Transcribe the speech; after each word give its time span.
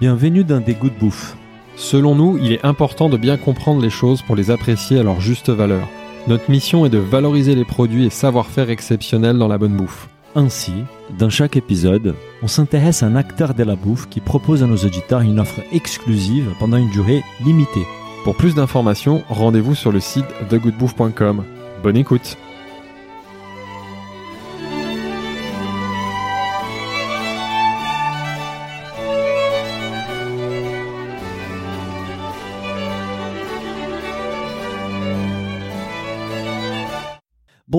Bienvenue 0.00 0.44
dans 0.44 0.60
Des 0.60 0.72
Goûts 0.72 0.88
de 0.88 0.98
Bouffe. 0.98 1.36
Selon 1.76 2.14
nous, 2.14 2.38
il 2.38 2.52
est 2.52 2.64
important 2.64 3.10
de 3.10 3.18
bien 3.18 3.36
comprendre 3.36 3.82
les 3.82 3.90
choses 3.90 4.22
pour 4.22 4.34
les 4.34 4.50
apprécier 4.50 4.98
à 4.98 5.02
leur 5.02 5.20
juste 5.20 5.50
valeur. 5.50 5.86
Notre 6.26 6.50
mission 6.50 6.86
est 6.86 6.90
de 6.90 6.96
valoriser 6.96 7.54
les 7.54 7.66
produits 7.66 8.06
et 8.06 8.10
savoir-faire 8.10 8.70
exceptionnels 8.70 9.36
dans 9.36 9.46
la 9.46 9.58
bonne 9.58 9.76
bouffe. 9.76 10.08
Ainsi, 10.34 10.72
dans 11.18 11.28
chaque 11.28 11.58
épisode, 11.58 12.14
on 12.42 12.48
s'intéresse 12.48 13.02
à 13.02 13.08
un 13.08 13.14
acteur 13.14 13.52
de 13.52 13.62
la 13.62 13.76
bouffe 13.76 14.08
qui 14.08 14.20
propose 14.20 14.62
à 14.62 14.66
nos 14.66 14.78
auditeurs 14.78 15.20
une 15.20 15.38
offre 15.38 15.60
exclusive 15.70 16.48
pendant 16.58 16.78
une 16.78 16.88
durée 16.88 17.22
limitée. 17.44 17.86
Pour 18.24 18.36
plus 18.36 18.54
d'informations, 18.54 19.22
rendez-vous 19.28 19.74
sur 19.74 19.92
le 19.92 20.00
site 20.00 20.24
thegoodbouffe.com. 20.48 21.44
Bonne 21.82 21.96
écoute 21.98 22.38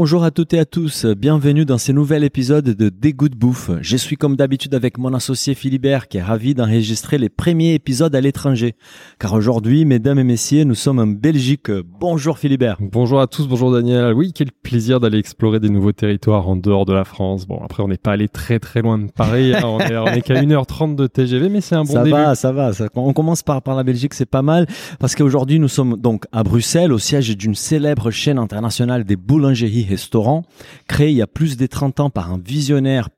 Bonjour 0.02 0.23
à 0.23 0.32
toutes 0.32 0.55
et 0.55 0.60
à 0.60 0.66
tous, 0.66 1.05
bienvenue 1.05 1.64
dans 1.64 1.78
ce 1.78 1.91
nouvel 1.91 2.23
épisode 2.23 2.66
de 2.66 2.90
Dégoût 2.90 3.30
de 3.30 3.36
bouffe. 3.36 3.70
Je 3.82 3.96
suis 3.96 4.16
comme 4.16 4.36
d'habitude 4.36 4.73
avec 4.73 4.98
mon 4.98 5.14
associé 5.14 5.54
Philibert 5.54 6.08
qui 6.08 6.18
est 6.18 6.23
ravi 6.23 6.55
d'enregistrer 6.55 7.20
les 7.20 7.30
premiers 7.30 7.76
épisodes 7.76 8.16
à 8.16 8.20
l'étranger. 8.20 8.73
Car 9.20 9.34
aujourd'hui, 9.34 9.86
mesdames 9.86 10.18
et 10.18 10.23
messieurs, 10.23 10.64
nous 10.64 10.73
sommes 10.73 10.98
en 10.98 11.06
Belgique. 11.06 11.70
Bonjour 12.00 12.40
Philibert. 12.40 12.78
Bonjour 12.80 13.22
à 13.22 13.28
tous, 13.28 13.48
bonjour 13.48 13.72
Daniel. 13.72 14.16
Oui, 14.16 14.34
quel 14.34 14.52
plaisir 14.52 15.00
d'aller 15.00 15.20
explorer 15.20 15.59
des 15.59 15.70
nouveaux 15.70 15.92
territoires 15.92 16.50
en 16.50 16.56
dehors 16.56 16.86
de 16.86 16.94
la 16.94 17.04
France. 17.04 17.45
Bon, 17.45 17.62
après, 17.64 17.84
on 17.84 17.88
n'est 17.88 17.98
pas 17.98 18.14
allé 18.14 18.28
très 18.28 18.58
très 18.58 18.81
loin 18.81 18.98
de 18.98 19.12
Paris, 19.12 19.54
hein. 19.54 19.62
on 19.64 19.80
est, 19.80 20.22
qu'à 20.23 20.42
1h30 20.42 20.95
de 20.95 21.06
TGV, 21.06 21.48
mais 21.50 21.62
c'est 21.62 21.76
un 21.76 21.84
bon 21.84 21.94
ça 21.94 22.04
début. 22.04 22.16
Va, 22.16 22.34
ça 22.34 22.52
va, 22.52 22.73
ça 22.73 22.88
On 22.95 23.14
commence 23.14 23.44
par, 23.44 23.62
par 23.62 23.75
la 23.75 23.84
Belgique, 23.84 24.16
c'est 24.16 24.25
pas 24.25 24.42
mal, 24.42 24.66
parce 24.97 25.14
qu'aujourd'hui, 25.14 25.59
nous 25.59 25.68
sommes 25.68 25.95
donc 25.95 26.25
à 26.31 26.42
Bruxelles, 26.42 26.92
au 26.92 26.97
siège 26.97 27.38
d'une 27.38 27.53
célèbre 27.53 28.09
chaîne 28.09 28.40
internationale 28.40 29.03
des 29.03 29.16
boulangeries 29.16 29.91
restaurant, 29.92 30.44
créé 30.88 31.11
il 31.11 31.17
y 31.17 31.22
a 31.22 31.28
plus 31.28 31.58
de 31.58 31.66
30 31.67 32.00
ans 32.00 32.09
par 32.09 32.31
un 32.31 32.38
visionnaire 32.38 33.09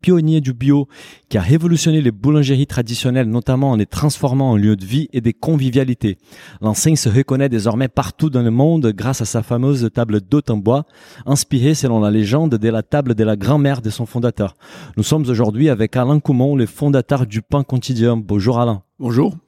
pionnier 0.00 0.40
du 0.40 0.52
bio 0.52 0.88
qui 1.28 1.38
a 1.38 1.40
révolutionné 1.40 2.00
les 2.00 2.10
boulangeries 2.10 2.66
traditionnelles, 2.66 3.28
notamment 3.28 3.70
en 3.70 3.76
les 3.76 3.86
transformant 3.86 4.50
en 4.50 4.56
lieux 4.56 4.76
de 4.76 4.84
vie 4.84 5.08
et 5.12 5.20
des 5.20 5.32
convivialités. 5.32 6.18
L'enseigne 6.60 6.96
se 6.96 7.08
reconnaît 7.08 7.48
désormais 7.48 7.88
partout 7.88 8.30
dans 8.30 8.42
le 8.42 8.50
monde 8.50 8.92
grâce 8.94 9.20
à 9.20 9.24
sa 9.24 9.42
fameuse 9.42 9.88
table 9.92 10.20
d'hôte 10.20 10.50
en 10.50 10.56
bois, 10.56 10.84
inspirée 11.26 11.74
selon 11.74 12.00
la 12.00 12.10
légende 12.10 12.54
de 12.54 12.68
la 12.68 12.82
table 12.82 13.14
de 13.14 13.24
la 13.24 13.36
grand-mère 13.36 13.82
de 13.82 13.90
son 13.90 14.06
fondateur. 14.06 14.54
Nous 14.96 15.02
sommes 15.02 15.28
aujourd'hui 15.28 15.68
avec 15.68 15.96
Alain 15.96 16.20
Coumont, 16.20 16.56
le 16.56 16.66
fondateur 16.66 17.26
du 17.26 17.42
pain 17.42 17.62
quotidien. 17.62 18.16
Bonjour 18.16 18.58
Alain. 18.58 18.82
Bonjour. 18.98 19.41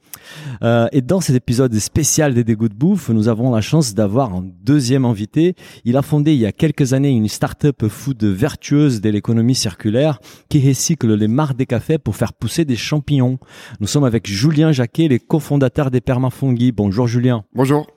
Euh, 0.63 0.87
et 0.91 1.01
dans 1.01 1.21
cet 1.21 1.35
épisode 1.35 1.73
spécial 1.75 2.33
des 2.33 2.43
dégoûts 2.43 2.69
de 2.69 2.73
bouffe, 2.73 3.09
nous 3.09 3.27
avons 3.27 3.51
la 3.51 3.61
chance 3.61 3.93
d'avoir 3.93 4.33
un 4.33 4.45
deuxième 4.63 5.05
invité. 5.05 5.55
Il 5.83 5.97
a 5.97 6.01
fondé 6.01 6.33
il 6.33 6.39
y 6.39 6.45
a 6.45 6.51
quelques 6.51 6.93
années 6.93 7.09
une 7.09 7.27
start-up 7.27 7.87
food 7.87 8.23
vertueuse 8.23 9.01
de 9.01 9.09
l'économie 9.09 9.55
circulaire 9.55 10.19
qui 10.49 10.65
recycle 10.67 11.13
les 11.13 11.27
marcs 11.27 11.57
des 11.57 11.65
cafés 11.65 11.97
pour 11.97 12.15
faire 12.15 12.33
pousser 12.33 12.65
des 12.65 12.75
champignons. 12.75 13.37
Nous 13.79 13.87
sommes 13.87 14.03
avec 14.03 14.27
Julien 14.27 14.71
Jacquet, 14.71 15.07
les 15.07 15.19
cofondateurs 15.19 15.91
des 15.91 16.01
Permafungi. 16.01 16.71
Bonjour 16.71 17.07
Julien. 17.07 17.43
Bonjour. 17.53 17.87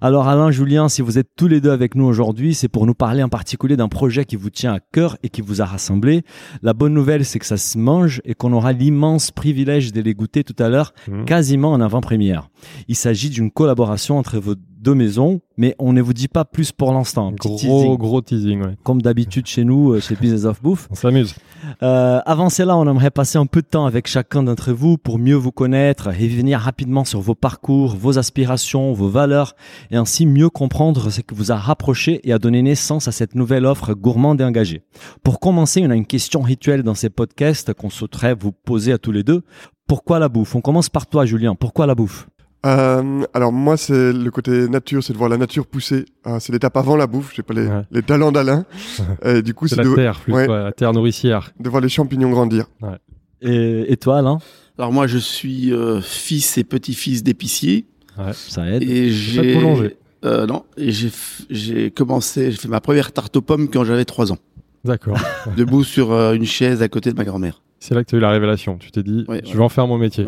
Alors 0.00 0.28
Alain, 0.28 0.50
Julien, 0.50 0.88
si 0.88 1.02
vous 1.02 1.18
êtes 1.18 1.30
tous 1.36 1.48
les 1.48 1.60
deux 1.60 1.70
avec 1.70 1.94
nous 1.94 2.04
aujourd'hui, 2.04 2.54
c'est 2.54 2.68
pour 2.68 2.86
nous 2.86 2.94
parler 2.94 3.22
en 3.22 3.28
particulier 3.28 3.76
d'un 3.76 3.88
projet 3.88 4.24
qui 4.24 4.36
vous 4.36 4.50
tient 4.50 4.72
à 4.72 4.80
cœur 4.80 5.16
et 5.22 5.28
qui 5.28 5.40
vous 5.40 5.62
a 5.62 5.64
rassemblé. 5.64 6.22
La 6.62 6.72
bonne 6.72 6.94
nouvelle, 6.94 7.24
c'est 7.24 7.38
que 7.38 7.46
ça 7.46 7.56
se 7.56 7.78
mange 7.78 8.20
et 8.24 8.34
qu'on 8.34 8.52
aura 8.52 8.72
l'immense 8.72 9.30
privilège 9.30 9.92
de 9.92 10.00
les 10.00 10.14
goûter 10.14 10.44
tout 10.44 10.56
à 10.62 10.68
l'heure, 10.68 10.92
mmh. 11.08 11.24
quasiment 11.24 11.72
en 11.72 11.80
avant-première. 11.80 12.48
Il 12.88 12.96
s'agit 12.96 13.30
d'une 13.30 13.50
collaboration 13.50 14.18
entre 14.18 14.38
vos 14.38 14.54
deux 14.84 14.94
maisons, 14.94 15.40
mais 15.56 15.74
on 15.78 15.94
ne 15.94 16.02
vous 16.02 16.12
dit 16.12 16.28
pas 16.28 16.44
plus 16.44 16.70
pour 16.70 16.92
l'instant. 16.92 17.32
Gros, 17.32 17.56
teasing. 17.56 17.96
gros 17.96 18.20
teasing, 18.20 18.62
ouais. 18.62 18.76
Comme 18.84 19.00
d'habitude 19.00 19.46
chez 19.46 19.64
nous, 19.64 19.94
euh, 19.94 20.00
chez 20.00 20.14
Business 20.14 20.44
of 20.44 20.62
Bouffe. 20.62 20.86
On 20.90 20.94
s'amuse. 20.94 21.34
Euh, 21.82 22.20
avant 22.26 22.50
cela, 22.50 22.76
on 22.76 22.86
aimerait 22.88 23.10
passer 23.10 23.38
un 23.38 23.46
peu 23.46 23.62
de 23.62 23.66
temps 23.66 23.86
avec 23.86 24.06
chacun 24.06 24.42
d'entre 24.42 24.72
vous 24.72 24.98
pour 24.98 25.18
mieux 25.18 25.34
vous 25.34 25.52
connaître 25.52 26.08
et 26.08 26.28
revenir 26.28 26.60
rapidement 26.60 27.04
sur 27.04 27.20
vos 27.20 27.34
parcours, 27.34 27.96
vos 27.96 28.18
aspirations, 28.18 28.92
vos 28.92 29.08
valeurs, 29.08 29.56
et 29.90 29.96
ainsi 29.96 30.26
mieux 30.26 30.50
comprendre 30.50 31.10
ce 31.10 31.22
qui 31.22 31.34
vous 31.34 31.50
a 31.50 31.56
rapproché 31.56 32.20
et 32.28 32.32
a 32.34 32.38
donné 32.38 32.60
naissance 32.60 33.08
à 33.08 33.12
cette 33.12 33.34
nouvelle 33.34 33.64
offre 33.64 33.94
gourmande 33.94 34.42
et 34.42 34.44
engagée. 34.44 34.82
Pour 35.22 35.40
commencer, 35.40 35.82
on 35.84 35.90
a 35.90 35.96
une 35.96 36.06
question 36.06 36.42
rituelle 36.42 36.82
dans 36.82 36.94
ces 36.94 37.08
podcasts 37.08 37.72
qu'on 37.72 37.90
souhaiterait 37.90 38.34
vous 38.34 38.52
poser 38.52 38.92
à 38.92 38.98
tous 38.98 39.12
les 39.12 39.22
deux. 39.22 39.42
Pourquoi 39.86 40.18
la 40.18 40.28
bouffe? 40.28 40.54
On 40.54 40.60
commence 40.60 40.90
par 40.90 41.06
toi, 41.06 41.24
Julien. 41.24 41.54
Pourquoi 41.54 41.86
la 41.86 41.94
bouffe? 41.94 42.28
Euh, 42.64 43.24
alors 43.34 43.52
moi, 43.52 43.76
c'est 43.76 44.12
le 44.12 44.30
côté 44.30 44.68
nature, 44.68 45.02
c'est 45.02 45.12
de 45.12 45.18
voir 45.18 45.28
la 45.28 45.36
nature 45.36 45.66
pousser. 45.66 46.04
Euh, 46.26 46.38
c'est 46.40 46.52
l'étape 46.52 46.76
avant 46.76 46.96
la 46.96 47.06
bouffe. 47.06 47.32
J'ai 47.34 47.42
pas 47.42 47.54
les, 47.54 47.68
les 47.90 48.02
talents 48.02 48.32
d'Alain. 48.32 48.64
et 49.24 49.42
du 49.42 49.54
coup, 49.54 49.68
c'est 49.68 49.76
la 49.76 49.94
terre, 49.94 50.20
plus 50.20 50.32
la 50.32 50.72
terre 50.72 50.92
nourricière. 50.92 51.52
De 51.60 51.68
voir 51.68 51.82
les 51.82 51.88
champignons 51.88 52.30
grandir. 52.30 52.66
Et, 53.42 53.92
et, 53.92 53.96
toi, 53.96 54.18
Alain? 54.18 54.38
Alors 54.78 54.92
moi, 54.92 55.06
je 55.06 55.18
suis 55.18 55.72
euh, 55.72 56.00
fils 56.00 56.58
et 56.58 56.64
petit-fils 56.64 57.22
d'épicier. 57.22 57.86
Ça 58.32 58.66
aide. 58.66 58.82
Et 58.82 59.10
j'ai 59.10 59.56
euh, 60.24 60.46
non, 60.46 60.64
et 60.78 60.90
j'ai 60.90 61.10
j'ai 61.50 61.90
commencé, 61.90 62.50
j'ai 62.50 62.56
fait 62.56 62.68
ma 62.68 62.80
première 62.80 63.12
tarte 63.12 63.36
aux 63.36 63.42
pommes 63.42 63.68
quand 63.68 63.84
j'avais 63.84 64.06
3 64.06 64.32
ans. 64.32 64.38
D'accord. 64.84 65.18
Debout 65.56 65.84
sur 65.84 66.12
euh, 66.12 66.32
une 66.32 66.46
chaise 66.46 66.80
à 66.80 66.88
côté 66.88 67.10
de 67.10 67.16
ma 67.16 67.24
grand-mère. 67.24 67.62
C'est 67.78 67.94
là 67.94 68.02
que 68.02 68.08
tu 68.08 68.14
as 68.14 68.18
eu 68.18 68.22
la 68.22 68.30
révélation. 68.30 68.78
Tu 68.78 68.90
t'es 68.90 69.02
dit, 69.02 69.26
je 69.28 69.52
vais 69.52 69.62
en 69.62 69.68
faire 69.68 69.86
mon 69.86 69.98
métier. 69.98 70.26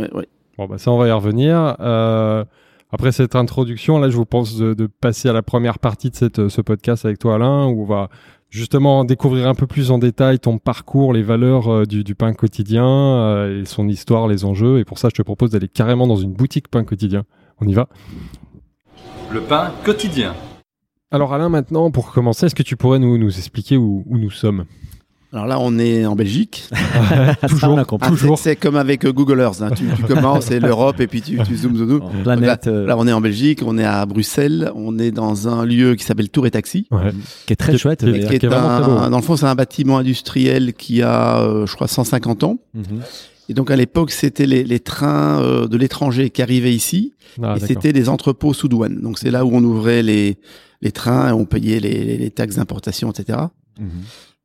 Bon, 0.59 0.67
bah 0.67 0.79
ça, 0.79 0.91
on 0.91 0.99
va 0.99 1.09
y 1.09 1.13
revenir. 1.13 1.77
Euh, 1.81 2.45
après 2.91 3.13
cette 3.13 3.37
introduction, 3.37 3.99
là, 3.99 4.09
je 4.09 4.17
vous 4.17 4.25
pense 4.25 4.57
de, 4.57 4.73
de, 4.73 4.87
passer 4.87 5.29
à 5.29 5.33
la 5.33 5.43
première 5.43 5.79
partie 5.79 6.09
de 6.09 6.17
cette, 6.17 6.49
ce 6.49 6.61
podcast 6.63 7.05
avec 7.05 7.19
toi, 7.19 7.35
Alain, 7.35 7.67
où 7.67 7.83
on 7.83 7.85
va 7.85 8.09
justement 8.49 9.05
découvrir 9.05 9.49
un 9.49 9.55
peu 9.55 9.67
plus 9.67 9.91
en 9.91 9.99
détail 9.99 10.39
ton 10.39 10.57
parcours, 10.59 11.13
les 11.13 11.23
valeurs 11.23 11.69
euh, 11.69 11.85
du, 11.85 12.05
du, 12.05 12.15
pain 12.15 12.33
quotidien, 12.33 12.87
euh, 12.87 13.63
et 13.63 13.65
son 13.67 13.87
histoire, 13.89 14.29
les 14.29 14.47
enjeux. 14.47 14.79
Et 14.79 14.85
pour 14.85 14.99
ça, 14.99 15.09
je 15.11 15.17
te 15.17 15.23
propose 15.23 15.51
d'aller 15.51 15.69
carrément 15.69 16.07
dans 16.07 16.17
une 16.17 16.33
boutique 16.33 16.69
pain 16.69 16.85
quotidien. 16.85 17.25
On 17.61 17.67
y 17.67 17.75
va 17.75 17.89
Le 19.31 19.41
pain 19.41 19.73
quotidien. 19.85 20.35
Alors 21.11 21.35
Alain, 21.35 21.51
maintenant, 21.51 21.91
pour 21.91 22.13
commencer, 22.13 22.47
est-ce 22.47 22.55
que 22.55 22.63
tu 22.63 22.77
pourrais 22.77 22.99
nous, 22.99 23.19
nous 23.19 23.37
expliquer 23.37 23.77
où, 23.77 24.05
où 24.07 24.17
nous 24.17 24.31
sommes? 24.31 24.65
Alors 25.37 25.47
là, 25.47 25.59
on 25.61 25.79
est 25.79 26.07
en 26.07 26.17
Belgique. 26.17 26.65
toujours, 27.49 27.79
ah, 27.79 28.09
toujours. 28.09 28.39
C'est 28.39 28.57
comme 28.57 28.77
avec 28.77 29.05
euh, 29.05 29.13
Google 29.13 29.41
Earth. 29.41 29.61
Hein. 29.61 29.71
Tu, 29.77 29.85
tu, 29.95 30.03
commences, 30.15 30.47
c'est 30.47 30.61
l'Europe, 30.61 30.99
et 31.01 31.07
puis 31.07 31.21
tu, 31.21 31.39
tu 31.43 31.57
zoomes, 31.57 31.77
zoomes, 31.77 31.89
zoomes. 31.89 32.23
Planète. 32.23 32.65
Là, 32.65 32.73
euh. 32.73 32.87
là, 32.87 32.97
on 32.97 33.07
est 33.07 33.13
en 33.13 33.21
Belgique, 33.21 33.61
on 33.63 33.77
est 33.77 33.85
à 33.85 34.07
Bruxelles, 34.07 34.73
on 34.75 34.99
est 34.99 35.11
dans 35.11 35.47
un 35.47 35.67
lieu 35.67 35.95
qui 35.95 36.05
s'appelle 36.05 36.31
Tour 36.31 36.47
et 36.47 36.51
Taxi. 36.51 36.89
Ouais. 36.91 37.13
Qui 37.47 37.53
est 37.53 37.57
très 37.57 37.73
qui 37.73 37.79
chouette. 37.79 38.01
Qui 38.01 38.09
est, 38.09 38.27
qui 38.27 38.35
est 38.35 38.39
qui 38.39 38.47
est 38.47 38.49
un, 38.49 38.59
vraiment 38.59 38.81
très 38.81 39.05
beau. 39.05 39.11
dans 39.11 39.17
le 39.19 39.23
fond, 39.23 39.37
c'est 39.37 39.45
un 39.45 39.55
bâtiment 39.55 39.99
industriel 39.99 40.73
qui 40.73 41.03
a, 41.03 41.41
euh, 41.41 41.67
je 41.67 41.75
crois, 41.75 41.87
150 41.87 42.45
ans. 42.45 42.59
Mhm. 42.73 43.03
Et 43.49 43.55
donc 43.55 43.71
à 43.71 43.77
l'époque, 43.77 44.13
c'était 44.13 44.47
les, 44.47 44.65
les 44.65 44.81
trains 44.81 45.41
euh, 45.41 45.69
de 45.69 45.77
l'étranger 45.77 46.31
qui 46.31 46.41
arrivaient 46.41 46.75
ici, 46.75 47.13
Ah, 47.43 47.57
et 47.57 47.61
c'était 47.61 47.93
des 47.93 48.09
entrepôts 48.09 48.55
sous 48.55 48.69
douane. 48.69 49.01
Donc 49.03 49.19
c'est 49.19 49.31
là 49.31 49.45
où 49.45 49.51
on 49.53 49.63
ouvrait 49.63 50.03
les, 50.03 50.39
les 50.81 50.93
trains, 50.93 51.29
et 51.29 51.33
on 51.33 51.45
payait 51.45 51.79
les, 51.79 52.31
taxes 52.31 52.57
d'importation, 52.57 53.11
etc. 53.11 53.39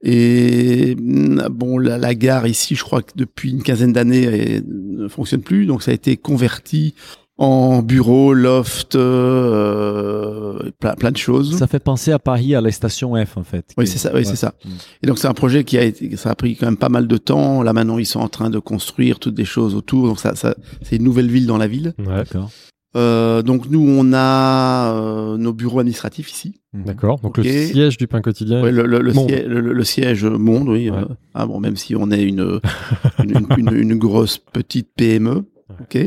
Et 0.03 0.95
mm, 0.99 1.47
bon, 1.51 1.77
la, 1.77 1.97
la 1.97 2.15
gare 2.15 2.47
ici, 2.47 2.75
je 2.75 2.83
crois 2.83 3.01
que 3.01 3.11
depuis 3.15 3.51
une 3.51 3.63
quinzaine 3.63 3.93
d'années, 3.93 4.61
ne 4.67 5.07
fonctionne 5.07 5.41
plus. 5.41 5.65
Donc 5.65 5.83
ça 5.83 5.91
a 5.91 5.93
été 5.93 6.17
converti 6.17 6.95
en 7.37 7.81
bureau, 7.81 8.33
loft, 8.33 8.95
euh, 8.95 10.69
plein, 10.79 10.93
plein 10.95 11.11
de 11.11 11.17
choses. 11.17 11.57
Ça 11.57 11.67
fait 11.67 11.79
penser 11.79 12.11
à 12.11 12.19
Paris, 12.19 12.53
à 12.55 12.61
la 12.61 12.71
station 12.71 13.13
F, 13.23 13.37
en 13.37 13.43
fait. 13.43 13.65
Oui, 13.77 13.87
c'est 13.87 13.97
ça. 13.97 14.09
Oui, 14.13 14.19
Ouais. 14.19 14.23
c'est 14.25 14.35
ça. 14.35 14.53
Mhm. 14.63 14.71
Et 15.03 15.07
donc 15.07 15.17
c'est 15.19 15.27
un 15.27 15.33
projet 15.33 15.63
qui 15.63 15.77
a 15.77 15.83
été, 15.83 16.15
ça 16.17 16.31
a 16.31 16.35
pris 16.35 16.55
quand 16.55 16.67
même 16.67 16.77
pas 16.77 16.89
mal 16.89 17.07
de 17.07 17.17
temps. 17.17 17.63
Là 17.63 17.73
maintenant, 17.73 17.97
ils 17.97 18.05
sont 18.05 18.19
en 18.19 18.29
train 18.29 18.49
de 18.49 18.59
construire 18.59 19.19
toutes 19.19 19.33
des 19.33 19.45
choses 19.45 19.73
autour. 19.75 20.07
Donc 20.07 20.19
ça, 20.19 20.35
ça 20.35 20.55
c'est 20.83 20.97
une 20.97 21.03
nouvelle 21.03 21.29
ville 21.31 21.47
dans 21.47 21.57
la 21.57 21.67
ville. 21.67 21.93
Ouais, 21.99 22.05
D'accord. 22.17 22.51
Euh, 22.95 23.41
donc 23.41 23.69
nous, 23.69 23.79
on 23.87 24.11
a 24.13 24.93
euh, 24.93 25.37
nos 25.37 25.53
bureaux 25.53 25.79
administratifs 25.79 26.29
ici. 26.31 26.59
Mhm. 26.73 26.83
D'accord. 26.83 27.19
Donc 27.21 27.37
le 27.37 27.43
siège 27.43 27.97
du 27.97 28.07
pain 28.07 28.21
quotidien. 28.21 28.61
Ouais, 28.61 28.71
le, 28.71 28.85
le, 28.85 28.99
le, 28.99 29.13
Monde. 29.13 29.29
siège, 29.29 29.45
le, 29.45 29.61
le 29.73 29.83
siège 29.83 30.25
monde, 30.25 30.67
oui. 30.69 30.89
Ouais. 30.89 30.97
euh, 30.97 31.05
ah 31.33 31.45
bon, 31.45 31.59
même 31.59 31.77
si 31.77 31.95
on 31.95 32.11
est 32.11 32.21
une 32.23 32.59
une, 33.23 33.45
une, 33.57 33.69
une- 33.69 33.73
une 33.91 33.95
grosse 33.97 34.37
petite 34.37 34.89
PME. 34.95 35.45
Ok. 35.79 35.97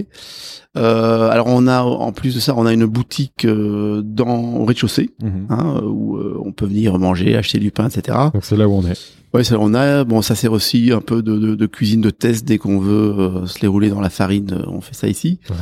Euh, 0.77 1.31
alors 1.31 1.47
on 1.49 1.67
a 1.67 1.81
en 1.83 2.13
plus 2.13 2.35
de 2.35 2.41
ça, 2.41 2.53
on 2.57 2.67
a 2.67 2.73
une 2.75 2.85
boutique 2.85 3.45
euh, 3.47 4.03
dans 4.05 4.57
au 4.57 4.65
rez-de-chaussée 4.67 5.11
Mhm. 5.23 5.47
hein, 5.49 5.81
où 5.85 6.17
euh, 6.17 6.39
on 6.45 6.53
peut 6.53 6.67
venir 6.67 6.99
manger, 6.99 7.35
acheter 7.37 7.59
du 7.59 7.71
pain, 7.71 7.89
etc. 7.89 8.19
Donc 8.35 8.45
c'est 8.45 8.57
là 8.59 8.69
où 8.69 8.73
on 8.75 8.83
est. 8.87 8.99
Ouais, 9.33 9.43
ça 9.43 9.57
on 9.59 9.73
a. 9.73 10.05
Bon, 10.05 10.21
ça 10.21 10.35
sert 10.35 10.53
aussi 10.53 10.93
un 10.93 11.01
peu 11.01 11.23
de, 11.23 11.39
de, 11.39 11.55
de 11.55 11.67
cuisine 11.67 12.03
de 12.03 12.11
test 12.11 12.45
dès 12.45 12.59
qu'on 12.59 12.79
veut 12.79 13.15
euh, 13.19 13.47
se 13.47 13.61
les 13.63 13.69
rouler 13.69 13.89
dans 13.89 14.01
la 14.03 14.11
farine. 14.11 14.63
On 14.67 14.81
fait 14.83 14.95
ça 14.95 15.09
ici. 15.09 15.39
Ouais. 15.49 15.57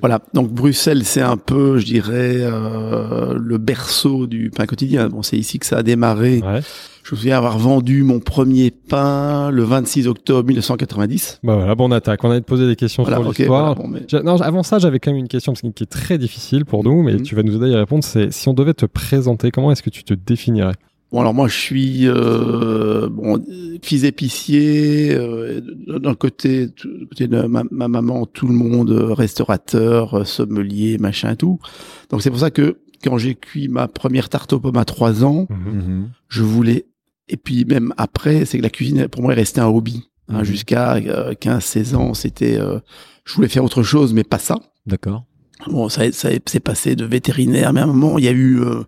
Voilà. 0.00 0.20
Donc 0.34 0.50
Bruxelles, 0.50 1.04
c'est 1.04 1.22
un 1.22 1.38
peu, 1.38 1.78
je 1.78 1.86
dirais, 1.86 2.38
euh, 2.40 3.34
le 3.38 3.58
berceau 3.58 4.26
du 4.26 4.50
pain 4.50 4.66
quotidien. 4.66 5.08
Bon, 5.08 5.22
c'est 5.22 5.38
ici 5.38 5.58
que 5.58 5.64
ça 5.64 5.78
a 5.78 5.82
démarré. 5.82 6.40
Ouais. 6.44 6.60
Je 7.02 7.14
me 7.14 7.18
souviens 7.18 7.38
avoir 7.38 7.56
vendu 7.56 8.02
mon 8.02 8.18
premier 8.18 8.70
pain 8.72 9.50
le 9.50 9.62
26 9.62 10.08
octobre 10.08 10.48
1990. 10.48 11.40
Bah 11.44 11.54
voilà, 11.54 11.74
bon 11.74 11.92
attaque. 11.92 12.24
On 12.24 12.30
allait 12.30 12.40
te 12.40 12.46
poser 12.46 12.66
des 12.66 12.76
questions 12.76 13.04
sur 13.04 13.22
l'histoire. 13.22 13.76
Non, 14.24 14.40
avant 14.40 14.62
ça, 14.64 14.78
j'avais 14.80 14.98
quand 14.98 15.12
même 15.12 15.20
une 15.20 15.28
question 15.28 15.52
qui 15.52 15.84
est 15.84 15.86
très 15.86 16.18
difficile 16.18 16.64
pour 16.64 16.82
nous, 16.82 17.02
mais 17.02 17.14
mhm. 17.14 17.22
tu 17.22 17.34
vas 17.36 17.42
nous 17.44 17.56
aider 17.56 17.66
à 17.66 17.68
y 17.68 17.76
répondre. 17.76 18.04
C'est 18.04 18.32
si 18.32 18.48
on 18.48 18.54
devait 18.54 18.74
te 18.74 18.86
présenter, 18.86 19.50
comment 19.50 19.70
est-ce 19.70 19.84
que 19.84 19.90
tu 19.90 20.02
te 20.02 20.14
définirais? 20.14 20.74
Bon 21.12 21.20
alors 21.20 21.34
moi 21.34 21.46
je 21.48 21.56
suis 21.56 22.08
euh, 22.08 23.08
bon 23.08 23.44
fils 23.82 24.04
épicier 24.04 25.14
euh, 25.14 25.60
d'un 25.86 26.14
côté, 26.14 26.68
côté 27.08 27.28
de 27.28 27.42
ma, 27.42 27.62
maman 27.70 28.26
tout 28.26 28.48
le 28.48 28.54
monde 28.54 28.90
restaurateur 28.90 30.26
sommelier 30.26 30.98
machin 30.98 31.32
et 31.32 31.36
tout 31.36 31.60
donc 32.10 32.22
c'est 32.22 32.30
pour 32.30 32.40
ça 32.40 32.50
que 32.50 32.78
quand 33.04 33.18
j'ai 33.18 33.36
cuit 33.36 33.68
ma 33.68 33.86
première 33.86 34.28
tarte 34.28 34.52
aux 34.52 34.58
pommes 34.58 34.78
à 34.78 34.84
3 34.84 35.24
ans 35.24 35.46
mhm. 35.48 36.10
je 36.28 36.42
voulais 36.42 36.86
et 37.28 37.36
puis 37.36 37.64
même 37.64 37.92
après, 37.96 38.44
c'est 38.44 38.58
que 38.58 38.62
la 38.62 38.70
cuisine 38.70 39.08
pour 39.08 39.22
moi 39.22 39.32
est 39.32 39.36
restée 39.36 39.60
un 39.60 39.66
hobby. 39.66 40.08
Hein, 40.28 40.38
mhm. 40.38 40.44
Jusqu'à 40.44 40.98
15-16 40.98 41.94
euh, 41.94 41.96
ans, 41.96 42.14
c'était, 42.14 42.58
euh, 42.58 42.78
je 43.24 43.34
voulais 43.34 43.48
faire 43.48 43.64
autre 43.64 43.82
chose, 43.82 44.14
mais 44.14 44.24
pas 44.24 44.38
ça. 44.38 44.56
D'accord. 44.86 45.24
Bon, 45.68 45.88
ça, 45.88 46.12
ça 46.12 46.28
s'est 46.44 46.60
passé 46.60 46.96
de 46.96 47.04
vétérinaire, 47.04 47.72
mais 47.72 47.80
à 47.80 47.84
un 47.84 47.86
moment, 47.86 48.18
il 48.18 48.24
y 48.24 48.28
a 48.28 48.32
eu 48.32 48.60
euh, 48.60 48.82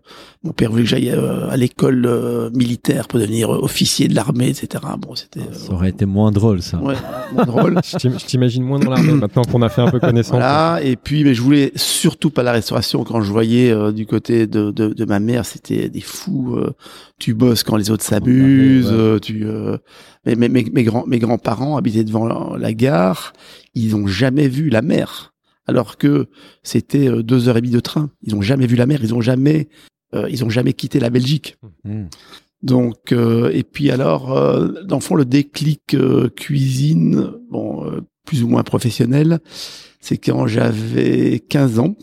mon 0.45 0.53
père 0.53 0.71
voulait 0.71 0.83
que 0.83 0.89
j'aille 0.89 1.11
euh, 1.11 1.49
à 1.49 1.57
l'école 1.57 2.05
euh, 2.07 2.51
militaire 2.51 3.09
pour 3.09 3.19
devenir 3.19 3.49
officier 3.49 4.07
de 4.07 4.15
l'armée, 4.15 4.51
etc. 4.51 4.85
Bon, 4.99 5.15
c'était. 5.15 5.41
ça 5.53 5.73
aurait 5.73 5.89
été 5.89 6.05
moins 6.05 6.31
drôle, 6.31 6.61
ça. 6.61 6.79
Ouais, 6.79 6.95
moins 7.33 7.47
drôle. 7.47 7.81
je 7.85 8.27
t'imagine 8.27 8.65
moins 8.65 8.79
dans 8.79 8.91
l'armée 8.91 9.15
maintenant 9.15 9.43
qu'on 9.43 9.63
a 9.63 9.71
fait 9.71 9.81
un 9.81 9.91
peu 9.91 9.99
connaissance. 9.99 10.33
Voilà. 10.33 10.81
Et 10.83 10.97
puis, 10.97 11.25
mais 11.25 11.33
je 11.33 11.41
voulais 11.41 11.73
surtout 11.75 12.31
pas 12.31 12.43
la 12.43 12.53
restauration. 12.53 13.03
Quand 13.03 13.23
je 13.23 13.33
voyais 13.33 13.93
du 13.93 14.05
côté 14.07 14.47
de, 14.47 14.71
de, 14.71 14.89
de, 14.89 15.05
ma 15.07 15.21
mère, 15.21 15.47
c'était 15.47 15.89
des 15.89 16.03
fous. 16.03 16.61
tu 17.19 17.33
bosses 17.33 17.63
quand 17.63 17.77
les 17.77 17.91
autres 17.91 18.05
s'amusent. 18.05 18.95
Tu. 19.23 19.47
mais 20.27 20.37
mes, 20.37 20.49
mes, 20.51 20.65
mes 20.71 20.85
grands 20.85 21.07
mes 21.07 21.19
grands 21.19 21.39
parents 21.39 21.79
habitaient 21.79 22.05
devant 22.05 22.55
la 22.57 22.75
gare. 22.75 23.33
Ils 23.75 23.97
ont 23.97 24.07
jamais 24.07 24.49
vu 24.49 24.69
la 24.69 24.83
mer 24.83 25.33
alors 25.69 25.99
que 25.99 26.27
c'était 26.63 27.09
euh, 27.09 27.23
deux 27.23 27.49
heures 27.49 27.59
et 27.59 27.61
demie 27.61 27.73
de 27.73 27.81
train. 27.81 28.11
Ils 28.23 28.35
n'ont 28.35 28.43
jamais 28.43 28.67
vu 28.67 28.75
la 28.75 28.87
mer, 28.87 29.01
ils 29.03 29.11
n'ont 29.11 29.21
jamais, 29.21 29.69
euh, 30.15 30.27
ils 30.31 30.45
ont 30.45 30.51
jamais 30.51 30.73
quitté 30.73 30.99
la 30.99 31.11
Belgique. 31.11 31.59
Mmh. 31.85 32.07
Donc, 32.63 33.13
euh, 33.13 33.51
et 33.53 33.63
puis 33.63 33.91
alors, 33.93 34.35
dans 34.85 34.97
le 34.97 35.03
fond, 35.03 35.15
le 35.15 35.25
déclic 35.25 35.97
cuisine, 36.35 37.31
bon, 37.51 38.03
plus 38.25 38.43
ou 38.43 38.49
moins 38.49 38.65
professionnel, 38.65 39.39
c'est 40.01 40.17
quand 40.17 40.49
j'avais 40.49 41.39
15 41.39 41.79
ans. 41.79 41.95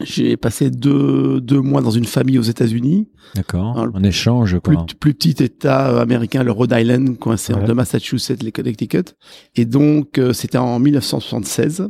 J'ai 0.00 0.36
passé 0.36 0.68
deux, 0.70 1.40
deux 1.40 1.62
mois 1.62 1.80
dans 1.80 1.90
une 1.90 2.04
famille 2.04 2.38
aux 2.38 2.42
États-Unis. 2.42 3.08
D'accord. 3.34 3.88
En 3.94 4.02
échange, 4.02 4.60
quoi. 4.62 4.84
Plus, 4.84 4.94
plus 4.94 5.14
petit 5.14 5.42
État 5.42 5.98
américain, 6.02 6.42
le 6.42 6.52
Rhode 6.52 6.74
Island, 6.76 7.18
coincé 7.18 7.54
entre 7.54 7.72
Massachusetts 7.72 8.44
et 8.44 8.52
Connecticut. 8.52 9.14
Et 9.54 9.64
donc, 9.64 10.20
c'était 10.34 10.58
en 10.58 10.78
1976. 10.78 11.88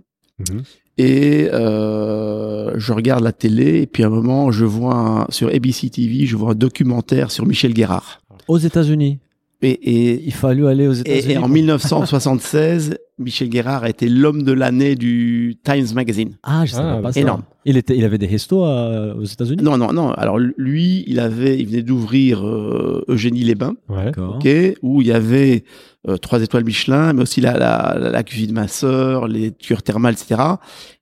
Et 0.98 1.48
euh, 1.52 2.72
je 2.76 2.92
regarde 2.92 3.22
la 3.22 3.32
télé 3.32 3.82
et 3.82 3.86
puis 3.86 4.02
à 4.02 4.06
un 4.06 4.10
moment, 4.10 4.50
je 4.50 4.64
vois 4.64 5.26
sur 5.30 5.48
ABC 5.48 5.90
TV, 5.90 6.26
je 6.26 6.36
vois 6.36 6.52
un 6.52 6.54
documentaire 6.54 7.30
sur 7.30 7.46
Michel 7.46 7.74
Guérard. 7.74 8.20
Aux 8.48 8.58
États-Unis. 8.58 9.18
Et, 9.66 9.70
et 9.72 10.22
il 10.24 10.32
fallu 10.32 10.66
aller 10.66 10.86
aux 10.86 10.92
États-Unis. 10.92 11.34
Et, 11.34 11.38
en 11.38 11.48
1976, 11.48 12.98
Michel 13.18 13.48
Guérard 13.48 13.84
a 13.84 13.88
été 13.88 14.08
l'homme 14.08 14.42
de 14.42 14.52
l'année 14.52 14.94
du 14.94 15.56
Times 15.64 15.86
Magazine. 15.94 16.36
Ah, 16.42 16.66
je 16.66 16.72
savais 16.72 16.98
ah, 16.98 17.02
pas 17.02 17.12
ça. 17.12 17.20
Énorme. 17.20 17.42
Il 17.64 17.76
était, 17.76 17.96
il 17.96 18.04
avait 18.04 18.18
des 18.18 18.26
restos 18.26 18.64
euh, 18.64 19.14
aux 19.14 19.24
États-Unis? 19.24 19.62
Non, 19.62 19.76
non, 19.76 19.92
non. 19.92 20.12
Alors 20.12 20.38
lui, 20.38 21.04
il 21.06 21.18
avait, 21.18 21.58
il 21.58 21.66
venait 21.66 21.82
d'ouvrir 21.82 22.46
euh, 22.46 23.04
Eugénie 23.08 23.42
les 23.42 23.54
Bains, 23.54 23.74
ouais. 23.88 24.12
okay, 24.18 24.76
où 24.82 25.00
il 25.00 25.08
y 25.08 25.12
avait 25.12 25.64
euh, 26.08 26.16
trois 26.16 26.42
étoiles 26.42 26.64
Michelin, 26.64 27.12
mais 27.14 27.22
aussi 27.22 27.40
la, 27.40 27.58
la, 27.58 27.96
la 27.98 28.22
cuisine 28.22 28.50
de 28.50 28.52
ma 28.52 28.68
sœur, 28.68 29.26
les 29.26 29.50
cures 29.50 29.82
thermales, 29.82 30.14
etc. 30.14 30.40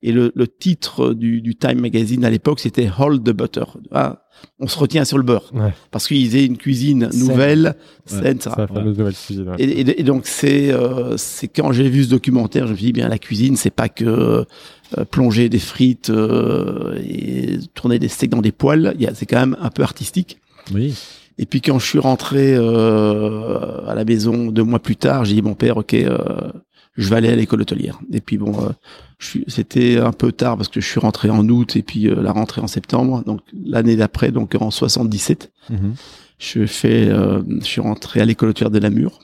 Et 0.02 0.12
le, 0.12 0.32
le 0.34 0.46
titre 0.46 1.12
du, 1.12 1.42
du 1.42 1.56
Time 1.56 1.80
Magazine 1.80 2.24
à 2.24 2.30
l'époque, 2.30 2.60
c'était 2.60 2.88
Hold 2.98 3.24
the 3.24 3.32
Butter. 3.32 3.64
Ah, 3.92 4.23
on 4.58 4.66
se 4.66 4.78
retient 4.78 5.04
sur 5.04 5.18
le 5.18 5.24
beurre 5.24 5.50
ouais. 5.54 5.72
parce 5.90 6.06
qu'ils 6.06 6.26
faisaient 6.26 6.44
une 6.44 6.56
cuisine 6.56 7.10
nouvelle, 7.14 7.74
saine, 8.06 8.40
ça. 8.40 8.66
Cuisine, 8.66 9.52
et, 9.58 9.64
et, 9.64 10.00
et, 10.00 10.02
donc 10.04 10.26
c'est 10.26 10.72
euh, 10.72 11.16
c'est 11.16 11.48
quand 11.48 11.72
j'ai 11.72 11.88
vu 11.88 12.04
ce 12.04 12.10
documentaire, 12.10 12.66
je 12.66 12.72
me 12.72 12.76
suis 12.76 12.86
dit 12.86 12.92
bien 12.92 13.08
la 13.08 13.18
cuisine, 13.18 13.56
c'est 13.56 13.70
pas 13.70 13.88
que 13.88 14.44
euh, 14.98 15.04
plonger 15.10 15.48
des 15.48 15.58
frites 15.58 16.10
euh, 16.10 16.98
et 17.06 17.58
tourner 17.74 17.98
des 17.98 18.08
steaks 18.08 18.30
dans 18.30 18.42
des 18.42 18.52
poêles, 18.52 18.96
c'est 19.14 19.26
quand 19.26 19.40
même 19.40 19.56
un 19.60 19.70
peu 19.70 19.82
artistique. 19.82 20.38
Oui. 20.72 20.94
Et 21.38 21.46
puis 21.46 21.60
quand 21.60 21.78
je 21.78 21.86
suis 21.86 21.98
rentré 21.98 22.54
euh, 22.54 23.86
à 23.86 23.94
la 23.94 24.04
maison 24.04 24.46
deux 24.46 24.62
mois 24.62 24.78
plus 24.78 24.96
tard, 24.96 25.24
j'ai 25.24 25.34
dit 25.34 25.42
mon 25.42 25.54
père, 25.54 25.78
ok, 25.78 25.94
euh, 25.94 26.18
je 26.96 27.08
vais 27.08 27.16
aller 27.16 27.28
à 27.28 27.36
l'école 27.36 27.62
hôtelière. 27.62 28.00
Et 28.12 28.20
puis 28.20 28.38
bon, 28.38 28.54
euh, 28.62 28.70
c'était 29.48 29.98
un 29.98 30.12
peu 30.12 30.32
tard 30.32 30.56
parce 30.56 30.68
que 30.68 30.80
je 30.80 30.86
suis 30.86 31.00
rentré 31.00 31.30
en 31.30 31.48
août 31.48 31.76
et 31.76 31.82
puis 31.82 32.08
euh, 32.08 32.22
la 32.22 32.32
rentrée 32.32 32.60
en 32.60 32.66
septembre. 32.66 33.24
Donc 33.24 33.40
l'année 33.52 33.96
d'après, 33.96 34.30
donc 34.30 34.54
en 34.58 34.70
77, 34.70 35.52
mhm. 35.70 35.94
je 36.38 36.66
fais, 36.66 37.08
je 37.08 37.64
suis 37.64 37.80
rentré 37.80 38.20
à 38.20 38.24
l'école 38.24 38.50
hôtelière 38.50 38.70
de 38.70 38.78
Namur. 38.78 39.20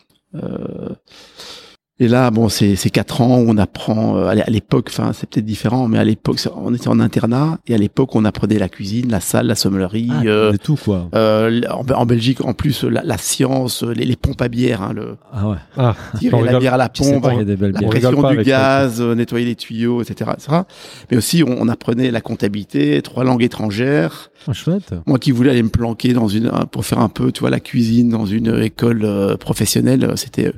Et 2.03 2.09
là, 2.09 2.31
bon, 2.31 2.49
c'est 2.49 2.77
quatre 2.91 3.21
ans 3.21 3.39
où 3.39 3.45
on 3.47 3.59
apprend. 3.59 4.17
Euh, 4.17 4.29
à 4.29 4.51
l'époque, 4.51 4.87
enfin, 4.89 5.13
c'est 5.13 5.29
peut-être 5.29 5.45
différent, 5.45 5.87
mais 5.87 5.99
à 5.99 6.05
l'époque, 6.05 6.41
on 6.57 6.75
était 6.75 6.89
en 6.89 6.99
internat 6.99 7.59
et 7.67 7.75
à 7.75 7.77
l'époque, 7.79 8.17
on 8.17 8.25
apprenait 8.25 8.59
la 8.59 8.71
cuisine, 8.71 9.11
la 9.11 9.21
salle, 9.21 9.47
la 9.47 9.55
sommellerie, 9.55 10.09
ah, 10.11 10.23
euh, 10.25 10.55
tout 10.63 10.79
quoi. 10.83 11.11
Euh, 11.15 11.61
en, 11.69 12.07
Belgique, 12.07 12.43
en 12.43 12.55
plus, 12.55 12.85
la, 12.85 13.19
science, 13.19 13.83
les, 13.83 14.07
les, 14.07 14.17
pompes 14.17 14.41
à 14.41 14.49
bière, 14.49 14.81
hein, 14.81 14.93
le 14.95 15.17
ah 15.31 15.49
ouais, 15.51 15.57
ah, 15.77 15.95
tirer 16.19 16.43
la 16.43 16.59
bière 16.59 16.75
à 16.75 16.79
la 16.79 16.89
pompe, 16.89 17.27
la 17.27 17.83
pression 17.83 18.31
du 18.31 18.43
gaz, 18.45 19.03
euh, 19.03 19.15
nettoyer 19.15 19.45
les 19.45 19.57
tuyaux, 19.57 20.01
etc., 20.01 20.31
etc. 20.35 20.63
Mais 21.11 21.19
aussi, 21.19 21.45
on, 21.47 21.61
on 21.61 21.69
apprenait 21.69 22.11
la 22.11 22.23
comptabilité, 22.23 23.03
trois 23.03 23.25
langues 23.25 23.43
étrangères. 23.43 24.31
Oh, 24.49 24.55
chouette. 24.55 24.95
Moi 25.07 25.19
qui 25.19 25.33
voulais 25.33 25.51
aller 25.51 25.63
me 25.63 25.69
planquer 25.69 26.15
dans 26.15 26.29
une 26.29 26.51
pour 26.71 26.87
faire 26.87 27.01
un 27.01 27.11
peu, 27.11 27.31
tu 27.31 27.41
vois, 27.41 27.51
la 27.51 27.61
cuisine 27.61 28.09
dans 28.09 28.25
une 28.25 28.63
école 28.63 29.03
euh, 29.05 29.37
professionnelle, 29.37 30.15
c'était 30.17 30.51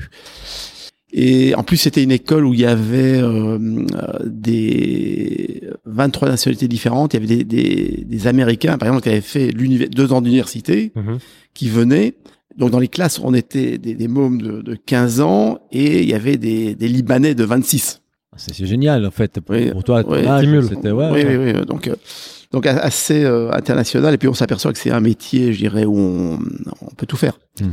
et 1.13 1.55
en 1.55 1.63
plus, 1.63 1.77
c'était 1.77 2.03
une 2.03 2.11
école 2.11 2.47
où 2.47 2.55
il 2.55 2.61
y 2.61 2.65
avait 2.65 3.21
euh, 3.21 3.59
des 4.25 5.63
23 5.85 6.31
nationalités 6.31 6.69
différentes. 6.69 7.13
Il 7.13 7.21
y 7.21 7.25
avait 7.25 7.37
des, 7.37 7.45
des, 7.45 8.05
des 8.07 8.27
Américains, 8.27 8.79
par 8.79 8.89
exemple, 8.89 9.03
qui 9.03 9.11
avaient 9.11 9.21
fait 9.21 9.53
deux 9.53 10.13
ans 10.15 10.23
d'université, 10.23 10.93
mhm. 10.95 11.19
qui 11.53 11.69
venaient. 11.69 12.15
Donc 12.57 12.71
dans 12.71 12.79
les 12.79 12.89
classes, 12.89 13.21
on 13.23 13.35
était 13.35 13.77
des, 13.77 13.95
des 13.95 14.09
mômes 14.09 14.41
de, 14.41 14.63
de, 14.63 14.75
15 14.75 15.21
ans 15.21 15.59
et 15.71 16.03
il 16.03 16.09
y 16.09 16.15
avait 16.15 16.37
des, 16.37 16.75
des 16.75 16.89
Libanais 16.89 17.35
de 17.35 17.45
26. 17.45 18.01
Ah, 18.33 18.37
c'est 18.39 18.67
génial 18.67 19.05
en 19.07 19.11
fait 19.11 19.41
pour, 19.41 19.55
oui, 19.55 19.71
toi. 19.85 20.03
Oui, 20.07 20.19
c'était 20.69 20.91
ouais, 20.91 21.11
oui, 21.13 21.25
oui, 21.27 21.53
oui, 21.55 21.67
Donc 21.67 21.89
euh, 21.89 21.97
donc 22.51 22.67
assez 22.67 23.25
euh, 23.25 23.51
international 23.53 24.13
et 24.15 24.19
puis 24.19 24.29
on 24.29 24.35
s'aperçoit 24.35 24.73
que 24.73 24.79
c'est 24.79 24.91
un 24.91 25.01
métier, 25.01 25.53
je 25.53 25.59
dirais, 25.59 25.85
où 25.87 25.97
on, 25.97 26.39
on 26.83 26.95
peut 26.95 27.07
tout 27.07 27.17
faire. 27.17 27.39
Mhm. 27.61 27.71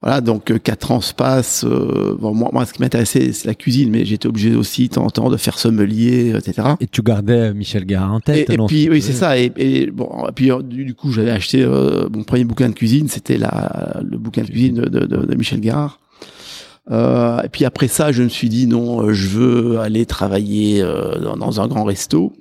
Voilà, 0.00 0.20
donc 0.20 0.52
euh, 0.52 0.58
quatre 0.58 0.92
ans 0.92 1.00
se 1.00 1.12
passent. 1.12 1.64
Euh, 1.64 2.16
bon, 2.20 2.32
moi, 2.32 2.50
moi, 2.52 2.64
ce 2.64 2.72
qui 2.72 2.80
m'intéressait, 2.80 3.32
c'est 3.32 3.48
la 3.48 3.54
cuisine, 3.54 3.90
mais 3.90 4.04
j'étais 4.04 4.28
obligé 4.28 4.54
aussi, 4.54 4.88
de 4.88 4.94
temps 4.94 5.04
en 5.04 5.10
temps, 5.10 5.28
de 5.28 5.36
faire 5.36 5.58
sommelier, 5.58 6.34
etc. 6.36 6.68
Et 6.80 6.86
tu 6.86 7.02
gardais 7.02 7.52
Michel 7.52 7.84
Gara 7.84 8.08
en 8.08 8.20
tête. 8.20 8.48
Et, 8.48 8.54
et 8.54 8.58
puis, 8.68 8.88
oui, 8.88 9.02
c'est 9.02 9.12
ça. 9.12 9.36
Et, 9.36 9.52
et, 9.56 9.90
bon, 9.90 10.08
puis 10.36 10.50
du, 10.62 10.94
coup, 10.94 11.10
j'avais 11.10 11.32
acheté 11.32 11.64
euh, 11.64 12.08
mon 12.12 12.22
premier 12.22 12.44
bouquin 12.44 12.68
de 12.68 12.74
cuisine. 12.74 13.08
C'était 13.08 13.38
la 13.38 14.00
le 14.08 14.18
bouquin 14.18 14.42
de 14.42 14.46
cuisine 14.46 14.76
de, 14.76 14.88
de, 14.88 15.06
de 15.06 15.34
Michel 15.34 15.60
Gara. 15.60 15.98
Euh, 16.90 17.42
et 17.42 17.48
puis 17.48 17.64
après 17.64 17.88
ça, 17.88 18.12
je 18.12 18.22
me 18.22 18.28
suis 18.28 18.48
dit 18.48 18.68
non, 18.68 19.12
je 19.12 19.28
veux 19.28 19.80
aller 19.80 20.06
travailler 20.06 20.80
dans, 21.20 21.36
dans, 21.36 21.60
un 21.60 21.66
grand 21.66 21.82
resto. 21.82 22.32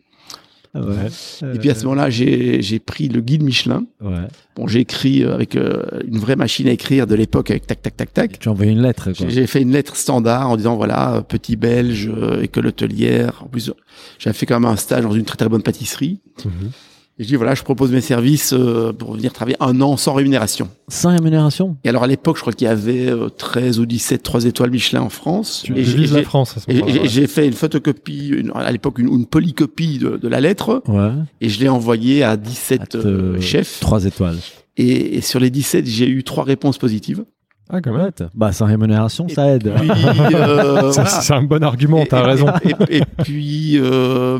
Ouais. 0.81 1.53
Et 1.55 1.59
puis 1.59 1.69
à 1.69 1.75
ce 1.75 1.83
moment-là, 1.85 2.09
j'ai 2.09 2.79
pris 2.79 3.09
le 3.09 3.21
guide 3.21 3.43
Michelin. 3.43 3.85
Ouais. 4.01 4.27
Bon, 4.55 4.67
j'ai 4.67 4.79
écrit 4.79 5.23
euh, 5.23 5.33
avec 5.33 5.55
euh, 5.55 5.83
une 6.07 6.17
vraie 6.17 6.35
machine 6.35 6.67
à 6.67 6.71
écrire 6.71 7.05
de 7.05 7.13
l'époque 7.15 7.51
avec 7.51 7.67
tac 7.67 7.81
tac 7.81 7.95
tac 7.95 8.13
tac. 8.13 8.39
Tu 8.39 8.49
as 8.49 8.51
envoyé 8.51 8.71
une 8.71 8.81
lettre. 8.81 9.09
J'ai 9.13 9.47
fait 9.47 9.61
une 9.61 9.71
lettre 9.71 9.95
standard 9.95 10.49
en 10.49 10.57
disant 10.57 10.75
voilà 10.75 11.23
petit 11.27 11.55
belge 11.55 12.11
école 12.41 12.67
hôtelière. 12.67 13.43
En 13.43 13.47
plus, 13.47 13.71
j'avais 14.19 14.35
fait 14.35 14.45
quand 14.45 14.59
même 14.59 14.71
un 14.71 14.75
stage 14.75 15.03
dans 15.03 15.11
une 15.11 15.25
très 15.25 15.37
très 15.37 15.49
bonne 15.49 15.63
pâtisserie. 15.63 16.19
Mhm. 16.43 16.71
Et 17.19 17.23
je 17.23 17.27
dis 17.27 17.35
voilà, 17.35 17.55
je 17.55 17.63
propose 17.63 17.91
mes 17.91 18.01
services 18.01 18.53
euh, 18.53 18.93
pour 18.93 19.13
venir 19.13 19.33
travailler 19.33 19.57
un 19.59 19.81
an 19.81 19.97
sans 19.97 20.13
rémunération. 20.13 20.69
Sans 20.87 21.09
rémunération? 21.09 21.77
Et 21.83 21.89
alors 21.89 22.03
à 22.03 22.07
l'époque, 22.07 22.37
je 22.37 22.41
crois 22.41 22.53
qu'il 22.53 22.67
y 22.67 22.69
avait 22.69 23.11
13 23.37 23.79
ou 23.79 23.85
17 23.85 24.21
3 24.21 24.45
étoiles 24.45 24.69
Michelin 24.69 25.01
en 25.01 25.09
France. 25.09 25.63
Tu 25.65 25.77
et 25.77 25.83
j'ai 25.83 26.05
la 26.05 26.23
France 26.23 26.55
Et 26.67 27.07
j'ai 27.07 27.27
fait 27.27 27.47
une 27.47 27.53
photocopie, 27.53 28.27
une, 28.29 28.51
à 28.53 28.71
l'époque 28.71 28.99
une, 28.99 29.07
une, 29.07 29.25
polycopie 29.25 29.97
de, 29.97 30.17
de, 30.17 30.27
la 30.27 30.39
lettre. 30.39 30.83
Ouais. 30.87 31.11
Et 31.41 31.49
je 31.49 31.59
l'ai 31.59 31.69
envoyée 31.69 32.23
à 32.23 32.37
17 32.37 32.95
euh, 32.95 33.41
chefs. 33.41 33.79
3 33.79 34.05
étoiles. 34.05 34.37
Et, 34.77 35.17
et 35.17 35.21
sur 35.21 35.39
les 35.39 35.49
17, 35.49 35.85
j'ai 35.87 36.07
eu 36.07 36.23
trois 36.23 36.43
réponses 36.43 36.77
positives. 36.77 37.25
Ah, 37.69 37.81
quand 37.81 37.91
même. 37.91 38.11
Bah, 38.33 38.53
sans 38.53 38.65
rémunération, 38.65 39.27
ça 39.27 39.55
aide. 39.55 39.67
Euh, 39.67 40.91
c'est 40.91 41.33
un 41.33 41.43
bon 41.43 41.63
argument, 41.63 42.05
t'as 42.05 42.23
raison. 42.23 42.47
Et, 42.63 42.97
et 42.97 43.01
puis, 43.23 43.77
euh, 43.77 44.39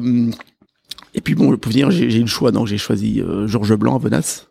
et 1.17 1.21
puis 1.21 1.36
bon, 1.36 1.57
pour 1.57 1.71
venir, 1.71 1.91
j'ai 1.91 2.15
eu 2.15 2.21
le 2.21 2.27
choix, 2.27 2.51
donc 2.51 2.67
j'ai 2.67 2.77
choisi 2.77 3.21
euh, 3.21 3.47
Georges 3.47 3.75
Blanc 3.75 3.95
à 3.95 4.00
Venasse. 4.00 4.47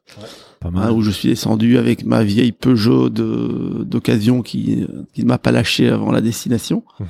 Hein, 0.64 0.90
où 0.90 1.02
je 1.02 1.10
suis 1.10 1.28
descendu 1.28 1.78
avec 1.78 2.04
ma 2.04 2.24
vieille 2.24 2.50
Peugeot 2.50 3.08
d'occasion 3.08 4.42
qui, 4.42 4.84
qui 5.12 5.22
ne 5.22 5.28
m'a 5.28 5.38
pas 5.38 5.52
lâché 5.52 5.88
avant 5.88 6.10
la 6.10 6.20
destination. 6.20 6.82
Mhm. 6.98 7.06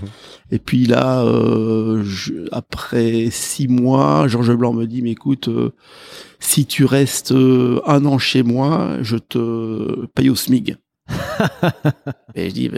Et 0.50 0.58
puis 0.58 0.84
là, 0.84 1.24
euh, 1.24 2.04
après 2.52 3.28
six 3.30 3.68
mois, 3.68 4.28
Georges 4.28 4.54
Blanc 4.54 4.74
me 4.74 4.84
dit, 4.84 5.00
mais 5.00 5.12
écoute, 5.12 5.48
euh, 5.48 5.70
si 6.38 6.66
tu 6.66 6.84
restes 6.84 7.32
euh, 7.32 7.80
un 7.86 8.04
an 8.04 8.18
chez 8.18 8.42
moi, 8.42 8.98
je 9.00 9.16
te 9.16 10.06
paye 10.06 10.28
au 10.28 10.34
SMIG. 10.34 10.76
et 12.34 12.48
je 12.48 12.54
dis, 12.54 12.70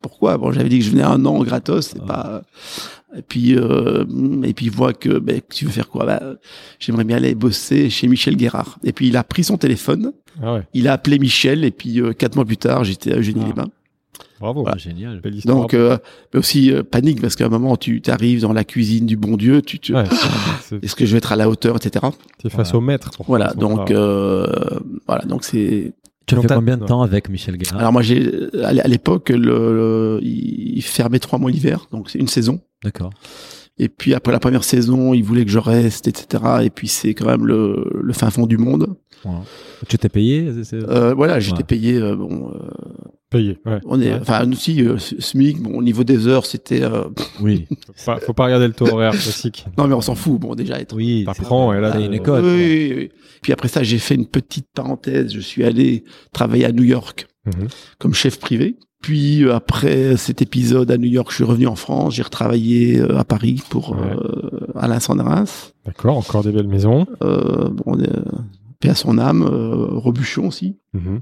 pourquoi? 0.00 0.38
Bon, 0.38 0.52
j'avais 0.52 0.68
dit 0.68 0.78
que 0.78 0.84
je 0.84 0.90
venais 0.90 1.02
un 1.02 1.24
an 1.24 1.42
gratos, 1.42 1.88
c'est 1.88 2.04
pas. 2.04 2.42
Et 3.16 3.22
puis, 3.22 3.56
euh, 3.56 4.04
et 4.44 4.52
puis 4.52 4.66
il 4.66 4.72
voit 4.72 4.92
que, 4.92 5.18
ben, 5.18 5.40
tu 5.48 5.64
veux 5.64 5.70
faire 5.70 5.88
quoi? 5.88 6.04
Bah, 6.04 6.20
J'aimerais 6.78 7.04
bien 7.04 7.16
aller 7.16 7.34
bosser 7.34 7.88
chez 7.90 8.06
Michel 8.06 8.36
Guérard. 8.36 8.78
Et 8.84 8.92
puis 8.92 9.08
il 9.08 9.16
a 9.16 9.24
pris 9.24 9.44
son 9.44 9.56
téléphone, 9.56 10.12
ah 10.42 10.54
ouais. 10.54 10.62
il 10.74 10.88
a 10.88 10.92
appelé 10.92 11.18
Michel, 11.18 11.64
et 11.64 11.70
puis 11.70 12.00
euh, 12.00 12.12
quatre 12.12 12.36
mois 12.36 12.44
plus 12.44 12.58
tard, 12.58 12.84
j'étais 12.84 13.12
à 13.12 13.16
Eugénie 13.16 13.40
ah. 13.44 13.46
les 13.46 13.52
Bains. 13.54 13.70
Bravo, 14.40 14.64
génial. 14.76 15.20
Belle 15.20 15.40
Donc, 15.40 15.74
euh, 15.74 15.98
mais 16.32 16.38
aussi 16.38 16.72
euh, 16.72 16.84
panique 16.84 17.20
parce 17.20 17.34
qu'à 17.34 17.46
un 17.46 17.48
moment 17.48 17.76
tu 17.76 18.00
arrives 18.06 18.42
dans 18.42 18.52
la 18.52 18.62
cuisine 18.62 19.04
du 19.04 19.16
bon 19.16 19.36
Dieu, 19.36 19.62
tu, 19.62 19.80
tu... 19.80 19.94
est-ce 20.82 20.94
que 20.94 21.06
je 21.06 21.12
vais 21.12 21.18
être 21.18 21.32
à 21.32 21.36
la 21.36 21.48
hauteur, 21.48 21.76
etc. 21.76 22.06
Tu 22.38 22.46
es 22.46 22.50
face 22.50 22.72
au 22.74 22.80
maître. 22.80 23.10
Voilà, 23.26 23.52
donc 23.54 23.90
voilà, 23.90 25.24
donc 25.26 25.44
c'est 25.44 25.92
tu 26.28 26.34
as 26.36 26.42
fait 26.42 26.54
combien 26.54 26.76
de 26.76 26.84
temps 26.84 27.02
avec 27.02 27.28
Michel 27.28 27.56
Guérard 27.56 27.78
Alors 27.78 27.92
moi, 27.92 28.02
j'ai 28.02 28.48
à 28.62 28.88
l'époque, 28.88 29.30
le, 29.30 30.20
il 30.22 30.82
fermait 30.82 31.18
trois 31.18 31.38
mois 31.38 31.50
l'hiver, 31.50 31.86
donc 31.90 32.10
c'est 32.10 32.18
une 32.18 32.28
saison. 32.28 32.60
D'accord. 32.84 33.10
Et 33.78 33.88
puis 33.88 34.14
après 34.14 34.32
la 34.32 34.40
première 34.40 34.64
saison, 34.64 35.14
il 35.14 35.22
voulait 35.22 35.44
que 35.44 35.50
je 35.50 35.58
reste, 35.58 36.08
etc. 36.08 36.42
Et 36.62 36.70
puis 36.70 36.88
c'est 36.88 37.14
quand 37.14 37.26
même 37.26 37.46
le, 37.46 37.84
le, 38.02 38.12
fin 38.12 38.30
fond 38.30 38.46
du 38.46 38.58
monde. 38.58 38.96
Tu 39.88 39.98
t'es 39.98 40.08
payé 40.08 40.50
euh, 40.72 41.14
Voilà, 41.14 41.40
j'étais 41.40 41.64
payé. 41.64 41.96
Euh, 41.96 42.16
bon, 42.16 42.50
euh, 42.52 42.58
Payé, 43.30 43.58
ouais. 43.66 43.78
On 43.84 44.00
est, 44.00 44.14
enfin, 44.14 44.50
aussi, 44.50 44.82
euh, 44.82 44.96
SMIC, 44.96 45.60
bon, 45.60 45.76
au 45.76 45.82
niveau 45.82 46.02
des 46.02 46.26
heures, 46.26 46.46
c'était. 46.46 46.82
Euh, 46.82 47.04
oui. 47.40 47.66
faut, 47.94 48.06
pas, 48.06 48.20
faut 48.20 48.32
pas 48.32 48.46
regarder 48.46 48.66
le 48.66 48.72
taux 48.72 48.86
horaire 48.86 49.12
classique. 49.12 49.66
non, 49.76 49.86
mais 49.86 49.94
on 49.94 50.00
s'en 50.00 50.14
fout. 50.14 50.40
Bon, 50.40 50.54
déjà, 50.54 50.80
être. 50.80 50.96
Oui. 50.96 51.24
T'apprends, 51.26 51.74
et 51.74 51.80
là, 51.80 51.92
t'as 51.92 52.00
une 52.00 52.14
école. 52.14 52.42
Oui, 52.42 52.94
oui, 52.96 53.10
Puis 53.42 53.52
après 53.52 53.68
ça, 53.68 53.82
j'ai 53.82 53.98
fait 53.98 54.14
une 54.14 54.26
petite 54.26 54.68
parenthèse. 54.74 55.34
Je 55.34 55.40
suis 55.40 55.62
allé 55.62 56.04
travailler 56.32 56.64
à 56.64 56.72
New 56.72 56.84
York 56.84 57.28
mhm. 57.44 57.68
comme 57.98 58.14
chef 58.14 58.40
privé. 58.40 58.78
Puis 59.00 59.44
euh, 59.44 59.54
après 59.54 60.16
cet 60.16 60.42
épisode 60.42 60.90
à 60.90 60.98
New 60.98 61.08
York, 61.08 61.28
je 61.30 61.36
suis 61.36 61.44
revenu 61.44 61.66
en 61.66 61.76
France. 61.76 62.14
J'ai 62.14 62.22
retravaillé 62.22 63.00
à 63.00 63.24
Paris 63.24 63.62
pour 63.68 63.96
Alain 64.74 65.00
Sandras. 65.00 65.72
D'accord, 65.86 66.16
encore 66.16 66.42
des 66.42 66.52
belles 66.52 66.68
maisons. 66.68 67.06
bon, 67.20 67.96
paix 68.80 68.90
à 68.90 68.94
son 68.94 69.18
âme, 69.18 69.42
Robuchon 69.42 70.48
aussi. 70.48 70.76
Mhm. 70.94 71.20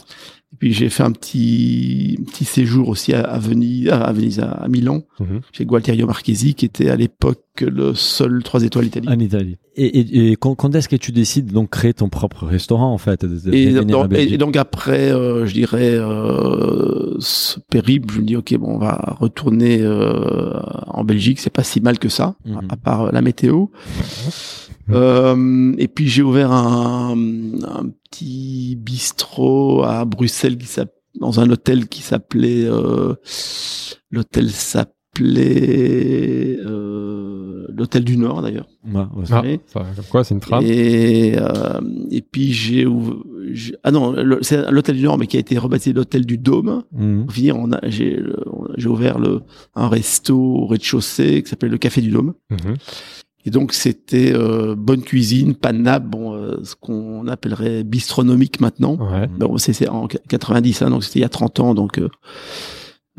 Et 0.52 0.56
puis 0.58 0.72
j'ai 0.72 0.88
fait 0.88 1.02
un 1.02 1.12
petit 1.12 2.18
petit 2.26 2.44
séjour 2.44 2.88
aussi 2.88 3.12
à, 3.12 3.38
Venise, 3.38 3.88
à 3.88 4.12
Venise, 4.12 4.40
à, 4.40 4.66
Milan, 4.68 5.02
mhm. 5.20 5.40
chez 5.52 5.64
Gualterio 5.64 6.06
Marchesi, 6.06 6.54
qui 6.54 6.64
était 6.64 6.88
à 6.88 6.96
l'époque 6.96 7.42
le 7.60 7.94
seul 7.94 8.42
trois 8.42 8.62
étoiles 8.62 8.86
italien. 8.86 9.12
En 9.12 9.18
Italie. 9.18 9.56
Et, 9.76 10.30
et, 10.30 10.36
quand, 10.36 10.74
est-ce 10.74 10.88
que 10.88 10.96
tu 10.96 11.12
décides 11.12 11.52
donc 11.52 11.70
créer 11.70 11.92
ton 11.92 12.08
propre 12.08 12.46
restaurant 12.46 12.92
en 12.92 12.98
fait 12.98 13.26
et, 13.52 13.72
donc, 13.72 14.56
après, 14.56 15.12
euh, 15.12 15.46
je 15.46 15.52
dirais 15.52 15.94
euh, 15.94 17.14
ce 17.18 17.60
périple, 17.60 18.14
je 18.14 18.20
me 18.20 18.24
dis 18.24 18.36
ok 18.36 18.56
bon 18.56 18.76
on 18.76 18.78
va 18.78 19.16
retourner 19.20 19.80
euh, 19.82 20.58
en 20.86 21.04
Belgique, 21.04 21.40
c'est 21.40 21.50
pas 21.50 21.62
si 21.62 21.80
mal 21.80 21.98
que 21.98 22.08
ça, 22.08 22.36
mhm. 22.46 22.60
à 22.68 22.76
part 22.76 23.12
la 23.12 23.20
météo. 23.22 23.66
Euh, 24.90 25.74
et 25.78 25.88
puis 25.88 26.08
j'ai 26.08 26.22
ouvert 26.22 26.52
un, 26.52 27.12
un, 27.12 27.90
petit 28.04 28.76
bistrot 28.76 29.82
à 29.82 30.04
Bruxelles 30.04 30.56
qui 30.56 30.68
dans 31.20 31.40
un 31.40 31.50
hôtel 31.50 31.88
qui 31.88 32.02
s'appelait 32.02 32.64
euh, 32.64 33.14
l'hôtel 34.10 34.50
s'appelait 34.50 34.92
euh, 36.64 37.45
l'hôtel 37.76 38.04
du 38.04 38.16
Nord 38.16 38.42
d'ailleurs. 38.42 38.68
Ouais, 38.84 39.04
ah, 39.30 39.42
comme 39.74 40.04
quoi 40.10 40.24
c'est 40.24 40.34
une 40.34 40.40
trame. 40.40 40.64
Et 40.64 41.34
euh, 41.38 41.80
et 42.10 42.22
puis 42.22 42.52
j'ai 42.52 42.86
ah 43.84 43.90
non 43.90 44.14
c'est 44.42 44.70
l'hôtel 44.70 44.96
du 44.96 45.04
Nord 45.04 45.18
mais 45.18 45.26
qui 45.26 45.36
a 45.36 45.40
été 45.40 45.58
rebaptisé 45.58 45.92
l'hôtel 45.92 46.26
du 46.26 46.38
Dôme. 46.38 46.82
Mmh. 46.92 47.24
on 47.54 47.72
a 47.72 47.80
j'ai 47.88 48.20
j'ai 48.76 48.88
ouvert 48.88 49.18
le 49.18 49.42
un 49.74 49.88
resto 49.88 50.36
au 50.36 50.66
rez-de-chaussée 50.66 51.42
qui 51.42 51.48
s'appelle 51.48 51.70
le 51.70 51.78
Café 51.78 52.00
du 52.00 52.10
Dôme. 52.10 52.34
Mmh. 52.50 52.56
Et 53.46 53.50
donc 53.50 53.72
c'était 53.72 54.32
euh, 54.34 54.74
bonne 54.76 55.02
cuisine, 55.02 55.54
nappe, 55.72 56.04
bon, 56.04 56.34
euh, 56.34 56.56
ce 56.64 56.74
qu'on 56.74 57.28
appellerait 57.28 57.84
bistronomique 57.84 58.60
maintenant. 58.60 58.96
Ouais. 58.96 59.28
Bon, 59.28 59.56
c'est 59.56 59.88
en 59.88 60.08
90, 60.08 60.82
hein, 60.82 60.90
donc 60.90 61.04
c'était 61.04 61.20
il 61.20 61.22
y 61.22 61.24
a 61.24 61.28
30 61.28 61.60
ans, 61.60 61.74
donc 61.74 61.98
euh, 61.98 62.08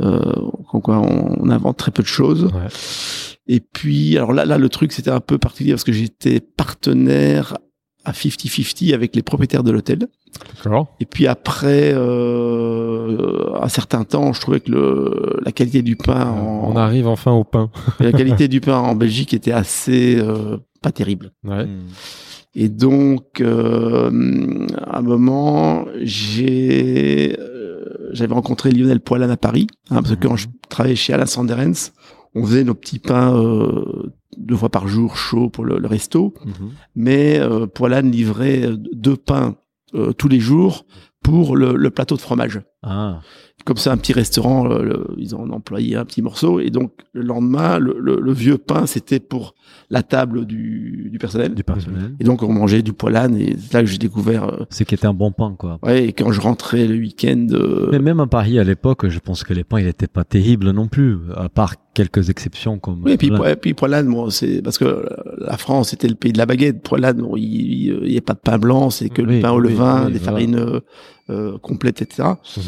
euh 0.01 0.33
quoi, 0.65 0.99
on, 0.99 1.49
invente 1.49 1.77
très 1.77 1.91
peu 1.91 2.03
de 2.03 2.07
choses. 2.07 2.43
Ouais. 2.43 2.67
Et 3.47 3.59
puis, 3.59 4.17
alors 4.17 4.33
là, 4.33 4.45
là, 4.45 4.57
le 4.57 4.69
truc 4.69 4.91
c'était 4.91 5.11
un 5.11 5.19
peu 5.19 5.37
particulier 5.37 5.71
parce 5.71 5.83
que 5.83 5.93
j'étais 5.93 6.39
partenaire 6.39 7.57
à 8.05 8.11
50-50 8.11 8.93
avec 8.93 9.15
les 9.15 9.21
propriétaires 9.21 9.63
de 9.63 9.71
l'hôtel. 9.71 10.07
Et 10.99 11.05
puis 11.05 11.27
après 11.27 11.91
euh, 11.93 13.53
un 13.61 13.67
certain 13.69 14.03
temps, 14.03 14.33
je 14.33 14.41
trouvais 14.41 14.59
que 14.59 14.71
le, 14.71 15.39
la 15.43 15.51
qualité 15.51 15.81
du 15.81 15.95
pain. 15.95 16.31
On 16.31 16.75
arrive 16.75 17.07
enfin 17.07 17.31
au 17.31 17.43
pain. 17.43 17.69
la 17.99 18.11
qualité 18.11 18.47
du 18.47 18.61
pain 18.61 18.77
en 18.77 18.95
Belgique 19.03 19.33
était 19.33 19.51
assez 19.51 20.17
euh, 20.17 20.57
pas 20.81 20.91
terrible. 20.91 21.31
Ouais. 21.43 21.67
Et 22.59 22.69
donc, 22.69 23.39
euh, 23.39 24.67
à 24.87 24.97
un 24.97 25.01
moment, 25.01 25.85
j'ai 26.01 27.37
euh, 27.39 28.09
j'avais 28.13 28.33
rencontré 28.33 28.71
Lionel 28.71 28.99
Poilane 28.99 29.29
à 29.29 29.37
Paris, 29.37 29.67
hein, 29.91 30.01
parce 30.01 30.15
que 30.15 30.27
quand 30.27 30.37
je 30.37 30.47
travaillais 30.69 30.95
chez 30.95 31.13
Alain 31.13 31.27
Sanderens, 31.27 31.91
on 32.37 32.45
faisait 32.45 32.63
nos 32.63 32.75
petits 32.75 32.99
pains 32.99 33.35
euh, 33.35 34.13
deux 34.37 34.55
fois 34.55 34.69
par 34.69 34.87
jour 34.87 35.17
chaud 35.17 35.49
pour 35.49 35.65
le, 35.65 35.85
resto, 35.87 36.33
mhm. 36.45 36.71
mais 36.95 37.39
euh, 37.39 37.65
Poilane 37.65 38.11
livrait 38.11 38.69
deux 38.93 39.15
pains 39.15 39.55
euh, 39.95 40.13
tous 40.13 40.27
les 40.27 40.39
jours 40.39 40.85
pour 41.23 41.55
le, 41.55 41.89
plateau 41.89 42.15
de 42.15 42.21
fromage. 42.21 42.61
Ah. 42.83 43.21
Comme 43.65 43.77
c'est 43.77 43.89
un 43.89 43.97
petit 43.97 44.13
restaurant, 44.13 44.69
ils 45.17 45.35
ont 45.35 45.51
employé 45.51 45.95
un 45.95 46.05
petit 46.05 46.21
morceau 46.21 46.59
et 46.59 46.69
donc 46.69 46.91
le 47.13 47.23
lendemain, 47.23 47.79
le, 47.79 48.31
vieux 48.31 48.57
pain 48.57 48.85
c'était 48.85 49.19
pour 49.19 49.55
la 49.89 50.03
table 50.03 50.45
du, 50.45 51.09
du, 51.11 51.17
personnel. 51.17 51.53
Du 51.53 51.63
personnel. 51.63 52.13
Et 52.19 52.23
donc 52.23 52.43
on 52.43 52.53
mangeait 52.53 52.81
du 52.81 52.93
poilane 52.93 53.35
et 53.35 53.55
c'est 53.57 53.73
là 53.73 53.81
que 53.81 53.87
j'ai 53.87 53.97
découvert. 53.97 54.43
Euh, 54.45 54.65
c'est 54.69 54.85
qui 54.85 54.95
était 54.95 55.07
un 55.07 55.13
bon 55.13 55.31
pain 55.31 55.55
quoi. 55.57 55.79
Ouais. 55.83 56.05
Et 56.05 56.13
quand 56.13 56.31
je 56.31 56.39
rentrais 56.39 56.87
le 56.87 56.95
week-end. 56.95 57.47
Euh, 57.51 57.89
Mais 57.91 57.99
même 57.99 58.19
à 58.19 58.27
Paris 58.27 58.59
à 58.59 58.63
l'époque, 58.63 59.07
je 59.09 59.19
pense 59.19 59.43
que 59.43 59.53
les 59.53 59.63
pains 59.63 59.79
ils 59.79 59.87
étaient 59.87 60.07
pas 60.07 60.23
terribles 60.23 60.71
non 60.71 60.87
plus, 60.87 61.17
à 61.35 61.49
part 61.49 61.75
quelques 61.93 62.29
exceptions 62.29 62.77
comme. 62.77 63.01
Oui, 63.03 63.13
et 63.13 63.17
puis, 63.17 63.31
puis 63.59 63.73
poilane, 63.73 64.07
bon, 64.07 64.29
c'est 64.29 64.61
parce 64.61 64.77
que 64.77 65.09
la 65.39 65.57
France 65.57 65.89
c'était 65.89 66.07
le 66.07 66.15
pays 66.15 66.31
de 66.31 66.37
la 66.37 66.45
baguette. 66.45 66.81
Poilane, 66.83 67.17
bon, 67.17 67.35
il 67.35 67.99
n'y 68.03 68.17
a 68.17 68.21
pas 68.21 68.33
de 68.33 68.39
pain 68.39 68.57
blanc, 68.57 68.89
c'est 68.89 69.09
que 69.09 69.21
le 69.21 69.39
pain 69.39 69.51
au 69.51 69.59
levain, 69.59 70.09
des 70.09 70.19
farines 70.19 70.55
euh, 70.55 70.79
complètes, 71.61 72.01
etc. 72.01 72.29
Mhm. 72.55 72.63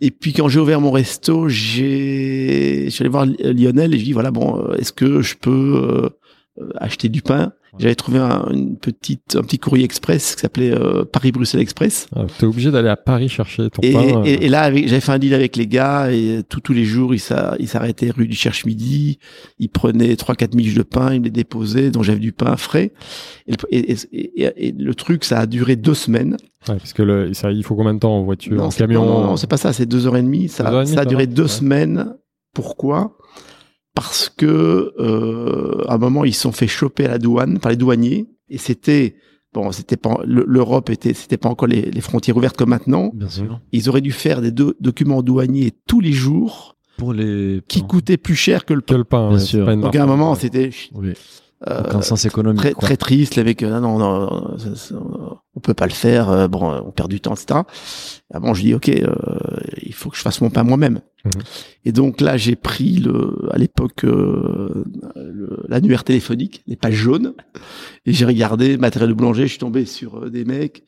Et 0.00 0.10
puis 0.10 0.32
quand 0.32 0.48
j'ai 0.48 0.60
ouvert 0.60 0.80
mon 0.80 0.90
resto, 0.90 1.48
j'ai, 1.48 2.84
je 2.86 2.90
suis 2.90 3.02
allé 3.02 3.10
voir 3.10 3.26
Lionel 3.26 3.94
et 3.94 3.98
je 3.98 4.04
dis 4.04 4.12
voilà 4.12 4.30
bon, 4.30 4.72
est-ce 4.74 4.92
que 4.92 5.22
je 5.22 5.36
peux 5.36 5.50
euh, 5.50 6.08
acheter 6.76 7.08
du 7.08 7.22
pain. 7.22 7.52
J'avais 7.78 7.94
trouvé 7.94 8.18
un, 8.18 8.48
une 8.50 8.76
petite, 8.76 9.36
un 9.36 9.42
petit 9.42 9.58
courrier 9.58 9.84
express 9.84 10.34
qui 10.34 10.40
s'appelait 10.40 10.72
euh, 10.72 11.04
Paris-Bruxelles 11.04 11.60
Express. 11.60 12.08
Ah, 12.16 12.24
T'es 12.38 12.44
obligé 12.46 12.72
d'aller 12.72 12.88
à 12.88 12.96
Paris 12.96 13.28
chercher 13.28 13.70
ton 13.70 13.80
et, 13.82 13.92
pain. 13.92 14.24
Et, 14.24 14.34
euh. 14.34 14.38
et 14.40 14.48
là, 14.48 14.74
j'avais 14.74 15.00
fait 15.00 15.12
un 15.12 15.18
deal 15.18 15.34
avec 15.34 15.56
les 15.56 15.68
gars 15.68 16.10
et 16.10 16.42
tous 16.48 16.72
les 16.72 16.84
jours, 16.84 17.14
ils 17.14 17.20
s'arrêtaient 17.20 18.10
rue 18.10 18.26
du 18.26 18.34
Cherche-Midi. 18.34 19.20
Ils 19.60 19.68
prenaient 19.68 20.16
trois, 20.16 20.34
quatre 20.34 20.54
miches 20.54 20.74
de 20.74 20.82
pain, 20.82 21.14
ils 21.14 21.22
les 21.22 21.30
déposaient, 21.30 21.90
donc 21.90 22.02
j'avais 22.02 22.18
du 22.18 22.32
pain 22.32 22.56
frais. 22.56 22.92
Et, 23.46 23.94
et, 24.10 24.72
le 24.76 24.94
truc, 24.94 25.24
ça 25.24 25.38
a 25.38 25.46
duré 25.46 25.76
deux 25.76 25.94
semaines. 25.94 26.36
Ouais, 26.68 26.76
parce 26.76 26.92
que 26.92 27.02
le, 27.02 27.32
ça, 27.34 27.52
il 27.52 27.62
faut 27.62 27.76
combien 27.76 27.94
de 27.94 28.00
temps 28.00 28.16
en 28.16 28.24
voiture, 28.24 28.62
en 28.62 28.68
camion 28.70 29.04
Non, 29.04 29.24
non, 29.24 29.36
c'est 29.36 29.46
pas 29.46 29.56
ça, 29.56 29.72
c'est 29.72 29.86
deux 29.86 30.06
heures 30.08 30.16
et 30.16 30.22
demie. 30.22 30.48
Ça, 30.48 30.84
ça 30.86 31.00
a 31.00 31.04
duré 31.04 31.28
deux 31.28 31.48
semaines. 31.48 32.14
Pourquoi? 32.52 33.16
Parce 33.94 34.28
que 34.28 34.92
euh, 34.98 35.84
à 35.88 35.94
un 35.94 35.98
moment 35.98 36.24
ils 36.24 36.34
se 36.34 36.42
sont 36.42 36.52
fait 36.52 36.66
choper 36.66 37.06
à 37.06 37.08
la 37.08 37.18
douane 37.18 37.58
par 37.58 37.70
les 37.70 37.76
douaniers 37.76 38.28
et 38.48 38.58
c'était 38.58 39.16
bon 39.52 39.72
c'était 39.72 39.96
pas 39.96 40.20
l'Europe 40.24 40.90
était 40.90 41.14
c'était 41.14 41.36
pas 41.36 41.48
encore 41.48 41.68
les, 41.68 42.00
frontières 42.00 42.36
ouvertes 42.36 42.56
comme 42.56 42.70
maintenant. 42.70 43.10
Bien 43.14 43.28
sûr. 43.28 43.60
Ils 43.72 43.88
auraient 43.88 44.00
dû 44.00 44.12
faire 44.12 44.40
des 44.40 44.52
documents 44.52 45.22
douaniers 45.22 45.72
tous 45.86 46.00
les 46.00 46.12
jours 46.12 46.76
pour 46.96 47.12
les 47.12 47.62
qui 47.68 47.82
coûtaient 47.82 48.16
plus 48.16 48.36
cher 48.36 48.64
que 48.64 48.74
le 48.74 48.80
pain. 48.80 48.94
Que 48.94 48.98
le 48.98 49.04
pain 49.04 49.28
bien 49.30 49.38
sûr. 49.38 49.76
Donc 49.76 49.96
à 49.96 50.02
un 50.02 50.06
moment 50.06 50.34
c'était 50.34 50.70
oui. 50.94 51.12
Euh, 51.68 52.00
sens 52.00 52.24
économique. 52.24 52.62
Très, 52.62 52.72
très 52.72 52.96
triste, 52.96 53.36
avec 53.36 53.62
euh, 53.62 53.80
non, 53.80 53.98
non, 53.98 54.56
non, 54.58 55.38
on 55.54 55.60
peut 55.60 55.74
pas 55.74 55.86
le 55.86 55.92
faire, 55.92 56.30
euh, 56.30 56.48
bon, 56.48 56.72
on 56.86 56.90
perd 56.90 57.10
du 57.10 57.20
temps, 57.20 57.34
etc. 57.34 57.60
Ah 58.32 58.40
bon, 58.40 58.54
je 58.54 58.62
dis 58.62 58.72
ok, 58.72 58.88
euh, 58.88 59.14
il 59.82 59.92
faut 59.92 60.08
que 60.08 60.16
je 60.16 60.22
fasse 60.22 60.40
mon 60.40 60.48
pain 60.48 60.62
moi-même. 60.62 61.00
Mhm. 61.26 61.42
Et 61.84 61.92
donc 61.92 62.22
là, 62.22 62.38
j'ai 62.38 62.56
pris 62.56 62.94
le, 62.94 63.46
à 63.50 63.58
l'époque, 63.58 64.06
l'annuaire 65.68 66.04
téléphonique, 66.04 66.62
les 66.66 66.76
pages 66.76 66.94
jaunes, 66.94 67.34
et 68.06 68.12
j'ai 68.14 68.24
regardé 68.24 68.78
matériel 68.78 69.10
de 69.10 69.14
boulanger. 69.14 69.42
Je 69.42 69.50
suis 69.50 69.58
tombé 69.58 69.84
sur 69.84 70.30
des 70.30 70.46
mecs. 70.46 70.84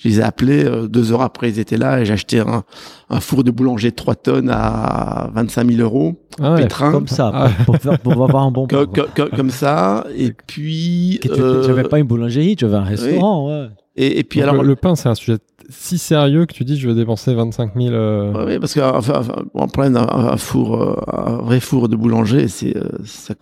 Je 0.00 0.08
les 0.08 0.18
ai 0.20 0.22
appelés 0.22 0.64
euh, 0.64 0.88
deux 0.88 1.12
heures 1.12 1.20
après, 1.20 1.50
ils 1.50 1.58
étaient 1.58 1.76
là 1.76 2.00
et 2.00 2.06
j'ai 2.06 2.14
acheté 2.14 2.40
un, 2.40 2.64
un, 3.10 3.20
four 3.20 3.44
de 3.44 3.50
boulanger 3.50 3.90
de 3.90 3.96
3 3.96 4.14
tonnes 4.14 4.50
à 4.50 5.30
25 5.34 5.70
000 5.70 5.82
euros. 5.82 6.14
Ah 6.40 6.54
ouais, 6.54 6.68
comme 6.68 7.06
ça, 7.06 7.30
ah. 7.34 7.50
pour, 7.66 7.76
faire, 7.76 7.98
pour 7.98 8.12
avoir 8.12 8.44
un 8.44 8.50
bon 8.50 8.66
comme, 8.66 8.88
comme, 9.36 9.50
ça. 9.50 10.06
Et 10.16 10.32
puis. 10.32 11.20
Euh, 11.26 11.62
tu 11.62 11.68
n'avais 11.68 11.82
pas 11.82 11.98
une 11.98 12.06
boulangerie, 12.06 12.56
tu 12.56 12.64
avais 12.64 12.76
un 12.76 12.84
restaurant, 12.84 13.48
ouais. 13.48 13.68
Et, 13.96 14.20
et 14.20 14.24
puis 14.24 14.40
alors. 14.40 14.62
Le, 14.62 14.74
pain, 14.74 14.94
c'est 14.94 15.10
un 15.10 15.14
sujet 15.14 15.36
si 15.68 15.98
sérieux 15.98 16.46
que 16.46 16.54
tu 16.54 16.64
dis 16.64 16.78
je 16.78 16.88
vais 16.88 16.94
dépenser 16.94 17.34
25 17.34 17.72
000. 17.76 17.94
Euh... 17.94 18.46
Oui, 18.46 18.58
parce 18.58 18.72
qu'un 18.72 18.92
enfin, 18.94 19.22
un, 19.54 19.96
un, 19.96 20.36
four, 20.38 20.82
euh, 20.82 20.96
un 21.12 21.36
vrai 21.42 21.60
four 21.60 21.90
de 21.90 21.96
boulanger, 21.96 22.48
c'est 22.48 22.74
ça, 23.04 23.34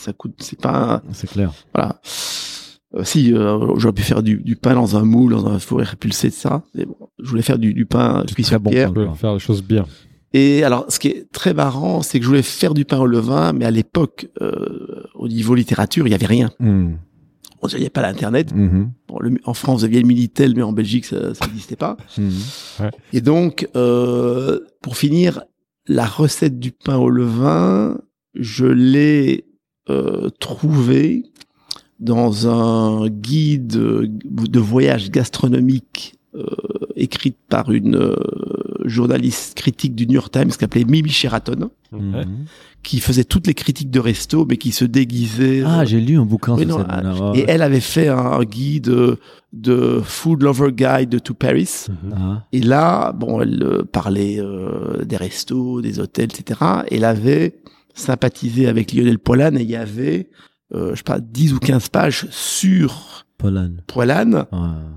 ça 0.00 0.12
coûte, 0.14 0.34
c'est 0.38 0.58
pas. 0.58 1.02
C'est 1.12 1.28
clair. 1.28 1.52
Voilà. 1.74 2.00
Euh, 2.94 3.04
si 3.04 3.34
euh, 3.34 3.76
j'aurais 3.76 3.92
pu 3.92 4.02
faire 4.02 4.22
du, 4.22 4.38
du, 4.38 4.56
pain 4.56 4.74
dans 4.74 4.96
un 4.96 5.04
moule, 5.04 5.32
dans 5.32 5.46
un 5.46 5.58
four 5.58 5.80
répulsé, 5.80 6.30
ça. 6.30 6.62
Mais 6.74 6.86
bon, 6.86 6.96
je 7.18 7.28
voulais 7.28 7.42
faire 7.42 7.58
du, 7.58 7.74
du 7.74 7.84
pain 7.84 8.24
cuit 8.34 8.44
sur 8.44 8.58
bon 8.60 8.70
pierre. 8.70 8.92
faire 9.16 9.34
les 9.34 9.38
choses 9.38 9.62
bien. 9.62 9.84
Et 10.32 10.62
alors, 10.62 10.86
ce 10.88 10.98
qui 10.98 11.08
est 11.08 11.30
très 11.32 11.54
marrant, 11.54 12.02
c'est 12.02 12.18
que 12.18 12.24
je 12.24 12.28
voulais 12.28 12.42
faire 12.42 12.74
du 12.74 12.84
pain 12.84 12.98
au 12.98 13.06
levain, 13.06 13.52
mais 13.52 13.64
à 13.64 13.70
l'époque, 13.70 14.28
euh, 14.42 15.02
au 15.14 15.28
niveau 15.28 15.54
littérature, 15.54 16.06
il 16.06 16.10
y 16.10 16.14
avait 16.14 16.26
rien. 16.26 16.50
Mm. 16.60 16.94
On 17.60 17.68
il 17.68 17.74
n'y 17.76 17.82
avait 17.82 17.90
pas 17.90 18.02
l'internet. 18.02 18.54
Mm-hmm. 18.54 18.88
Bon, 19.08 19.18
en 19.44 19.54
France, 19.54 19.80
vous 19.80 19.84
aviez 19.84 20.00
le 20.00 20.06
Minitel, 20.06 20.54
mais 20.54 20.62
en 20.62 20.72
Belgique, 20.72 21.06
ça 21.06 21.32
n'existait 21.46 21.76
pas. 21.76 21.96
Ouais. 22.18 22.90
Et 23.12 23.20
donc, 23.20 23.68
euh, 23.74 24.60
pour 24.80 24.96
finir, 24.96 25.42
la 25.86 26.06
recette 26.06 26.58
du 26.58 26.70
pain 26.70 26.96
au 26.96 27.08
levain, 27.08 27.98
je 28.34 28.66
l'ai 28.66 29.46
euh, 29.90 30.28
trouvée 30.38 31.24
dans 32.00 32.48
un 32.48 33.08
guide 33.08 33.68
de 33.68 34.60
voyage 34.60 35.10
gastronomique 35.10 36.18
euh, 36.34 36.44
écrite 36.94 37.38
par 37.48 37.70
une 37.70 37.96
euh, 37.96 38.14
journaliste 38.84 39.56
critique 39.56 39.94
du 39.94 40.06
New 40.06 40.14
York 40.14 40.30
Times 40.30 40.48
qui 40.48 40.58
s'appelait 40.58 40.84
Mimi 40.84 41.08
Sheraton, 41.08 41.70
mhm. 41.90 42.44
qui 42.82 43.00
faisait 43.00 43.24
toutes 43.24 43.46
les 43.46 43.54
critiques 43.54 43.90
de 43.90 43.98
resto, 43.98 44.44
mais 44.44 44.56
qui 44.58 44.72
se 44.72 44.84
déguisait. 44.84 45.62
Ah, 45.64 45.84
j'ai 45.84 46.00
lu 46.00 46.18
un 46.18 46.26
bouquin 46.26 46.58
sur 46.58 46.78
cette 46.78 46.86
ah, 46.88 47.32
Et 47.34 47.44
elle 47.48 47.62
avait 47.62 47.80
fait 47.80 48.08
un, 48.08 48.42
guide 48.42 49.16
de 49.52 50.00
Food 50.04 50.42
Lover 50.42 50.72
Guide 50.72 51.22
to 51.22 51.34
Paris. 51.34 51.86
Mhm. 51.88 52.14
Ah. 52.14 52.44
Et 52.52 52.60
là, 52.60 53.12
bon, 53.12 53.40
elle 53.40 53.62
euh, 53.62 53.84
parlait 53.84 54.38
des 55.04 55.16
restos, 55.16 55.80
des 55.80 55.98
hôtels, 55.98 56.28
etc. 56.36 56.60
Elle 56.90 57.04
avait 57.04 57.54
sympathisé 57.94 58.68
avec 58.68 58.92
Lionel 58.92 59.18
Polan 59.18 59.56
et 59.56 59.62
il 59.62 59.70
y 59.70 59.76
avait 59.76 60.28
euh, 60.28 60.48
je 60.72 60.94
sais 60.94 61.02
pas, 61.02 61.20
10 61.20 61.54
ou 61.54 61.58
15 61.58 61.88
pages 61.88 62.26
sur 62.30 63.26
Poilane, 63.86 64.46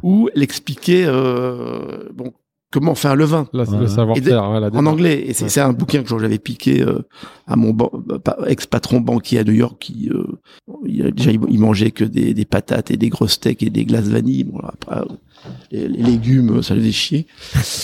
où 0.02 0.30
elle 0.36 0.42
expliquait 0.42 1.06
euh, 1.06 2.10
bon, 2.14 2.34
comment 2.72 2.96
faire 2.96 3.16
le 3.16 3.26
vin. 3.26 3.48
le 3.54 3.88
savoir-faire. 3.88 4.44
en 4.44 4.86
anglais. 4.88 5.24
Et 5.28 5.34
c'est 5.34 5.62
un 5.62 5.74
bouquin 5.74 6.02
que 6.02 6.10
j'avais 6.20 6.40
piqué 6.40 6.82
euh, 6.82 7.00
à 7.46 7.56
mon 7.56 7.78
ex-patron 8.48 9.00
banquier 9.00 9.40
à 9.40 9.44
New 9.44 9.54
York 9.54 9.78
qui 9.80 10.10
euh, 10.10 10.24
il, 10.86 11.12
déjà 11.12 11.32
il, 11.32 11.60
mangeait 11.60 11.92
que 11.92 12.04
des, 12.04 12.34
des, 12.34 12.46
patates 12.46 12.90
et 12.90 12.98
des 12.98 13.10
grosses 13.10 13.34
steaks 13.34 13.62
et 13.62 13.70
des 13.70 13.86
glaces 13.86 14.08
vanille. 14.08 14.46
Bon, 14.46 14.60
après, 14.64 15.02
les, 15.72 15.88
légumes, 15.88 16.64
ça 16.64 16.74
le 16.74 16.82
faisait 16.82 16.92
chier. 16.92 17.28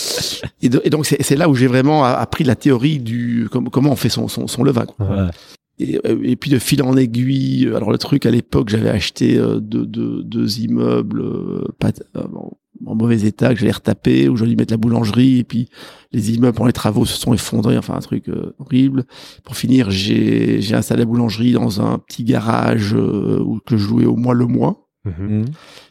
et, 0.62 0.68
donc 0.68 1.06
c'est 1.06 1.36
là 1.36 1.48
où 1.48 1.54
j'ai 1.54 1.68
vraiment 1.68 2.04
appris 2.04 2.42
la 2.42 2.56
théorie 2.56 2.98
du 2.98 3.48
comment 3.50 3.90
on 3.90 3.96
fait 3.96 4.08
son, 4.08 4.26
son, 4.26 4.48
son 4.48 4.64
levain. 4.64 4.86
Quoi. 4.86 5.06
Euh, 5.06 5.28
et, 5.78 6.36
puis 6.36 6.50
de 6.50 6.58
fil 6.58 6.82
en 6.82 6.96
aiguille. 6.96 7.66
Euh, 7.66 7.76
alors 7.76 7.90
le 7.90 7.98
truc 7.98 8.26
à 8.26 8.30
l'époque, 8.30 8.68
j'avais 8.68 8.90
acheté 8.90 9.38
euh, 9.38 9.60
deux, 9.60 9.86
deux, 9.86 10.22
deux 10.22 10.60
immeubles 10.60 11.22
pas, 11.78 11.92
en 12.86 12.94
mauvais 12.94 13.22
état 13.22 13.54
que 13.54 13.60
j'allais 13.60 13.72
retaper, 13.72 14.28
où 14.28 14.36
j'allais 14.36 14.54
mettre 14.54 14.72
la 14.72 14.76
boulangerie, 14.76 15.38
et 15.38 15.44
puis 15.44 15.68
les 16.12 16.34
immeubles 16.34 16.56
pour 16.56 16.66
les 16.66 16.72
travaux 16.72 17.04
se 17.04 17.18
sont 17.18 17.34
effondrés, 17.34 17.76
enfin 17.76 17.94
un 17.94 18.00
truc 18.00 18.30
horrible. 18.58 19.04
Pour 19.42 19.56
finir, 19.56 19.90
j'ai 19.90 20.74
installé 20.74 21.00
la 21.00 21.06
boulangerie 21.06 21.52
dans 21.52 21.80
un 21.80 21.98
petit 21.98 22.22
garage 22.22 22.92
où 22.92 23.58
que 23.66 23.76
je 23.76 23.84
jouais 23.84 24.06
au 24.06 24.16
mois 24.16 24.34
le 24.34 24.46
mois. 24.46 24.88
Mhm. 25.04 25.46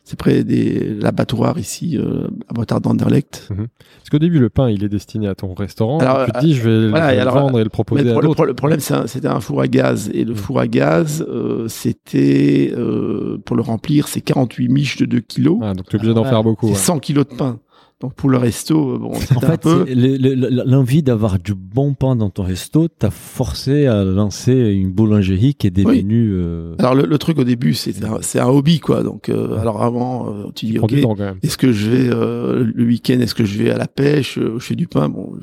C'est 0.09 0.17
près 0.17 0.45
des 0.45 0.93
l'abattoir 0.93 1.59
ici 1.59 1.97
euh, 1.97 2.29
à 2.47 2.53
Botard 2.53 2.79
d'Anderlecht. 2.79 3.49
Mhm. 3.49 3.67
Parce 3.97 4.09
qu'au 4.09 4.19
début, 4.19 4.39
le 4.39 4.47
pain, 4.47 4.69
il 4.69 4.85
est 4.85 4.87
destiné 4.87 5.27
à 5.27 5.35
ton 5.35 5.53
restaurant. 5.53 5.97
Alors, 5.97 6.27
tu 6.27 6.31
te 6.31 6.39
dis, 6.39 6.53
je 6.53 6.63
vais 6.63 6.69
le 6.69 7.29
vendre 7.29 7.59
et 7.59 7.63
le 7.65 7.69
proposer 7.69 8.09
à 8.09 8.13
d'autres. 8.13 8.45
Le, 8.45 8.53
problème, 8.53 8.79
c'était 8.79 9.27
un, 9.27 9.41
four 9.41 9.59
à 9.59 9.67
gaz. 9.67 10.09
Et 10.13 10.23
le 10.23 10.31
mhm. 10.31 10.37
four 10.37 10.61
à 10.61 10.67
gaz, 10.69 11.25
euh, 11.27 11.67
c'était, 11.67 12.71
euh, 12.73 13.37
pour 13.43 13.57
le 13.57 13.61
remplir, 13.61 14.07
c'est 14.07 14.21
48 14.21 14.69
miches 14.69 14.95
de 14.95 15.05
2 15.05 15.19
kilos. 15.19 15.59
Ah, 15.61 15.73
donc 15.73 15.89
tu 15.89 15.97
es 15.97 15.99
obligé 15.99 16.13
d'en 16.13 16.23
faire 16.23 16.41
beaucoup. 16.41 16.73
100 16.73 16.99
kilos 16.99 17.27
de 17.27 17.35
pain. 17.35 17.59
Donc 17.99 18.13
pour 18.13 18.29
le 18.29 18.37
resto, 18.37 18.93
euh, 18.93 18.97
bon, 18.99 19.11
en 19.35 19.39
fait, 19.39 19.65
l'envie 19.65 21.01
d'avoir 21.01 21.39
du 21.39 21.55
bon 21.55 21.95
pain 21.95 22.15
dans 22.15 22.29
ton 22.29 22.43
resto 22.43 22.87
t'a 22.87 23.09
forcé 23.09 23.87
à 23.87 24.03
lancer 24.03 24.53
une 24.53 24.91
boulangerie 24.91 25.55
qui 25.55 25.65
est 25.65 25.71
devenue. 25.71 26.33
Euh... 26.33 26.75
Alors 26.77 26.93
le, 26.93 27.17
truc 27.17 27.39
au 27.39 27.43
début, 27.43 27.73
c'est 27.73 28.03
un, 28.03 28.19
c'est 28.21 28.39
un 28.39 28.47
hobby 28.47 28.79
quoi. 28.79 29.01
Donc 29.01 29.29
euh, 29.29 29.57
alors 29.57 29.81
avant, 29.81 30.31
euh, 30.31 30.51
tu 30.53 30.67
dis 30.67 30.77
ok, 30.77 30.93
est-ce 31.41 31.57
que 31.57 31.71
je 31.71 31.89
vais 31.89 32.07
le 32.09 32.85
week-end, 32.85 33.19
est-ce 33.19 33.33
que 33.33 33.45
je 33.45 33.57
vais 33.57 33.71
à 33.71 33.77
la 33.77 33.87
pêche, 33.87 34.37
je 34.37 34.59
fais 34.59 34.75
du 34.75 34.87
pain, 34.87 35.09
bon. 35.09 35.33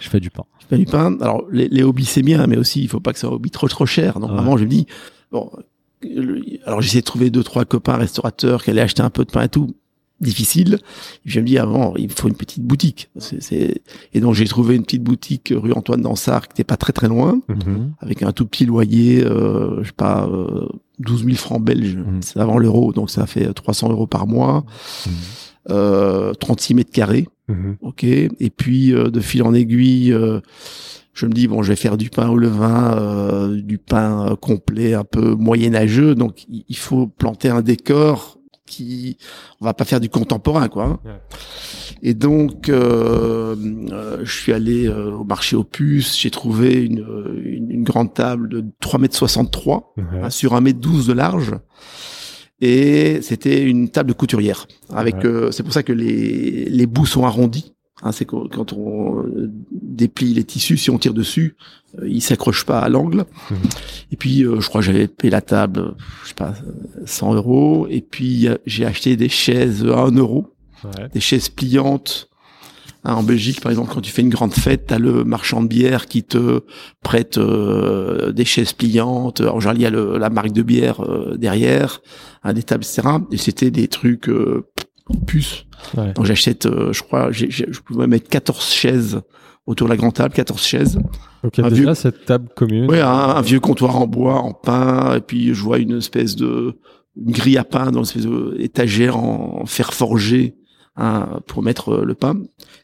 Je, 0.00 0.08
fais 0.10 0.20
du 0.20 0.30
pain. 0.30 0.44
Je 0.60 0.66
fais 0.66 0.78
du 0.78 0.84
pain. 0.84 1.16
Alors 1.20 1.46
les, 1.50 1.68
les 1.68 1.82
hobbies 1.82 2.04
c'est 2.04 2.22
bien, 2.22 2.46
mais 2.46 2.58
aussi 2.58 2.82
il 2.82 2.88
faut 2.88 3.00
pas 3.00 3.14
que 3.14 3.18
ça 3.18 3.22
soit 3.22 3.30
un 3.30 3.36
hobby 3.36 3.50
trop 3.50 3.68
trop 3.68 3.86
cher. 3.86 4.20
Donc 4.20 4.32
vraiment, 4.32 4.58
je 4.58 4.64
me 4.64 4.68
dis 4.68 4.86
bon. 5.30 5.50
Alors 6.66 6.82
j'essaie 6.82 7.00
de 7.00 7.04
trouver 7.04 7.30
deux 7.30 7.44
trois 7.44 7.64
copains 7.64 7.96
restaurateurs 7.96 8.64
qui 8.64 8.70
allaient 8.70 8.82
acheter 8.82 9.02
un 9.02 9.10
peu 9.10 9.24
de 9.24 9.30
pain 9.30 9.44
et 9.44 9.48
tout 9.48 9.74
difficile. 10.22 10.78
je 11.24 11.40
me 11.40 11.46
dis 11.46 11.58
avant, 11.58 11.94
il 11.96 12.10
faut 12.10 12.28
une 12.28 12.36
petite 12.36 12.62
boutique. 12.62 13.10
C'est, 13.18 13.82
Et 14.14 14.20
donc 14.20 14.34
j'ai 14.34 14.46
trouvé 14.46 14.76
une 14.76 14.82
petite 14.82 15.02
boutique 15.02 15.52
rue 15.54 15.72
Antoine 15.72 16.02
Dansard 16.02 16.48
qui 16.48 16.52
n'était 16.52 16.64
pas 16.64 16.76
très 16.76 16.92
très 16.92 17.08
loin, 17.08 17.40
mhm. 17.48 17.92
avec 18.00 18.22
un 18.22 18.32
tout 18.32 18.46
petit 18.46 18.64
loyer, 18.64 19.24
euh, 19.24 19.82
je 19.82 19.88
sais 19.88 19.94
pas, 19.96 20.26
euh, 20.26 20.68
12 21.00 21.24
000 21.24 21.36
francs 21.36 21.62
belges. 21.62 21.96
Mhm. 21.96 22.22
C'est 22.22 22.40
avant 22.40 22.58
l'euro, 22.58 22.92
donc 22.92 23.10
ça 23.10 23.26
fait 23.26 23.52
300 23.52 23.90
euros 23.90 24.06
par 24.06 24.26
mois. 24.26 24.64
Mhm. 25.06 25.12
Euh, 25.70 26.34
36 26.34 26.74
mètres 26.74 26.90
carrés. 26.90 27.28
Ok. 27.82 28.04
Et 28.04 28.50
puis 28.56 28.94
euh, 28.94 29.10
de 29.10 29.20
fil 29.20 29.42
en 29.42 29.54
aiguille. 29.54 30.12
Euh, 30.12 30.40
je 31.12 31.26
me 31.26 31.32
dis 31.32 31.46
bon, 31.46 31.62
je 31.62 31.68
vais 31.68 31.76
faire 31.76 31.98
du 31.98 32.08
pain 32.08 32.30
au 32.30 32.38
levain, 32.38 32.96
euh, 32.96 33.60
du 33.60 33.76
pain 33.76 34.34
complet, 34.40 34.94
un 34.94 35.04
peu 35.04 35.34
moyenâgeux. 35.34 36.14
Donc, 36.14 36.46
il 36.48 36.76
faut 36.76 37.06
planter 37.06 37.50
un 37.50 37.60
décor 37.60 38.38
qui 38.72 39.18
on 39.60 39.66
va 39.66 39.74
pas 39.74 39.84
faire 39.84 40.00
du 40.00 40.08
contemporain 40.08 40.68
quoi. 40.68 40.84
Hein. 40.84 41.00
Et 42.02 42.14
donc 42.14 42.68
euh, 42.68 43.54
euh, 43.92 44.20
je 44.24 44.32
suis 44.32 44.52
allé 44.52 44.88
euh, 44.88 45.12
au 45.12 45.24
marché 45.24 45.56
aux 45.56 45.64
puces, 45.64 46.18
j'ai 46.18 46.30
trouvé 46.30 46.82
une, 46.82 47.04
une, 47.44 47.84
grande 47.84 48.14
table 48.14 48.48
de 48.48 48.64
3 48.80 49.00
mètres 49.00 49.16
63 49.16 49.94
hein, 49.98 50.30
sur 50.30 50.54
1 50.54 50.60
mètre 50.60 50.80
12 50.80 51.06
de 51.06 51.12
large. 51.12 51.54
Et 52.60 53.20
c'était 53.22 53.62
une 53.62 53.88
table 53.88 54.10
de 54.10 54.14
couturière 54.14 54.66
avec 54.94 55.16
c'est 55.50 55.64
pour 55.64 55.72
ça 55.72 55.82
que 55.82 55.92
les 55.92 56.66
les 56.66 56.86
bouts 56.86 57.06
sont 57.06 57.24
arrondis. 57.24 57.74
Hein, 58.02 58.10
c'est 58.10 58.24
quand 58.24 58.72
on 58.72 59.24
déplie 59.70 60.34
les 60.34 60.44
tissus, 60.44 60.76
si 60.76 60.90
on 60.90 60.98
tire 60.98 61.14
dessus, 61.14 61.56
euh, 61.98 62.08
il 62.08 62.20
s'accroche 62.20 62.64
pas 62.64 62.80
à 62.80 62.88
l'angle. 62.88 63.24
Et 64.10 64.16
puis, 64.16 64.44
euh, 64.44 64.60
je 64.60 64.68
crois 64.68 64.80
que 64.80 64.86
j'avais 64.86 65.06
payé 65.06 65.30
la 65.30 65.40
table, 65.40 65.94
je 66.24 66.28
sais 66.28 66.34
pas, 66.34 66.54
100 67.04 67.34
euros. 67.34 67.86
Et 67.88 68.00
puis, 68.00 68.48
j'ai 68.66 68.86
acheté 68.86 69.16
des 69.16 69.28
chaises 69.28 69.86
à 69.86 70.00
1 70.00 70.16
euro, 70.16 70.52
des 71.12 71.20
chaises 71.20 71.48
pliantes. 71.48 72.28
Hein, 73.04 73.14
en 73.14 73.22
Belgique, 73.22 73.60
par 73.60 73.70
exemple, 73.70 73.92
quand 73.92 74.00
tu 74.00 74.12
fais 74.12 74.22
une 74.22 74.30
grande 74.30 74.52
fête, 74.52 74.86
t'as 74.88 74.98
le 74.98 75.24
marchand 75.24 75.62
de 75.62 75.68
bière 75.68 76.06
qui 76.06 76.22
te 76.22 76.60
prête 77.02 77.38
euh, 77.38 78.32
des 78.32 78.44
chaises 78.44 78.72
pliantes. 78.72 79.40
Alors, 79.40 79.60
genre, 79.60 79.74
il 79.74 79.82
y 79.82 79.86
a 79.86 79.90
le, 79.90 80.18
la 80.18 80.30
marque 80.30 80.52
de 80.52 80.62
bière 80.62 81.04
derrière, 81.36 82.00
hein, 82.42 82.52
des 82.52 82.62
tables, 82.64 82.84
etc. 82.84 83.08
Et 83.30 83.36
c'était 83.36 83.70
des 83.70 83.86
trucs 83.86 84.28
puces. 85.26 85.66
Donc, 85.96 86.24
j'achète, 86.24 86.68
je 86.92 87.02
crois, 87.02 87.32
je 87.32 87.80
pouvais 87.80 88.06
mettre 88.06 88.28
14 88.28 88.72
chaises 88.72 89.20
autour 89.66 89.86
de 89.86 89.92
la 89.92 89.96
grande 89.96 90.14
table, 90.14 90.34
14 90.34 90.62
chaises. 90.62 90.98
Donc 91.42 91.58
il 91.58 91.64
y 91.64 91.66
a 91.66 91.70
déjà 91.70 91.94
cette 91.94 92.24
table 92.24 92.48
commune. 92.54 92.90
Oui, 92.90 93.00
un, 93.00 93.40
vieux 93.40 93.60
comptoir 93.60 93.96
en 93.96 94.06
bois, 94.06 94.36
en 94.36 94.52
pain, 94.52 95.16
et 95.16 95.20
puis 95.20 95.54
je 95.54 95.62
vois 95.62 95.78
une 95.78 95.98
espèce 95.98 96.36
de 96.36 96.78
une 97.16 97.32
grille 97.32 97.58
à 97.58 97.64
pain 97.64 97.90
dans 97.90 98.04
une 98.04 98.20
espèce 98.20 98.26
d'étagère 98.56 99.18
en 99.18 99.66
fer 99.66 99.92
forgé 99.92 100.56
hein, 100.96 101.40
pour 101.46 101.62
mettre 101.62 101.96
le 102.04 102.14
pain. 102.14 102.36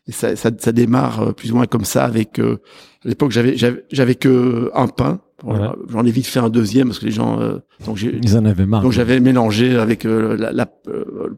Et 0.06 0.12
ça, 0.12 0.36
ça, 0.36 0.50
ça, 0.58 0.72
démarre 0.72 1.34
plus 1.34 1.52
ou 1.52 1.56
moins 1.56 1.66
comme 1.66 1.84
ça 1.84 2.04
avec. 2.04 2.38
Euh, 2.38 2.58
à 3.04 3.08
l'époque, 3.08 3.30
j'avais 3.30 3.56
j'avais 3.56 4.14
que 4.14 4.70
un 4.74 4.88
pain 4.88 5.20
J'en 5.88 6.04
ai 6.04 6.10
vite 6.10 6.26
fait 6.26 6.40
un 6.40 6.48
deuxième 6.48 6.88
parce 6.88 6.98
que 6.98 7.06
les 7.06 7.12
gens. 7.12 7.40
Euh, 7.40 7.58
donc 7.86 8.02
Ils 8.02 8.36
en 8.36 8.44
avaient 8.44 8.66
marre. 8.66 8.82
Donc 8.82 8.90
j'avais 8.90 9.20
mélangé 9.20 9.76
avec 9.76 10.04
euh, 10.04 10.36
la, 10.36 10.50
la 10.50 10.66
euh, 10.88 11.36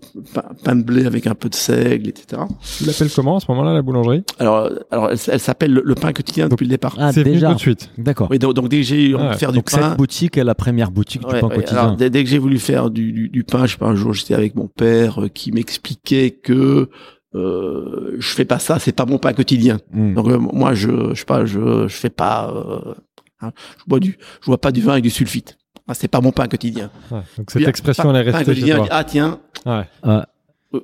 pain 0.64 0.76
de 0.76 0.82
blé 0.82 1.04
avec 1.04 1.26
un 1.26 1.34
peu 1.34 1.50
de 1.50 1.54
seigle, 1.54 2.08
etc. 2.08 2.42
Tu 2.78 2.84
l'appelles 2.84 3.10
comment 3.14 3.36
à 3.36 3.40
ce 3.40 3.46
moment-là 3.50 3.74
la 3.74 3.82
boulangerie? 3.82 4.24
Alors, 4.38 4.70
alors 4.90 5.10
elle, 5.10 5.18
s'appelle 5.18 5.72
le, 5.72 5.94
pain 5.94 6.12
quotidien 6.14 6.48
depuis 6.48 6.64
le 6.64 6.70
départ. 6.70 6.96
Ah, 6.98 7.12
c'est 7.12 7.24
déjà 7.24 7.48
tout 7.48 7.56
de 7.56 7.60
suite. 7.60 7.90
D'accord. 7.98 8.28
Oui, 8.30 8.38
donc, 8.38 8.68
dès 8.68 8.78
que 8.78 8.82
j'ai 8.84 9.14
envie 9.14 9.28
de 9.28 9.38
faire 9.38 9.52
du 9.52 9.62
pain. 9.62 9.90
Cette 9.90 9.98
boutique 9.98 10.38
est 10.38 10.44
la 10.44 10.54
première 10.54 10.90
boutique 10.90 11.22
du 11.22 11.28
pain 11.28 11.48
quotidien. 11.48 11.78
Alors, 11.78 11.96
dès, 11.96 12.10
que 12.10 12.28
j'ai 12.28 12.38
voulu 12.38 12.58
faire 12.58 12.90
du, 12.90 13.12
du, 13.12 13.28
du, 13.28 13.44
pain, 13.44 13.66
je 13.66 13.72
sais 13.72 13.78
pas 13.78 13.88
un 13.88 13.94
jour 13.94 14.14
j'étais 14.14 14.34
avec 14.34 14.54
mon 14.54 14.66
père 14.66 15.26
qui 15.34 15.52
m'expliquait 15.52 16.30
que 16.30 16.88
euh, 17.36 18.16
je 18.18 18.28
fais 18.28 18.44
pas 18.44 18.58
ça, 18.58 18.80
c'est 18.80 18.92
pas 18.92 19.06
mon 19.06 19.18
pain 19.18 19.32
quotidien. 19.32 19.78
Hmm. 19.92 20.14
Donc 20.14 20.28
euh, 20.28 20.38
moi 20.38 20.74
je 20.74 21.10
je 21.10 21.20
sais 21.20 21.24
pas 21.24 21.44
je 21.44 21.86
je 21.86 21.96
fais 21.96 22.10
pas 22.10 22.52
euh, 22.52 22.94
hein, 23.40 23.52
je 23.78 23.84
bois 23.86 24.00
du 24.00 24.18
je 24.40 24.46
bois 24.46 24.60
pas 24.60 24.72
du 24.72 24.80
vin 24.80 24.92
avec 24.92 25.04
du 25.04 25.10
sulfite. 25.10 25.56
Ah, 25.88 25.94
c'est 25.94 26.08
pas 26.08 26.20
mon 26.20 26.30
pain 26.30 26.46
quotidien. 26.46 26.90
donc 27.10 27.50
cette 27.50 27.66
expression 27.66 28.14
elle 28.14 28.28
est 28.28 28.30
restée. 28.30 28.72
Ah 28.90 29.04
tiens. 29.04 29.40
Ouais 29.66 29.86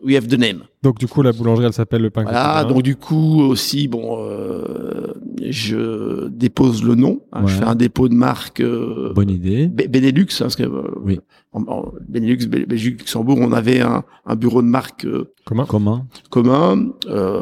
we 0.02 0.16
have 0.16 0.26
the 0.26 0.38
name. 0.38 0.62
Donc 0.82 0.98
du 0.98 1.06
coup 1.06 1.22
la 1.22 1.32
boulangerie 1.32 1.66
elle 1.66 1.72
s'appelle 1.72 2.02
le 2.02 2.10
pain 2.10 2.22
voilà, 2.22 2.64
donc 2.64 2.82
du 2.82 2.96
coup 2.96 3.40
aussi 3.42 3.88
bon 3.88 4.18
euh, 4.20 5.14
je 5.42 6.28
dépose 6.28 6.82
le 6.82 6.94
nom, 6.94 7.20
hein, 7.32 7.46
je 7.46 7.54
fais 7.56 7.64
un 7.64 7.74
dépôt 7.74 8.08
de 8.08 8.14
marque 8.14 8.60
euh, 8.60 9.12
Bonne 9.14 9.30
idée. 9.30 9.66
Benelux 9.66 10.22
hein, 10.22 10.36
parce 10.40 10.56
que 10.56 10.64
euh, 10.64 10.82
oui. 11.02 11.20
En, 11.52 11.86
Benelux 12.06 12.46
Belgique 12.46 13.00
Luxembourg, 13.00 13.38
on 13.40 13.52
avait 13.52 13.80
un, 13.80 14.04
un 14.26 14.36
bureau 14.36 14.60
de 14.60 14.66
marque 14.66 15.06
euh, 15.06 15.32
commun 15.44 15.64
commun. 15.64 16.06
Commun 16.30 16.90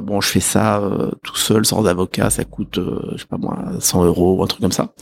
bon, 0.02 0.20
je 0.20 0.28
fais 0.28 0.40
ça 0.40 0.82
tout 1.22 1.36
seul 1.36 1.64
sans 1.66 1.84
avocat, 1.86 2.30
ça 2.30 2.44
coûte 2.44 2.78
je 3.12 3.18
sais 3.18 3.26
pas 3.26 3.38
moi 3.38 3.58
100 3.80 4.04
euros 4.04 4.42
un 4.42 4.46
truc 4.46 4.60
comme 4.60 4.72
ça. 4.72 4.92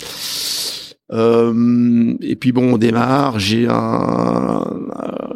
Euh, 1.13 2.15
et 2.21 2.37
puis 2.37 2.53
bon, 2.53 2.75
on 2.75 2.79
démarre. 2.79 3.39
J'ai 3.39 3.67
un, 3.69 4.65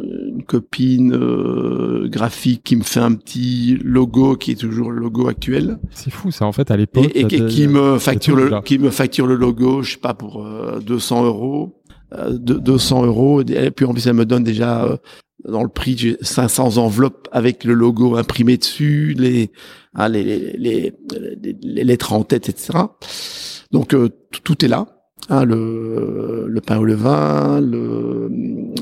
une 0.02 0.42
copine 0.44 1.14
euh, 1.14 2.08
graphique 2.08 2.62
qui 2.64 2.76
me 2.76 2.82
fait 2.82 3.00
un 3.00 3.12
petit 3.12 3.78
logo 3.84 4.36
qui 4.36 4.52
est 4.52 4.60
toujours 4.60 4.90
le 4.90 5.00
logo 5.00 5.28
actuel. 5.28 5.78
C'est 5.90 6.10
fou 6.10 6.30
ça 6.30 6.46
en 6.46 6.52
fait 6.52 6.70
à 6.70 6.76
l'époque. 6.76 7.10
Et, 7.14 7.26
qui 7.26 7.68
me 7.68 7.98
facture 7.98 8.36
le, 8.36 8.62
qui 8.62 8.78
me 8.78 8.90
facture 8.90 9.26
le 9.26 9.36
logo, 9.36 9.82
je 9.82 9.92
sais 9.92 9.98
pas 9.98 10.14
pour 10.14 10.46
200 10.80 11.22
euh, 11.22 11.26
euros. 11.26 11.82
200 12.12 13.04
euros 13.04 13.42
et 13.42 13.70
puis 13.72 13.84
en 13.84 13.92
plus 13.92 14.06
elle 14.06 14.14
me 14.14 14.24
donne 14.24 14.44
déjà 14.44 14.96
dans 15.44 15.64
le 15.64 15.68
prix 15.68 15.98
j'ai 15.98 16.16
500 16.20 16.76
enveloppes 16.76 17.28
avec 17.32 17.64
le 17.64 17.74
logo 17.74 18.14
imprimé 18.14 18.56
dessus 18.56 19.12
les 19.18 19.50
hein, 19.96 20.08
les, 20.08 20.22
les, 20.22 20.56
les, 20.56 20.94
les, 21.60 21.84
lettres 21.84 22.12
en 22.12 22.22
tête 22.22 22.48
etc 22.48 22.78
donc 23.72 23.96
tout 24.44 24.64
est 24.64 24.68
là 24.68 24.95
Hein, 25.28 25.44
le, 25.44 26.46
le 26.46 26.60
pain 26.60 26.78
au 26.78 26.84
levain, 26.84 27.60
le, 27.60 28.30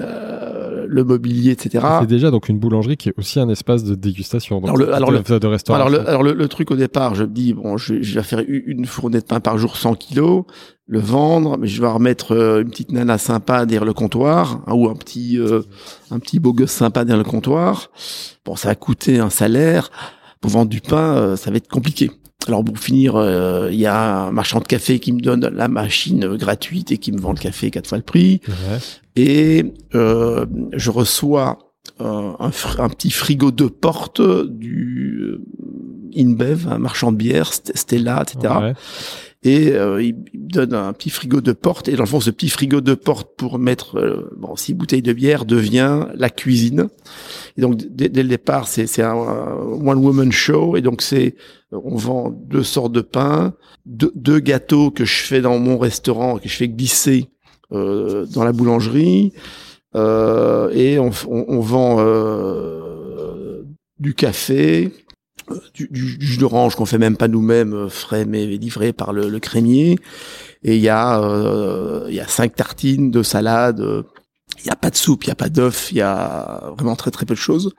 euh, 0.00 0.84
le 0.86 1.04
mobilier, 1.04 1.52
etc. 1.52 1.86
C'est 2.00 2.06
déjà 2.06 2.30
donc 2.30 2.50
une 2.50 2.58
boulangerie 2.58 2.98
qui 2.98 3.08
est 3.08 3.14
aussi 3.16 3.40
un 3.40 3.48
espace 3.48 3.82
de 3.82 3.94
dégustation. 3.94 4.62
alors 4.62 4.76
le, 4.76 4.92
alors, 4.92 5.10
le, 5.10 5.20
de 5.20 5.46
restauration. 5.46 5.74
Alors, 5.74 5.88
le, 5.88 6.06
alors 6.06 6.22
le, 6.22 6.48
truc 6.48 6.70
au 6.70 6.76
départ, 6.76 7.14
je 7.14 7.24
me 7.24 7.30
dis 7.30 7.54
bon, 7.54 7.78
je, 7.78 8.02
je, 8.02 8.14
vais 8.16 8.22
faire 8.22 8.42
une 8.46 8.84
fournée 8.84 9.20
de 9.20 9.24
pain 9.24 9.40
par 9.40 9.56
jour, 9.56 9.78
100 9.78 9.94
kilos, 9.94 10.44
le 10.86 10.98
vendre, 10.98 11.56
mais 11.56 11.66
je 11.66 11.80
vais 11.80 11.88
remettre 11.88 12.32
euh, 12.32 12.60
une 12.60 12.68
petite 12.68 12.92
nana 12.92 13.16
sympa 13.16 13.64
derrière 13.64 13.86
le 13.86 13.94
comptoir 13.94 14.60
hein, 14.66 14.74
ou 14.74 14.90
un 14.90 14.96
petit 14.96 15.38
euh, 15.38 15.62
un 16.10 16.18
petit 16.18 16.40
beau 16.40 16.52
gosse 16.52 16.72
sympa 16.72 17.06
derrière 17.06 17.24
le 17.24 17.30
comptoir. 17.30 17.90
Bon, 18.44 18.54
ça 18.54 18.68
va 18.68 18.74
coûter 18.74 19.18
un 19.18 19.30
salaire. 19.30 19.90
Pour 20.42 20.50
vendre 20.50 20.68
du 20.68 20.82
pain, 20.82 21.36
ça 21.36 21.50
va 21.50 21.56
être 21.56 21.68
compliqué. 21.68 22.10
Alors 22.48 22.64
pour 22.64 22.78
finir, 22.78 23.16
euh, 23.16 23.68
il 23.72 23.78
y 23.78 23.86
a 23.86 24.26
un 24.26 24.30
marchand 24.30 24.60
de 24.60 24.66
café 24.66 24.98
qui 24.98 25.12
me 25.12 25.20
donne 25.20 25.48
la 25.48 25.68
machine 25.68 26.36
gratuite 26.36 26.92
et 26.92 26.98
qui 26.98 27.12
me 27.12 27.20
vend 27.20 27.32
le 27.32 27.38
café 27.38 27.70
quatre 27.70 27.88
fois 27.88 27.98
le 27.98 28.04
prix. 28.04 28.40
Et 29.16 29.64
euh, 29.94 30.46
je 30.72 30.90
reçois 30.90 31.58
euh, 32.00 32.32
un, 32.38 32.50
un, 32.78 32.88
petit 32.88 33.10
frigo 33.10 33.50
de 33.50 33.66
porte 33.66 34.20
du 34.20 35.38
InBev, 36.16 36.68
un 36.68 36.78
marchand 36.78 37.12
de 37.12 37.16
bière, 37.16 37.52
Stella, 37.52 38.22
etc 38.22 38.74
et 39.44 39.72
euh, 39.72 40.02
il 40.02 40.14
me 40.14 40.22
donne 40.32 40.72
un 40.72 40.92
petit 40.94 41.10
frigo 41.10 41.42
de 41.42 41.52
porte 41.52 41.88
et 41.88 41.96
dans 41.96 42.04
le 42.04 42.08
fond 42.08 42.20
ce 42.20 42.30
petit 42.30 42.48
frigo 42.48 42.80
de 42.80 42.94
porte 42.94 43.36
pour 43.36 43.58
mettre 43.58 43.98
euh, 43.98 44.30
bon 44.38 44.56
six 44.56 44.72
bouteilles 44.72 45.02
de 45.02 45.12
bière 45.12 45.44
devient 45.44 46.06
la 46.14 46.30
cuisine. 46.30 46.88
Et 47.58 47.60
donc 47.60 47.76
dès, 47.90 48.08
le 48.08 48.28
départ 48.28 48.66
c'est 48.66 49.02
un, 49.02 49.14
one 49.14 49.98
woman 49.98 50.32
show 50.32 50.76
et 50.76 50.80
donc 50.80 51.02
c'est 51.02 51.36
on 51.72 51.96
vend 51.96 52.30
deux 52.30 52.62
sortes 52.62 52.92
de 52.92 53.02
pain 53.02 53.54
deux, 53.84 54.12
deux, 54.14 54.38
gâteaux 54.38 54.90
que 54.90 55.04
je 55.04 55.22
fais 55.22 55.42
dans 55.42 55.58
mon 55.58 55.76
restaurant 55.76 56.38
que 56.38 56.48
je 56.48 56.56
fais 56.56 56.68
glisser 56.68 57.28
euh, 57.72 58.24
dans 58.26 58.44
la 58.44 58.52
boulangerie 58.52 59.34
euh, 59.94 60.70
et 60.70 60.98
on, 60.98 61.10
on, 61.28 61.44
on 61.48 61.60
vend 61.60 61.96
euh, 61.98 63.62
du 63.98 64.14
café 64.14 64.90
du, 65.74 65.88
du, 65.90 66.20
jus 66.20 66.38
d'orange 66.38 66.76
qu'on 66.76 66.86
fait 66.86 66.98
même 66.98 67.16
pas 67.16 67.28
nous-mêmes, 67.28 67.74
euh, 67.74 67.88
frais 67.88 68.24
mais 68.24 68.46
livré 68.46 68.92
par 68.92 69.12
le, 69.12 69.28
le 69.28 69.38
crémier. 69.40 69.98
Et 70.62 70.76
il 70.76 70.82
y 70.82 70.88
a 70.88 71.20
euh, 71.22 72.06
il 72.08 72.14
y 72.14 72.20
a 72.20 72.28
cinq 72.28 72.56
tartines 72.56 73.10
de 73.10 73.22
salade. 73.22 73.80
Euh, 73.80 74.02
il 74.60 74.66
y 74.66 74.70
a 74.70 74.76
pas 74.76 74.90
de 74.90 74.96
soupe, 74.96 75.24
il 75.24 75.28
y 75.28 75.30
a 75.30 75.34
pas 75.34 75.48
d'œuf, 75.48 75.90
il 75.90 75.98
y 75.98 76.00
a 76.00 76.72
vraiment 76.76 76.96
très 76.96 77.10
très 77.10 77.26
peu 77.26 77.34
de 77.34 77.38
choses. 77.38 77.74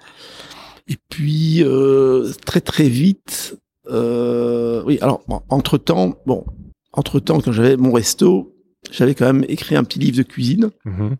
Et 0.88 0.97
puis 1.10 1.63
euh, 1.63 2.32
très 2.45 2.62
très 2.62 2.88
vite, 2.88 3.58
euh, 3.89 4.84
oui. 4.86 4.99
Alors 5.01 5.23
entre 5.49 5.78
temps, 5.78 6.15
bon, 6.25 6.45
entre 6.93 7.19
temps 7.19 7.41
quand 7.41 7.51
j'avais 7.51 7.78
mon 7.78 7.91
resto, 7.91 8.56
j'avais 8.91 9.15
quand 9.15 9.25
même 9.25 9.45
écrit 9.47 9.75
un 9.75 9.84
petit 9.84 9.99
livre 9.99 10.17
de 10.17 10.23
cuisine, 10.23 10.69
mm-hmm. 10.86 11.15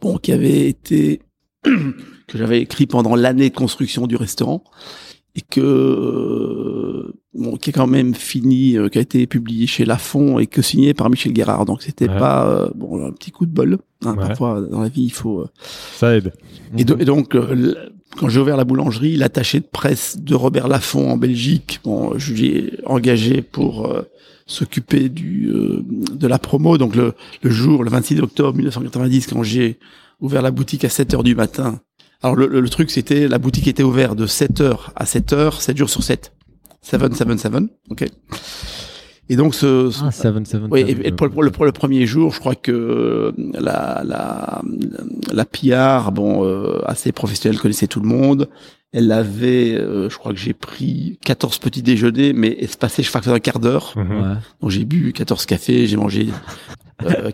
bon 0.00 0.18
qui 0.18 0.32
avait 0.32 0.68
été 0.68 1.22
que 1.64 2.38
j'avais 2.38 2.60
écrit 2.60 2.86
pendant 2.86 3.16
l'année 3.16 3.50
de 3.50 3.54
construction 3.56 4.06
du 4.06 4.16
restaurant 4.16 4.62
et 5.38 5.40
que 5.40 5.60
euh, 5.60 7.12
bon, 7.32 7.56
qui 7.56 7.70
est 7.70 7.72
quand 7.72 7.86
même 7.86 8.14
fini, 8.14 8.76
euh, 8.76 8.88
qui 8.88 8.98
a 8.98 9.00
été 9.00 9.28
publié 9.28 9.68
chez 9.68 9.84
Lafon 9.84 10.40
et 10.40 10.48
que 10.48 10.62
signé 10.62 10.94
par 10.94 11.08
Michel 11.10 11.32
Guérard. 11.32 11.64
Donc 11.64 11.82
c'était 11.82 12.08
pas 12.08 12.48
euh, 12.48 12.68
bon 12.74 13.06
un 13.06 13.12
petit 13.12 13.30
coup 13.30 13.46
de 13.46 13.52
bol. 13.52 13.78
Hein, 14.04 14.16
Parfois 14.16 14.60
dans 14.60 14.80
la 14.80 14.88
vie 14.88 15.04
il 15.04 15.12
faut. 15.12 15.46
Ça 15.94 16.16
aide. 16.16 16.32
Et, 16.76 16.84
donc 16.84 17.36
quand 18.16 18.28
j'ai 18.28 18.40
ouvert 18.40 18.56
la 18.56 18.64
boulangerie, 18.64 19.16
l'attaché 19.16 19.60
de 19.60 19.66
presse 19.66 20.18
de 20.18 20.34
Robert 20.34 20.66
Laffont 20.66 21.08
en 21.08 21.16
Belgique, 21.16 21.78
bon, 21.84 22.18
je 22.18 22.34
l'ai 22.34 22.72
engagé 22.84 23.40
pour 23.42 23.94
s'occuper 24.46 25.08
du 25.08 25.52
de 25.52 26.26
la 26.26 26.40
promo. 26.40 26.78
Donc 26.78 26.96
le, 26.96 27.12
le 27.42 27.50
jour, 27.50 27.84
le 27.84 27.90
26 27.90 28.20
octobre 28.22 28.56
1990, 28.56 29.28
quand 29.28 29.44
j'ai 29.44 29.78
ouvert 30.20 30.42
la 30.42 30.50
boutique 30.50 30.84
à 30.84 30.88
7 30.88 31.14
heures 31.14 31.22
du 31.22 31.36
matin, 31.36 31.80
alors 32.22 32.34
le, 32.36 32.46
le, 32.46 32.68
truc 32.68 32.90
c'était 32.90 33.28
la 33.28 33.38
boutique 33.38 33.68
était 33.68 33.84
ouverte 33.84 34.16
de 34.16 34.26
7h 34.26 34.90
à 34.96 35.04
7h, 35.04 35.60
7 35.60 35.76
jours 35.76 35.90
sur 35.90 36.02
7. 36.02 36.32
7 36.82 37.14
7 37.14 37.38
7. 37.38 37.52
OK. 37.90 38.04
Et 39.28 39.36
donc 39.36 39.54
ce, 39.54 39.90
ah, 40.02 40.10
7 40.10 40.46
7. 40.46 40.62
Oui, 40.70 40.80
et, 40.80 41.12
pour, 41.12 41.26
le, 41.26 41.50
pour, 41.50 41.64
le, 41.64 41.72
premier 41.72 42.06
jour, 42.06 42.32
je 42.32 42.40
crois 42.40 42.54
que 42.54 43.34
la 43.54 44.02
la 44.04 44.62
la 45.32 45.44
PR 45.44 46.10
bon 46.12 46.44
euh, 46.44 46.80
assez 46.86 47.12
professionnelle 47.12 47.60
connaissait 47.60 47.86
tout 47.86 48.00
le 48.00 48.08
monde. 48.08 48.48
Elle 48.92 49.12
avait 49.12 49.74
euh, 49.74 50.08
je 50.08 50.16
crois 50.16 50.32
que 50.32 50.38
j'ai 50.38 50.54
pris 50.54 51.18
14 51.24 51.58
petits 51.58 51.82
déjeuners 51.82 52.32
mais 52.32 52.56
espacés 52.58 53.02
je 53.02 53.08
crois 53.08 53.20
que 53.20 53.30
un 53.30 53.38
quart 53.38 53.58
d'heure. 53.58 53.94
Mhm. 53.96 54.40
Donc 54.60 54.70
j'ai 54.70 54.84
bu 54.84 55.12
14 55.12 55.44
cafés, 55.46 55.86
j'ai 55.86 55.96
mangé 55.96 56.28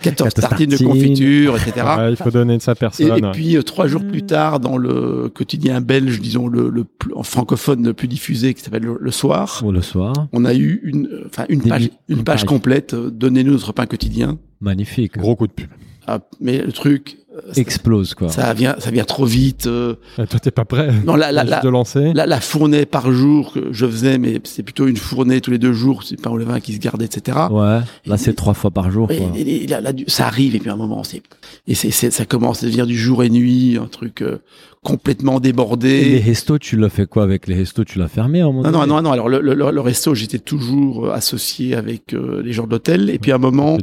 14, 0.01 0.33
euh, 0.37 0.41
tartines, 0.41 0.71
de 0.71 0.77
confiture, 0.77 1.57
etc. 1.57 1.87
il 2.11 2.17
faut 2.17 2.31
donner 2.31 2.57
de 2.57 2.63
sa 2.63 2.75
personne. 2.75 3.25
Et, 3.25 3.31
puis 3.33 3.57
euh, 3.57 3.63
trois 3.63 3.87
jours 3.87 4.05
plus 4.07 4.23
tard, 4.23 4.61
dans 4.61 4.77
le 4.77 5.31
quotidien 5.35 5.81
belge, 5.81 6.21
disons 6.21 6.49
le, 6.49 6.69
le 6.69 6.85
plus, 6.85 7.13
en 7.15 7.23
francophone 7.23 7.85
le 7.85 7.95
plus 7.95 8.09
diffusé, 8.09 8.55
qui 8.55 8.63
s'appelle 8.63 8.85
le, 8.85 9.11
Soir. 9.11 9.63
le 9.71 9.81
Soir. 9.81 10.29
On 10.33 10.45
a 10.45 10.55
eu 10.55 10.81
une, 10.85 11.09
enfin 11.27 11.47
une 11.49 11.63
page, 11.63 11.91
une 12.09 12.25
page 12.25 12.45
complète. 12.45 12.95
Euh, 12.95 13.11
Donnez-nous 13.11 13.53
notre 13.53 13.73
pain 13.73 13.87
quotidien. 13.87 14.39
Magnifique. 14.61 15.17
Gros 15.17 15.37
coup 15.37 15.47
de 15.47 15.53
pub. 15.53 15.69
Ah, 16.07 16.21
mais 16.41 16.59
le 16.59 16.73
truc, 16.73 17.19
explose 17.57 18.15
quoi. 18.15 18.29
Ça 18.29 18.53
vient, 18.55 18.77
ça 18.79 18.91
vient 18.91 19.05
trop 19.05 19.25
vite. 19.25 19.67
Euh... 19.67 19.95
toi, 20.17 20.39
t'es 20.41 20.51
pas 20.51 20.65
prêt. 20.65 20.91
Non, 21.05 21.17
la, 21.17 21.33
la, 21.33 21.45
la, 21.45 21.61
de 21.61 21.69
lancer? 21.69 22.13
La, 22.13 22.27
la, 22.27 22.41
fournée 22.41 22.87
par 22.87 23.13
jour 23.13 23.53
que 23.53 23.73
je 23.73 23.87
faisais, 23.87 24.19
mais 24.19 24.41
c'est 24.45 24.63
plutôt 24.63 24.87
une 24.87 24.97
fournée 24.97 25.41
tous 25.41 25.51
les 25.51 25.59
deux 25.59 25.73
jours. 25.73 26.03
C'est 26.05 26.21
pas 26.21 26.31
au 26.31 26.37
levain 26.37 26.61
qui 26.61 26.75
se 26.75 26.79
gardait, 26.79 27.07
etc. 27.07 27.39
Ouais. 27.51 27.81
Là, 28.07 28.17
c'est 28.17 28.35
trois 28.35 28.55
fois 28.55 28.71
par 28.71 28.91
jour. 28.91 29.09
Quoi. 29.09 29.17
Et, 29.37 29.67
là, 29.67 29.81
ça 30.07 30.27
arrive 30.27 30.55
et 30.55 30.59
puis 30.59 30.71
à 30.71 30.75
un 30.75 30.77
moment, 30.77 31.05
c'est 31.05 31.23
et 31.67 31.75
c'est, 31.75 31.91
ça 31.91 32.25
commence 32.25 32.63
à 32.63 32.67
devenir 32.67 32.87
du 32.87 32.97
jour 32.97 33.23
et 33.25 33.31
nuit, 33.31 33.79
un 33.81 33.87
truc 33.87 34.23
euh, 34.23 34.39
complètement 34.85 35.41
débordé. 35.41 35.89
Et 35.89 36.11
les 36.11 36.21
restos, 36.21 36.59
tu 36.59 36.77
l'as 36.77 36.91
fait 36.91 37.07
quoi 37.07 37.25
avec 37.25 37.49
les 37.49 37.55
restos? 37.55 37.85
Tu 37.85 37.99
l'as 37.99 38.07
fermé 38.07 38.43
en 38.43 38.53
moment 38.53 38.71
Non, 38.71 38.87
non, 38.87 39.01
non, 39.01 39.11
Alors 39.13 39.31
le, 39.31 39.41
le, 39.41 39.55
le 39.55 39.81
resto, 39.81 40.15
j'étais 40.15 40.39
toujours 40.39 41.07
euh, 41.07 41.13
associé 41.13 41.75
avec 41.75 42.13
euh, 42.13 42.43
les 42.45 42.53
gens 42.53 42.67
de 42.67 42.71
l'hôtel. 42.71 43.09
Et 43.09 43.19
puis 43.19 43.33
à 43.33 43.37
un 43.37 43.39
moment, 43.39 43.79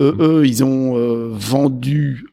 eux, 0.00 0.42
ils 0.46 0.64
ont 0.64 0.96
euh, 0.96 1.28
vendu 1.32 2.24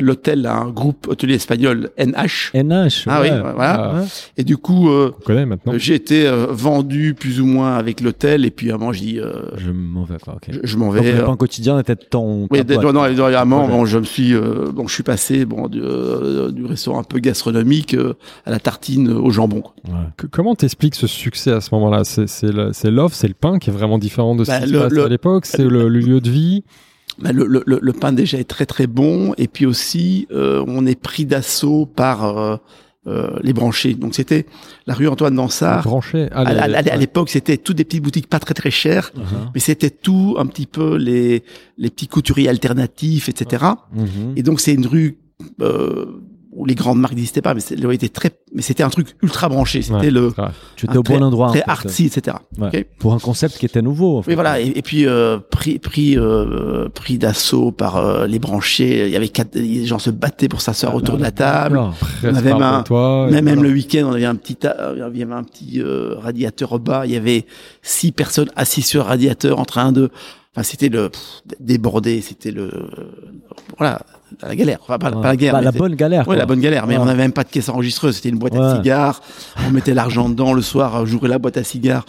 l'hôtel 0.00 0.46
à 0.46 0.56
un 0.56 0.70
groupe 0.70 1.06
hôtelier 1.08 1.34
espagnol 1.34 1.90
NH. 1.96 2.50
NH. 2.54 3.04
Ah 3.06 3.20
oui, 3.22 3.28
voilà. 3.30 3.92
Ah. 3.94 4.04
Et 4.36 4.42
du 4.42 4.56
coup, 4.56 4.90
maintenant. 5.28 5.74
j'ai 5.76 5.94
été 5.94 6.28
vendu 6.50 7.14
plus 7.14 7.40
ou 7.40 7.46
moins 7.46 7.76
avec 7.76 8.00
l'hôtel. 8.00 8.44
Et 8.44 8.50
puis 8.50 8.72
à 8.72 8.74
un 8.74 8.78
moment, 8.78 8.92
je 8.92 8.98
dis, 8.98 9.20
je 9.56 9.70
m'en 9.70 10.02
vais 10.02 10.18
quoi. 10.18 10.38
Je, 10.64 10.76
m'en 10.76 10.90
vais. 10.90 11.12
Donc, 11.12 11.20
le 11.20 11.24
pain 11.26 11.36
quotidien 11.36 11.78
était 11.78 11.94
ton. 11.94 12.48
Oui, 12.50 12.62
non, 12.68 12.92
non, 12.92 13.06
évidemment, 13.06 13.68
bon, 13.68 13.84
je 13.84 13.98
me 13.98 14.04
suis, 14.04 14.34
bon, 14.34 14.88
je 14.88 14.94
suis 14.94 15.04
passé, 15.04 15.44
bon. 15.44 15.68
De, 15.68 15.99
euh, 16.00 16.50
du 16.50 16.64
restaurant 16.64 17.00
un 17.00 17.04
peu 17.04 17.18
gastronomique 17.18 17.94
euh, 17.94 18.14
à 18.44 18.50
la 18.50 18.58
tartine 18.58 19.10
au 19.10 19.30
jambon. 19.30 19.62
comment 20.30 20.54
t'expliques 20.54 20.94
ce 20.94 21.06
succès 21.06 21.52
à 21.52 21.60
ce 21.60 21.74
moment-là? 21.74 22.04
C'est 22.04 22.90
l'offre, 22.90 23.14
c'est 23.14 23.28
le 23.28 23.34
pain 23.34 23.58
qui 23.58 23.70
est 23.70 23.72
vraiment 23.72 23.98
différent 23.98 24.34
de 24.34 24.44
ce 24.44 24.50
bah, 24.50 24.60
qui 24.60 24.68
se 24.68 24.76
passe 24.76 24.98
à 24.98 25.08
l'époque, 25.08 25.46
c'est 25.46 25.64
le, 25.64 25.88
lieu 25.88 26.20
de 26.20 26.30
vie? 26.30 26.64
Bah, 27.18 27.32
le, 27.32 27.46
le, 27.46 27.62
le, 27.66 27.92
pain 27.92 28.12
déjà 28.12 28.38
est 28.38 28.44
très 28.48 28.66
très 28.66 28.86
bon 28.86 29.34
et 29.36 29.48
puis 29.48 29.66
aussi 29.66 30.26
euh, 30.30 30.64
on 30.66 30.86
est 30.86 30.98
pris 30.98 31.26
d'assaut 31.26 31.84
par 31.84 32.58
euh, 33.06 33.30
les 33.42 33.54
branchés. 33.54 33.94
Donc 33.94 34.14
c'était 34.14 34.44
la 34.86 34.92
rue 34.92 35.08
Antoine 35.08 35.34
Dansard. 35.34 35.84
Branchés. 35.84 36.28
Ah, 36.32 36.42
à, 36.42 36.96
l'époque, 36.98 37.30
c'était 37.30 37.56
toutes 37.56 37.78
des 37.78 37.84
petites 37.84 38.02
boutiques 38.02 38.26
pas 38.26 38.38
très 38.38 38.52
très 38.52 38.70
chères, 38.70 39.10
uh-huh. 39.16 39.50
mais 39.54 39.60
c'était 39.60 39.88
tout 39.88 40.36
un 40.38 40.44
petit 40.44 40.66
peu 40.66 40.96
les 40.96 41.42
les 41.78 41.88
petits 41.88 42.08
couturiers 42.08 42.50
alternatifs, 42.50 43.30
etc. 43.30 43.64
Uh-huh. 43.96 44.04
Et 44.36 44.42
donc 44.42 44.60
c'est 44.60 44.74
une 44.74 44.86
rue 44.86 45.16
euh, 45.60 46.06
où 46.52 46.64
les 46.64 46.74
grandes 46.74 46.98
marques 46.98 47.14
n'existaient 47.14 47.42
pas, 47.42 47.54
mais 47.54 47.60
c'était 47.60 48.08
très, 48.08 48.30
mais 48.52 48.62
c'était 48.62 48.82
un 48.82 48.90
truc 48.90 49.14
ultra 49.22 49.48
branché. 49.48 49.82
C'était 49.82 50.10
le, 50.10 50.32
tu 50.74 50.86
étais 50.86 50.96
au 50.96 51.02
bon 51.02 51.22
endroit, 51.22 51.50
très 51.50 51.62
artsy, 51.66 52.06
etc. 52.06 52.38
Pour 52.98 53.14
un 53.14 53.18
concept 53.18 53.58
qui 53.58 53.66
était 53.66 53.82
nouveau. 53.82 54.18
En 54.18 54.22
fait. 54.22 54.32
Oui, 54.32 54.34
voilà. 54.34 54.58
Et, 54.58 54.82
puis 54.82 55.06
euh, 55.06 55.38
pris, 55.38 55.78
pris, 55.78 56.18
euh, 56.18 56.88
pris 56.88 57.18
d'assaut 57.18 57.70
par 57.70 57.96
euh, 57.96 58.26
les 58.26 58.40
branchés. 58.40 59.06
Il 59.06 59.12
y 59.12 59.16
avait 59.16 59.28
quatre, 59.28 59.54
les 59.54 59.86
gens 59.86 60.00
se 60.00 60.10
battaient 60.10 60.48
pour 60.48 60.60
s'asseoir 60.60 60.94
autour 60.94 61.18
de 61.18 61.22
la 61.22 61.30
table. 61.30 61.80
On 62.24 62.34
avait 62.34 62.50
un, 62.50 62.82
toi, 62.82 63.28
même, 63.30 63.44
même 63.44 63.62
le 63.62 63.70
week-end, 63.70 64.06
on 64.08 64.12
avait 64.12 64.24
un 64.24 64.34
petit, 64.34 64.56
il 64.62 65.18
y 65.18 65.22
avait 65.22 65.32
un 65.32 65.44
petit 65.44 65.80
radiateur 66.18 66.72
au 66.72 66.78
bas. 66.80 67.06
Il 67.06 67.12
y 67.12 67.16
avait 67.16 67.46
six 67.82 68.10
personnes 68.10 68.50
assises 68.56 68.86
sur 68.86 69.06
radiateur 69.06 69.58
en 69.58 69.64
train 69.64 69.92
de 69.92 70.10
Enfin, 70.52 70.64
c'était 70.64 70.88
le 70.88 71.12
débordé, 71.60 72.20
c'était 72.20 72.50
le 72.50 72.72
voilà 73.78 74.00
la 74.42 74.56
galère, 74.56 74.78
enfin, 74.82 74.98
pas, 74.98 75.10
la 75.10 75.36
guerre, 75.36 75.52
bah, 75.52 75.60
la 75.60 75.72
bonne 75.72 75.94
galère. 75.94 76.26
Oui, 76.28 76.36
la 76.36 76.46
bonne 76.46 76.60
galère. 76.60 76.86
Mais 76.86 76.98
on 76.98 77.04
n'avait 77.04 77.22
même 77.22 77.32
pas 77.32 77.44
de 77.44 77.50
caisse 77.50 77.68
enregistreuse. 77.68 78.16
C'était 78.16 78.30
une 78.30 78.38
boîte 78.38 78.54
à 78.56 78.76
cigares. 78.76 79.20
On 79.66 79.70
mettait 79.70 79.94
l'argent 79.94 80.28
dedans 80.28 80.52
le 80.52 80.62
soir. 80.62 81.06
J'ouvrais 81.06 81.28
la 81.28 81.38
boîte 81.38 81.56
à 81.56 81.64
cigares. 81.64 82.04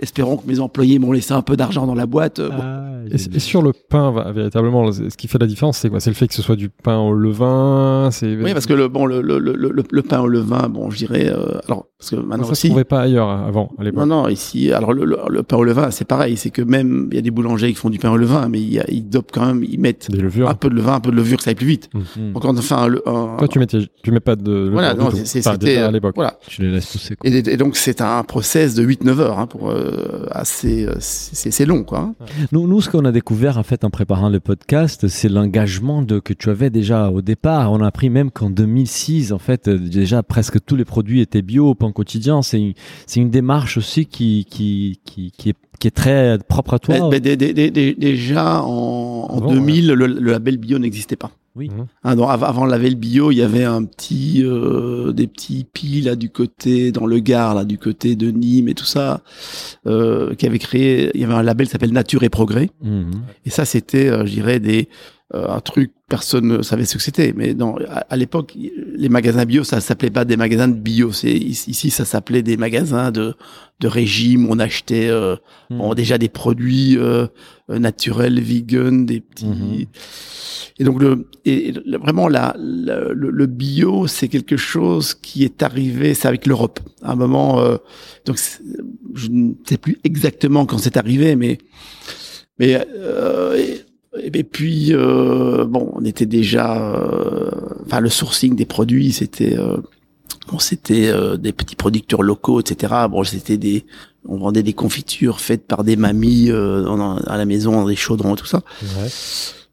Espérons 0.00 0.38
que 0.38 0.46
mes 0.46 0.60
employés 0.60 0.98
m'ont 0.98 1.12
laissé 1.12 1.32
un 1.32 1.42
peu 1.42 1.56
d'argent 1.56 1.86
dans 1.86 1.94
la 1.94 2.06
boîte. 2.06 2.40
Ah, 2.40 2.84
et, 3.10 3.38
sur 3.38 3.60
le 3.60 3.72
pain, 3.72 4.14
véritablement, 4.32 4.90
ce 4.92 5.16
qui 5.16 5.28
fait 5.28 5.38
la 5.38 5.46
différence, 5.46 5.78
c'est 5.78 5.90
quoi? 5.90 6.00
C'est 6.00 6.10
le 6.10 6.16
fait 6.16 6.26
que 6.26 6.34
ce 6.34 6.42
soit 6.42 6.56
du 6.56 6.70
pain 6.70 6.98
au 6.98 7.12
levain. 7.12 8.08
C'est 8.12 8.34
oui, 8.36 8.52
parce 8.52 8.66
que 8.66 8.72
le 8.72 8.88
bon, 8.88 9.04
le, 9.04 9.20
le, 9.20 9.38
le, 9.38 9.54
le 9.90 10.02
pain 10.02 10.20
au 10.20 10.28
levain, 10.28 10.68
bon, 10.68 10.90
je 10.90 10.98
dirais. 10.98 11.28
Euh, 11.28 11.58
alors, 11.66 11.86
parce 11.98 12.10
que 12.10 12.16
maintenant 12.16 12.46
ça 12.46 12.54
se 12.54 12.66
trouvait 12.66 12.84
pas 12.84 13.00
ailleurs 13.00 13.28
avant, 13.28 13.72
à 13.78 13.84
l'époque. 13.84 14.06
Non, 14.06 14.22
non, 14.22 14.28
ici, 14.28 14.72
alors 14.72 14.92
le, 14.92 15.42
pain 15.42 15.56
au 15.56 15.64
levain, 15.64 15.90
c'est 15.90 16.06
pareil. 16.06 16.36
C'est 16.36 16.50
que 16.50 16.62
même 16.62 17.08
il 17.10 17.16
y 17.16 17.18
a 17.18 17.22
des 17.22 17.30
boulangers 17.30 17.68
qui 17.68 17.76
font 17.76 17.90
du 17.90 17.98
pain 17.98 18.10
au 18.10 18.16
levain, 18.16 18.48
mais 18.48 18.60
ils, 18.60 18.82
ils 18.88 19.08
dopent 19.08 19.32
quand 19.32 19.46
même, 19.46 19.64
ils 19.64 19.80
mettent 19.80 20.08
un 20.46 20.54
peu 20.54 20.70
de 20.70 20.73
levain, 20.74 20.94
un 20.94 21.00
peu 21.00 21.10
de 21.10 21.16
levure, 21.16 21.38
que 21.38 21.44
ça 21.44 21.50
aille 21.50 21.56
plus 21.56 21.66
vite. 21.66 21.90
Mmh. 21.94 22.32
Donc 22.32 22.44
enfin, 22.44 22.88
un, 22.88 23.36
toi, 23.36 23.48
tu 23.48 23.58
mettais, 23.58 23.78
tu 24.02 24.10
mets 24.10 24.20
pas 24.20 24.36
de. 24.36 24.70
Voilà, 24.72 24.94
non, 24.94 25.10
c'était 25.12 25.76
à 25.78 25.90
l'époque. 25.90 26.14
Voilà, 26.14 26.38
tu 26.46 26.62
les 26.62 26.70
laisses 26.70 26.86
pousser. 26.86 27.16
Quoi. 27.16 27.30
Et, 27.30 27.56
donc 27.56 27.76
c'est 27.76 28.00
un 28.00 28.22
process 28.24 28.74
de 28.74 28.84
8-9 28.84 29.18
heures 29.20 29.38
hein, 29.38 29.46
pour 29.46 29.70
euh, 29.70 30.26
assez, 30.30 30.86
euh, 30.86 30.94
c'est 30.98 31.66
long 31.66 31.84
quoi. 31.84 32.00
Hein. 32.00 32.14
Nous, 32.52 32.66
nous, 32.66 32.80
ce 32.80 32.90
qu'on 32.90 33.04
a 33.04 33.12
découvert 33.12 33.58
en 33.58 33.62
fait 33.62 33.84
en 33.84 33.90
préparant 33.90 34.28
le 34.28 34.40
podcast, 34.40 35.08
c'est 35.08 35.28
l'engagement 35.28 36.02
de 36.02 36.18
que 36.18 36.32
tu 36.32 36.50
avais 36.50 36.70
déjà 36.70 37.10
au 37.10 37.22
départ. 37.22 37.72
On 37.72 37.80
a 37.80 37.86
appris 37.86 38.10
même 38.10 38.30
qu'en 38.30 38.50
2006, 38.50 39.32
en 39.32 39.38
fait, 39.38 39.68
euh, 39.68 39.78
déjà 39.78 40.22
presque 40.22 40.64
tous 40.64 40.76
les 40.76 40.84
produits 40.84 41.20
étaient 41.20 41.42
bio 41.42 41.70
au 41.70 41.74
pain 41.74 41.92
quotidien. 41.92 42.42
C'est 42.42 42.60
une, 42.60 42.74
c'est 43.06 43.20
une 43.20 43.30
démarche 43.30 43.76
aussi 43.76 44.06
qui, 44.06 44.46
qui, 44.48 45.00
qui, 45.04 45.32
qui 45.36 45.50
est 45.50 45.56
qui 45.78 45.88
est 45.88 45.90
très 45.90 46.38
propre 46.48 46.74
à 46.74 46.78
toi. 46.78 47.10
déjà 47.10 48.62
en, 48.62 49.26
en 49.30 49.40
2000, 49.40 49.92
le, 49.92 50.06
label 50.06 50.58
bio 50.64 50.78
n'existait 50.78 51.16
pas. 51.16 51.30
Oui. 51.56 51.68
Mmh. 51.68 51.86
Hein, 52.02 52.18
avant 52.18 52.64
le 52.64 52.70
label 52.72 52.96
bio, 52.96 53.30
il 53.30 53.36
y 53.36 53.42
avait 53.42 53.62
un 53.62 53.84
petit, 53.84 54.42
euh, 54.44 55.12
des 55.12 55.28
petits 55.28 55.64
piles 55.72 56.06
là 56.06 56.16
du 56.16 56.28
côté 56.28 56.90
dans 56.90 57.06
le 57.06 57.20
Gard, 57.20 57.54
là 57.54 57.64
du 57.64 57.78
côté 57.78 58.16
de 58.16 58.30
Nîmes 58.32 58.68
et 58.68 58.74
tout 58.74 58.84
ça, 58.84 59.22
euh, 59.86 60.34
qui 60.34 60.46
avait 60.46 60.58
créé. 60.58 61.12
Il 61.14 61.20
y 61.20 61.24
avait 61.24 61.34
un 61.34 61.44
label 61.44 61.68
qui 61.68 61.72
s'appelle 61.72 61.92
Nature 61.92 62.24
et 62.24 62.28
Progrès. 62.28 62.70
Mmh. 62.82 63.10
Et 63.46 63.50
ça, 63.50 63.64
c'était, 63.64 64.08
euh, 64.08 64.26
je 64.26 64.32
dirais, 64.32 64.58
des 64.58 64.88
euh, 64.88 65.13
un 65.32 65.60
truc, 65.60 65.92
personne 66.08 66.46
ne 66.46 66.62
savait 66.62 66.84
ce 66.84 66.96
que 66.96 67.02
c'était. 67.02 67.32
Mais 67.34 67.54
dans, 67.54 67.76
à, 67.88 68.16
l'époque, 68.16 68.52
les 68.56 69.08
magasins 69.08 69.46
bio, 69.46 69.64
ça 69.64 69.80
s'appelait 69.80 70.10
pas 70.10 70.24
des 70.24 70.36
magasins 70.36 70.68
de 70.68 70.74
bio. 70.74 71.12
C'est 71.12 71.32
ici, 71.32 71.90
ça 71.90 72.04
s'appelait 72.04 72.42
des 72.42 72.56
magasins 72.56 73.10
de 73.10 73.34
de 73.80 73.88
régime. 73.88 74.46
On 74.50 74.58
achetait 74.58 75.08
euh, 75.08 75.36
hmm. 75.70 75.94
déjà 75.94 76.18
des 76.18 76.28
produits 76.28 76.96
euh, 76.98 77.26
naturels, 77.68 78.38
vegan, 78.38 79.06
des 79.06 79.20
petits. 79.20 79.46
Hmm. 79.46 79.84
Et 80.78 80.84
donc 80.84 81.00
le 81.00 81.26
et 81.44 81.72
vraiment 82.00 82.28
la, 82.28 82.54
le, 82.58 83.12
le, 83.14 83.46
bio, 83.46 84.06
c'est 84.06 84.28
quelque 84.28 84.58
chose 84.58 85.14
qui 85.14 85.42
est 85.42 85.62
arrivé. 85.62 86.14
C'est 86.14 86.28
avec 86.28 86.46
l'Europe. 86.46 86.80
À 87.02 87.12
un 87.12 87.16
moment, 87.16 87.62
donc 88.26 88.38
je 89.14 89.28
ne 89.30 89.54
sais 89.66 89.78
plus 89.78 89.98
exactement 90.04 90.66
quand 90.66 90.78
c'est 90.78 90.96
arrivé, 90.96 91.34
mais 91.34 91.58
mais 92.58 92.86
et 94.22 94.44
puis 94.44 94.92
euh, 94.92 95.64
bon, 95.64 95.90
on 95.94 96.04
était 96.04 96.26
déjà, 96.26 96.94
euh, 96.94 97.50
enfin 97.84 98.00
le 98.00 98.08
sourcing 98.08 98.54
des 98.54 98.66
produits, 98.66 99.12
c'était 99.12 99.58
euh, 99.58 99.76
bon, 100.48 100.58
c'était 100.58 101.12
des 101.38 101.52
petits 101.52 101.76
producteurs 101.76 102.22
locaux, 102.22 102.60
etc. 102.60 102.94
Bon, 103.10 103.24
c'était 103.24 103.56
des, 103.56 103.84
on 104.28 104.36
vendait 104.36 104.62
des 104.62 104.72
confitures 104.72 105.40
faites 105.40 105.66
par 105.66 105.84
des 105.84 105.96
mamies 105.96 106.50
à 106.50 107.36
la 107.36 107.44
maison, 107.44 107.72
dans 107.72 107.88
des 107.88 107.96
chaudrons, 107.96 108.36
tout 108.36 108.46
ça. 108.46 108.62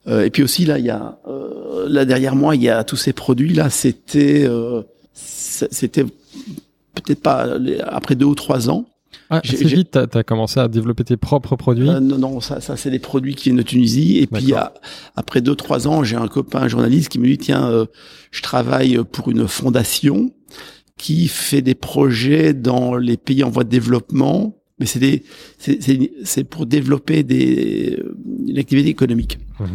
Ouais. 0.07 0.27
et 0.27 0.29
puis 0.29 0.43
aussi 0.43 0.65
là, 0.65 0.79
il 0.79 0.85
y 0.85 0.89
a 0.89 1.19
là 1.87 2.05
derrière 2.05 2.35
moi, 2.35 2.55
il 2.55 2.63
y 2.63 2.69
a 2.69 2.83
tous 2.83 2.97
ces 2.97 3.13
produits 3.13 3.53
là. 3.53 3.69
C'était 3.69 4.49
c'était 5.13 6.03
peut-être 6.03 7.21
pas 7.21 7.47
après 7.87 8.15
deux 8.15 8.25
ou 8.25 8.35
trois 8.35 8.69
ans. 8.69 8.85
Ah, 9.29 9.41
assez 9.43 9.63
vite, 9.65 9.97
tu 10.11 10.17
as, 10.17 10.23
commencé 10.23 10.59
à 10.59 10.67
développer 10.67 11.03
tes 11.03 11.17
propres 11.17 11.55
produits 11.55 11.89
euh, 11.89 11.99
Non, 11.99 12.17
non, 12.17 12.41
ça, 12.41 12.61
ça 12.61 12.75
c'est 12.75 12.91
des 12.91 12.99
produits 12.99 13.35
qui 13.35 13.45
viennent 13.45 13.57
de 13.57 13.63
Tunisie. 13.63 14.19
Et 14.19 14.27
puis, 14.27 14.53
après 15.15 15.41
deux, 15.41 15.55
trois 15.55 15.87
ans, 15.87 16.03
j'ai 16.03 16.15
un 16.15 16.27
copain 16.27 16.67
journaliste 16.67 17.09
qui 17.09 17.19
me 17.19 17.27
dit, 17.27 17.37
tiens, 17.37 17.69
euh, 17.69 17.85
je 18.31 18.41
travaille 18.41 18.99
pour 19.11 19.29
une 19.29 19.47
fondation 19.47 20.31
qui 20.97 21.27
fait 21.27 21.61
des 21.61 21.75
projets 21.75 22.53
dans 22.53 22.95
les 22.95 23.17
pays 23.17 23.43
en 23.43 23.49
voie 23.49 23.63
de 23.63 23.69
développement, 23.69 24.57
mais 24.79 24.85
c'est 24.85 24.99
des, 24.99 25.23
c'est 26.23 26.43
pour 26.43 26.65
développer 26.65 27.23
des, 27.23 27.99
une 28.47 28.57
activité 28.57 28.89
économique. 28.89 29.39
Mmh. 29.59 29.65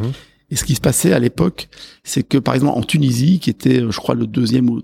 Et 0.51 0.57
ce 0.57 0.65
qui 0.65 0.75
se 0.75 0.81
passait 0.81 1.13
à 1.13 1.19
l'époque, 1.19 1.69
c'est 2.05 2.23
que 2.23 2.39
par 2.39 2.55
exemple 2.55 2.79
en 2.79 2.83
Tunisie, 2.83 3.41
qui 3.41 3.51
était, 3.51 3.81
je 3.81 3.97
crois, 3.99 4.15
le 4.15 4.27
deuxième 4.27 4.71
ou 4.71 4.81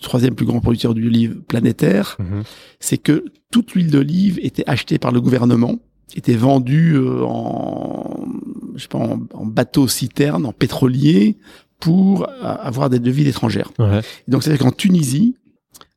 troisième 0.00 0.34
plus 0.34 0.44
grand 0.44 0.60
producteur 0.60 0.94
d'huile 0.94 1.40
planétaire, 1.40 2.16
mhm. 2.18 2.42
c'est 2.80 2.98
que 2.98 3.24
toute 3.50 3.72
l'huile 3.74 3.90
d'olive 3.90 4.38
était 4.42 4.64
achetée 4.66 4.98
par 4.98 5.12
le 5.12 5.20
gouvernement, 5.20 5.78
était 6.14 6.34
vendue 6.34 6.96
euh, 6.96 7.22
en, 7.24 8.26
je 8.74 8.82
sais 8.82 8.88
pas, 8.88 8.98
en, 8.98 9.46
bateau 9.46 9.88
citerne, 9.88 10.44
en 10.44 10.52
pétrolier, 10.52 11.38
pour 11.80 12.26
avoir 12.40 12.88
des 12.88 12.98
devises 12.98 13.28
étrangères. 13.28 13.70
Ouais. 13.78 14.00
donc 14.28 14.42
c'est-à-dire 14.42 14.64
qu'en 14.64 14.72
Tunisie, 14.72 15.36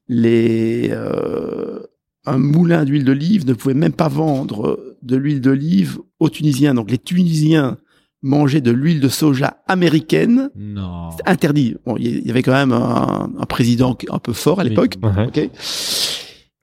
les 0.10 0.90
euh, 0.92 1.80
un 2.26 2.38
moulin 2.38 2.84
d'huile 2.84 3.06
d'olive 3.06 3.48
ne 3.48 3.54
pouvait 3.54 3.74
même 3.74 3.94
pas 3.94 4.08
vendre 4.08 4.96
de 5.02 5.16
l'huile 5.16 5.42
d'olive 5.42 6.00
aux 6.20 6.30
Tunisiens. 6.30 6.74
Donc 6.74 6.92
les 6.92 6.98
Tunisiens 6.98 7.78
manger 8.22 8.62
de 8.62 8.72
l'huile 8.72 9.00
de 9.00 9.08
soja 9.08 9.58
américaine. 9.68 10.50
Non. 10.56 11.10
C'est 11.12 11.28
interdit. 11.28 11.76
Bon, 11.86 11.96
il 11.98 12.26
y 12.26 12.30
avait 12.30 12.44
quand 12.44 12.54
même 12.54 12.72
un, 12.72 13.32
un 13.38 13.46
président 13.46 13.98
un 14.10 14.20
peu 14.20 14.34
fort 14.34 14.60
à 14.60 14.64
l'époque. 14.64 14.96
Okay. 15.28 15.50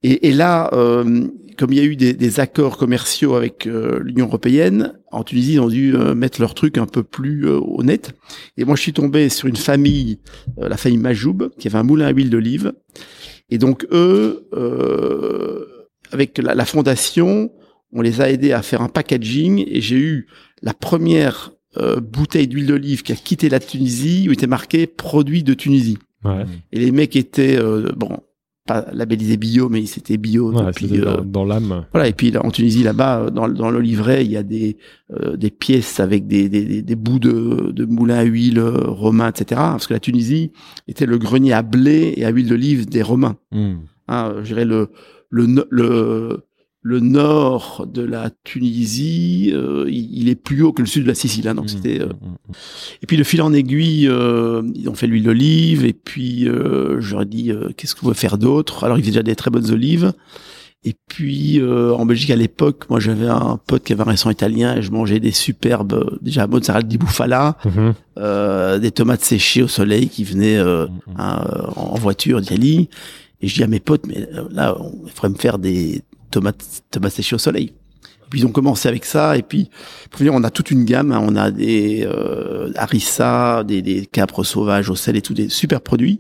Et, 0.03 0.29
et, 0.29 0.33
là, 0.33 0.71
euh, 0.75 1.27
comme 1.57 1.73
il 1.73 1.79
y 1.79 1.81
a 1.81 1.85
eu 1.85 1.97
des, 1.97 2.13
des 2.13 2.41
accords 2.41 2.77
commerciaux 2.77 3.35
avec 3.35 3.67
euh, 3.67 4.01
l'Union 4.03 4.27
européenne, 4.27 4.93
en 5.11 5.25
Tunisie, 5.25 5.55
ils 5.55 5.61
ont 5.61 5.69
dû 5.69 5.97
euh, 5.97 6.15
mettre 6.15 6.41
leur 6.41 6.55
truc 6.55 6.77
un 6.77 6.87
peu 6.87 7.03
plus 7.03 7.47
honnête. 7.49 8.13
Et 8.57 8.65
moi, 8.65 8.77
je 8.77 8.83
suis 8.83 8.93
tombé 8.93 9.29
sur 9.31 9.49
une 9.49 9.57
famille, 9.57 10.21
la 10.59 10.77
famille 10.77 10.99
Majoub, 10.99 11.51
qui 11.59 11.69
avait 11.69 11.79
un 11.79 11.83
moulin 11.83 12.07
à 12.07 12.11
huile 12.11 12.31
d'olive. 12.31 12.75
Et 13.49 13.59
donc, 13.59 13.87
eux, 13.91 14.47
avec 16.13 16.39
la, 16.39 16.55
la 16.55 16.65
fondation, 16.67 17.51
on 17.93 18.03
les 18.03 18.21
a 18.21 18.31
aidés 18.31 18.53
à 18.53 18.63
faire 18.63 18.83
un 18.83 18.89
packaging 18.89 19.65
et 19.67 19.81
j'ai 19.81 19.97
eu 19.97 20.27
la 20.63 20.75
première 20.75 21.53
euh, 21.79 22.01
bouteille 22.01 22.49
d'huile 22.49 22.67
d'olive 22.67 23.03
qui 23.03 23.13
a 23.13 23.17
quitté 23.17 23.49
la 23.49 23.61
Tunisie 23.61 24.27
où 24.29 24.33
était 24.33 24.47
marqué 24.47 24.87
produit 24.87 25.43
de 25.43 25.53
Tunisie. 25.53 25.99
Ouais. 26.25 26.45
Et 26.73 26.79
les 26.79 26.91
mecs 26.91 27.17
étaient 27.17 27.59
euh, 27.59 27.93
bon 27.95 28.21
pas 28.67 28.87
labellisés 28.93 29.37
bio 29.37 29.69
mais 29.69 29.85
c'était 29.87 30.17
bio 30.17 30.53
ouais, 30.53 30.65
depuis 30.65 31.01
euh, 31.01 31.21
dans, 31.21 31.45
l'âme. 31.45 31.85
Voilà 31.93 32.09
et 32.09 32.13
puis 32.13 32.31
là, 32.31 32.45
en 32.45 32.51
Tunisie 32.51 32.83
là-bas 32.83 33.31
dans 33.31 33.47
dans 33.49 33.71
le 33.71 33.81
livret 33.81 34.25
il 34.25 34.31
y 34.31 34.37
a 34.37 34.43
des 34.43 34.79
des 35.35 35.51
pièces 35.51 36.01
avec 36.01 36.27
des, 36.27 36.49
des, 36.49 36.83
des 36.83 36.97
bouts 36.97 37.19
de 37.19 37.71
de 37.73 37.85
moulins 37.85 38.19
à 38.19 38.25
huile 38.25 38.59
romains 38.61 39.29
etc. 39.29 39.61
Parce 39.61 39.87
que 39.87 39.95
la 39.95 40.01
Tunisie 40.01 40.53
était 40.89 41.07
le 41.07 41.19
grenier 41.19 41.53
à 41.53 41.63
blé 41.63 42.15
et 42.17 42.25
à 42.25 42.31
huile 42.31 42.49
d'olive 42.49 42.89
des 42.89 43.03
Romains. 43.03 43.37
Mm. 43.53 43.75
Hein, 44.09 44.35
je 44.39 44.47
dirais 44.47 44.65
le 44.65 44.89
le 45.29 45.67
le 45.71 46.47
le 46.87 47.01
nord 47.01 47.85
de 47.93 48.03
la 48.03 48.31
Tunisie, 48.45 49.51
euh, 49.53 49.87
il, 49.89 50.29
est 50.29 50.37
plus 50.37 50.63
haut 50.63 50.73
que 50.73 50.83
le 50.83 50.87
sud 50.87 51.03
de 51.03 51.09
la 51.09 51.17
Sicile. 51.17 51.49
Hein, 51.49 51.57
donc 51.57 51.65
mmh, 51.65 51.69
c'était. 51.69 52.01
Euh, 52.01 52.07
mmh, 52.07 52.29
mmh. 52.29 52.53
Et 53.03 53.07
puis 53.07 53.17
le 53.17 53.25
fil 53.25 53.43
en 53.43 53.53
aiguille, 53.53 54.07
euh, 54.09 54.63
ils 54.77 54.89
ont 54.89 54.95
fait 54.95 55.09
l'huile 55.09 55.25
d'olive. 55.25 55.85
Et 55.85 55.93
puis 55.93 56.49
j'aurais 56.99 57.27
dit, 57.27 57.51
qu'est-ce 57.77 57.97
qu'on 57.97 58.07
veut 58.07 58.15
faire 58.15 58.39
d'autre? 58.39 58.85
Alors 58.85 58.99
il 58.99 59.01
y 59.01 59.03
avait 59.03 59.11
déjà 59.11 59.25
des 59.25 59.35
très 59.35 59.51
bonnes 59.51 59.69
olives. 59.73 60.13
Et 60.85 60.95
puis 61.09 61.61
en 61.61 62.07
Belgique 62.07 62.31
à 62.31 62.37
l'époque, 62.37 62.89
moi 62.89 63.01
j'avais 63.01 63.27
un 63.27 63.59
pote 63.67 63.83
qui 63.83 63.93
avait 63.93 64.03
un 64.03 64.11
restaurant 64.11 64.31
italien 64.31 64.77
et 64.77 64.83
je 64.83 64.93
mangeais 64.93 65.19
des 65.19 65.33
superbes 65.33 66.19
déjà 66.23 66.47
mozzarella 66.47 66.87
di 66.87 66.99
bufala, 66.99 67.57
mhm. 67.65 68.79
des 68.81 68.91
tomates 68.93 69.25
séchées 69.25 69.63
au 69.65 69.69
soleil 69.69 70.09
qui 70.09 70.23
venaient 70.23 70.63
mhm. 70.63 70.89
en 71.17 71.95
voiture 71.97 72.41
d'Italie. 72.41 72.89
Et 73.41 73.49
je 73.49 73.55
dis 73.57 73.65
à 73.65 73.67
mes 73.67 73.81
potes, 73.81 74.07
mais 74.07 74.29
là, 74.51 74.79
il 75.05 75.11
faudrait 75.11 75.31
me 75.31 75.35
faire 75.35 75.59
des 75.59 76.03
tomates, 76.37 76.83
tomates 76.91 77.13
séchées 77.13 77.35
au 77.35 77.39
soleil. 77.39 77.73
Puis 78.31 78.41
ils 78.41 78.47
ont 78.47 78.53
commencé 78.53 78.89
avec 78.89 79.05
ça, 79.05 79.37
et 79.37 79.43
puis 79.43 79.71
pour 80.11 80.21
on 80.33 80.43
a 80.43 80.51
toute 80.51 80.71
une 80.71 80.85
gamme. 80.85 81.13
Hein. 81.13 81.23
on 81.23 81.37
a 81.37 81.51
des 81.51 82.05
euh, 82.07 82.73
harissa, 82.75 83.63
des, 83.65 83.83
des 83.83 84.07
capres 84.07 84.43
sauvages 84.43 84.91
au 84.91 84.97
sel 84.97 85.17
et 85.17 85.23
tout, 85.23 85.35
des 85.35 85.49
super 85.49 85.81
produits. 85.81 86.19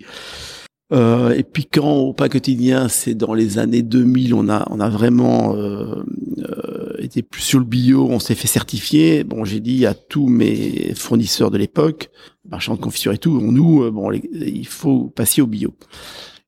Euh, 0.92 1.34
et 1.34 1.42
puis 1.42 1.66
quand 1.66 1.90
au 1.90 2.12
pain 2.12 2.28
quotidien, 2.28 2.88
c'est 2.88 3.14
dans 3.14 3.34
les 3.34 3.58
années 3.58 3.82
2000, 3.82 4.34
on 4.34 4.48
a 4.48 4.64
on 4.70 4.76
vraiment 4.88 5.56
euh, 5.56 6.04
euh, 6.38 6.94
été 6.98 7.22
plus 7.22 7.42
sur 7.42 7.58
le 7.58 7.64
bio, 7.64 8.06
on 8.08 8.20
s'est 8.20 8.36
fait 8.36 8.46
certifier. 8.46 9.24
Bon, 9.24 9.44
j'ai 9.44 9.58
dit 9.58 9.84
à 9.84 9.94
tous 9.94 10.28
mes 10.28 10.94
fournisseurs 10.94 11.50
de 11.50 11.58
l'époque, 11.58 12.10
marchands 12.48 12.76
de 12.76 12.80
confiture 12.80 13.12
et 13.12 13.18
tout, 13.18 13.40
nous, 13.40 13.82
euh, 13.82 13.90
bon, 13.90 14.12
il 14.12 14.66
faut 14.66 15.08
passer 15.08 15.42
au 15.42 15.48
bio. 15.48 15.74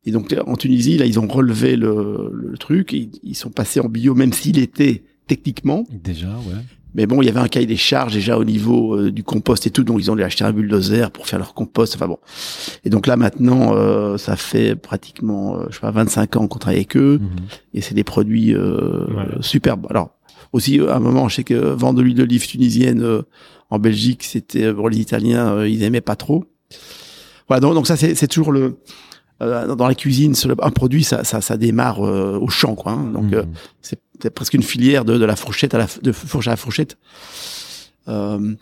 Et 0.08 0.10
donc 0.10 0.34
en 0.46 0.56
Tunisie, 0.56 0.96
là, 0.96 1.04
ils 1.04 1.20
ont 1.20 1.26
relevé 1.26 1.76
le, 1.76 2.30
le 2.32 2.56
truc, 2.56 2.94
ils, 2.94 3.10
ils 3.22 3.34
sont 3.34 3.50
passés 3.50 3.78
en 3.78 3.90
bio, 3.90 4.14
même 4.14 4.32
s'il 4.32 4.58
était 4.58 5.02
techniquement. 5.26 5.84
Déjà, 6.02 6.28
ouais. 6.28 6.62
Mais 6.94 7.04
bon, 7.04 7.20
il 7.20 7.26
y 7.26 7.28
avait 7.28 7.40
un 7.40 7.48
cahier 7.48 7.66
des 7.66 7.76
charges 7.76 8.14
déjà 8.14 8.38
au 8.38 8.44
niveau 8.44 8.96
euh, 8.96 9.12
du 9.12 9.22
compost 9.22 9.66
et 9.66 9.70
tout, 9.70 9.84
donc 9.84 9.98
ils 10.00 10.10
ont 10.10 10.16
dû 10.16 10.22
acheter 10.22 10.44
un 10.44 10.52
bulldozer 10.52 11.10
pour 11.10 11.26
faire 11.26 11.38
leur 11.38 11.52
compost. 11.52 11.94
Enfin 11.94 12.08
bon. 12.08 12.16
Et 12.86 12.88
donc 12.88 13.06
là 13.06 13.16
maintenant, 13.16 13.74
euh, 13.74 14.16
ça 14.16 14.34
fait 14.34 14.76
pratiquement, 14.76 15.58
euh, 15.58 15.66
je 15.68 15.74
sais 15.74 15.80
pas, 15.82 15.90
25 15.90 16.36
ans 16.36 16.48
qu'on 16.48 16.58
travaille 16.58 16.78
avec 16.78 16.96
eux, 16.96 17.18
mhm. 17.20 17.28
et 17.74 17.82
c'est 17.82 17.94
des 17.94 18.04
produits 18.04 18.54
superbes. 19.42 19.86
Alors 19.90 20.12
aussi, 20.54 20.80
à 20.80 20.96
un 20.96 21.00
moment, 21.00 21.28
je 21.28 21.36
sais 21.36 21.44
que 21.44 21.54
vendre 21.54 21.98
de 21.98 22.02
l'huile 22.02 22.16
d'olive 22.16 22.46
tunisienne 22.46 23.04
en 23.68 23.78
Belgique, 23.78 24.24
c'était 24.24 24.72
pour 24.72 24.88
les 24.88 24.98
Italiens, 24.98 25.66
ils 25.66 25.82
aimaient 25.82 26.00
pas 26.00 26.16
trop. 26.16 26.46
Voilà, 27.48 27.60
donc, 27.60 27.74
donc 27.74 27.86
ça 27.86 27.96
c'est 27.96 28.28
toujours 28.28 28.52
le 28.52 28.78
dans 29.40 29.86
la 29.86 29.94
cuisine, 29.94 30.34
un 30.60 30.70
produit, 30.70 31.04
ça, 31.04 31.22
ça, 31.22 31.40
ça 31.40 31.56
démarre 31.56 32.00
au 32.00 32.48
champ, 32.48 32.74
quoi. 32.74 32.92
Hein. 32.92 33.10
donc 33.12 33.30
mhm. 33.32 33.46
c'est 33.82 34.00
c'est 34.20 34.30
presque 34.30 34.54
une 34.54 34.62
filière 34.62 35.04
de, 35.04 35.16
de 35.16 35.24
la 35.24 35.36
fourchette 35.36 35.74
à 35.74 35.78
la 35.78 35.86
de 36.02 36.12
fourche 36.12 36.48
à 36.48 36.50
la 36.50 36.56
fourchette. 36.56 36.98
Euh, 38.08 38.54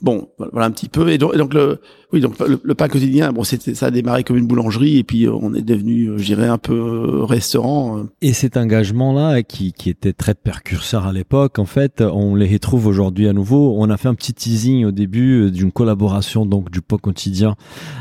bon, 0.00 0.30
voilà 0.38 0.66
un 0.66 0.70
petit 0.70 0.88
peu. 0.88 1.08
Et 1.10 1.18
donc, 1.18 1.36
donc 1.36 1.54
le, 1.54 1.80
oui, 2.10 2.22
donc 2.22 2.36
le, 2.38 2.74
pain 2.74 2.88
quotidien, 2.88 3.32
bon, 3.32 3.44
c'était, 3.44 3.74
ça 3.74 3.86
a 3.86 3.90
démarré 3.90 4.24
comme 4.24 4.38
une 4.38 4.46
boulangerie 4.46 4.96
et 4.96 5.04
puis 5.04 5.26
euh, 5.26 5.32
on 5.42 5.52
est 5.52 5.60
devenu, 5.60 6.06
euh, 6.06 6.16
je 6.16 6.24
dirais, 6.24 6.46
un 6.46 6.56
peu 6.56 6.72
euh, 6.72 7.24
restaurant. 7.24 8.04
Et 8.22 8.32
cet 8.32 8.56
engagement-là, 8.56 9.42
qui, 9.42 9.74
qui 9.74 9.90
était 9.90 10.14
très 10.14 10.34
précurseur 10.34 11.06
à 11.06 11.12
l'époque, 11.12 11.58
en 11.58 11.66
fait, 11.66 12.00
on 12.00 12.34
les 12.34 12.46
retrouve 12.46 12.86
aujourd'hui 12.86 13.28
à 13.28 13.34
nouveau. 13.34 13.74
On 13.78 13.90
a 13.90 13.98
fait 13.98 14.08
un 14.08 14.14
petit 14.14 14.32
teasing 14.32 14.86
au 14.86 14.90
début 14.90 15.50
d'une 15.50 15.70
collaboration 15.70 16.46
donc 16.46 16.70
du 16.70 16.80
pot 16.80 16.96
quotidien 16.96 17.56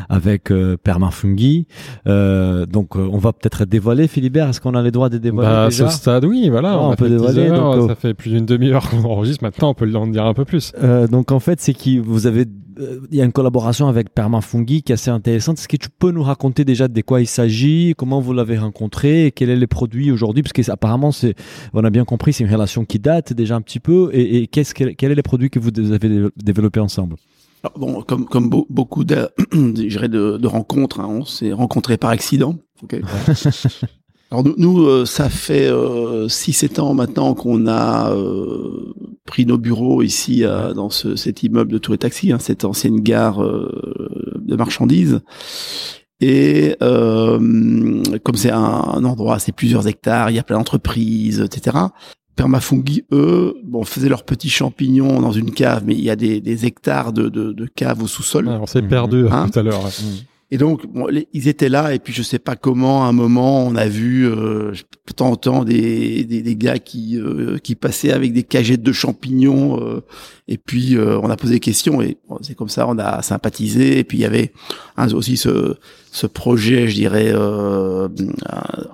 avec 0.07 0.51
euh, 0.51 0.77
Permafungi. 0.81 1.67
Euh, 2.07 2.65
donc, 2.65 2.95
on 2.95 3.17
va 3.17 3.33
peut-être 3.33 3.65
dévoiler, 3.65 4.07
Philibert. 4.07 4.47
Est-ce 4.47 4.61
qu'on 4.61 4.75
a 4.75 4.81
les 4.81 4.91
droits 4.91 5.09
de 5.09 5.17
dévoiler 5.17 5.49
bah, 5.49 5.67
déjà 5.67 5.87
À 5.87 5.89
ce 5.89 5.97
stade, 5.97 6.23
oui, 6.23 6.47
voilà. 6.49 6.79
on, 6.79 6.95
peut 6.95 7.09
dévoiler. 7.09 7.49
donc, 7.49 7.89
ça 7.89 7.95
fait 7.95 8.13
plus 8.13 8.29
d'une 8.29 8.45
demi-heure 8.45 8.89
qu'on 8.89 9.03
enregistre. 9.03 9.43
Maintenant, 9.43 9.71
on 9.71 9.73
peut 9.73 9.93
en 9.95 10.07
dire 10.07 10.25
un 10.25 10.33
peu 10.33 10.45
plus. 10.45 10.71
donc, 11.11 11.33
en 11.33 11.39
fait, 11.41 11.59
c'est 11.59 11.73
qui 11.73 11.99
vous 11.99 12.25
avez 12.25 12.45
il 13.11 13.17
y 13.17 13.21
a 13.21 13.25
une 13.25 13.31
collaboration 13.31 13.87
avec 13.87 14.13
Permafungi 14.13 14.83
qui 14.83 14.91
est 14.91 14.95
assez 14.95 15.09
intéressante. 15.09 15.59
Est-ce 15.59 15.67
que 15.67 15.77
tu 15.77 15.89
peux 15.89 16.11
nous 16.11 16.23
raconter 16.23 16.65
déjà 16.65 16.87
de 16.87 17.01
quoi 17.01 17.21
il 17.21 17.27
s'agit, 17.27 17.93
comment 17.97 18.19
vous 18.19 18.33
l'avez 18.33 18.57
rencontré, 18.57 19.27
et 19.27 19.31
quels 19.31 19.49
sont 19.49 19.59
les 19.59 19.67
produits 19.67 20.11
aujourd'hui? 20.11 20.43
Parce 20.43 20.53
que 20.53 20.71
apparemment, 20.71 21.11
c'est, 21.11 21.35
on 21.73 21.83
a 21.83 21.89
bien 21.89 22.05
compris, 22.05 22.33
c'est 22.33 22.43
une 22.43 22.51
relation 22.51 22.85
qui 22.85 22.99
date 22.99 23.33
déjà 23.33 23.55
un 23.55 23.61
petit 23.61 23.79
peu. 23.79 24.09
Et, 24.13 24.47
qu'est-ce 24.47 24.73
que, 24.73 24.85
quels 24.85 25.11
sont 25.11 25.15
les 25.15 25.23
produits 25.23 25.49
que 25.49 25.59
vous 25.59 25.69
avez 25.91 26.27
développés 26.37 26.79
ensemble? 26.79 27.15
Bon, 27.75 28.01
comme, 28.01 28.25
comme 28.25 28.49
beaucoup 28.69 29.03
de, 29.03 29.29
de, 29.53 30.37
de 30.37 30.47
rencontres, 30.47 30.99
hein, 30.99 31.07
on 31.09 31.25
s'est 31.25 31.53
rencontrés 31.53 31.97
par 31.97 32.11
accident. 32.11 32.55
Alors 34.29 34.43
nous, 34.57 34.85
euh, 34.85 35.05
ça 35.05 35.29
fait 35.29 35.67
euh, 35.67 36.27
6-7 36.27 36.81
ans 36.81 36.93
maintenant 36.93 37.33
qu'on 37.33 37.65
a 37.67 38.11
euh, 38.11 38.93
pris 39.25 39.45
nos 39.45 39.57
bureaux 39.57 40.01
ici 40.01 40.43
dans 40.75 40.89
ce, 40.89 41.15
cet 41.15 41.43
immeuble 41.43 41.71
de 41.71 41.77
Tour 41.77 41.93
et 41.93 41.97
Taxi, 41.97 42.31
hein, 42.31 42.39
cette 42.39 42.65
ancienne 42.65 42.99
gare 42.99 43.43
euh, 43.43 44.35
de 44.39 44.55
marchandises. 44.55 45.21
Et 46.19 46.75
euh, 46.81 47.37
comme 48.23 48.35
c'est 48.35 48.49
un, 48.49 49.03
endroit, 49.03 49.37
c'est 49.39 49.51
plusieurs 49.51 49.87
hectares, 49.87 50.31
il 50.31 50.35
y 50.35 50.39
a 50.39 50.43
plein 50.43 50.57
d'entreprises, 50.57 51.41
etc. 51.41 51.77
Permafungi, 52.35 53.05
eux, 53.11 53.55
bon, 53.63 53.83
faisaient 53.83 54.09
leurs 54.09 54.23
petits 54.23 54.49
champignons 54.49 55.21
dans 55.21 55.31
une 55.31 55.51
cave, 55.51 55.83
mais 55.85 55.93
il 55.93 56.01
y 56.01 56.09
a 56.09 56.15
des, 56.15 56.41
des 56.41 56.65
hectares 56.65 57.13
de, 57.13 57.29
de, 57.29 57.51
de 57.51 57.65
caves 57.65 58.01
au 58.01 58.07
sous-sol. 58.07 58.47
on 58.47 58.65
s'est 58.65 58.81
perdu 58.81 59.27
hein 59.29 59.49
tout 59.53 59.59
à 59.59 59.63
l'heure. 59.63 59.83
Et 60.49 60.57
donc, 60.57 60.87
bon, 60.87 61.07
ils 61.33 61.47
étaient 61.49 61.67
là, 61.67 61.93
et 61.93 61.99
puis 61.99 62.13
je 62.13 62.23
sais 62.23 62.39
pas 62.39 62.55
comment, 62.55 63.03
à 63.03 63.07
un 63.07 63.11
moment, 63.11 63.65
on 63.65 63.75
a 63.75 63.85
vu 63.85 64.25
euh, 64.25 64.71
de 65.05 65.13
temps 65.13 65.31
en 65.31 65.35
temps 65.35 65.65
des, 65.65 66.23
des, 66.23 66.41
des 66.41 66.55
gars 66.55 66.79
qui 66.79 67.19
euh, 67.19 67.57
qui 67.57 67.75
passaient 67.75 68.13
avec 68.13 68.31
des 68.31 68.43
cagettes 68.43 68.81
de 68.81 68.93
champignons, 68.93 69.77
euh, 69.81 69.99
et 70.47 70.57
puis 70.57 70.95
euh, 70.95 71.19
on 71.19 71.29
a 71.29 71.35
posé 71.35 71.55
des 71.55 71.59
questions, 71.59 72.01
et 72.01 72.17
c'est 72.41 72.55
comme 72.55 72.69
ça, 72.69 72.87
on 72.87 72.97
a 72.97 73.21
sympathisé, 73.23 73.99
et 73.99 74.05
puis 74.05 74.19
il 74.19 74.21
y 74.21 74.25
avait 74.25 74.53
aussi 75.13 75.35
ce 75.35 75.75
ce 76.13 76.27
projet, 76.27 76.87
je 76.87 76.95
dirais, 76.95 77.33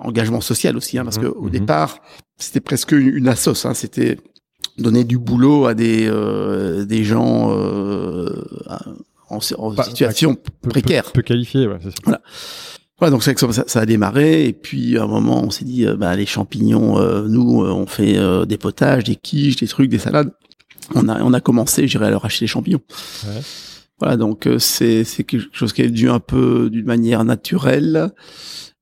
engagement 0.00 0.40
social 0.40 0.76
aussi, 0.76 0.98
hein, 0.98 1.04
parce 1.04 1.18
que 1.18 1.26
au 1.26 1.44
mhm. 1.44 1.50
départ, 1.50 1.98
c'était 2.36 2.60
presque 2.60 2.90
une, 2.90 3.16
une 3.16 3.28
assos, 3.28 3.64
hein, 3.64 3.74
c'était 3.74 4.18
donner 4.76 5.04
du 5.04 5.18
boulot 5.18 5.66
à 5.66 5.74
des 5.74 6.10
des 6.84 7.04
gens 7.04 7.56
en, 9.34 9.82
situation 9.82 10.36
précaire. 10.68 11.12
Peu, 11.12 11.22
qualifié, 11.22 11.66
ouais, 11.66 11.78
c'est 11.82 11.90
ça. 11.90 11.96
Voilà. 12.04 12.20
Voilà, 12.98 13.10
donc 13.10 13.24
ça, 13.24 13.34
ça, 13.66 13.80
a 13.80 13.86
démarré 13.86 14.46
et 14.46 14.52
puis 14.52 14.96
à 14.96 15.02
un 15.02 15.08
moment 15.08 15.42
on 15.42 15.50
s'est 15.50 15.64
dit 15.64 15.84
euh, 15.84 15.96
bah 15.96 16.14
les 16.14 16.26
champignons, 16.26 16.98
euh, 16.98 17.26
nous 17.26 17.64
euh, 17.64 17.72
on 17.72 17.86
fait 17.86 18.16
des 18.46 18.56
potages, 18.56 19.04
des 19.04 19.16
quiches, 19.16 19.56
des 19.56 19.66
trucs, 19.66 19.90
des 19.90 19.98
salades. 19.98 20.30
On 20.94 21.08
a 21.08 21.20
on 21.22 21.32
a 21.32 21.40
commencé, 21.40 21.88
j'irai 21.88 22.10
leur 22.10 22.24
acheter 22.24 22.44
des 22.44 22.48
champignons. 22.48 22.82
Ouais. 23.26 23.40
Voilà, 23.98 24.16
donc 24.16 24.48
c'est 24.58 25.02
c'est 25.02 25.24
quelque 25.24 25.48
chose 25.52 25.72
qui 25.72 25.82
est 25.82 25.90
dû 25.90 26.08
un 26.08 26.20
peu 26.20 26.70
d'une 26.70 26.86
manière 26.86 27.24
naturelle. 27.24 28.10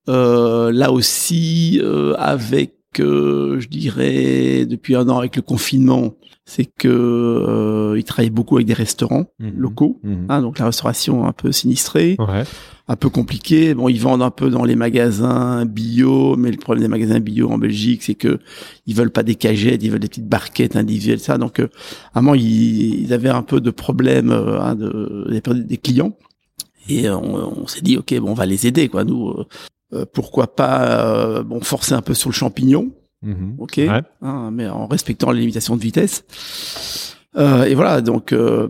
là 0.07 0.91
aussi 0.91 1.81
avec 2.17 2.75
je 2.99 3.67
dirais 3.67 4.67
depuis 4.67 4.95
un 4.95 5.09
an 5.09 5.17
avec 5.17 5.35
le 5.35 5.41
confinement, 5.41 6.13
c'est 6.45 6.65
que 6.65 6.89
euh, 6.89 7.97
ils 7.97 8.03
travaillent 8.03 8.29
beaucoup 8.29 8.57
avec 8.57 8.67
des 8.67 8.73
restaurants 8.73 9.25
mhm. 9.39 9.53
locaux, 9.55 9.99
mhm. 10.03 10.25
Hein, 10.29 10.41
donc 10.41 10.59
la 10.59 10.65
restauration 10.65 11.25
un 11.25 11.31
peu 11.31 11.53
sinistrée, 11.53 12.17
ouais. 12.19 12.43
un 12.87 12.95
peu 12.97 13.09
compliquée. 13.09 13.73
Bon, 13.73 13.87
ils 13.87 13.99
vendent 13.99 14.23
un 14.23 14.31
peu 14.31 14.49
dans 14.49 14.65
les 14.65 14.75
magasins 14.75 15.65
bio, 15.65 16.35
mais 16.35 16.51
le 16.51 16.57
problème 16.57 16.83
des 16.83 16.89
magasins 16.89 17.19
bio 17.21 17.49
en 17.49 17.57
Belgique, 17.57 18.03
c'est 18.03 18.15
que 18.15 18.39
ils 18.85 18.95
veulent 18.95 19.11
pas 19.11 19.23
des 19.23 19.35
cagettes, 19.35 19.83
ils 19.83 19.89
veulent 19.89 20.01
des 20.01 20.09
petites 20.09 20.27
barquettes 20.27 20.75
individuelles, 20.75 21.19
ça. 21.19 21.37
Donc, 21.37 21.59
euh, 21.59 21.69
à 22.13 22.19
un 22.19 22.21
moment, 22.21 22.35
ils, 22.35 23.05
ils, 23.05 23.13
avaient 23.13 23.29
un 23.29 23.43
peu 23.43 23.61
de 23.61 23.71
problèmes 23.71 24.31
euh, 24.31 24.59
hein, 24.59 24.75
de, 24.75 25.39
des, 25.53 25.77
clients. 25.77 26.17
Et 26.89 27.09
on, 27.09 27.61
on 27.61 27.67
s'est 27.67 27.81
dit, 27.81 27.97
ok, 27.97 28.13
bon, 28.19 28.31
on 28.31 28.33
va 28.33 28.45
les 28.45 28.67
aider, 28.67 28.89
quoi. 28.89 29.05
Nous, 29.05 29.33
euh, 29.93 30.05
pourquoi 30.11 30.53
pas, 30.53 31.41
bon, 31.43 31.61
forcer 31.61 31.93
un 31.93 32.01
peu 32.01 32.13
sur 32.13 32.29
le 32.29 32.33
champignon 32.33 32.91
Mhm. 33.23 33.55
ok, 33.57 33.79
hein, 34.21 34.51
mais 34.51 34.67
en 34.67 34.87
respectant 34.87 35.31
les 35.31 35.39
limitations 35.39 35.75
de 35.75 35.81
vitesse. 35.81 36.23
Euh, 37.35 37.63
et 37.63 37.73
voilà, 37.73 38.01
donc 38.01 38.31
euh, 38.31 38.67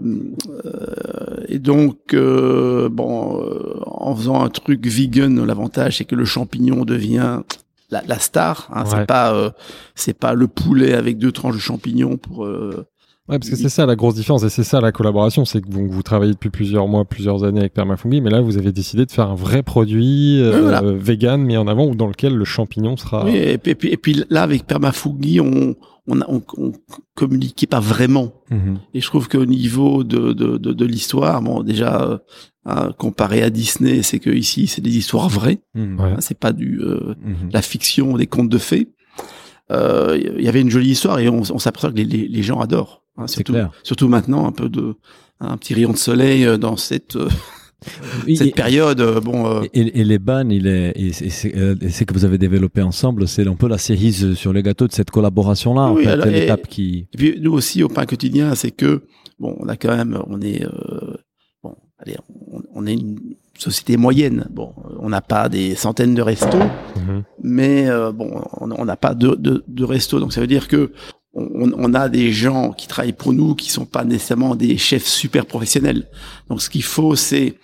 euh 0.66 1.44
et 1.50 1.60
donc 1.60 2.14
euh, 2.14 2.88
bon, 2.88 3.42
euh, 3.42 3.80
en 3.86 4.16
faisant 4.16 4.42
un 4.42 4.50
truc 4.50 4.88
vegan, 4.88 5.46
l'avantage 5.46 5.98
c'est 5.98 6.06
que 6.06 6.16
le 6.16 6.24
champignon 6.24 6.86
devient 6.86 7.42
la, 7.90 8.02
la 8.08 8.20
star. 8.20 8.70
Hein, 8.74 8.86
C'est 8.88 9.06
pas 9.06 9.54
c'est 9.96 10.18
pas 10.18 10.34
le 10.34 10.48
poulet 10.48 10.94
avec 10.94 11.18
deux 11.18 11.32
tranches 11.32 11.56
de 11.56 11.60
champignons 11.60 12.18
pour 12.18 12.48
Ouais, 13.30 13.40
parce 13.40 13.50
que 13.50 13.56
c'est 13.56 13.70
ça 13.70 13.86
la 13.86 13.96
grosse 13.96 14.16
différence 14.16 14.44
et 14.44 14.50
c'est 14.50 14.66
ça 14.66 14.82
la 14.82 14.92
collaboration, 14.92 15.46
c'est 15.46 15.62
que 15.62 15.70
vous, 15.70 15.88
vous, 15.90 16.04
travaillez 16.04 16.34
depuis 16.34 16.50
plusieurs 16.50 16.90
mois, 16.90 17.06
plusieurs 17.06 17.46
années 17.46 17.62
avec 17.62 17.74
Permafungi, 17.74 18.20
mais 18.20 18.30
là 18.30 18.42
vous 18.42 18.58
avez 18.58 18.74
décidé 18.74 19.06
de 19.06 19.12
faire 19.12 19.30
un 19.30 19.36
vrai 19.36 19.64
produit 19.64 20.42
euh, 20.42 20.98
vegan 20.98 21.42
mis 21.42 21.56
en 21.56 21.68
avant 21.68 21.88
ou 21.88 21.96
dans 21.96 22.08
lequel 22.08 22.36
le 22.36 22.44
champignon 22.44 22.98
sera. 22.98 23.24
Oui, 23.24 23.38
et 23.38 23.58
puis, 23.58 23.88
et 23.88 23.96
puis, 23.96 24.26
là 24.30 24.44
avec 24.44 24.68
Permafungi, 24.68 25.40
on 25.40 25.76
on, 26.08 26.20
on, 26.28 26.42
on 26.58 26.72
communiquait 27.16 27.68
pas 27.68 27.80
vraiment. 27.80 28.34
Mhm. 28.52 28.80
Et 28.94 29.02
je 29.02 29.08
trouve 29.08 29.30
qu'au 29.30 29.46
niveau 29.46 30.04
de 30.04 30.34
de, 30.34 30.58
de, 30.58 30.74
de 30.74 30.86
l'histoire, 30.86 31.42
bon 31.42 31.64
déjà 31.64 32.22
euh, 32.68 32.92
comparé 32.98 33.42
à 33.42 33.50
Disney, 33.50 34.04
c'est 34.04 34.20
que 34.20 34.30
ici 34.30 34.68
c'est 34.68 34.82
des 34.82 34.98
histoires 34.98 35.30
vraies, 35.30 35.60
mhm. 35.76 36.00
hein, 36.00 36.16
c'est 36.20 36.38
pas 36.38 36.52
du 36.52 36.82
euh, 36.82 37.16
mhm. 37.24 37.52
la 37.54 37.62
fiction, 37.62 38.18
des 38.18 38.28
contes 38.28 38.50
de 38.50 38.58
fées. 38.58 38.90
Il 39.70 39.76
euh, 39.78 40.18
y 40.40 40.48
avait 40.50 40.62
une 40.62 40.70
jolie 40.70 40.90
histoire 40.90 41.20
et 41.20 41.30
on, 41.30 41.40
on 41.40 41.58
s'aperçoit 41.58 41.92
que 41.92 41.96
les, 41.96 42.04
les, 42.04 42.28
les 42.28 42.44
gens 42.44 42.60
adorent. 42.60 43.03
Hein, 43.18 43.28
surtout, 43.28 43.54
surtout 43.84 44.08
maintenant, 44.08 44.48
un 44.48 44.52
peu 44.52 44.70
de 44.70 44.96
un 45.40 45.58
petit 45.58 45.74
rayon 45.74 45.92
de 45.92 45.98
soleil 45.98 46.46
euh, 46.46 46.58
dans 46.58 46.78
cette 46.78 47.16
euh, 47.16 47.30
cette 48.36 48.56
période. 48.56 49.02
Euh, 49.02 49.20
bon. 49.20 49.46
Euh, 49.46 49.66
et, 49.74 50.04
les 50.04 50.20
bannes, 50.20 50.52
il 50.52 50.68
est, 50.68 50.94
c'est 51.12 52.06
que 52.06 52.14
vous 52.14 52.26
avez 52.26 52.38
développé 52.38 52.82
ensemble, 52.82 53.28
c'est 53.28 53.48
un 53.48 53.56
peu 53.56 53.68
la 53.68 53.78
cerise 53.78 54.34
sur 54.36 54.54
les 54.54 54.64
gâteaux 54.64 54.88
de 54.88 54.94
cette 54.94 55.12
collaboration-là. 55.12 55.92
Oui, 55.92 56.08
en 56.08 56.10
fait, 56.10 56.32
l'étape 56.32 56.68
qui. 56.68 57.08
Et 57.14 57.18
puis 57.18 57.40
nous 57.42 57.54
aussi 57.54 57.84
au 57.84 57.90
pain 57.90 58.06
quotidien, 58.06 58.56
c'est 58.56 58.72
que 58.72 59.04
bon, 59.40 59.56
on 59.60 59.68
a 59.68 59.76
quand 59.76 59.96
même, 59.96 60.22
on 60.28 60.42
est, 60.42 60.66
bon, 61.62 61.76
allez, 62.00 62.16
on, 62.74 62.86
est 62.88 62.94
une 62.94 63.18
société 63.58 63.98
moyenne. 63.98 64.48
Bon, 64.52 64.74
on 65.00 65.10
n'a 65.10 65.22
pas 65.22 65.50
des 65.50 65.76
centaines 65.76 66.16
de 66.16 66.22
restos, 66.22 66.58
mhm. 66.96 67.24
mais 67.44 67.90
bon, 68.14 68.42
on 68.60 68.86
n'a 68.86 68.96
pas 68.96 69.14
de, 69.14 69.36
de, 69.36 69.64
de 69.68 69.84
restos, 69.84 70.20
donc 70.20 70.34
ça 70.34 70.42
veut 70.42 70.48
dire 70.48 70.68
que 70.68 70.92
on, 71.34 71.94
a 71.94 72.10
des 72.10 72.32
gens 72.32 72.72
qui 72.72 72.88
travaillent 72.88 73.14
pour 73.14 73.34
nous 73.34 73.56
qui 73.56 73.72
sont 73.72 73.86
pas 73.86 74.04
nécessairement 74.04 74.56
des 74.56 74.78
chefs 74.78 75.08
super 75.08 75.46
professionnels. 75.46 76.08
Donc 76.50 76.62
ce 76.62 76.70
qu'il 76.70 76.84
faut, 76.84 77.16
c'est 77.16 77.56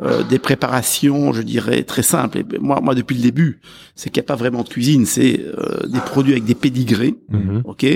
euh, 0.00 0.22
des 0.24 0.38
préparations, 0.38 1.32
je 1.32 1.42
dirais, 1.42 1.82
très 1.84 2.02
simples. 2.02 2.38
Et 2.38 2.58
moi, 2.58 2.80
moi, 2.80 2.94
depuis 2.94 3.14
le 3.14 3.22
début, 3.22 3.60
c'est 3.94 4.10
qu'il 4.10 4.20
n'y 4.20 4.26
a 4.26 4.28
pas 4.28 4.36
vraiment 4.36 4.62
de 4.62 4.68
cuisine. 4.68 5.06
C'est 5.06 5.40
euh, 5.40 5.86
des 5.86 6.00
produits 6.00 6.32
avec 6.32 6.44
des 6.44 6.54
pédigrés, 6.54 7.14
mhm. 7.28 7.62
ok, 7.64 7.86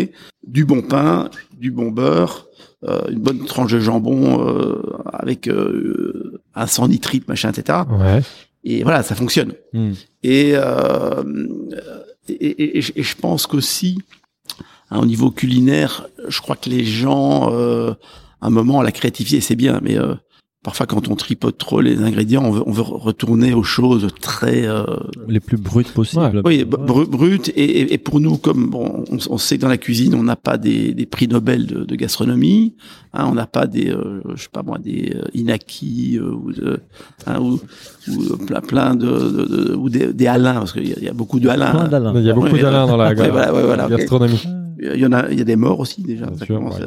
du 0.47 0.65
bon 0.65 0.83
pain, 0.83 1.31
du 1.59 1.71
bon 1.71 1.91
beurre, 1.91 2.47
euh, 2.85 3.01
une 3.11 3.21
bonne 3.21 3.45
tranche 3.47 3.73
de 3.73 3.81
jambon 3.81 4.47
avec 5.13 5.51
un 6.55 6.67
sang 6.67 6.87
nitrite, 6.87 7.27
machin, 7.29 7.51
etc. 7.51 7.81
Ouais. 7.91 8.21
Et 8.63 8.83
voilà, 8.83 9.03
ça 9.03 9.15
fonctionne. 9.15 9.55
Hmm. 9.73 9.93
Et, 10.23 10.55
et, 12.29 12.35
et, 12.35 12.79
et, 12.79 13.03
je 13.03 13.17
pense 13.17 13.47
qu'aussi, 13.47 13.99
Hein, 14.91 15.01
au 15.01 15.07
niveau 15.07 15.31
culinaire, 15.31 16.07
je 16.29 16.41
crois 16.41 16.57
que 16.57 16.71
les 16.71 16.85
gens, 16.85 17.53
euh, 17.53 17.93
à 18.41 18.47
un 18.47 18.51
moment, 18.51 18.83
la 18.83 18.93
créativité, 18.93 19.41
c'est 19.41 19.57
bien, 19.57 19.81
mais 19.83 19.99
euh, 19.99 20.15
parfois 20.67 20.87
quand 20.87 21.09
on 21.09 21.15
tripote 21.15 21.59
trop 21.59 21.81
les 21.81 22.03
ingrédients, 22.03 22.45
on 22.45 22.51
veut, 22.51 22.63
on 22.67 22.73
veut 22.73 22.83
retourner 22.83 23.55
aux 23.55 23.63
choses 23.63 24.09
très 24.21 24.67
euh, 24.67 24.85
les 25.29 25.39
plus 25.39 25.57
brutes 25.57 25.93
possibles. 25.93 26.43
Oui, 26.45 26.65
brutes 26.65 27.51
et, 27.51 27.93
et, 27.93 27.99
pour 27.99 28.19
nous, 28.19 28.37
comme 28.37 28.71
bon, 28.71 29.05
on, 29.31 29.39
sait 29.39 29.59
que 29.59 29.63
dans 29.63 29.69
la 29.69 29.79
cuisine, 29.79 30.15
on 30.15 30.25
n'a 30.25 30.35
pas 30.35 30.59
des, 30.59 30.93
des, 30.93 31.07
prix 31.07 31.29
Nobel 31.29 31.67
de, 31.67 31.85
de 31.85 31.95
gastronomie, 31.95 32.75
hein, 33.13 33.27
on 33.29 33.35
n'a 33.35 33.47
pas 33.47 33.69
des, 33.69 33.91
euh, 33.91 34.21
je 34.35 34.43
sais 34.43 34.49
pas 34.53 34.65
moi, 34.65 34.79
des 34.79 35.17
Inaki 35.35 36.19
ou, 36.21 36.53
de, 36.53 36.81
hein, 37.27 37.41
ou, 37.41 37.61
ou, 38.09 38.37
plein, 38.37 38.61
plein 38.61 38.95
de, 38.97 39.07
de, 39.07 39.75
ou 39.75 39.89
des, 39.89 40.13
des 40.13 40.27
Alain, 40.27 40.55
parce 40.55 40.73
qu'il 40.73 40.87
y, 40.87 41.09
a 41.09 41.13
beaucoup 41.13 41.39
de 41.39 41.49
Alain. 41.49 41.89
Il 42.15 42.25
y 42.25 42.31
a 42.31 42.35
beaucoup 42.35 42.59
d'Alain 42.59 42.87
dans 42.87 42.97
la, 42.97 43.15
gastronomie. 43.89 44.43
Il 44.81 45.01
y 45.01 45.07
en 45.07 45.13
a, 45.13 45.31
il 45.31 45.39
y 45.39 45.41
a 45.41 45.45
des 45.45 45.57
morts 45.57 45.81
aussi 45.81 46.03
déjà. 46.03 46.27
Ça 46.37 46.47
commence, 46.47 46.81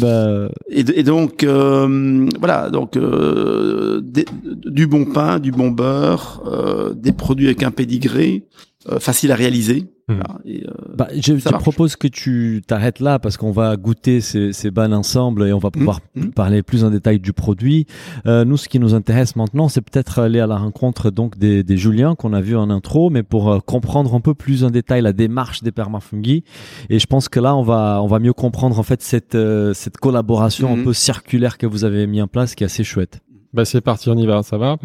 Bah... 0.00 0.48
Et, 0.70 0.80
et, 0.80 1.02
donc 1.02 1.44
euh, 1.44 2.26
voilà, 2.38 2.70
donc 2.70 2.96
euh, 2.96 4.00
du 4.02 4.86
bon 4.86 5.04
pain, 5.04 5.38
du 5.38 5.52
bon 5.52 5.70
beurre, 5.70 6.42
euh, 6.46 6.94
des 6.94 7.12
produits 7.12 7.46
avec 7.46 7.62
un 7.62 7.70
pédigré, 7.70 8.44
euh, 8.90 8.98
facile 8.98 9.32
à 9.32 9.34
réaliser. 9.34 9.86
Mmh. 10.08 10.20
Et, 10.44 10.64
euh, 10.66 10.72
bah, 10.96 11.08
je 11.14 11.34
te 11.34 11.54
propose 11.54 11.94
que 11.96 12.08
tu 12.08 12.62
t'arrêtes 12.66 12.98
là 13.00 13.18
parce 13.18 13.36
qu'on 13.36 13.52
va 13.52 13.76
goûter 13.76 14.20
ces, 14.20 14.52
ces 14.52 14.70
bannes 14.70 14.92
ensemble 14.92 15.46
et 15.46 15.52
on 15.52 15.58
va 15.58 15.68
mmh. 15.68 15.72
pouvoir 15.72 16.00
mmh. 16.16 16.30
parler 16.30 16.62
plus 16.62 16.84
en 16.84 16.90
détail 16.90 17.20
du 17.20 17.32
produit. 17.32 17.86
Euh, 18.26 18.44
nous, 18.44 18.56
ce 18.56 18.68
qui 18.68 18.78
nous 18.78 18.94
intéresse 18.94 19.36
maintenant, 19.36 19.68
c'est 19.68 19.80
peut-être 19.80 20.18
aller 20.18 20.40
à 20.40 20.46
la 20.46 20.56
rencontre 20.56 21.10
donc 21.10 21.38
des, 21.38 21.62
des 21.62 21.76
Juliens 21.76 22.14
qu'on 22.16 22.32
a 22.32 22.40
vu 22.40 22.56
en 22.56 22.70
intro, 22.70 23.10
mais 23.10 23.22
pour 23.22 23.52
euh, 23.52 23.60
comprendre 23.60 24.14
un 24.14 24.20
peu 24.20 24.34
plus 24.34 24.64
en 24.64 24.70
détail 24.70 25.02
la 25.02 25.12
démarche 25.12 25.62
des 25.62 25.72
permafungi. 25.72 26.44
Et 26.90 26.98
je 26.98 27.06
pense 27.06 27.28
que 27.28 27.40
là, 27.40 27.54
on 27.54 27.62
va 27.62 28.00
on 28.02 28.06
va 28.06 28.18
mieux 28.18 28.32
comprendre 28.32 28.78
en 28.78 28.82
fait 28.82 29.02
cette 29.02 29.36
cette 29.74 29.96
collaboration 29.98 30.74
un 30.76 30.82
peu 30.82 30.92
circulaire 30.92 31.58
que 31.58 31.66
vous 31.66 31.84
avez 31.84 32.06
mis 32.06 32.20
en 32.20 32.26
place, 32.26 32.54
qui 32.54 32.64
est 32.64 32.66
assez 32.66 32.84
chouette. 32.84 33.20
Bah 33.52 33.64
c'est 33.64 33.80
parti, 33.80 34.08
on 34.10 34.16
y 34.16 34.26
va, 34.26 34.42
ça 34.42 34.58
va? 34.58 34.76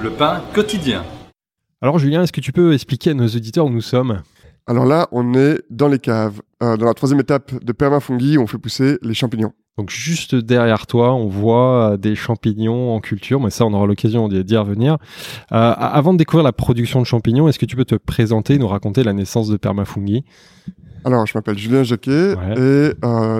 Le 0.00 0.10
pain 0.10 0.42
quotidien. 0.52 1.02
Alors 1.84 1.98
Julien, 1.98 2.22
est-ce 2.22 2.32
que 2.32 2.40
tu 2.40 2.50
peux 2.50 2.72
expliquer 2.72 3.10
à 3.10 3.14
nos 3.14 3.26
auditeurs 3.26 3.66
où 3.66 3.68
nous 3.68 3.82
sommes? 3.82 4.22
Alors 4.66 4.86
là, 4.86 5.06
on 5.12 5.34
est 5.34 5.60
dans 5.68 5.86
les 5.86 5.98
caves, 5.98 6.40
euh, 6.62 6.78
dans 6.78 6.86
la 6.86 6.94
troisième 6.94 7.20
étape 7.20 7.62
de 7.62 7.72
permafungi 7.72 8.38
où 8.38 8.40
on 8.40 8.46
fait 8.46 8.56
pousser 8.56 8.96
les 9.02 9.12
champignons. 9.12 9.52
Donc 9.76 9.90
juste 9.90 10.34
derrière 10.34 10.86
toi, 10.86 11.12
on 11.12 11.28
voit 11.28 11.90
euh, 11.90 11.96
des 11.98 12.14
champignons 12.14 12.94
en 12.94 13.00
culture, 13.00 13.38
mais 13.38 13.50
ça 13.50 13.66
on 13.66 13.74
aura 13.74 13.86
l'occasion 13.86 14.30
d'y 14.30 14.56
revenir. 14.56 14.96
Euh, 15.52 15.74
avant 15.76 16.14
de 16.14 16.18
découvrir 16.18 16.42
la 16.42 16.52
production 16.52 17.00
de 17.00 17.04
champignons, 17.04 17.48
est-ce 17.48 17.58
que 17.58 17.66
tu 17.66 17.76
peux 17.76 17.84
te 17.84 17.96
présenter, 17.96 18.56
nous 18.56 18.68
raconter 18.68 19.04
la 19.04 19.12
naissance 19.12 19.50
de 19.50 19.58
permafungi? 19.58 20.24
Alors, 21.04 21.26
je 21.26 21.36
m'appelle 21.36 21.58
Julien 21.58 21.82
Jacquet 21.82 22.32
et 22.32 22.56
euh, 22.56 22.94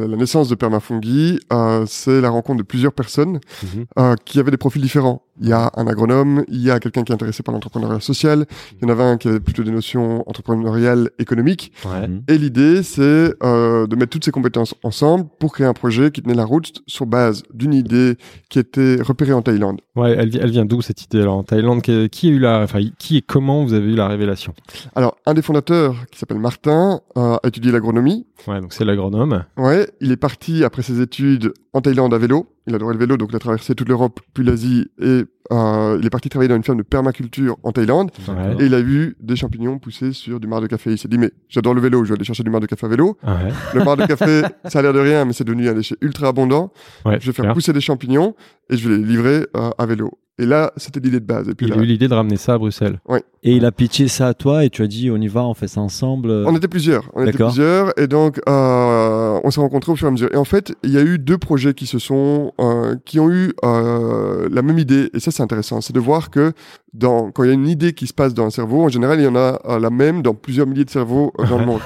la 0.07 0.17
naissance 0.17 0.49
de 0.49 0.55
Permafungi, 0.55 1.41
euh, 1.53 1.85
c'est 1.87 2.21
la 2.21 2.29
rencontre 2.29 2.59
de 2.59 2.63
plusieurs 2.63 2.93
personnes 2.93 3.41
mhm. 3.63 3.87
euh, 3.99 4.15
qui 4.25 4.39
avaient 4.39 4.51
des 4.51 4.59
profils 4.59 4.83
différents. 4.83 5.23
Il 5.41 5.49
y 5.49 5.53
a 5.53 5.73
un 5.75 5.87
agronome, 5.89 6.45
il 6.49 6.63
y 6.63 6.71
a 6.71 6.79
quelqu'un 6.79 7.03
qui 7.03 7.11
est 7.11 7.15
intéressé 7.15 7.43
par 7.43 7.53
l'entrepreneuriat 7.53 8.01
social, 8.01 8.47
il 8.77 8.87
y 8.87 8.91
en 8.91 8.93
avait 8.93 9.03
un 9.03 9.17
qui 9.17 9.29
avait 9.29 9.41
plutôt 9.41 9.65
des 9.65 9.73
notions 9.73 10.29
entrepreneuriales 10.29 11.11
économiques. 11.19 11.73
Mhm. 11.85 12.23
Et 12.29 12.39
l'idée, 12.39 12.83
c'est 12.83 13.33
euh, 13.43 13.87
de 13.87 13.97
mettre 13.97 14.11
toutes 14.11 14.27
ces 14.27 14.31
compétences 14.31 14.75
ensemble 14.85 15.27
pour 15.39 15.55
créer 15.55 15.67
un 15.67 15.73
projet 15.73 16.11
qui 16.11 16.23
tenait 16.23 16.35
la 16.35 16.45
route 16.45 16.83
sur 16.87 17.07
base 17.07 17.43
d'une 17.53 17.75
idée 17.75 18.17
qui 18.49 18.59
était 18.59 18.99
repérée 19.03 19.33
en 19.33 19.43
Thaïlande. 19.43 19.81
Ouais, 19.97 20.13
elle, 20.13 20.37
elle 20.37 20.51
vient 20.51 20.67
d'où 20.67 20.83
cette 20.83 21.03
idée 21.03 21.23
alors 21.23 21.39
en 21.39 21.45
Thaïlande? 21.45 21.83
Qui, 21.83 22.09
qui, 22.11 22.29
a 22.29 22.31
eu 22.31 22.39
la, 22.39 22.61
enfin, 22.61 22.81
qui 22.99 23.17
et 23.17 23.23
comment 23.23 23.65
vous 23.65 23.73
avez 23.73 23.93
eu 23.93 23.97
la 23.97 24.07
révélation? 24.07 24.55
Alors, 24.95 25.17
un 25.27 25.35
des 25.35 25.43
fondateurs 25.43 25.97
qui 26.13 26.19
s'appelle 26.19 26.39
Martin 26.39 27.01
a 27.17 27.41
étudié 27.45 27.73
l'agronomie. 27.73 28.27
Ouais, 28.47 28.61
donc 28.61 28.73
c'est 28.73 28.85
l'agronome. 28.85 29.45
Ouais, 29.57 29.89
il 30.01 30.13
est 30.13 30.17
parti 30.17 30.65
après 30.65 30.83
ses 30.83 31.01
études 31.01 31.53
en 31.73 31.81
Thaïlande 31.81 32.15
à 32.15 32.19
vélo. 32.19 32.47
Il 32.67 32.75
adorait 32.75 32.95
le 32.95 32.99
vélo, 32.99 33.17
donc 33.17 33.29
il 33.31 33.37
a 33.37 33.39
traversé 33.39 33.75
toute 33.75 33.89
l'Europe, 33.89 34.21
puis 34.33 34.43
l'Asie, 34.43 34.87
et 35.01 35.25
euh, 35.53 35.99
il 36.01 36.07
est 36.07 36.11
parti 36.11 36.29
travailler 36.31 36.49
dans 36.49 36.57
une 36.57 36.65
ferme 36.65 36.79
de 36.79 36.83
permaculture 36.83 37.59
en 37.63 37.73
Thaïlande. 37.73 38.11
Et 38.59 38.65
il 38.67 38.75
a 38.75 38.81
vu 38.81 39.17
des 39.21 39.37
champignons 39.37 39.79
pousser 39.79 40.13
sur 40.13 40.41
du 40.41 40.47
marc 40.47 40.63
de 40.63 40.69
café. 40.69 40.93
Il 40.93 40.99
s'est 40.99 41.09
dit, 41.09 41.19
mais 41.19 41.31
j'adore 41.49 41.75
le 41.75 41.81
vélo, 41.81 42.05
je 42.05 42.11
vais 42.11 42.15
aller 42.15 42.25
chercher 42.25 42.43
du 42.43 42.51
marc 42.51 42.63
de 42.63 42.67
café 42.67 42.87
à 42.87 42.89
vélo. 42.89 43.19
Ouais. 43.23 43.53
Le 43.75 43.85
marc 43.85 44.01
de 44.01 44.07
café, 44.07 44.43
ça 44.67 44.79
a 44.79 44.83
l'air 44.83 44.93
de 44.95 45.01
rien, 45.01 45.25
mais 45.25 45.33
c'est 45.35 45.45
devenu 45.45 45.69
un 45.69 45.75
déchet 45.75 45.97
ultra 46.01 46.29
abondant. 46.29 46.73
Ouais, 47.05 47.19
je 47.21 47.27
vais 47.27 47.33
faire 47.33 47.53
pousser 47.53 47.73
des 47.73 47.81
champignons 47.83 48.35
et 48.71 48.77
je 48.77 48.89
vais 48.89 48.97
les 48.97 49.05
livrer 49.05 49.47
euh, 49.57 49.71
à 49.77 49.87
vélo. 49.87 50.19
Et 50.39 50.47
là, 50.47 50.73
c'était 50.77 50.99
l'idée 50.99 51.21
de 51.21 51.25
base. 51.25 51.49
Et 51.49 51.55
puis 51.55 51.67
il 51.67 51.73
a 51.73 51.77
eu 51.77 51.85
l'idée 51.85 52.09
de 52.09 52.15
ramener 52.15 52.37
ça 52.37 52.55
à 52.55 52.59
Bruxelles. 52.59 53.01
Oui. 53.09 53.21
Et 53.45 53.55
il 53.55 53.65
a 53.65 53.71
pitché 53.71 54.09
ça 54.09 54.29
à 54.29 54.35
toi 54.35 54.65
et 54.65 54.71
tu 54.71 54.83
as 54.83 54.87
dit 54.89 55.11
on 55.11 55.17
y 55.17 55.29
va, 55.29 55.45
on 55.45 55.55
fait 55.55 55.69
ça 55.69 55.81
ensemble. 55.81 56.31
On 56.31 56.57
était 56.57 56.67
plusieurs. 56.67 57.09
On 57.15 57.25
était 57.25 57.39
plusieurs 57.39 57.97
et 57.99 58.09
donc 58.09 58.41
euh, 58.49 59.41
on 59.45 59.51
s'est 59.51 59.61
rencontrés 59.61 59.93
au 59.93 59.97
fur 59.97 60.07
et 60.07 60.09
à 60.09 60.11
mesure. 60.11 60.31
Et 60.33 60.37
en 60.37 60.45
fait, 60.45 60.75
il 60.83 60.91
y 60.91 60.99
a 60.99 61.03
eu 61.03 61.19
deux 61.19 61.39
projets 61.39 61.75
qui 61.75 61.87
se 61.87 61.99
sont, 62.01 62.53
euh, 62.61 62.97
qui 63.05 63.21
ont 63.21 63.31
eu 63.31 63.53
euh, 63.65 64.49
la 64.51 64.63
même 64.63 64.79
idée. 64.79 65.11
Et 65.15 65.21
ça, 65.21 65.31
c'est 65.31 65.43
intéressant, 65.43 65.81
c'est 65.81 65.93
de 65.93 66.01
voir 66.01 66.31
que 66.31 66.53
dans 66.95 67.31
quand 67.31 67.45
il 67.45 67.49
y 67.49 67.51
a 67.51 67.55
une 67.55 67.69
idée 67.69 67.93
qui 67.93 68.07
se 68.07 68.15
passe 68.15 68.35
dans 68.35 68.47
un 68.47 68.51
cerveau, 68.51 68.83
en 68.83 68.89
général, 68.89 69.21
il 69.21 69.25
y 69.25 69.29
en 69.29 69.37
a 69.37 69.61
euh, 69.67 69.79
la 69.79 69.91
même 69.91 70.23
dans 70.23 70.35
plusieurs 70.35 70.67
milliers 70.67 70.85
de 70.85 70.91
cerveaux 70.91 71.33
euh, 71.39 71.47
dans 71.47 71.59
le 71.59 71.67
monde. 71.67 71.81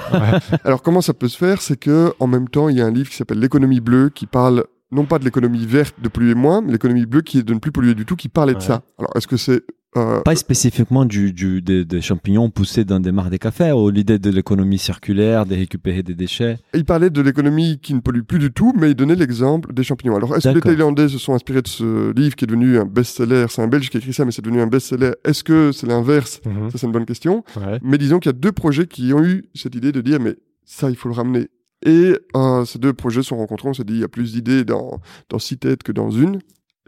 Alors 0.63 0.81
comment 0.81 1.01
ça 1.01 1.13
peut 1.13 1.27
se 1.27 1.37
faire? 1.37 1.61
C'est 1.61 1.77
que 1.77 2.13
en 2.19 2.27
même 2.27 2.47
temps, 2.47 2.69
il 2.69 2.77
y 2.77 2.81
a 2.81 2.85
un 2.85 2.91
livre 2.91 3.09
qui 3.09 3.15
s'appelle 3.15 3.39
L'économie 3.39 3.81
bleue 3.81 4.09
qui 4.09 4.25
parle 4.25 4.65
non 4.91 5.05
pas 5.05 5.19
de 5.19 5.25
l'économie 5.25 5.65
verte 5.65 5.95
de 6.01 6.09
polluer 6.09 6.35
moins, 6.35 6.61
mais 6.61 6.71
l'économie 6.71 7.05
bleue 7.05 7.21
qui 7.21 7.39
est 7.39 7.43
de 7.43 7.53
ne 7.53 7.59
plus 7.59 7.71
polluer 7.71 7.95
du 7.95 8.05
tout, 8.05 8.15
qui 8.15 8.29
parlait 8.29 8.55
de 8.55 8.61
ça. 8.61 8.81
Alors, 8.97 9.11
est-ce 9.15 9.27
que 9.27 9.37
c'est 9.37 9.63
euh... 9.97 10.21
Pas 10.21 10.35
spécifiquement 10.35 11.03
du, 11.03 11.33
du 11.33 11.63
des, 11.63 11.83
des, 11.83 12.01
champignons 12.01 12.51
poussés 12.51 12.85
dans 12.85 12.99
des 12.99 13.11
mares 13.11 13.31
de 13.31 13.37
café, 13.37 13.71
ou 13.71 13.89
l'idée 13.89 14.19
de 14.19 14.29
l'économie 14.29 14.77
circulaire, 14.77 15.47
de 15.47 15.55
récupérer 15.55 16.03
des 16.03 16.13
déchets? 16.13 16.59
Il 16.75 16.85
parlait 16.85 17.09
de 17.09 17.21
l'économie 17.21 17.79
qui 17.81 17.95
ne 17.95 17.99
pollue 17.99 18.21
plus 18.21 18.37
du 18.37 18.51
tout, 18.51 18.71
mais 18.77 18.91
il 18.91 18.95
donnait 18.95 19.15
l'exemple 19.15 19.73
des 19.73 19.83
champignons. 19.83 20.15
Alors, 20.15 20.35
est-ce 20.35 20.47
que 20.47 20.53
les 20.53 20.61
Thaïlandais 20.61 21.09
se 21.09 21.17
sont 21.17 21.33
inspirés 21.33 21.63
de 21.63 21.67
ce 21.67 22.13
livre 22.13 22.35
qui 22.35 22.45
est 22.45 22.47
devenu 22.47 22.77
un 22.77 22.85
best-seller? 22.85 23.47
C'est 23.49 23.63
un 23.63 23.67
Belge 23.67 23.89
qui 23.89 23.97
a 23.97 23.99
écrit 23.99 24.13
ça, 24.13 24.25
mais 24.25 24.31
c'est 24.31 24.43
devenu 24.43 24.61
un 24.61 24.67
best-seller. 24.67 25.13
Est-ce 25.25 25.43
que 25.43 25.71
c'est 25.71 25.87
l'inverse? 25.87 26.39
Mhm. 26.45 26.69
Ça, 26.69 26.77
c'est 26.77 26.85
une 26.85 26.93
bonne 26.93 27.05
question. 27.05 27.43
Ouais. 27.57 27.79
Mais 27.81 27.97
disons 27.97 28.19
qu'il 28.19 28.29
y 28.31 28.35
a 28.35 28.37
deux 28.37 28.51
projets 28.51 28.85
qui 28.85 29.11
ont 29.13 29.23
eu 29.23 29.45
cette 29.55 29.73
idée 29.73 29.91
de 29.91 30.01
dire, 30.01 30.19
mais 30.19 30.35
ça, 30.65 30.91
il 30.91 30.95
faut 30.95 31.09
le 31.09 31.15
ramener 31.15 31.47
et 31.85 32.13
euh, 32.35 32.65
ces 32.65 32.79
deux 32.79 32.93
projets 32.93 33.23
sont 33.23 33.37
rencontrés. 33.37 33.69
On 33.69 33.73
s'est 33.73 33.83
dit, 33.83 33.93
il 33.93 33.99
y 33.99 34.03
a 34.03 34.09
plus 34.09 34.33
d'idées 34.33 34.65
dans, 34.65 34.99
dans 35.29 35.39
six 35.39 35.57
têtes 35.57 35.83
que 35.83 35.91
dans 35.91 36.11
une. 36.11 36.39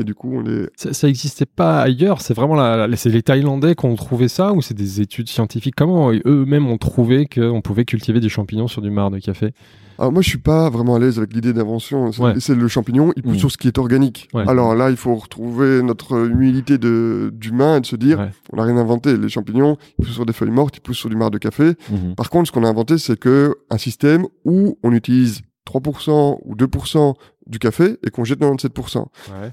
Et 0.02 0.04
du 0.04 0.16
coup, 0.16 0.32
on 0.36 0.46
est. 0.46 0.70
Ça 0.76 1.08
n'existait 1.08 1.46
pas 1.46 1.82
ailleurs. 1.82 2.22
C'est 2.22 2.34
vraiment 2.34 2.56
la, 2.56 2.88
c'est 2.96 3.10
les 3.10 3.22
Thaïlandais 3.22 3.76
qui 3.76 3.86
ont 3.86 3.96
trouvé 3.96 4.28
ça 4.28 4.54
ou 4.54 4.62
c'est 4.62 4.74
des 4.74 5.02
études 5.02 5.30
scientifiques? 5.30 5.76
Comment 5.76 6.12
eux-mêmes 6.12 6.68
ont 6.68 6.78
trouvé 6.78 7.28
qu'on 7.28 7.62
pouvait 7.62 7.86
cultiver 7.86 8.20
des 8.20 8.30
champignons 8.30 8.68
sur 8.68 8.82
du 8.82 8.90
marc 8.90 9.12
de 9.14 9.20
café? 9.20 9.54
Alors 10.00 10.12
moi, 10.12 10.24
je 10.24 10.30
suis 10.30 10.40
pas 10.40 10.70
vraiment 10.72 10.96
à 10.96 11.00
l'aise 11.00 11.20
avec 11.20 11.32
l'idée 11.32 11.54
d'invention. 11.54 12.12
C'est 12.40 12.56
le 12.56 12.68
champignon, 12.68 13.14
il 13.16 13.22
pousse 13.22 13.36
mm. 13.36 13.40
sur 13.40 13.52
ce 13.52 13.58
qui 13.58 13.68
est 13.68 13.78
organique. 13.78 14.30
Alors 14.34 14.74
là, 14.74 14.90
il 14.90 14.98
faut 14.98 15.14
retrouver 15.16 15.84
notre 15.84 16.28
humilité 16.28 16.80
d'humain 16.80 17.78
et 17.78 17.82
de 17.82 17.86
se 17.86 17.96
dire, 17.96 18.30
on 18.52 18.58
n'a 18.58 18.64
rien 18.64 18.78
inventé. 18.78 19.16
Les 19.16 19.30
champignons, 19.30 19.78
ils 20.00 20.06
poussent 20.06 20.16
sur 20.16 20.26
des 20.26 20.34
feuilles 20.34 20.50
mortes, 20.50 20.78
ils 20.78 20.82
poussent 20.82 20.98
sur 20.98 21.10
du 21.10 21.16
marc 21.16 21.32
de 21.32 21.38
café. 21.38 21.70
Mm-hmm. 21.72 22.16
Par 22.16 22.32
contre, 22.32 22.48
ce 22.48 22.52
qu'on 22.52 22.64
a 22.64 22.70
inventé, 22.70 22.98
c'est 22.98 23.20
que 23.20 23.56
un 23.70 23.78
système 23.78 24.26
où 24.44 24.78
on 24.82 24.92
utilise 24.92 25.42
3% 25.68 26.40
ou 26.44 26.56
2% 26.56 27.14
du 27.48 27.60
café 27.60 27.98
et 28.06 28.10
qu'on 28.10 28.24
jette 28.24 28.40
97%. 28.40 29.06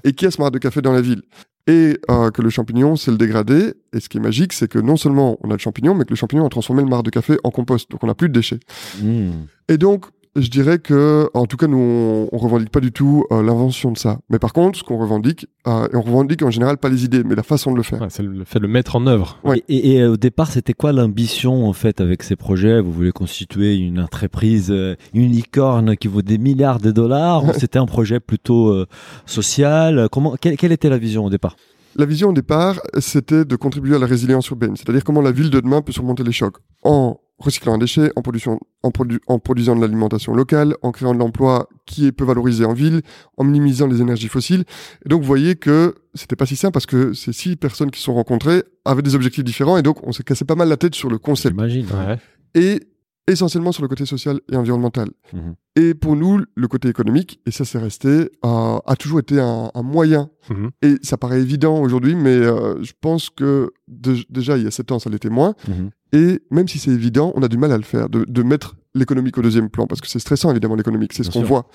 Et 0.03 0.13
qui 0.13 0.25
a 0.25 0.31
ce 0.31 0.41
marc 0.41 0.53
de 0.53 0.59
café 0.59 0.81
dans 0.81 0.93
la 0.93 1.01
ville? 1.01 1.21
Et 1.67 1.99
euh, 2.09 2.31
que 2.31 2.41
le 2.41 2.49
champignon, 2.49 2.95
c'est 2.95 3.11
le 3.11 3.17
dégradé. 3.17 3.73
Et 3.93 3.99
ce 3.99 4.09
qui 4.09 4.17
est 4.17 4.21
magique, 4.21 4.53
c'est 4.53 4.67
que 4.67 4.79
non 4.79 4.97
seulement 4.97 5.37
on 5.41 5.49
a 5.49 5.53
le 5.53 5.59
champignon, 5.59 5.93
mais 5.93 6.03
que 6.03 6.09
le 6.09 6.15
champignon 6.15 6.45
a 6.45 6.49
transformé 6.49 6.81
le 6.81 6.89
marc 6.89 7.03
de 7.03 7.11
café 7.11 7.37
en 7.43 7.51
compost. 7.51 7.91
Donc 7.91 8.03
on 8.03 8.07
n'a 8.07 8.15
plus 8.15 8.29
de 8.29 8.33
déchets. 8.33 8.59
Mm. 9.01 9.31
Et 9.67 9.77
donc, 9.77 10.05
je 10.41 10.49
dirais 10.49 10.79
que, 10.79 11.29
en 11.33 11.45
tout 11.45 11.57
cas, 11.57 11.67
nous, 11.67 11.77
on, 11.77 12.29
on 12.31 12.37
revendique 12.37 12.69
pas 12.69 12.79
du 12.79 12.91
tout 12.91 13.25
euh, 13.31 13.43
l'invention 13.43 13.91
de 13.91 13.97
ça. 13.97 14.19
Mais 14.29 14.39
par 14.39 14.53
contre, 14.53 14.79
ce 14.79 14.83
qu'on 14.83 14.97
revendique, 14.97 15.47
euh, 15.67 15.87
et 15.91 15.95
on 15.95 16.01
revendique 16.01 16.41
en 16.41 16.51
général 16.51 16.77
pas 16.77 16.89
les 16.89 17.05
idées, 17.05 17.23
mais 17.23 17.35
la 17.35 17.43
façon 17.43 17.71
de 17.71 17.77
le 17.77 17.83
faire. 17.83 18.05
c'est 18.09 18.23
le 18.23 18.43
fait 18.45 18.59
de 18.59 18.65
le 18.65 18.71
mettre 18.71 18.95
en 18.95 19.07
œuvre. 19.07 19.39
Et, 19.67 19.95
et, 19.95 20.05
au 20.05 20.17
départ, 20.17 20.51
c'était 20.51 20.73
quoi 20.73 20.91
l'ambition 20.91 21.67
en 21.67 21.73
fait 21.73 22.01
avec 22.01 22.23
ces 22.23 22.35
projets? 22.35 22.81
Vous 22.81 22.91
voulez 22.91 23.11
constituer 23.11 23.75
une 23.75 23.99
entreprise, 23.99 24.69
une 25.13 25.31
licorne 25.31 25.95
qui 25.95 26.07
vaut 26.07 26.21
des 26.21 26.37
milliards 26.37 26.79
de 26.79 26.91
dollars 26.91 27.43
ou 27.43 27.53
c'était 27.57 27.79
un 27.79 27.85
projet 27.85 28.19
plutôt 28.19 28.85
social? 29.25 30.07
Comment 30.11 30.35
quelle, 30.39 30.57
quelle 30.57 30.71
était 30.71 30.89
la 30.89 30.97
vision 30.97 31.25
au 31.25 31.29
départ? 31.29 31.55
La 31.95 32.05
vision 32.05 32.29
au 32.29 32.33
départ, 32.33 32.79
c'était 32.99 33.45
de 33.45 33.55
contribuer 33.55 33.95
à 33.95 33.99
la 33.99 34.05
résilience 34.05 34.47
urbaine, 34.49 34.75
c'est-à-dire 34.75 35.03
comment 35.03 35.21
la 35.21 35.31
ville 35.31 35.49
de 35.49 35.59
demain 35.59 35.81
peut 35.81 35.91
surmonter 35.91 36.23
les 36.23 36.31
chocs 36.31 36.57
en 36.83 37.19
recyclant 37.39 37.73
un 37.73 37.77
déchet, 37.77 38.11
en, 38.15 38.21
en, 38.83 38.91
en 39.27 39.39
produisant 39.39 39.75
de 39.75 39.81
l'alimentation 39.81 40.33
locale, 40.33 40.75
en 40.81 40.91
créant 40.91 41.13
de 41.13 41.19
l'emploi 41.19 41.69
qui 41.85 42.05
est 42.05 42.11
peu 42.11 42.25
valorisé 42.25 42.65
en 42.65 42.73
ville, 42.73 43.01
en 43.37 43.43
minimisant 43.43 43.87
les 43.87 44.01
énergies 44.01 44.27
fossiles. 44.27 44.65
Et 45.05 45.09
donc, 45.09 45.21
vous 45.21 45.27
voyez 45.27 45.55
que 45.55 45.95
c'était 46.13 46.35
pas 46.35 46.45
si 46.45 46.55
simple 46.55 46.73
parce 46.73 46.85
que 46.85 47.13
ces 47.13 47.33
six 47.33 47.55
personnes 47.55 47.91
qui 47.91 47.99
se 47.99 48.05
sont 48.05 48.13
rencontrées 48.13 48.63
avaient 48.85 49.01
des 49.01 49.15
objectifs 49.15 49.43
différents 49.43 49.77
et 49.77 49.81
donc 49.81 50.05
on 50.05 50.11
s'est 50.11 50.23
cassé 50.23 50.45
pas 50.45 50.55
mal 50.55 50.69
la 50.69 50.77
tête 50.77 50.95
sur 50.95 51.09
le 51.09 51.17
concept. 51.17 51.55
J'imagine. 51.55 51.85
Ouais. 51.85 52.17
Et 52.55 52.81
essentiellement 53.29 53.71
sur 53.71 53.81
le 53.83 53.87
côté 53.87 54.05
social 54.05 54.39
et 54.51 54.55
environnemental. 54.55 55.09
Mhm. 55.33 55.55
Et 55.75 55.93
pour 55.93 56.15
nous, 56.15 56.43
le 56.55 56.67
côté 56.67 56.89
économique, 56.89 57.39
et 57.45 57.51
ça 57.51 57.63
c'est 57.63 57.77
resté, 57.77 58.07
euh, 58.07 58.79
a 58.85 58.95
toujours 58.97 59.19
été 59.19 59.39
un, 59.39 59.71
moyen. 59.83 60.29
Mhm. 60.49 60.69
Et 60.81 60.95
ça 61.03 61.17
paraît 61.17 61.39
évident 61.39 61.79
aujourd'hui, 61.79 62.15
mais 62.15 62.35
euh, 62.35 62.83
je 62.83 62.91
pense 62.99 63.29
que 63.29 63.71
déjà 63.87 64.57
il 64.57 64.63
y 64.63 64.67
a 64.67 64.71
sept 64.71 64.91
ans, 64.91 64.99
ça 64.99 65.09
l'était 65.09 65.29
moins. 65.29 65.55
Mhm. 65.67 65.89
Et 66.11 66.41
même 66.51 66.67
si 66.67 66.79
c'est 66.79 66.91
évident, 66.91 67.31
on 67.35 67.43
a 67.43 67.47
du 67.47 67.57
mal 67.57 67.71
à 67.71 67.77
le 67.77 67.83
faire, 67.83 68.09
de, 68.09 68.25
de 68.27 68.43
mettre 68.43 68.75
l'économique 68.95 69.37
au 69.37 69.41
deuxième 69.41 69.69
plan, 69.69 69.85
parce 69.85 70.01
que 70.01 70.07
c'est 70.07 70.19
stressant 70.19 70.49
évidemment 70.51 70.75
l'économique, 70.75 71.13
c'est 71.13 71.23
ce 71.23 71.29
qu'on 71.29 71.43
voit. 71.43 71.67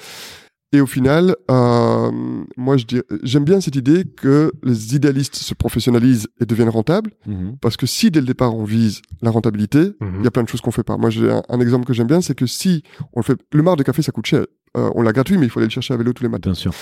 Et 0.74 0.80
au 0.80 0.86
final, 0.86 1.36
euh, 1.52 2.10
moi, 2.56 2.76
je 2.76 2.84
j'aime 3.22 3.44
bien 3.44 3.60
cette 3.60 3.76
idée 3.76 4.02
que 4.04 4.50
les 4.64 4.96
idéalistes 4.96 5.36
se 5.36 5.54
professionnalisent 5.54 6.26
et 6.40 6.46
deviennent 6.46 6.68
rentables, 6.68 7.12
mhm. 7.26 7.58
parce 7.60 7.76
que 7.76 7.86
si 7.86 8.10
dès 8.10 8.18
le 8.18 8.26
départ 8.26 8.56
on 8.56 8.64
vise 8.64 9.00
la 9.22 9.30
rentabilité, 9.30 9.92
mhm. 10.00 10.16
il 10.18 10.24
y 10.24 10.26
a 10.26 10.32
plein 10.32 10.42
de 10.42 10.48
choses 10.48 10.60
qu'on 10.60 10.72
fait 10.72 10.82
pas. 10.82 10.96
Moi, 10.96 11.10
j'ai 11.10 11.30
un, 11.30 11.60
exemple 11.60 11.86
que 11.86 11.92
j'aime 11.92 12.08
bien, 12.08 12.20
c'est 12.20 12.34
que 12.34 12.46
si 12.46 12.82
on 13.12 13.20
le 13.20 13.24
fait, 13.24 13.38
le 13.52 13.62
mar 13.62 13.76
de 13.76 13.84
café, 13.84 14.02
ça 14.02 14.10
coûte 14.10 14.26
cher. 14.26 14.46
Euh, 14.76 14.90
on 14.96 15.02
l'a 15.02 15.12
gratuit, 15.12 15.38
mais 15.38 15.46
il 15.46 15.48
faut 15.48 15.60
aller 15.60 15.68
le 15.68 15.72
chercher 15.72 15.94
à 15.94 15.96
vélo 15.96 16.12
tous 16.12 16.24
les 16.24 16.28
matins. 16.28 16.50
Bien 16.50 16.54
sûr. 16.54 16.72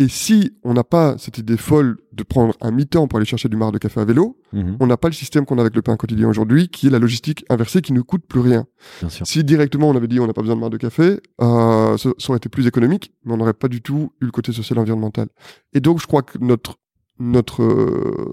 Et 0.00 0.08
si 0.08 0.50
on 0.64 0.74
n'a 0.74 0.82
pas 0.82 1.16
cette 1.18 1.38
idée 1.38 1.56
folle 1.56 1.98
de 2.12 2.24
prendre 2.24 2.54
un 2.60 2.72
mi-temps 2.72 3.06
pour 3.06 3.18
aller 3.18 3.26
chercher 3.26 3.48
du 3.48 3.56
marc 3.56 3.72
de 3.72 3.78
café 3.78 4.00
à 4.00 4.04
vélo, 4.04 4.40
mhm. 4.52 4.76
on 4.80 4.86
n'a 4.88 4.96
pas 4.96 5.06
le 5.08 5.14
système 5.14 5.46
qu'on 5.46 5.58
a 5.58 5.60
avec 5.60 5.76
le 5.76 5.82
pain 5.82 5.96
quotidien 5.96 6.28
aujourd'hui, 6.28 6.68
qui 6.68 6.88
est 6.88 6.90
la 6.90 6.98
logistique 6.98 7.44
inversée 7.48 7.80
qui 7.80 7.92
ne 7.92 8.00
coûte 8.00 8.26
plus 8.26 8.40
rien. 8.40 8.66
Si 9.08 9.44
directement 9.44 9.88
on 9.88 9.96
avait 9.96 10.08
dit 10.08 10.18
on 10.18 10.26
n'a 10.26 10.32
pas 10.32 10.40
besoin 10.40 10.56
de 10.56 10.60
marc 10.60 10.72
de 10.72 10.78
café, 10.78 11.20
euh, 11.40 11.96
ça, 11.96 12.10
aurait 12.28 12.38
été 12.38 12.48
plus 12.48 12.66
économique, 12.66 13.12
mais 13.24 13.34
on 13.34 13.36
n'aurait 13.36 13.54
pas 13.54 13.68
du 13.68 13.82
tout 13.82 14.12
eu 14.20 14.24
le 14.24 14.32
côté 14.32 14.52
social 14.52 14.80
environnemental. 14.80 15.28
Et 15.74 15.80
donc 15.80 16.00
je 16.00 16.08
crois 16.08 16.22
que 16.22 16.38
notre 16.38 16.76
notre 17.20 17.62
euh, 17.62 18.32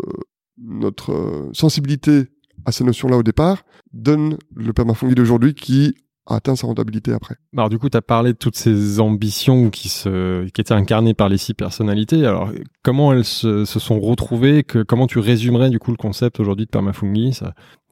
notre 0.57 1.11
euh, 1.11 1.49
sensibilité 1.53 2.25
à 2.65 2.71
ces 2.71 2.83
notions-là 2.83 3.17
au 3.17 3.23
départ 3.23 3.63
donne 3.93 4.37
le 4.55 4.73
permafungi 4.73 5.13
d'aujourd'hui 5.13 5.53
qui 5.53 5.95
atteint 6.33 6.55
sa 6.55 6.67
rentabilité 6.67 7.13
après. 7.13 7.35
Alors 7.55 7.69
du 7.69 7.77
coup, 7.77 7.89
tu 7.89 7.97
as 7.97 8.01
parlé 8.01 8.33
de 8.33 8.37
toutes 8.37 8.55
ces 8.55 8.99
ambitions 8.99 9.69
qui 9.69 9.89
se 9.89 10.45
qui 10.49 10.61
étaient 10.61 10.73
incarnées 10.73 11.13
par 11.13 11.29
les 11.29 11.37
six 11.37 11.53
personnalités. 11.53 12.25
Alors 12.25 12.49
comment 12.83 13.13
elles 13.13 13.25
se, 13.25 13.65
sont 13.65 13.99
retrouvées? 13.99 14.63
Que, 14.63 14.83
Comment 14.83 15.07
tu 15.07 15.19
résumerais 15.19 15.69
du 15.69 15.79
coup 15.79 15.91
le 15.91 15.97
concept 15.97 16.39
aujourd'hui 16.39 16.65
de 16.65 16.71
Permafungi? 16.71 17.39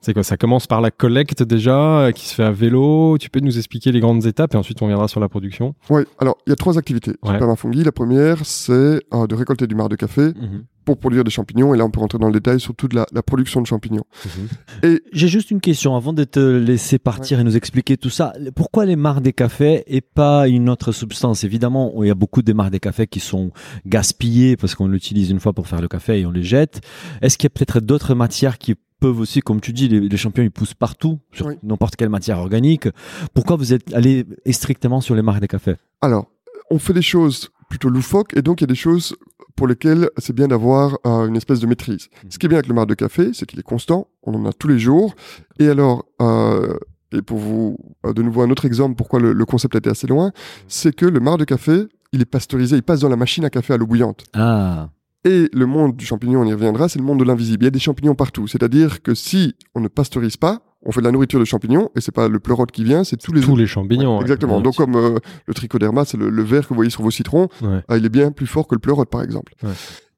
C'est 0.01 0.13
quoi 0.13 0.23
Ça 0.23 0.37
commence 0.37 0.67
par 0.67 0.81
la 0.81 0.91
collecte 0.91 1.43
déjà, 1.43 1.99
euh, 1.99 2.11
qui 2.11 2.27
se 2.27 2.35
fait 2.35 2.43
à 2.43 2.51
vélo. 2.51 3.17
Tu 3.19 3.29
peux 3.29 3.39
nous 3.39 3.57
expliquer 3.57 3.91
les 3.91 3.99
grandes 3.99 4.25
étapes 4.25 4.53
et 4.53 4.57
ensuite 4.57 4.81
on 4.81 4.87
viendra 4.87 5.07
sur 5.07 5.19
la 5.19 5.29
production. 5.29 5.75
Oui, 5.89 6.03
alors 6.19 6.37
il 6.47 6.51
y 6.51 6.53
a 6.53 6.55
trois 6.55 6.77
activités 6.77 7.13
ouais. 7.23 7.39
La 7.83 7.91
première, 7.91 8.45
c'est 8.45 9.01
euh, 9.13 9.27
de 9.27 9.35
récolter 9.35 9.67
du 9.67 9.75
marc 9.75 9.89
de 9.89 9.95
café. 9.95 10.21
Mhm 10.21 10.63
pour 10.89 10.97
produire 10.97 11.23
des 11.23 11.29
champignons. 11.29 11.75
Et 11.75 11.77
là, 11.77 11.85
on 11.85 11.91
peut 11.91 11.99
rentrer 11.99 12.17
dans 12.17 12.25
le 12.25 12.33
détail 12.33 12.59
sur 12.59 12.73
toute 12.73 12.93
la, 12.93 13.05
production 13.21 13.61
de 13.61 13.67
champignons. 13.67 14.05
Mhm. 14.25 14.47
Et 14.89 15.03
j'ai 15.13 15.27
juste 15.27 15.51
une 15.51 15.61
question 15.61 15.95
avant 15.95 16.13
de 16.13 16.23
te 16.23 16.39
laisser 16.39 16.97
partir 16.97 17.39
et 17.39 17.43
nous 17.43 17.55
expliquer 17.55 17.95
tout 17.95 18.09
ça. 18.09 18.33
Pourquoi 18.55 18.85
les 18.85 18.95
marcs 18.95 19.21
des 19.21 19.33
cafés 19.33 19.83
et 19.85 20.01
pas 20.01 20.47
une 20.47 20.67
autre 20.67 20.91
substance? 20.91 21.43
Évidemment, 21.43 21.93
il 22.01 22.07
y 22.07 22.09
a 22.09 22.15
beaucoup 22.15 22.41
de 22.41 22.53
marcs 22.53 22.71
des 22.71 22.79
cafés 22.79 23.05
qui 23.05 23.19
sont 23.19 23.51
gaspillés 23.85 24.57
parce 24.57 24.73
qu'on 24.73 24.87
l'utilise 24.87 25.29
une 25.29 25.39
fois 25.39 25.53
pour 25.53 25.67
faire 25.67 25.79
le 25.79 25.87
café 25.87 26.21
et 26.21 26.25
on 26.25 26.31
les 26.31 26.41
jette. 26.41 26.81
Est-ce 27.21 27.37
qu'il 27.37 27.45
y 27.45 27.51
a 27.51 27.55
peut-être 27.55 27.81
d'autres 27.81 28.15
matières 28.15 28.57
qui 28.57 28.73
peuvent 28.99 29.19
aussi, 29.19 29.41
comme 29.41 29.61
tu 29.61 29.73
dis, 29.73 29.87
les, 29.87 30.17
champignons 30.17 30.45
ils 30.45 30.51
poussent 30.51 30.73
partout 30.73 31.19
sur 31.31 31.51
n'importe 31.63 31.95
quelle 31.95 32.09
matière 32.09 32.39
organique. 32.39 32.87
Pourquoi 33.33 33.55
vous 33.55 33.73
êtes 33.73 33.93
allé 33.93 34.25
strictement 34.51 35.01
sur 35.01 35.15
les 35.15 35.21
marques 35.21 35.41
des 35.41 35.47
cafés? 35.47 35.75
Alors, 36.01 36.27
on 36.69 36.79
fait 36.79 36.93
des 36.93 37.01
choses 37.01 37.49
plutôt 37.69 37.89
loufoques 37.89 38.35
et 38.35 38.41
donc 38.41 38.61
il 38.61 38.63
y 38.63 38.65
a 38.65 38.67
des 38.67 38.75
choses 38.75 39.15
pour 39.55 39.67
lesquels 39.67 40.09
c'est 40.17 40.33
bien 40.33 40.47
d'avoir 40.47 40.97
euh, 41.05 41.27
une 41.27 41.35
espèce 41.35 41.59
de 41.59 41.67
maîtrise. 41.67 42.07
Mmh. 42.07 42.27
Ce 42.29 42.39
qui 42.39 42.45
est 42.45 42.49
bien 42.49 42.57
avec 42.57 42.67
le 42.67 42.73
marc 42.73 42.87
de 42.87 42.93
café, 42.93 43.31
c'est 43.33 43.45
qu'il 43.45 43.59
est 43.59 43.63
constant, 43.63 44.07
on 44.23 44.33
en 44.33 44.45
a 44.45 44.53
tous 44.53 44.67
les 44.67 44.79
jours. 44.79 45.15
Et 45.59 45.67
alors, 45.67 46.05
euh, 46.21 46.77
et 47.11 47.21
pour 47.21 47.37
vous 47.39 47.77
euh, 48.05 48.13
de 48.13 48.21
nouveau 48.21 48.41
un 48.41 48.49
autre 48.51 48.65
exemple 48.65 48.95
pourquoi 48.95 49.19
le, 49.19 49.45
concept 49.45 49.75
a 49.75 49.79
été 49.79 49.89
assez 49.89 50.07
loin, 50.07 50.31
c'est 50.67 50.95
que 50.95 51.05
le 51.05 51.19
marc 51.19 51.39
de 51.39 51.45
café, 51.45 51.87
il 52.13 52.21
est 52.21 52.25
pasteurisé, 52.25 52.77
il 52.77 52.83
passe 52.83 53.01
dans 53.01 53.09
la 53.09 53.15
machine 53.15 53.45
à 53.45 53.49
café 53.49 53.73
à 53.73 53.77
l'eau 53.77 53.87
bouillante. 53.87 54.23
Ah. 54.33 54.89
Et 55.25 55.49
le 55.51 55.65
monde 55.65 55.97
du 55.97 56.05
champignon, 56.05 56.41
on 56.41 56.45
y 56.45 56.53
reviendra, 56.53 56.87
c'est 56.87 56.99
le 56.99 57.05
monde 57.05 57.19
de 57.19 57.25
l'invisible. 57.25 57.63
Il 57.63 57.65
y 57.65 57.67
a 57.67 57.71
des 57.71 57.79
champignons 57.79 58.15
partout. 58.15 58.47
C'est-à-dire 58.47 59.01
que 59.01 59.13
si 59.13 59.55
on 59.75 59.81
ne 59.81 59.89
pasteurise 59.89 60.37
pas, 60.37 60.61
on 60.85 60.91
fait 60.91 61.01
de 61.01 61.05
la 61.05 61.11
nourriture 61.11 61.39
de 61.39 61.45
champignons 61.45 61.89
et 61.95 62.01
c'est 62.01 62.13
pas 62.13 62.29
le 62.29 62.39
pleurote 62.39 62.71
qui 62.71 62.83
vient, 62.83 63.03
c'est 63.03 63.17
tous 63.17 63.33
les 63.33 63.41
tous 63.41 63.55
les 63.55 63.67
champignons. 63.67 64.21
exactement. 64.21 64.61
Donc 64.61 64.75
comme 64.75 64.95
euh, 64.95 65.17
le 65.45 65.53
trichoderma, 65.53 66.05
c'est 66.05 66.17
le, 66.17 66.43
verre 66.43 66.63
que 66.63 66.69
vous 66.69 66.75
voyez 66.75 66.89
sur 66.89 67.03
vos 67.03 67.11
citrons, 67.11 67.49
ah, 67.87 67.97
il 67.97 68.05
est 68.05 68.09
bien 68.09 68.31
plus 68.31 68.47
fort 68.47 68.67
que 68.67 68.75
le 68.75 68.79
pleurote 68.79 69.09
par 69.09 69.21
exemple. 69.21 69.53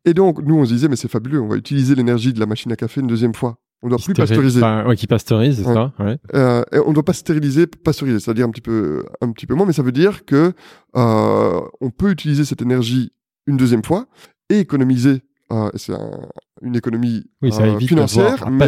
Et 0.06 0.14
donc 0.14 0.42
nous 0.44 0.56
on 0.56 0.66
se 0.66 0.74
disait 0.74 0.88
mais 0.88 0.96
c'est 0.96 1.10
fabuleux, 1.10 1.42
on 1.42 1.48
va 1.48 1.56
utiliser 1.56 1.96
l'énergie 1.96 2.34
de 2.34 2.40
la 2.40 2.46
machine 2.46 2.72
à 2.72 2.76
café 2.76 3.02
une 3.02 3.08
deuxième 3.08 3.34
fois. 3.34 3.58
On 3.84 3.90
doit 3.90 3.98
plus 3.98 4.14
pasteuriser. 4.14 4.62
ouais, 4.62 4.96
qui 4.96 5.08
pasteurise, 5.08 5.58
c'est 5.58 5.64
ça. 5.64 5.92
Euh, 6.36 6.62
et 6.72 6.78
on 6.86 6.94
doit 6.94 7.04
pas 7.04 7.14
stériliser, 7.14 7.66
pasteuriser, 7.66 8.20
c'est-à-dire 8.20 8.46
un 8.46 8.52
petit 8.52 8.62
peu 8.62 9.04
un 9.22 9.32
petit 9.32 9.48
peu 9.48 9.56
moins, 9.56 9.66
mais 9.66 9.74
ça 9.74 9.82
veut 9.82 9.92
dire 9.92 10.26
que 10.26 10.54
euh, 10.96 11.62
on 11.82 11.90
peut 11.90 12.12
utiliser 12.12 12.46
cette 12.46 12.62
énergie 12.62 13.12
une 13.48 13.58
deuxième 13.58 13.84
fois 13.84 14.06
et 14.52 14.60
économiser 14.60 15.22
euh, 15.52 15.70
c'est 15.76 15.94
une 16.62 16.76
économie 16.76 17.24
oui, 17.42 17.52
ça 17.52 17.64
euh, 17.64 17.80
financière, 17.80 18.50
mais 18.50 18.68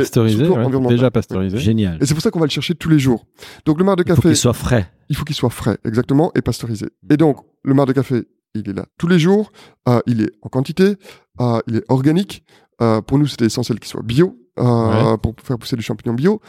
déjà 0.89 1.11
pasteurisé. 1.11 1.57
Génial. 1.57 1.97
Et 2.01 2.05
c'est 2.05 2.13
pour 2.13 2.21
ça 2.21 2.29
qu'on 2.29 2.39
va 2.39 2.45
le 2.45 2.51
chercher 2.51 2.75
tous 2.75 2.89
les 2.89 2.99
jours. 2.99 3.25
Donc 3.65 3.77
le 3.77 3.86
marc 3.86 3.99
de 3.99 4.03
café, 4.03 4.19
il 4.19 4.21
faut 4.21 4.27
qu'il 4.29 4.38
soit 4.38 4.53
frais. 4.53 4.91
Il 5.09 5.15
faut 5.15 5.23
qu'il 5.23 5.36
soit 5.36 5.49
frais, 5.49 5.77
exactement, 5.86 6.31
et 6.36 6.41
pasteurisé. 6.41 6.88
Et 7.09 7.15
donc 7.15 7.38
le 7.63 7.73
marc 7.73 7.88
de 7.88 7.93
café, 7.93 8.25
il 8.53 8.69
est 8.69 8.73
là 8.73 8.86
tous 8.97 9.07
les 9.07 9.19
jours. 9.19 9.51
Euh, 9.88 9.99
il 10.07 10.21
est 10.21 10.31
en 10.41 10.49
quantité, 10.49 10.95
euh, 11.39 11.59
il 11.67 11.77
est 11.77 11.86
organique. 11.89 12.43
Euh, 12.81 13.01
pour 13.01 13.17
nous, 13.17 13.27
c'était 13.27 13.45
essentiel 13.45 13.79
qu'il 13.79 13.89
soit 13.89 14.03
bio 14.03 14.38
pour 14.55 15.36
faire 15.43 15.57
pousser 15.57 15.75
du 15.75 15.84
champignon 15.84 16.13
bio. 16.13 16.41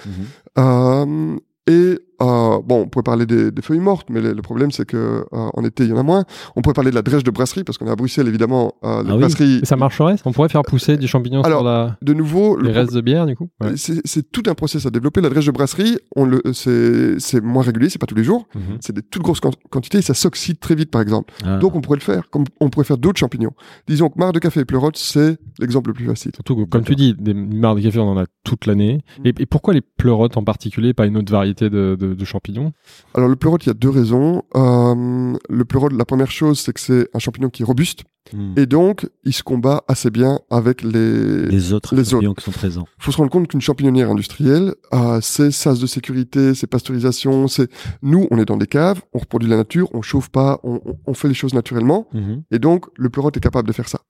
Mhm. 0.56 1.38
et 1.66 1.98
euh, 2.24 2.60
bon, 2.64 2.82
on 2.82 2.88
pourrait 2.88 3.02
parler 3.02 3.26
des, 3.26 3.50
des 3.50 3.62
feuilles 3.62 3.80
mortes, 3.80 4.08
mais 4.10 4.20
le, 4.20 4.42
problème 4.42 4.70
c'est 4.70 4.84
que 4.84 4.96
euh, 4.96 5.24
en 5.30 5.64
été 5.64 5.84
il 5.84 5.90
y 5.90 5.92
en 5.92 5.98
a 5.98 6.02
moins. 6.02 6.24
On 6.56 6.62
pourrait 6.62 6.74
parler 6.74 6.90
de 6.90 6.94
la 6.94 7.02
drèche 7.02 7.24
de 7.24 7.30
brasserie 7.30 7.64
parce 7.64 7.78
qu'on 7.78 7.86
est 7.86 7.90
à 7.90 7.96
Bruxelles 7.96 8.28
évidemment. 8.28 8.74
Euh, 8.84 9.02
ah 9.06 9.16
brasserie... 9.16 9.60
ça 9.64 9.76
marcherait 9.76 10.16
On 10.24 10.32
pourrait 10.32 10.48
faire 10.48 10.62
pousser 10.62 10.96
des 10.96 11.06
champignons 11.06 11.42
Alors, 11.42 11.60
sur 11.60 11.68
la. 11.68 11.96
De 12.02 12.12
nouveau, 12.12 12.58
les 12.58 12.72
restes 12.72 12.94
de 12.94 13.00
bière 13.00 13.26
du 13.26 13.36
coup. 13.36 13.48
C'est 13.76 14.30
tout 14.30 14.42
un 14.46 14.54
process 14.54 14.86
à 14.86 14.90
développer. 14.90 15.20
La 15.20 15.30
drèche 15.30 15.46
de 15.46 15.52
brasserie, 15.52 15.98
on 16.16 16.24
le, 16.24 16.42
c'est 16.52 17.40
moins 17.40 17.62
régulier, 17.62 17.88
c'est 17.88 17.98
pas 17.98 18.06
tous 18.06 18.14
les 18.14 18.24
jours. 18.24 18.46
Mhm. 18.54 18.78
C'est 18.80 18.94
des 18.94 19.02
toutes 19.02 19.22
grosses 19.22 19.40
quantités 19.70 19.98
et 19.98 20.02
ça 20.02 20.14
s'oxyde 20.14 20.58
très 20.58 20.74
vite 20.74 20.90
par 20.90 21.00
exemple. 21.00 21.32
Ah. 21.44 21.58
Donc 21.58 21.74
on 21.74 21.80
pourrait 21.80 21.98
le 21.98 22.04
faire, 22.04 22.30
comme 22.30 22.44
on 22.60 22.70
pourrait 22.70 22.84
faire 22.84 22.98
d'autres 22.98 23.18
champignons. 23.18 23.52
Disons 23.86 24.08
que 24.08 24.18
marc 24.18 24.34
de 24.34 24.38
café 24.38 24.60
et 24.60 24.64
pleurote, 24.64 24.96
c'est 24.96 25.38
l'exemple 25.58 25.90
le 25.90 25.94
plus 25.94 26.06
facile. 26.06 26.32
Surtout 26.34 26.66
comme 26.66 26.84
tu 26.84 26.94
dis, 26.94 27.14
des 27.14 27.34
marcs 27.34 27.76
de 27.76 27.82
café 27.82 27.98
on 27.98 28.10
en 28.10 28.18
a 28.18 28.26
toute 28.44 28.66
l'année. 28.66 29.00
Mm. 29.18 29.28
Et, 29.38 29.46
pourquoi 29.46 29.74
les 29.74 29.80
pleurotes 29.80 30.36
en 30.36 30.44
particulier, 30.44 30.94
pas 30.94 31.06
une 31.06 31.16
autre 31.16 31.32
variété 31.32 31.70
de, 31.70 31.96
de, 31.98 32.13
de 32.14 32.24
champignons 32.24 32.72
alors 33.14 33.28
le 33.28 33.36
pleurote, 33.36 33.64
il 33.64 33.68
y 33.68 33.70
a 33.70 33.74
deux 33.74 33.90
raisons. 33.90 34.42
Euh, 34.56 35.34
le 35.48 35.64
pleurote, 35.64 35.92
la 35.92 36.04
première 36.04 36.30
chose, 36.30 36.60
c'est 36.60 36.72
que 36.72 36.80
c'est 36.80 37.08
un 37.14 37.18
champignon 37.18 37.48
qui 37.48 37.62
est 37.62 37.64
robuste. 37.64 38.02
Hmm. 38.32 38.54
Et 38.56 38.64
donc, 38.64 39.06
il 39.24 39.34
se 39.34 39.42
combat 39.42 39.84
assez 39.86 40.10
bien 40.10 40.40
avec 40.50 40.82
les, 40.82 41.46
les 41.46 41.72
autres 41.74 41.94
les 41.94 42.04
champignons 42.04 42.32
qui 42.32 42.42
sont 42.42 42.50
présents. 42.50 42.86
Il 42.98 43.04
faut 43.04 43.12
se 43.12 43.18
rendre 43.18 43.30
compte 43.30 43.48
qu'une 43.48 43.60
champignonnière 43.60 44.10
industrielle, 44.10 44.74
euh, 44.94 45.18
c'est 45.20 45.50
sas 45.50 45.78
de 45.78 45.86
sécurité, 45.86 46.54
c'est 46.54 46.66
pasteurisation, 46.66 47.48
c'est... 47.48 47.70
Nous, 48.02 48.26
on 48.30 48.38
est 48.38 48.46
dans 48.46 48.56
des 48.56 48.66
caves, 48.66 49.02
on 49.12 49.18
reproduit 49.18 49.48
la 49.48 49.56
nature, 49.56 49.90
on 49.92 50.00
chauffe 50.00 50.30
pas, 50.30 50.58
on, 50.64 50.80
on 51.06 51.14
fait 51.14 51.28
les 51.28 51.34
choses 51.34 51.52
naturellement. 51.52 52.08
Hmm. 52.14 52.36
Et 52.50 52.58
donc, 52.58 52.86
le 52.96 53.10
pleurote 53.10 53.36
est 53.36 53.40
capable 53.40 53.68
de 53.68 53.74
faire 53.74 53.88
ça. 53.88 54.00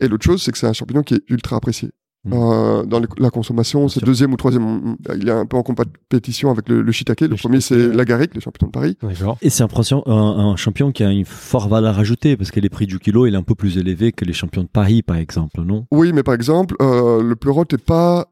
Et 0.00 0.08
l'autre 0.08 0.24
chose, 0.24 0.42
c'est 0.42 0.50
que 0.50 0.58
c'est 0.58 0.66
un 0.66 0.72
champignon 0.72 1.02
qui 1.02 1.14
est 1.14 1.22
ultra 1.28 1.56
apprécié. 1.56 1.90
Mm. 2.24 2.32
Euh, 2.32 2.82
dans 2.84 3.00
la 3.18 3.30
consommation, 3.30 3.88
c'est 3.88 4.04
deuxième 4.04 4.32
ou 4.32 4.36
troisième. 4.36 4.96
Il 5.16 5.28
est 5.28 5.32
un 5.32 5.46
peu 5.46 5.56
en 5.56 5.62
compétition 5.62 6.50
avec 6.50 6.68
le, 6.68 6.90
shiitake. 6.90 7.20
Le, 7.22 7.36
premier, 7.36 7.60
c'est 7.60 7.88
l'agaric, 7.88 8.34
le 8.34 8.40
champion 8.40 8.66
de 8.66 8.72
Paris. 8.72 8.96
Et 9.40 9.50
c'est 9.50 9.62
un, 9.62 9.68
un, 10.06 10.56
champion 10.56 10.92
qui 10.92 11.04
a 11.04 11.10
une 11.10 11.24
forte 11.24 11.70
valeur 11.70 11.98
ajoutée 11.98 12.36
parce 12.36 12.50
que 12.50 12.60
les 12.60 12.68
prix 12.68 12.86
du 12.86 12.98
kilo, 12.98 13.26
il 13.26 13.34
est 13.34 13.38
un 13.38 13.42
peu 13.42 13.54
plus 13.54 13.78
élevé 13.78 14.12
que 14.12 14.24
les 14.24 14.32
champions 14.32 14.62
de 14.62 14.68
Paris, 14.68 15.02
par 15.02 15.16
exemple, 15.16 15.62
non? 15.62 15.86
Oui, 15.90 16.12
mais 16.12 16.22
par 16.22 16.34
exemple, 16.34 16.74
euh, 16.82 17.22
le 17.22 17.36
pleurote 17.36 17.72
n'est 17.72 17.78
pas 17.78 18.28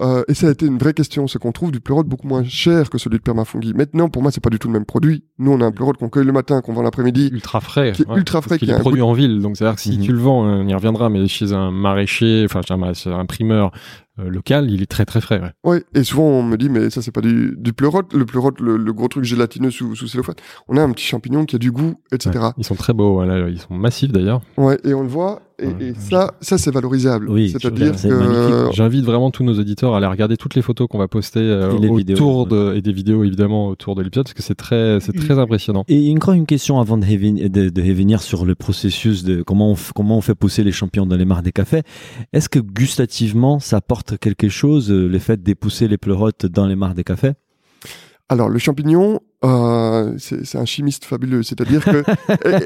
euh, 0.00 0.24
et 0.28 0.34
ça 0.34 0.48
a 0.48 0.50
été 0.50 0.66
une 0.66 0.78
vraie 0.78 0.94
question, 0.94 1.26
c'est 1.26 1.38
qu'on 1.38 1.52
trouve 1.52 1.70
du 1.70 1.80
pleurote 1.80 2.06
beaucoup 2.06 2.26
moins 2.26 2.44
cher 2.44 2.90
que 2.90 2.98
celui 2.98 3.18
de 3.18 3.22
permafungi. 3.22 3.74
Maintenant, 3.74 4.08
pour 4.08 4.22
moi, 4.22 4.30
c'est 4.30 4.42
pas 4.42 4.50
du 4.50 4.58
tout 4.58 4.68
le 4.68 4.74
même 4.74 4.84
produit. 4.84 5.24
Nous, 5.38 5.52
on 5.52 5.60
a 5.60 5.64
un 5.64 5.72
pleurote 5.72 5.96
qu'on 5.96 6.08
cueille 6.08 6.26
le 6.26 6.32
matin, 6.32 6.60
qu'on 6.60 6.72
vend 6.72 6.82
l'après-midi. 6.82 7.30
Ultra 7.32 7.60
frais. 7.60 7.92
Qui 7.92 8.02
est 8.02 8.16
ultra 8.16 8.42
frais. 8.42 8.58
Qui 8.58 8.70
est 8.70 8.78
produit 8.78 9.02
en 9.02 9.12
ville. 9.12 9.40
Donc, 9.40 9.56
c'est-à-dire 9.56 9.76
que 9.76 9.82
si 9.82 9.98
mhm. 9.98 10.04
tu 10.04 10.12
le 10.12 10.18
vends, 10.18 10.44
on 10.44 10.66
y 10.66 10.74
reviendra, 10.74 11.08
mais 11.08 11.26
chez 11.28 11.52
un 11.52 11.70
maraîcher, 11.70 12.44
enfin, 12.44 12.60
chez 12.94 13.10
un 13.10 13.26
primeur, 13.26 13.72
euh, 14.20 14.30
local, 14.30 14.70
il 14.70 14.80
est 14.80 14.86
très 14.86 15.04
très 15.04 15.20
frais. 15.20 15.40
Ouais. 15.64 15.82
et 15.92 16.04
souvent 16.04 16.22
on 16.22 16.44
me 16.44 16.56
dit 16.56 16.68
mais 16.68 16.88
ça 16.88 17.02
c'est 17.02 17.10
pas 17.10 17.20
du, 17.20 17.56
du 17.58 17.72
pleurote, 17.72 18.14
le 18.14 18.24
pleurote, 18.24 18.60
le, 18.60 18.92
gros 18.92 19.08
truc 19.08 19.24
gélatineux 19.24 19.72
sous, 19.72 19.96
sous 19.96 20.06
cellophane. 20.06 20.36
On 20.68 20.76
a 20.76 20.82
un 20.82 20.92
petit 20.92 21.04
champignon 21.04 21.46
qui 21.46 21.56
a 21.56 21.58
du 21.58 21.72
goût, 21.72 21.94
etc. 22.12 22.50
ils 22.56 22.64
sont 22.64 22.76
très 22.76 22.92
beaux, 22.92 23.24
ils 23.48 23.58
sont 23.58 23.74
massifs 23.74 24.12
d'ailleurs. 24.12 24.40
Ouais, 24.56 24.78
et 24.84 24.94
on 24.94 25.02
le 25.02 25.08
voit, 25.08 25.42
et, 25.58 25.94
ça, 25.98 26.34
ça 26.40 26.58
c'est 26.58 26.72
valorisable. 26.72 27.28
Oui, 27.30 27.50
c'est-à-dire 27.50 27.92
que 27.92 28.68
j'invite 28.72 29.04
vraiment 29.04 29.30
tous 29.30 29.44
nos 29.44 29.58
auditeurs 29.58 29.94
à 29.94 29.98
aller 29.98 30.06
regarder 30.06 30.36
toutes 30.36 30.54
les 30.54 30.62
photos 30.62 30.88
qu'on 30.88 30.98
va 30.98 31.08
poster 31.08 31.40
euh, 31.40 31.70
autour 31.72 32.46
de 32.46 32.74
et 32.74 32.82
des 32.82 32.92
vidéos 32.92 33.24
évidemment 33.24 33.68
autour 33.68 33.94
de 33.94 34.02
l'épisode 34.02 34.24
parce 34.24 34.34
que 34.34 34.42
c'est 34.42 34.54
très 34.54 34.98
c'est 35.00 35.12
très 35.12 35.38
impressionnant. 35.38 35.84
Et 35.88 36.12
encore 36.14 36.34
une 36.34 36.46
question 36.46 36.80
avant 36.80 36.98
de, 36.98 37.06
de, 37.48 37.68
de 37.68 37.82
revenir 37.82 38.22
sur 38.22 38.44
le 38.44 38.54
processus 38.54 39.24
de 39.24 39.42
comment 39.42 39.72
on, 39.72 39.76
comment 39.94 40.18
on 40.18 40.20
fait 40.20 40.34
pousser 40.34 40.64
les 40.64 40.72
champignons 40.72 41.06
dans 41.06 41.16
les 41.16 41.24
mares 41.24 41.42
des 41.42 41.52
cafés. 41.52 41.82
Est-ce 42.32 42.48
que 42.48 42.58
gustativement 42.58 43.58
ça 43.60 43.76
apporte 43.76 44.18
quelque 44.18 44.48
chose 44.48 44.90
euh, 44.90 45.06
le 45.06 45.18
fait 45.18 45.42
d'épousser 45.42 45.88
les 45.88 45.98
pleurotes 45.98 46.46
dans 46.46 46.66
les 46.66 46.76
mares 46.76 46.94
des 46.94 47.04
cafés? 47.04 47.32
Alors 48.30 48.48
le 48.48 48.58
champignon, 48.58 49.20
euh, 49.44 50.14
c'est 50.16 50.56
un 50.56 50.64
chimiste 50.64 51.04
fabuleux, 51.04 51.42
c'est-à-dire 51.42 51.84
que 51.84 52.02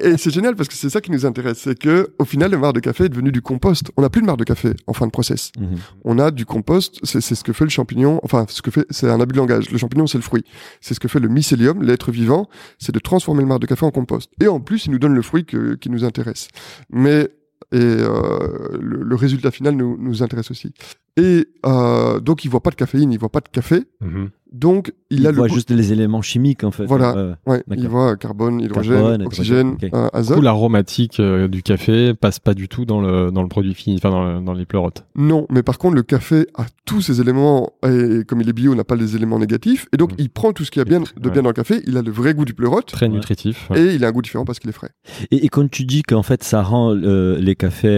et, 0.06 0.16
c'est 0.16 0.30
génial 0.30 0.54
parce 0.54 0.68
que 0.68 0.74
c'est 0.74 0.88
ça 0.88 1.00
qui 1.00 1.10
nous 1.10 1.26
intéresse, 1.26 1.58
c'est 1.58 1.76
que 1.76 2.14
au 2.18 2.24
final 2.24 2.52
le 2.52 2.58
marc 2.58 2.74
de 2.74 2.80
café 2.80 3.04
est 3.04 3.08
devenu 3.08 3.32
du 3.32 3.42
compost. 3.42 3.90
On 3.96 4.02
n'a 4.02 4.08
plus 4.08 4.20
de 4.20 4.26
marc 4.26 4.38
de 4.38 4.44
café 4.44 4.74
en 4.86 4.92
fin 4.92 5.06
de 5.06 5.10
process. 5.10 5.50
Mhm. 5.58 5.78
On 6.04 6.18
a 6.20 6.30
du 6.30 6.46
compost, 6.46 7.00
c'est 7.02 7.20
ce 7.20 7.42
que 7.42 7.52
fait 7.52 7.64
le 7.64 7.70
champignon. 7.70 8.20
Enfin, 8.22 8.46
ce 8.48 8.62
que 8.62 8.70
fait, 8.70 8.86
c'est 8.90 9.10
un 9.10 9.20
abus 9.20 9.32
de 9.32 9.38
langage. 9.38 9.70
Le 9.70 9.78
champignon, 9.78 10.06
c'est 10.06 10.18
le 10.18 10.22
fruit. 10.22 10.44
C'est 10.80 10.94
ce 10.94 11.00
que 11.00 11.08
fait 11.08 11.20
le 11.20 11.28
mycélium, 11.28 11.82
l'être 11.82 12.12
vivant, 12.12 12.48
c'est 12.78 12.92
de 12.92 13.00
transformer 13.00 13.42
le 13.42 13.48
marc 13.48 13.60
de 13.60 13.66
café 13.66 13.84
en 13.84 13.90
compost. 13.90 14.30
Et 14.40 14.46
en 14.46 14.60
plus, 14.60 14.86
il 14.86 14.92
nous 14.92 15.00
donne 15.00 15.14
le 15.14 15.22
fruit 15.22 15.44
qui 15.44 15.90
nous 15.90 16.04
intéresse. 16.04 16.48
Mais 16.90 17.28
et 17.70 17.80
euh, 17.80 18.78
le, 18.80 19.14
résultat 19.14 19.50
final 19.50 19.74
nous, 19.74 19.96
nous 19.98 20.22
intéresse 20.22 20.50
aussi. 20.50 20.72
Et 21.16 21.48
euh, 21.66 22.18
donc, 22.20 22.44
il 22.44 22.50
voit 22.50 22.62
pas 22.62 22.70
de 22.70 22.76
caféine, 22.76 23.12
il 23.12 23.18
voit 23.18 23.28
pas 23.28 23.40
de 23.40 23.48
café. 23.48 23.84
Mhm. 24.00 24.30
Donc, 24.52 24.92
il, 25.10 25.26
a 25.26 25.32
voit 25.32 25.48
juste 25.48 25.70
les 25.70 25.92
éléments 25.92 26.22
chimiques, 26.22 26.64
en 26.64 26.70
fait. 26.70 26.86
Voilà. 26.86 27.36
ouais, 27.46 27.62
il 27.76 27.88
voit 27.88 28.16
carbone, 28.16 28.60
hydrogène, 28.60 29.22
oxygène, 29.22 29.76
euh, 29.94 30.08
azote. 30.12 30.42
l'aromatique 30.42 31.20
euh, 31.20 31.48
du 31.48 31.62
café 31.62 32.14
passe 32.14 32.38
pas 32.38 32.54
du 32.54 32.68
tout 32.68 32.84
dans 32.84 33.00
le, 33.00 33.30
dans 33.30 33.42
le 33.42 33.48
produit 33.48 33.74
fini, 33.74 33.96
enfin, 33.96 34.10
dans, 34.10 34.40
dans 34.40 34.52
les 34.54 34.64
pleurotes. 34.64 35.04
Non, 35.16 35.46
mais 35.50 35.62
par 35.62 35.78
contre, 35.78 35.96
le 35.96 36.02
café 36.02 36.46
a 36.54 36.66
tous 36.84 37.02
ces 37.02 37.20
éléments, 37.20 37.74
et 37.86 38.24
comme 38.26 38.40
il 38.40 38.48
est 38.48 38.54
bio, 38.54 38.74
n'a 38.74 38.84
pas 38.84 38.96
les 38.96 39.16
éléments 39.16 39.38
négatifs. 39.38 39.86
Et 39.92 39.96
donc, 39.96 40.12
mhm. 40.12 40.18
il 40.18 40.30
prend 40.30 40.52
tout 40.52 40.64
ce 40.64 40.70
qu'il 40.70 40.80
y 40.80 40.82
a 40.82 40.84
bien, 40.84 41.00
de 41.00 41.30
bien 41.30 41.42
dans 41.42 41.50
le 41.50 41.54
café. 41.54 41.82
Il 41.86 41.96
a 41.96 42.02
le 42.02 42.10
vrai 42.10 42.34
goût 42.34 42.44
du 42.44 42.54
pleurote. 42.54 42.86
Très 42.86 43.08
nutritif. 43.08 43.70
Et 43.74 43.94
il 43.94 44.04
a 44.04 44.08
un 44.08 44.12
goût 44.12 44.22
différent 44.22 44.44
parce 44.44 44.58
qu'il 44.58 44.70
est 44.70 44.74
frais. 44.74 44.90
Et, 45.30 45.44
et, 45.44 45.48
quand 45.48 45.68
tu 45.70 45.84
dis 45.84 46.02
qu'en 46.02 46.22
fait, 46.22 46.42
ça 46.42 46.62
rend 46.62 46.94
les 46.94 47.56
cafés 47.56 47.88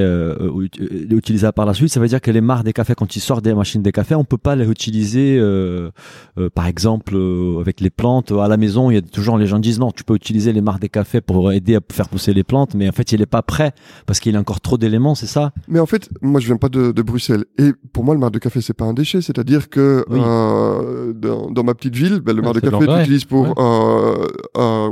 utilisables 1.10 1.54
par 1.54 1.66
la 1.66 1.74
suite, 1.74 1.90
ça 1.90 2.00
veut 2.00 2.08
dire 2.08 2.20
que 2.20 2.30
les 2.30 2.40
marques 2.40 2.64
des 2.64 2.72
cafés, 2.72 2.94
quand 2.94 3.14
ils 3.16 3.20
sortent 3.20 3.44
des 3.44 3.54
machines 3.54 3.82
des 3.82 3.92
cafés, 3.92 4.14
on 4.14 4.24
peut 4.24 4.38
pas 4.38 4.56
les 4.56 4.68
utiliser, 4.68 5.40
euh, 6.40 6.46
euh, 6.46 6.50
par 6.50 6.66
exemple, 6.66 7.14
euh, 7.14 7.60
avec 7.60 7.80
les 7.80 7.90
plantes 7.90 8.32
à 8.32 8.48
la 8.48 8.56
maison. 8.56 8.90
Il 8.90 8.94
y 8.94 8.96
a 8.96 9.02
toujours 9.02 9.38
les 9.38 9.46
gens 9.46 9.58
disent 9.58 9.78
non, 9.78 9.90
tu 9.90 10.04
peux 10.04 10.14
utiliser 10.14 10.52
les 10.52 10.60
marques 10.60 10.80
des 10.80 10.88
cafés 10.88 11.20
pour 11.20 11.52
aider 11.52 11.76
à 11.76 11.80
faire 11.92 12.08
pousser 12.08 12.32
les 12.32 12.44
plantes, 12.44 12.74
mais 12.74 12.88
en 12.88 12.92
fait, 12.92 13.12
il 13.12 13.22
est 13.22 13.26
pas 13.26 13.42
prêt 13.42 13.72
parce 14.06 14.20
qu'il 14.20 14.36
a 14.36 14.40
encore 14.40 14.60
trop 14.60 14.78
d'éléments, 14.78 15.14
c'est 15.14 15.26
ça? 15.26 15.52
Mais 15.68 15.80
en 15.80 15.86
fait, 15.86 16.08
moi, 16.22 16.40
je 16.40 16.46
viens 16.46 16.56
pas 16.56 16.68
de, 16.68 17.02
Bruxelles 17.02 17.44
et 17.58 17.72
pour 17.92 18.04
moi, 18.04 18.14
le 18.14 18.20
marc 18.20 18.32
de 18.32 18.38
café, 18.38 18.60
c'est 18.60 18.74
pas 18.74 18.84
un 18.84 18.92
déchet. 18.92 19.22
C'est-à-dire 19.22 19.70
que 19.70 20.04
dans, 21.14 21.64
ma 21.64 21.74
petite 21.74 21.94
ville, 21.94 22.20
ben, 22.20 22.36
le 22.36 22.42
marc 22.42 22.56
de 22.56 22.60
café, 22.60 22.86
tu 22.86 22.98
l'utilises 22.98 23.24
pour, 23.24 23.54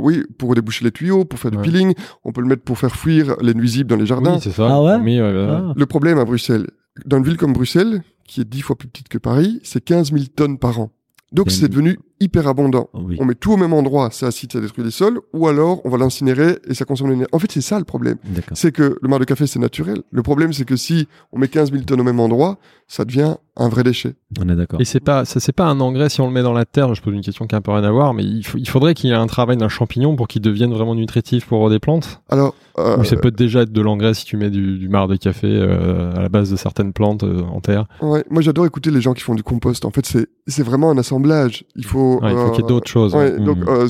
oui, 0.01 0.23
pour 0.37 0.55
déboucher 0.55 0.85
les 0.85 0.91
tuyaux, 0.91 1.25
pour 1.25 1.39
faire 1.39 1.51
du 1.51 1.57
peeling. 1.57 1.93
On 2.23 2.31
peut 2.31 2.41
le 2.41 2.47
mettre 2.47 2.63
pour 2.63 2.77
faire 2.77 2.95
fuir 2.95 3.35
les 3.41 3.53
nuisibles 3.53 3.89
dans 3.89 3.95
les 3.95 4.05
jardins. 4.05 4.39
c'est 4.39 4.51
ça. 4.51 4.67
Ah 4.69 4.81
ouais? 4.81 4.97
Le 4.99 5.85
problème 5.85 6.19
à 6.19 6.25
Bruxelles, 6.25 6.67
dans 7.05 7.17
une 7.17 7.23
ville 7.23 7.37
comme 7.37 7.53
Bruxelles, 7.53 8.01
qui 8.29 8.41
est 8.41 8.45
dix 8.45 8.61
fois 8.61 8.77
plus 8.77 8.87
petite 8.87 9.09
que 9.09 9.17
Paris, 9.17 9.59
c'est 9.63 9.83
15 9.83 10.11
000 10.11 10.25
tonnes 10.35 10.59
par 10.59 10.79
an. 10.79 10.91
Donc 11.31 11.51
c'est 11.51 11.67
devenu 11.67 11.99
hyper 12.19 12.47
abondant. 12.47 12.89
On 12.93 13.25
met 13.25 13.35
tout 13.35 13.53
au 13.53 13.57
même 13.57 13.73
endroit, 13.73 14.09
ça 14.11 14.27
acide, 14.27 14.51
ça 14.51 14.59
détruit 14.59 14.83
les 14.83 14.91
sols, 14.91 15.19
ou 15.33 15.47
alors 15.47 15.81
on 15.85 15.89
va 15.89 15.97
l'incinérer 15.97 16.59
et 16.67 16.73
ça 16.73 16.85
consomme 16.85 17.09
l'énergie. 17.09 17.29
En 17.31 17.39
fait, 17.39 17.51
c'est 17.51 17.61
ça 17.61 17.79
le 17.79 17.85
problème. 17.85 18.17
C'est 18.53 18.71
que 18.71 18.97
le 19.01 19.07
marc 19.07 19.21
de 19.21 19.25
café, 19.25 19.47
c'est 19.47 19.59
naturel. 19.59 20.01
Le 20.11 20.23
problème, 20.23 20.53
c'est 20.53 20.65
que 20.65 20.75
si 20.75 21.07
on 21.31 21.39
met 21.39 21.47
15 21.47 21.71
000 21.71 21.83
tonnes 21.83 22.01
au 22.01 22.03
même 22.03 22.19
endroit, 22.19 22.57
ça 22.87 23.05
devient 23.05 23.35
un 23.55 23.69
vrai 23.69 23.83
déchet. 23.83 24.15
On 24.39 24.49
est 24.49 24.55
d'accord. 24.55 24.81
Et 24.81 24.85
c'est 24.85 24.99
pas, 24.99 25.25
ça 25.25 25.39
c'est 25.39 25.51
pas 25.51 25.65
un 25.65 25.79
engrais 25.79 26.09
si 26.09 26.21
on 26.21 26.27
le 26.27 26.33
met 26.33 26.41
dans 26.41 26.53
la 26.53 26.65
terre. 26.65 26.93
Je 26.95 27.01
pose 27.01 27.13
une 27.13 27.21
question 27.21 27.45
qui 27.45 27.53
a 27.55 27.57
un 27.57 27.61
peu 27.61 27.71
rien 27.71 27.83
à 27.83 27.91
voir, 27.91 28.13
mais 28.13 28.23
il, 28.23 28.43
il 28.55 28.69
faudrait 28.69 28.93
qu'il 28.93 29.09
y 29.09 29.13
ait 29.13 29.15
un 29.15 29.27
travail 29.27 29.57
d'un 29.57 29.69
champignon 29.69 30.15
pour 30.15 30.27
qu'il 30.27 30.41
devienne 30.41 30.73
vraiment 30.73 30.95
nutritif 30.95 31.45
pour 31.45 31.69
des 31.69 31.79
plantes? 31.79 32.21
Alors, 32.29 32.55
euh, 32.79 32.97
ou 32.97 33.03
ça 33.03 33.15
peut 33.17 33.31
déjà 33.31 33.61
être 33.61 33.71
de 33.71 33.81
l'engrais 33.81 34.13
si 34.13 34.25
tu 34.25 34.37
mets 34.37 34.49
du, 34.49 34.77
du 34.77 34.89
marc 34.89 35.09
de 35.09 35.17
café 35.17 35.47
euh, 35.47 36.15
à 36.15 36.21
la 36.21 36.29
base 36.29 36.49
de 36.49 36.55
certaines 36.55 36.93
plantes 36.93 37.23
euh, 37.23 37.41
en 37.43 37.59
terre? 37.59 37.85
Ouais, 38.01 38.23
moi 38.29 38.41
j'adore 38.41 38.65
écouter 38.65 38.91
les 38.91 39.01
gens 39.01 39.13
qui 39.13 39.21
font 39.21 39.35
du 39.35 39.43
compost. 39.43 39.85
En 39.85 39.91
fait, 39.91 40.05
c'est 40.05 40.27
c'est 40.47 40.63
vraiment 40.63 40.89
un 40.89 40.97
assemblage. 40.97 41.65
Il 41.75 41.85
faut. 41.85 42.08
Il 42.23 42.35
faut 42.35 42.51
qu'il 42.51 42.61
y 42.61 42.65
ait 42.65 42.67
d'autres 42.67 42.89
choses. 42.89 43.13
Ouais, 43.13 43.37
Donc 43.39 43.57
mmh. 43.59 43.89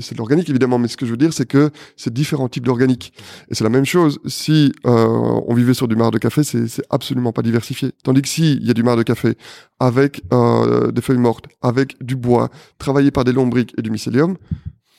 c'est 0.00 0.12
de 0.14 0.18
l'organique 0.18 0.48
évidemment, 0.50 0.78
mais 0.78 0.88
ce 0.88 0.96
que 0.96 1.06
je 1.06 1.10
veux 1.10 1.16
dire, 1.16 1.32
c'est 1.32 1.46
que 1.46 1.70
c'est 1.96 2.12
différents 2.12 2.48
types 2.48 2.66
d'organique. 2.66 3.12
Et 3.50 3.54
c'est 3.54 3.64
la 3.64 3.70
même 3.70 3.84
chose. 3.86 4.18
Si 4.26 4.72
on 4.84 5.54
vivait 5.54 5.74
sur 5.74 5.88
du 5.88 5.96
marc 5.96 6.12
de 6.12 6.18
café, 6.18 6.42
c'est 6.42 6.68
c'est 6.68 6.84
absolument 6.90 7.32
pas 7.32 7.42
diversifié. 7.42 7.92
Tandis 8.02 8.22
que 8.22 8.28
si 8.28 8.54
il 8.54 8.66
y 8.66 8.70
a 8.70 8.74
du 8.74 8.82
marc 8.82 8.98
de 8.98 9.02
café 9.02 9.36
avec 9.80 10.22
des 10.30 11.00
feuilles 11.00 11.18
mortes, 11.18 11.46
avec 11.62 11.96
du 12.02 12.16
bois, 12.16 12.48
travaillé 12.78 13.10
par 13.10 13.24
des 13.24 13.32
lombriques 13.32 13.74
et 13.78 13.82
du 13.82 13.90
mycélium, 13.90 14.36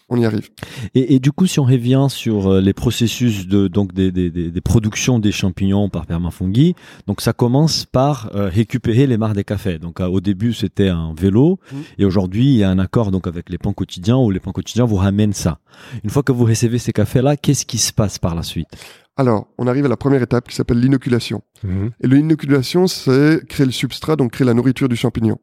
on 0.10 0.18
y 0.18 0.26
arrive. 0.26 0.50
Et, 0.94 1.20
du 1.20 1.32
coup, 1.32 1.48
si 1.48 1.60
on 1.60 1.64
revient 1.64 2.08
sur 2.10 2.48
euh, 2.48 2.62
les 2.62 2.74
processus 2.74 3.48
de 3.48 3.68
donc 3.68 3.94
des, 3.94 4.12
des, 4.12 4.30
des, 4.30 4.62
productions 4.62 5.18
des 5.18 5.32
champignons 5.32 5.90
par 5.90 6.06
permafungi, 6.06 6.76
donc 7.08 7.22
ça 7.22 7.34
commence 7.34 7.86
par 7.86 8.30
euh, 8.36 8.48
récupérer 8.48 9.08
les 9.08 9.18
mares 9.18 9.34
des 9.34 9.44
cafés. 9.44 9.80
Donc 9.80 10.00
euh, 10.00 10.08
au 10.08 10.22
début, 10.22 10.54
c'était 10.54 10.90
un 10.90 11.14
vélo, 11.18 11.60
mmh. 11.72 11.76
et 12.00 12.06
aujourd'hui, 12.06 12.46
il 12.46 12.58
y 12.58 12.64
a 12.64 12.70
un 12.70 12.78
accord 12.78 13.12
donc 13.12 13.26
avec 13.26 13.50
les 13.50 13.58
pans 13.58 13.74
quotidiens 13.74 14.18
où 14.18 14.30
les 14.30 14.40
pans 14.40 14.52
quotidiens 14.52 14.86
vous 14.86 14.98
ramènent 14.98 15.34
ça. 15.34 15.60
Une 16.04 16.10
fois 16.10 16.22
que 16.22 16.32
vous 16.32 16.46
recevez 16.46 16.78
ces 16.78 16.94
cafés-là, 16.94 17.36
qu'est-ce 17.36 17.66
qui 17.66 17.80
se 17.80 17.92
passe 17.92 18.20
par 18.20 18.36
la 18.36 18.44
suite? 18.44 18.70
Alors, 19.18 19.48
on 19.58 19.66
arrive 19.66 19.86
à 19.86 19.88
la 19.88 19.98
première 19.98 20.22
étape 20.22 20.50
qui 20.50 20.56
s'appelle 20.56 20.80
l'inoculation. 20.80 21.42
Mmh. 21.64 21.88
Et 22.04 22.08
l'inoculation, 22.08 22.86
c'est 22.86 23.42
créer 23.48 23.66
le 23.66 23.72
substrat, 23.72 24.18
donc 24.18 24.34
créer 24.34 24.46
la 24.46 24.54
nourriture 24.54 24.90
du 24.90 24.98
champignon. 24.98 25.40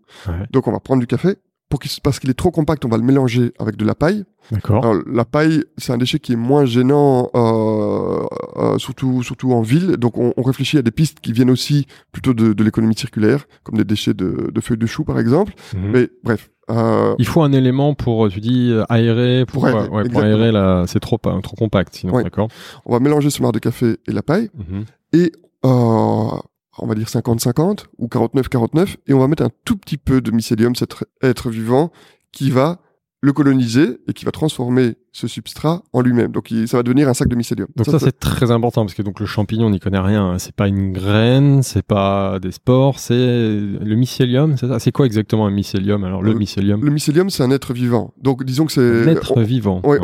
Donc, 0.51 0.69
on 0.69 0.73
va 0.73 0.79
prendre 0.79 1.01
du 1.01 1.07
café, 1.07 1.37
pour 1.73 1.81
parce 2.03 2.19
qu'il 2.19 2.29
est 2.29 2.35
trop 2.35 2.51
compact, 2.51 2.85
on 2.85 2.89
va 2.89 2.99
le 2.99 3.03
mélanger 3.03 3.53
avec 3.59 3.77
de 3.77 3.85
la 3.87 3.95
paille. 3.95 4.25
D'accord. 4.51 4.95
La 5.11 5.25
paille, 5.25 5.65
c'est 5.79 5.91
un 5.91 5.97
déchet 5.97 6.19
qui 6.19 6.35
est 6.35 6.37
moins 6.37 6.67
gênant, 6.67 7.31
euh, 7.35 8.27
euh, 8.57 8.77
surtout 8.77 9.23
surtout 9.23 9.53
en 9.53 9.63
ville. 9.63 9.93
Donc, 9.97 10.19
on, 10.19 10.35
on, 10.37 10.43
réfléchit 10.43 10.77
à 10.77 10.83
des 10.83 10.91
pistes 10.91 11.21
qui 11.21 11.33
viennent 11.33 11.49
aussi 11.49 11.87
plutôt 12.13 12.35
de, 12.35 12.53
de 12.53 12.65
l'économie 12.65 12.95
circulaire, 12.95 13.47
comme 13.63 13.79
des 13.79 13.85
déchets 13.85 14.13
de, 14.13 14.51
de, 14.53 14.61
feuilles 14.61 14.77
de 14.77 14.85
chou, 14.85 15.05
par 15.05 15.19
exemple. 15.19 15.55
Mhm. 15.75 15.91
Mais 15.93 16.11
bref. 16.23 16.51
Euh... 16.69 17.15
Il 17.19 17.27
faut 17.27 17.41
un 17.41 17.53
élément 17.53 17.95
pour, 17.95 18.29
tu 18.29 18.41
dis, 18.41 18.75
aérer, 18.91 19.47
pour, 19.47 19.65
aérer, 19.65 19.89
ouais, 19.89 20.09
pour 20.11 20.21
aérer 20.21 20.53
la, 20.53 20.85
c'est 20.87 21.01
trop, 21.01 21.17
trop 21.17 21.57
compact, 21.57 21.95
sinon, 21.95 22.21
d'accord. 22.21 22.49
On 22.85 22.93
va 22.93 23.01
mélanger 23.01 23.31
ce 23.31 23.41
marc 23.41 23.55
de 23.55 23.61
café 23.61 23.97
et 24.07 24.13
la 24.13 24.23
paille, 24.23 24.51
mhm. 24.55 24.85
et 25.15 25.33
euh, 25.65 26.39
on 26.79 26.87
va 26.87 26.95
dire 26.95 27.07
50-50 27.07 27.87
ou 27.99 28.07
49-49, 28.07 28.97
et 29.07 29.15
on 29.15 29.19
va 29.19 29.29
mettre 29.29 29.43
un 29.43 29.51
tout 29.65 29.77
petit 29.77 29.99
peu 29.99 30.21
de 30.21 30.31
mycélium, 30.31 30.75
cet 30.75 30.95
être 31.23 31.51
vivant, 31.51 31.93
qui 32.33 32.51
va 32.51 32.81
le 33.25 33.33
coloniser 33.33 33.99
et 34.09 34.13
qui 34.13 34.25
va 34.25 34.33
transformer 34.33 34.97
ce 35.13 35.29
substrat 35.29 35.83
en 35.93 36.01
lui-même. 36.01 36.33
Donc 36.33 36.53
ça 36.67 36.79
va 36.79 36.83
devenir 36.83 37.09
un 37.09 37.15
sac 37.15 37.29
de 37.29 37.37
mycélium. 37.37 37.69
Donc 37.77 37.87
ça, 37.87 38.01
c'est 38.01 38.19
très 38.19 38.51
important 38.51 38.85
parce 38.85 38.95
que 38.95 39.03
donc 39.03 39.21
le 39.21 39.27
champignon 39.27 39.67
on 39.67 39.71
n'y 39.71 39.79
connaît 39.79 40.01
rien. 40.01 40.33
Hein. 40.33 40.39
C'est 40.39 40.55
pas 40.55 40.67
une 40.67 40.93
graine, 40.93 41.63
c'est 41.63 41.87
pas 41.87 42.41
des 42.41 42.51
spores, 42.51 42.99
c'est 42.99 43.15
le 43.15 43.95
mycélium. 43.95 44.57
C'est 44.57 44.67
ça. 44.67 44.81
C'est 44.81 44.91
quoi 44.91 45.07
exactement 45.07 45.47
un 45.47 45.53
mycélium? 45.53 46.03
Alors 46.03 46.21
le, 46.21 46.35
mycélium. 46.35 46.85
Le 46.85 46.91
mycélium 46.91 47.31
c'est 47.31 47.45
un 47.45 47.53
être 47.53 47.73
vivant. 47.73 48.13
Donc 48.21 48.43
disons 48.45 48.67
que 48.67 48.73
c'est 48.73 49.05
un 49.05 49.09
être 49.09 49.41
vivant. 49.43 49.81
oui. 49.85 49.99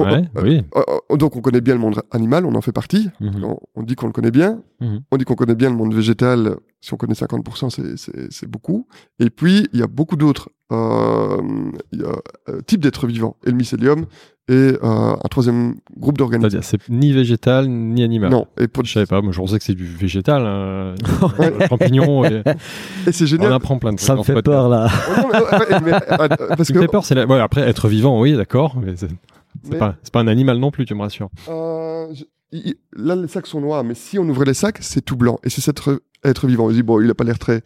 Euh, 0.77 0.83
euh, 1.11 1.17
donc 1.17 1.35
on 1.35 1.41
connaît 1.41 1.61
bien 1.61 1.75
le 1.75 1.81
monde 1.81 2.01
animal, 2.13 2.47
on 2.47 2.55
en 2.55 2.61
fait 2.61 2.73
partie. 2.73 3.09
Mhm. 3.21 3.57
On, 3.75 3.83
dit 3.83 3.97
qu'on 3.97 4.07
le 4.07 4.13
connaît 4.13 4.31
bien. 4.31 4.61
Mhm. 4.81 5.01
On 5.11 5.17
dit 5.17 5.25
qu'on 5.25 5.35
connaît 5.35 5.57
bien 5.57 5.71
le 5.71 5.77
monde 5.77 5.93
végétal. 5.93 6.57
Si 6.81 6.95
on 6.95 6.97
connaît 6.97 7.15
50%, 7.15 7.97
c'est 8.31 8.49
beaucoup. 8.49 8.87
Et 9.19 9.31
puis 9.31 9.67
il 9.73 9.81
y 9.81 9.83
a 9.83 9.89
beaucoup 9.89 10.15
d'autres 10.15 10.51
euh, 10.71 11.41
euh, 11.95 12.61
types 12.67 12.81
d'êtres 12.81 13.07
vivants. 13.07 13.37
Et 13.47 13.51
le 13.51 13.57
mycélium 13.57 14.07
et 14.49 14.53
euh, 14.53 14.77
un 14.83 15.29
troisième 15.31 15.75
groupe 15.99 16.17
d'organismes. 16.17 16.61
C'est 16.63 16.89
ni 16.89 17.13
végétal 17.13 17.69
ni 17.69 18.03
animal. 18.03 18.31
Non. 18.31 18.47
Et 18.59 18.67
pour... 18.67 18.85
Je 18.85 18.93
savais 18.93 19.07
pas. 19.07 19.21
Moi, 19.21 19.33
je 19.33 19.39
pensais 19.39 19.59
que 19.59 19.65
c'est 19.65 19.75
du 19.75 19.87
végétal, 19.87 20.47
hein. 20.47 20.95
champignons. 21.69 22.25
Et... 22.25 22.43
et 23.07 23.13
c'est 23.13 23.27
génial. 23.27 23.53
On 23.53 23.55
apprend 23.57 23.79
plein 23.79 23.93
de 23.93 23.99
trucs. 23.99 24.07
Ça 24.07 24.17
me 24.17 24.23
fait 24.23 24.41
peur 24.43 24.71
là. 24.71 24.89
parce 26.57 26.73
que... 26.73 26.81
fait 26.81 26.89
peur, 26.89 27.05
c'est 27.05 27.15
la... 27.15 27.27
ouais, 27.27 27.41
après 27.41 27.61
être 27.63 27.89
vivant, 27.89 28.21
oui, 28.21 28.35
d'accord, 28.35 28.77
mais 28.83 28.95
c'est 28.97 29.79
pas, 29.79 29.97
pas 30.13 30.21
un 30.21 30.29
animal 30.29 30.59
non 30.59 30.71
plus, 30.71 30.87
tu 30.87 30.95
me 30.95 31.03
rassures. 31.03 31.29
Euh, 31.49 32.07
là, 32.97 33.17
les 33.17 33.29
sacs 33.29 33.47
sont 33.47 33.61
noirs, 33.61 33.85
mais 33.85 33.95
si 33.95 34.19
on 34.19 34.27
ouvrait 34.29 34.47
les 34.47 34.55
sacs, 34.55 34.79
c'est 34.81 35.03
tout 35.03 35.17
blanc. 35.17 35.39
Et 35.45 35.51
c'est 35.51 35.61
cet 35.61 35.81
être 36.25 36.47
vivant. 36.47 36.67
On 36.67 36.71
dit, 36.71 36.83
bon, 36.83 37.01
il 37.01 37.11
a 37.11 37.15
pas 37.15 37.25
l'air 37.25 37.39
très, 37.39 37.63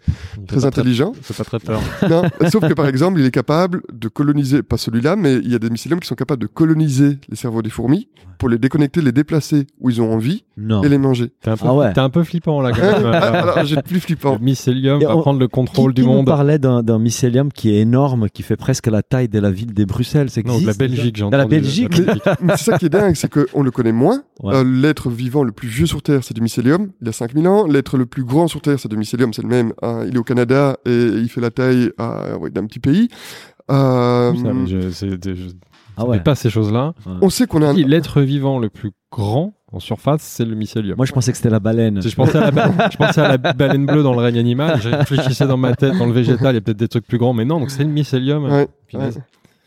très 0.46 0.64
intelligent. 0.64 1.12
C'est 1.22 1.36
pas 1.36 1.44
très 1.44 1.58
peur. 1.58 1.80
non, 2.08 2.22
sauf 2.50 2.66
que 2.68 2.74
par 2.74 2.86
exemple, 2.86 3.20
il 3.20 3.26
est 3.26 3.30
capable 3.30 3.82
de 3.92 4.08
coloniser, 4.08 4.62
pas 4.62 4.76
celui-là, 4.76 5.16
mais 5.16 5.36
il 5.36 5.50
y 5.50 5.54
a 5.54 5.58
des 5.58 5.70
mycéliums 5.70 6.00
qui 6.00 6.08
sont 6.08 6.14
capables 6.14 6.42
de 6.42 6.46
coloniser 6.46 7.18
les 7.28 7.36
cerveaux 7.36 7.62
des 7.62 7.70
fourmis 7.70 8.08
pour 8.38 8.48
les 8.48 8.58
déconnecter, 8.58 9.00
les 9.00 9.12
déplacer 9.12 9.66
où 9.80 9.88
ils 9.88 10.02
ont 10.02 10.12
envie 10.12 10.44
et 10.58 10.88
les 10.88 10.98
manger. 10.98 11.32
T'es 11.40 11.50
un, 11.50 11.56
peu, 11.56 11.66
ah 11.68 11.74
ouais. 11.74 11.98
un 11.98 12.10
peu 12.10 12.24
flippant 12.24 12.60
là 12.60 12.72
quand 12.72 12.82
même. 12.82 13.06
Alors, 13.12 13.64
j'ai 13.64 13.80
plus 13.82 14.00
flippant. 14.00 14.32
Le 14.32 14.44
mycélium 14.44 15.00
va 15.00 15.16
prendre 15.16 15.38
le 15.38 15.48
contrôle 15.48 15.94
du 15.94 16.02
monde. 16.02 16.18
On 16.18 16.24
parlait 16.24 16.58
d'un 16.58 16.98
mycélium 16.98 17.52
qui 17.52 17.72
est 17.72 17.80
énorme, 17.80 18.28
qui 18.28 18.42
fait 18.42 18.56
presque 18.56 18.88
la 18.88 19.02
taille 19.02 19.28
de 19.28 19.38
la 19.38 19.50
ville 19.50 19.72
des 19.72 19.86
Bruxelles. 19.86 20.28
C'est 20.28 20.44
non, 20.44 20.60
de 20.60 20.66
la 20.66 20.74
Belgique, 20.74 21.16
j'ai 21.16 21.22
entendu. 21.22 21.38
La 21.40 21.46
Belgique. 21.46 21.94
c'est 22.56 22.56
ça 22.56 22.78
qui 22.78 22.86
est 22.86 22.88
dingue, 22.88 23.14
c'est 23.14 23.30
qu'on 23.30 23.62
le 23.62 23.70
connaît 23.70 23.92
moins. 23.92 24.22
Euh, 24.44 24.64
l'être 24.64 25.08
vivant 25.08 25.44
le 25.44 25.52
plus 25.52 25.68
vieux 25.68 25.86
sur 25.86 26.02
Terre, 26.02 26.24
c'est 26.24 26.34
du 26.34 26.40
mycélium. 26.40 26.90
Il 27.00 27.06
y 27.06 27.10
a 27.10 27.12
5000 27.12 27.46
ans. 27.46 27.66
L'être 27.66 27.96
le 27.96 28.06
plus 28.06 28.24
grand 28.42 28.48
sur 28.48 28.60
Terre, 28.60 28.78
c'est 28.78 28.88
du 28.88 28.96
mycélium, 28.96 29.32
c'est 29.32 29.42
le 29.42 29.48
même. 29.48 29.72
Hein. 29.82 30.04
il 30.06 30.14
est 30.14 30.18
au 30.18 30.24
Canada 30.24 30.76
et 30.84 30.90
il 30.90 31.28
fait 31.28 31.40
la 31.40 31.50
taille 31.50 31.90
euh, 32.00 32.50
d'un 32.50 32.66
petit 32.66 32.80
pays. 32.80 33.08
Euh, 33.70 34.32
je, 34.66 34.90
je, 34.90 35.48
ah 35.96 36.06
ouais. 36.06 36.20
pas 36.20 36.34
ces 36.34 36.50
choses-là. 36.50 36.94
On 37.20 37.30
sait 37.30 37.46
qu'on 37.46 37.62
a 37.62 37.68
un... 37.68 37.74
l'être 37.74 38.20
vivant 38.20 38.58
le 38.58 38.68
plus 38.68 38.90
grand 39.10 39.54
en 39.72 39.80
surface, 39.80 40.22
c'est 40.22 40.44
le 40.44 40.54
mycélium. 40.54 40.96
Moi, 40.96 41.06
je 41.06 41.12
pensais 41.12 41.30
que 41.30 41.36
c'était 41.36 41.50
la 41.50 41.60
baleine. 41.60 42.02
Je 42.02 42.14
pensais, 42.14 42.38
à 42.38 42.50
la 42.50 42.90
je 42.90 42.96
pensais 42.96 43.20
à 43.20 43.28
la 43.28 43.38
baleine 43.38 43.86
bleue 43.86 44.02
dans 44.02 44.12
le 44.12 44.20
règne 44.20 44.38
animal. 44.38 44.80
Je 44.82 44.90
réfléchissais 44.90 45.46
dans 45.46 45.56
ma 45.56 45.74
tête, 45.74 45.96
dans 45.96 46.06
le 46.06 46.12
végétal, 46.12 46.52
il 46.52 46.54
y 46.54 46.58
a 46.58 46.60
peut-être 46.60 46.76
des 46.76 46.88
trucs 46.88 47.06
plus 47.06 47.18
grands, 47.18 47.32
mais 47.32 47.44
non, 47.44 47.60
donc 47.60 47.70
c'est 47.70 47.84
le 47.84 47.90
mycélium. 47.90 48.44
Ouais, 48.44 48.68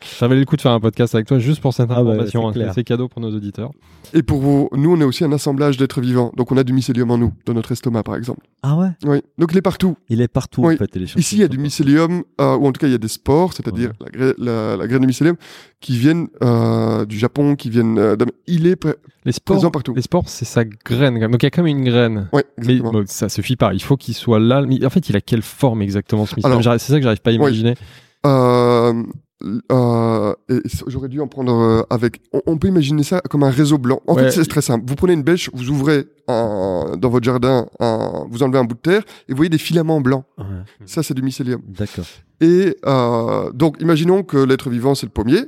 ça 0.06 0.28
valait 0.28 0.40
le 0.40 0.46
coup 0.46 0.56
de 0.56 0.62
faire 0.62 0.72
un 0.72 0.80
podcast 0.80 1.16
avec 1.16 1.28
toi 1.28 1.40
juste 1.40 1.62
pour 1.62 1.74
cette 1.74 1.88
ah 1.90 1.96
bah, 1.96 2.12
information. 2.12 2.50
Hein. 2.50 2.72
c'est 2.74 2.84
cadeau 2.84 3.08
pour 3.08 3.22
nos 3.22 3.36
auditeurs. 3.36 3.72
Et 4.14 4.24
pour 4.24 4.40
vous, 4.40 4.70
nous, 4.74 4.94
on 4.94 5.02
est 5.02 5.04
aussi 5.04 5.24
un 5.24 5.32
assemblage 5.32 5.78
d'êtres 5.78 6.02
vivants. 6.02 6.32
Donc, 6.38 6.52
on 6.52 6.58
a 6.58 6.64
du 6.64 6.74
mycélium 6.74 7.12
en 7.12 7.18
nous, 7.18 7.34
dans 7.46 7.54
notre 7.54 7.72
estomac, 7.72 8.04
par 8.04 8.16
exemple. 8.16 8.42
Ah 8.64 8.78
ouais? 8.78 8.90
Oui. 9.04 9.22
Donc, 9.38 9.52
il 9.52 9.58
est 9.58 9.62
partout. 9.62 9.98
Il 10.10 10.22
est 10.22 10.28
partout, 10.28 10.66
en 10.66 10.76
fait. 10.76 10.96
Ici, 11.18 11.36
il 11.36 11.42
y 11.42 11.44
a 11.44 11.48
du 11.48 11.58
mycélium, 11.58 12.24
euh, 12.40 12.56
ou 12.56 12.68
en 12.68 12.72
tout 12.72 12.80
cas, 12.80 12.88
il 12.88 12.92
y 12.92 12.96
a 12.96 13.00
des 13.00 13.08
spores, 13.08 13.54
c'est-à-dire 13.54 13.92
la, 14.38 14.88
graine 14.88 15.02
de 15.02 15.08
mycélium, 15.08 15.36
qui 15.82 15.98
viennent 15.98 16.28
euh, 16.44 17.06
du 17.06 17.18
Japon, 17.18 17.56
qui 17.56 17.70
viennent. 17.70 17.98
Euh, 17.98 18.16
il 18.48 18.68
est 18.68 18.80
les 19.26 19.32
spores, 19.32 19.58
présent 19.58 19.72
partout. 19.72 19.94
Les 19.96 20.02
spores, 20.02 20.30
c'est 20.30 20.46
sa 20.46 20.64
graine. 20.64 21.20
Donc, 21.20 21.42
il 21.42 21.46
y 21.46 21.48
a 21.48 21.52
comme 21.52 21.68
une 21.68 21.84
graine. 21.84 22.30
Oui, 22.32 22.42
exactement. 22.58 22.92
Mais 22.94 23.06
ça 23.08 23.30
suffit 23.30 23.56
pas. 23.56 23.74
Il 23.74 23.82
faut 23.82 23.98
qu'il 23.98 24.14
soit 24.14 24.40
là. 24.40 24.64
En 24.84 24.90
fait, 24.90 25.10
il 25.10 25.16
a 25.16 25.22
quelle 25.22 25.42
forme 25.42 25.82
exactement 25.82 26.26
ce 26.26 26.36
mycélium? 26.36 26.62
C'est 26.64 26.80
ça 26.80 26.98
que 26.98 27.04
j'arrive 27.04 27.22
pas 27.22 27.32
à 27.32 27.34
imaginer. 27.34 27.76
Euh, 28.26 29.04
euh, 29.44 30.34
j'aurais 30.88 31.10
dû 31.10 31.20
en 31.20 31.28
prendre 31.28 31.54
euh, 31.54 31.82
avec. 31.90 32.22
On, 32.46 32.58
peut 32.58 32.68
imaginer 32.68 33.04
ça 33.04 33.22
comme 33.22 33.44
un 33.44 33.50
réseau 33.50 33.78
blanc. 33.78 34.02
En 34.08 34.16
fait, 34.16 34.32
c'est 34.32 34.46
très 34.46 34.62
simple. 34.62 34.86
Vous 34.88 34.96
prenez 34.96 35.14
une 35.14 35.24
bêche, 35.24 35.50
vous 35.54 35.70
ouvrez 35.70 36.08
un, 36.28 36.96
dans 36.98 37.10
votre 37.10 37.26
jardin, 37.26 37.68
un, 37.80 38.26
vous 38.30 38.44
enlevez 38.44 38.60
un 38.60 38.64
bout 38.64 38.76
de 38.76 38.80
terre 38.80 39.04
et 39.28 39.34
vous 39.34 39.38
voyez 39.38 39.50
des 39.50 39.58
filaments 39.58 40.02
blancs. 40.02 40.26
Ça, 40.86 41.04
c'est 41.04 41.14
du 41.14 41.22
mycélium. 41.22 41.62
D'accord. 41.68 42.06
Et 42.42 42.78
euh, 42.86 43.52
donc, 43.52 43.82
imaginons 43.82 44.24
que 44.24 44.38
l'être 44.38 44.70
vivant, 44.70 44.96
c'est 44.96 45.06
le 45.06 45.12
pommier. 45.12 45.42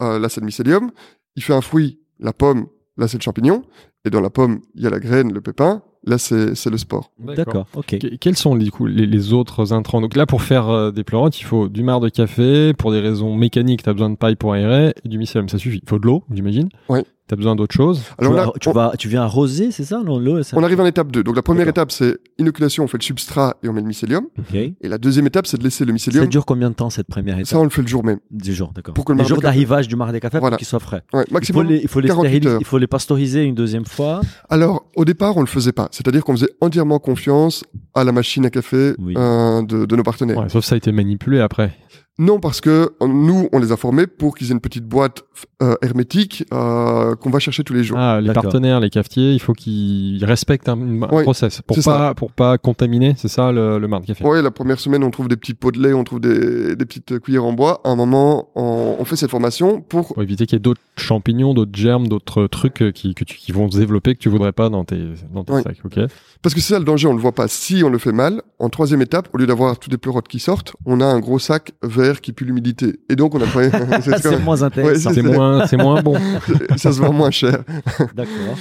Euh, 0.00 0.18
là, 0.18 0.28
c'est 0.28 0.40
le 0.40 0.46
mycélium. 0.46 0.90
Il 1.36 1.42
fait 1.42 1.54
un 1.54 1.60
fruit, 1.60 2.00
la 2.18 2.32
pomme. 2.32 2.66
Là, 2.96 3.08
c'est 3.08 3.18
le 3.18 3.22
champignon. 3.22 3.62
Et 4.04 4.10
dans 4.10 4.20
la 4.20 4.30
pomme, 4.30 4.60
il 4.74 4.82
y 4.82 4.86
a 4.86 4.90
la 4.90 4.98
graine, 4.98 5.32
le 5.32 5.40
pépin. 5.40 5.82
Là, 6.04 6.18
c'est 6.18 6.66
le 6.66 6.78
sport. 6.78 7.12
D'accord, 7.18 7.66
ok. 7.74 7.96
quels 8.20 8.36
sont 8.36 8.56
du 8.56 8.70
coup, 8.70 8.86
les, 8.86 9.06
les, 9.06 9.32
autres 9.32 9.72
intrants? 9.72 10.00
Donc 10.00 10.16
là, 10.16 10.26
pour 10.26 10.42
faire 10.42 10.68
euh, 10.68 10.90
des 10.90 11.04
pleurotes, 11.04 11.38
il 11.40 11.44
faut 11.44 11.68
du 11.68 11.84
marc 11.84 12.02
de 12.02 12.08
café. 12.08 12.72
Pour 12.74 12.90
des 12.90 13.00
raisons 13.00 13.36
mécaniques, 13.36 13.84
tu 13.84 13.88
as 13.90 13.92
besoin 13.92 14.10
de 14.10 14.16
paille 14.16 14.36
pour 14.36 14.52
aérer. 14.52 14.94
Et 15.04 15.08
du 15.08 15.18
mycélium, 15.18 15.48
ça 15.48 15.58
suffit. 15.58 15.80
Il 15.82 15.88
faut 15.88 16.00
de 16.00 16.06
l'eau, 16.06 16.24
j'imagine. 16.32 16.68
Oui. 16.88 17.00
Tu 17.32 17.34
as 17.34 17.38
besoin 17.38 17.56
d'autre 17.56 17.74
chose 17.74 18.02
Alors 18.18 18.32
tu, 18.32 18.36
là, 18.36 18.52
tu, 18.60 18.72
vas, 18.72 18.92
tu 18.98 19.08
viens 19.08 19.22
arroser, 19.22 19.70
c'est 19.70 19.84
ça, 19.84 20.02
On 20.04 20.62
arrive 20.62 20.80
en 20.80 20.84
étape 20.84 21.10
2. 21.10 21.24
Donc 21.24 21.34
la 21.34 21.40
première 21.40 21.66
étape, 21.66 21.90
c'est 21.90 22.18
inoculation, 22.36 22.84
on 22.84 22.88
fait 22.88 22.98
le 22.98 23.02
substrat 23.02 23.56
et 23.62 23.70
on 23.70 23.72
met 23.72 23.80
le 23.80 23.86
mycélium. 23.86 24.26
Et 24.52 24.74
la 24.82 24.98
deuxième 24.98 25.26
étape, 25.26 25.46
c'est 25.46 25.56
de 25.56 25.64
laisser 25.64 25.86
le 25.86 25.94
mycélium. 25.94 26.24
Ça 26.24 26.28
dure 26.28 26.44
combien 26.44 26.68
de 26.68 26.74
temps 26.74 26.90
cette 26.90 27.06
première 27.06 27.36
étape 27.36 27.46
Ça, 27.46 27.58
on 27.58 27.64
le 27.64 27.70
fait 27.70 27.80
le 27.80 27.88
jour 27.88 28.04
même. 28.04 28.18
Du 28.30 28.52
jour, 28.52 28.72
d'accord. 28.74 28.92
Pour 28.92 29.06
que 29.06 29.14
le, 29.14 29.24
jour 29.24 29.40
d'arrivage 29.40 29.88
du 29.88 29.96
marc 29.96 30.12
des 30.12 30.20
cafés, 30.20 30.40
pour 30.40 30.54
qu'il 30.58 30.66
soit 30.66 30.78
frais. 30.78 31.04
Ouais, 31.14 31.24
maximum 31.30 31.64
il 31.70 31.70
faut 31.70 31.72
les, 31.72 31.76
il 31.78 31.88
faut 31.88 32.00
les 32.22 32.36
il 32.60 32.66
faut 32.66 32.76
les 32.76 32.86
pasteuriser 32.86 33.44
une 33.44 33.54
deuxième 33.54 33.86
fois. 33.86 34.20
Alors, 34.50 34.84
au 34.94 35.06
départ, 35.06 35.34
on 35.38 35.40
le 35.40 35.46
faisait 35.46 35.72
pas. 35.72 35.88
C'est-à-dire 35.90 36.22
qu'on 36.24 36.32
faisait 36.34 36.52
entièrement 36.60 36.98
confiance 36.98 37.64
à 37.94 38.04
la 38.04 38.12
machine 38.12 38.44
à 38.44 38.50
café 38.50 38.94
euh, 39.16 39.62
de, 39.62 39.86
de, 39.86 39.96
nos 39.96 40.02
partenaires. 40.02 40.36
Ouais, 40.36 40.50
sauf 40.50 40.66
ça 40.66 40.74
a 40.74 40.78
été 40.78 40.92
manipulé 40.92 41.40
après. 41.40 41.78
Non, 42.18 42.40
parce 42.40 42.60
que 42.60 42.92
nous, 43.00 43.48
on 43.52 43.58
les 43.58 43.72
a 43.72 43.78
formés 43.78 44.06
pour 44.06 44.36
qu'ils 44.36 44.48
aient 44.48 44.52
une 44.52 44.60
petite 44.60 44.84
boîte 44.84 45.22
euh, 45.62 45.76
hermétique 45.80 46.44
euh, 46.52 47.16
qu'on 47.16 47.30
va 47.30 47.38
chercher 47.38 47.64
tous 47.64 47.72
les 47.72 47.84
jours. 47.84 47.96
Ah, 47.98 48.20
les 48.20 48.34
partenaires, 48.34 48.80
les 48.80 48.90
cafetiers, 48.90 49.32
il 49.32 49.40
faut 49.40 49.54
qu'ils 49.54 50.22
respectent 50.22 50.68
un, 50.68 50.76
process 51.08 51.62
pour 51.66 51.78
pas 51.82 52.14
pour 52.14 52.32
pas 52.32 52.58
contaminer, 52.58 53.14
c'est 53.16 53.28
ça 53.28 53.50
le, 53.50 53.78
le 53.78 53.88
de 53.88 54.06
café. 54.06 54.24
Oui, 54.26 54.42
la 54.42 54.50
première 54.50 54.78
semaine, 54.78 55.02
on 55.04 55.10
trouve 55.10 55.28
des 55.28 55.36
petits 55.36 55.54
pots 55.54 55.70
de 55.70 55.82
lait, 55.82 55.94
on 55.94 56.04
trouve 56.04 56.20
des, 56.20 56.76
des 56.76 56.84
petites 56.84 57.18
cuillères 57.18 57.46
en 57.46 57.54
bois. 57.54 57.80
À 57.82 57.88
un 57.88 57.96
moment, 57.96 58.50
on, 58.56 58.96
on 58.98 59.04
fait 59.06 59.16
cette 59.16 59.30
formation 59.30 59.80
pour, 59.80 60.08
pour 60.08 60.22
éviter 60.22 60.44
qu'il 60.44 60.56
y 60.56 60.58
ait 60.58 60.60
d'autres 60.60 60.82
champignons, 60.98 61.54
d'autres 61.54 61.74
germes, 61.74 62.08
d'autres 62.08 62.46
trucs 62.46 62.82
euh, 62.82 62.92
qui 62.92 63.14
que 63.14 63.24
tu, 63.24 63.38
qui 63.38 63.52
vont 63.52 63.70
se 63.70 63.78
développer 63.78 64.14
que 64.14 64.20
tu 64.20 64.28
voudrais 64.28 64.52
pas 64.52 64.68
dans 64.68 64.84
tes 64.84 65.02
dans 65.32 65.44
tes 65.44 65.62
sacs. 65.62 65.78
Ok? 65.84 65.98
Parce 66.42 66.54
que 66.54 66.60
c'est 66.60 66.74
ça 66.74 66.78
le 66.78 66.84
danger, 66.84 67.08
on 67.08 67.14
le 67.14 67.20
voit 67.20 67.32
pas. 67.32 67.48
Si 67.48 67.82
on 67.84 67.88
le 67.88 67.98
fait 67.98 68.12
mal, 68.12 68.42
en 68.58 68.68
troisième 68.68 69.00
étape, 69.00 69.30
au 69.32 69.38
lieu 69.38 69.46
d'avoir 69.46 69.78
tous 69.78 69.88
des 69.88 69.98
pleurotes 69.98 70.28
qui 70.28 70.40
sortent, 70.40 70.74
on 70.84 71.00
a 71.00 71.06
un 71.06 71.20
gros 71.20 71.38
sac 71.38 71.72
vert 71.82 72.01
qui 72.20 72.32
pue 72.32 72.44
l'humidité. 72.44 73.00
Et 73.08 73.16
donc 73.16 73.34
on 73.34 73.40
a 73.40 73.46
c'est 74.00 74.38
moins 74.40 74.62
intéressant. 74.62 75.12
c'est 75.12 75.22
moins 75.22 75.66
c'est 75.66 75.76
moins 75.76 76.02
bon. 76.02 76.16
ça 76.76 76.92
se 76.92 77.00
vend 77.00 77.12
moins 77.12 77.30
cher. 77.30 77.64
D'accord. 78.14 78.58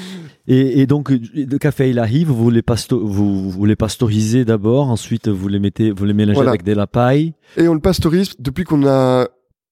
Et, 0.48 0.82
et, 0.82 0.88
donc, 0.88 1.12
le 1.12 1.58
café, 1.60 1.92
il 1.92 2.00
arrive, 2.00 2.30
vous 2.30 2.50
les, 2.50 2.64
pasto 2.64 3.00
vous, 3.00 3.52
vous 3.52 3.66
les 3.66 3.76
pasteurisez 3.76 4.44
d'abord, 4.44 4.90
ensuite 4.90 5.28
vous 5.28 5.48
les 5.48 5.60
mettez, 5.60 5.92
vous 5.92 6.04
les 6.04 6.14
mélangez 6.16 6.42
avec 6.42 6.64
de 6.64 6.74
la 6.74 6.88
paille. 6.88 7.34
Et 7.58 7.68
on 7.68 7.76
le 7.76 7.80
pasteurise 7.80 8.34
depuis 8.40 8.64
qu'on 8.64 8.88
a 8.88 9.28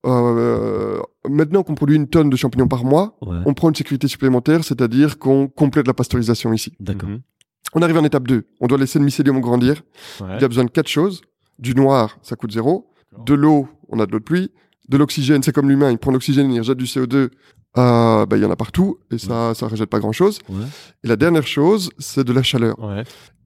euh, 0.05 1.01
maintenant 1.27 1.63
qu'on 1.63 1.75
produit 1.75 1.95
une 1.95 2.07
tonne 2.07 2.29
de 2.29 2.35
champignons 2.35 2.67
par 2.67 2.85
mois, 2.85 3.17
on 3.21 3.53
prend 3.53 3.69
une 3.69 3.75
sécurité 3.75 4.07
supplémentaire, 4.07 4.63
c'est-à-dire 4.63 5.17
qu'on 5.17 5.47
complète 5.47 5.87
la 5.87 5.93
pasteurisation 5.93 6.53
ici. 6.53 6.73
D'accord. 6.79 7.09
Mhm. 7.09 7.19
On 7.75 7.81
arrive 7.81 7.97
en 7.97 8.03
étape 8.03 8.27
2. 8.27 8.45
On 8.61 8.67
doit 8.67 8.77
laisser 8.77 8.99
le 8.99 9.05
mycélium 9.05 9.39
grandir. 9.41 9.81
Il 10.21 10.41
y 10.41 10.43
a 10.43 10.47
besoin 10.47 10.65
de 10.65 10.71
quatre 10.71 10.87
choses. 10.87 11.21
Du 11.59 11.75
noir, 11.75 12.17
ça 12.23 12.35
coûte 12.35 12.51
zéro. 12.51 12.89
De 13.25 13.33
l'eau, 13.33 13.67
on 13.89 13.99
a 13.99 14.05
de 14.05 14.11
l'eau 14.11 14.19
de 14.19 14.23
pluie. 14.23 14.51
De 14.87 14.97
l'oxygène, 14.97 15.43
c'est 15.43 15.53
comme 15.53 15.69
l'humain, 15.69 15.91
il 15.91 15.97
prend 15.97 16.11
l'oxygène, 16.11 16.51
il 16.51 16.59
rejette 16.59 16.77
du 16.77 16.85
CO2. 16.85 17.29
Euh, 17.77 18.25
bah, 18.25 18.37
il 18.37 18.41
y 18.41 18.45
en 18.45 18.49
a 18.49 18.55
partout 18.55 18.97
et 19.11 19.19
ça, 19.19 19.53
ça 19.53 19.67
rejette 19.67 19.89
pas 19.89 19.99
grand 19.99 20.11
chose. 20.11 20.39
Et 21.03 21.07
la 21.07 21.15
dernière 21.15 21.45
chose, 21.45 21.91
c'est 21.99 22.23
de 22.23 22.33
la 22.33 22.41
chaleur. 22.41 22.75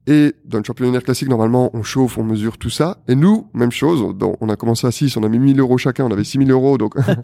Et 0.06 0.34
dans 0.44 0.58
le 0.58 0.64
championnat 0.64 1.00
classique, 1.00 1.28
normalement, 1.28 1.70
on 1.74 1.82
chauffe, 1.82 2.18
on 2.18 2.24
mesure 2.24 2.58
tout 2.58 2.70
ça. 2.70 2.98
Et 3.08 3.14
nous, 3.14 3.48
même 3.54 3.72
chose. 3.72 4.02
on 4.40 4.48
a 4.48 4.56
commencé 4.56 4.86
à 4.86 4.90
6, 4.90 5.16
on 5.16 5.22
a 5.22 5.28
mis 5.28 5.38
1000 5.38 5.60
euros 5.60 5.78
chacun, 5.78 6.04
on 6.04 6.10
avait 6.10 6.24
6000 6.24 6.50
euros, 6.50 6.76
donc 6.76 6.94
ça, 6.98 7.16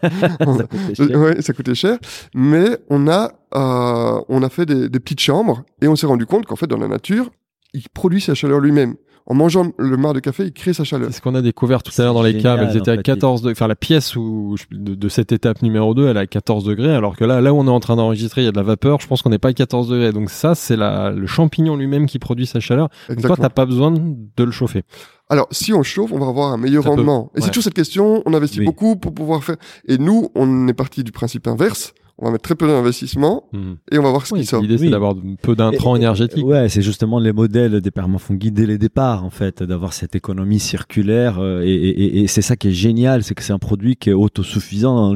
coûtait 0.63 0.95
cher. 0.95 1.19
Ouais, 1.19 1.41
ça 1.41 1.53
coûtait 1.53 1.75
cher. 1.75 1.97
Mais 2.33 2.77
on 2.89 3.07
a, 3.07 3.31
euh, 3.55 4.21
on 4.29 4.41
a 4.41 4.49
fait 4.49 4.65
des, 4.65 4.89
des 4.89 4.99
petites 4.99 5.19
chambres 5.19 5.63
et 5.81 5.87
on 5.87 5.95
s'est 5.95 6.07
rendu 6.07 6.25
compte 6.25 6.45
qu'en 6.45 6.55
fait, 6.55 6.67
dans 6.67 6.77
la 6.77 6.87
nature, 6.87 7.29
il 7.73 7.87
produit 7.89 8.21
sa 8.21 8.33
chaleur 8.33 8.59
lui-même 8.59 8.95
en 9.25 9.33
mangeant 9.33 9.71
le 9.77 9.97
marc 9.97 10.15
de 10.15 10.19
café, 10.19 10.45
il 10.45 10.53
crée 10.53 10.73
sa 10.73 10.83
chaleur. 10.83 11.09
C'est 11.11 11.17
ce 11.17 11.21
qu'on 11.21 11.35
a 11.35 11.41
découvert 11.41 11.83
tout 11.83 11.91
à 11.97 12.03
l'heure 12.03 12.13
dans 12.13 12.23
les 12.23 12.37
caves. 12.37 12.61
Elles 12.61 12.77
étaient 12.77 12.91
à 12.91 12.97
14 12.97 13.41
degrés. 13.41 13.53
Enfin, 13.53 13.67
la 13.67 13.75
pièce 13.75 14.15
où, 14.15 14.55
de, 14.71 15.09
cette 15.09 15.31
étape 15.31 15.61
numéro 15.61 15.93
2, 15.93 16.07
elle 16.07 16.17
est 16.17 16.21
à 16.21 16.27
14 16.27 16.63
degrés. 16.63 16.93
Alors 16.93 17.15
que 17.15 17.23
là, 17.23 17.41
là 17.41 17.53
où 17.53 17.57
on 17.57 17.67
est 17.67 17.71
en 17.71 17.79
train 17.79 17.95
d'enregistrer, 17.95 18.41
il 18.41 18.45
y 18.45 18.47
a 18.47 18.51
de 18.51 18.57
la 18.57 18.63
vapeur. 18.63 18.99
Je 18.99 19.07
pense 19.07 19.21
qu'on 19.21 19.29
n'est 19.29 19.39
pas 19.39 19.49
à 19.49 19.53
14 19.53 19.89
degrés. 19.89 20.11
Donc 20.11 20.29
ça, 20.29 20.55
c'est 20.55 20.77
le 20.77 21.27
champignon 21.27 21.75
lui-même 21.75 22.05
qui 22.05 22.19
produit 22.19 22.45
sa 22.45 22.59
chaleur. 22.59 22.89
Exactement. 23.09 23.35
Toi, 23.35 23.43
t'as 23.43 23.49
pas 23.49 23.65
besoin 23.65 23.91
de 23.91 24.43
le 24.43 24.51
chauffer. 24.51 24.83
Alors, 25.29 25.47
si 25.51 25.71
on 25.73 25.83
chauffe, 25.83 26.11
on 26.11 26.19
va 26.19 26.27
avoir 26.27 26.51
un 26.51 26.57
meilleur 26.57 26.83
rendement. 26.83 27.31
Et 27.35 27.41
c'est 27.41 27.47
toujours 27.47 27.63
cette 27.63 27.73
question. 27.73 28.21
On 28.25 28.33
investit 28.33 28.61
beaucoup 28.61 28.97
pour 28.97 29.13
pouvoir 29.13 29.43
faire. 29.43 29.55
Et 29.87 29.97
nous, 29.97 30.29
on 30.35 30.67
est 30.67 30.73
parti 30.73 31.03
du 31.03 31.11
principe 31.11 31.47
inverse 31.47 31.93
on 32.21 32.25
va 32.25 32.31
mettre 32.33 32.43
très 32.43 32.55
peu 32.55 32.67
d'investissement 32.67 33.45
mhm. 33.51 33.77
et 33.91 33.97
on 33.97 34.03
va 34.03 34.11
voir 34.11 34.27
ce 34.27 34.35
qui 34.35 34.45
sort. 34.45 34.61
L'idée, 34.61 34.77
c'est 34.77 34.89
d'avoir 34.89 35.15
peu 35.41 35.55
d'intrants 35.55 35.95
énergétiques. 35.95 36.45
Ouais, 36.45 36.69
c'est 36.69 36.83
justement 36.83 37.19
les 37.19 37.33
modèles 37.33 37.81
des 37.81 37.91
font 38.19 38.35
dès 38.39 38.65
les 38.67 38.77
départs, 38.77 39.25
en 39.25 39.31
fait, 39.31 39.63
d'avoir 39.63 39.93
cette 39.93 40.15
économie 40.15 40.59
circulaire. 40.59 41.39
Euh, 41.39 41.63
et, 41.65 42.27
c'est 42.27 42.43
ça 42.43 42.55
qui 42.55 42.69
est 42.69 42.73
génial, 42.73 43.23
c'est 43.23 43.33
que 43.33 43.43
c'est 43.43 43.53
un 43.53 43.59
produit 43.59 43.95
qui 43.95 44.11
est 44.11 44.13
autosuffisant, 44.13 45.15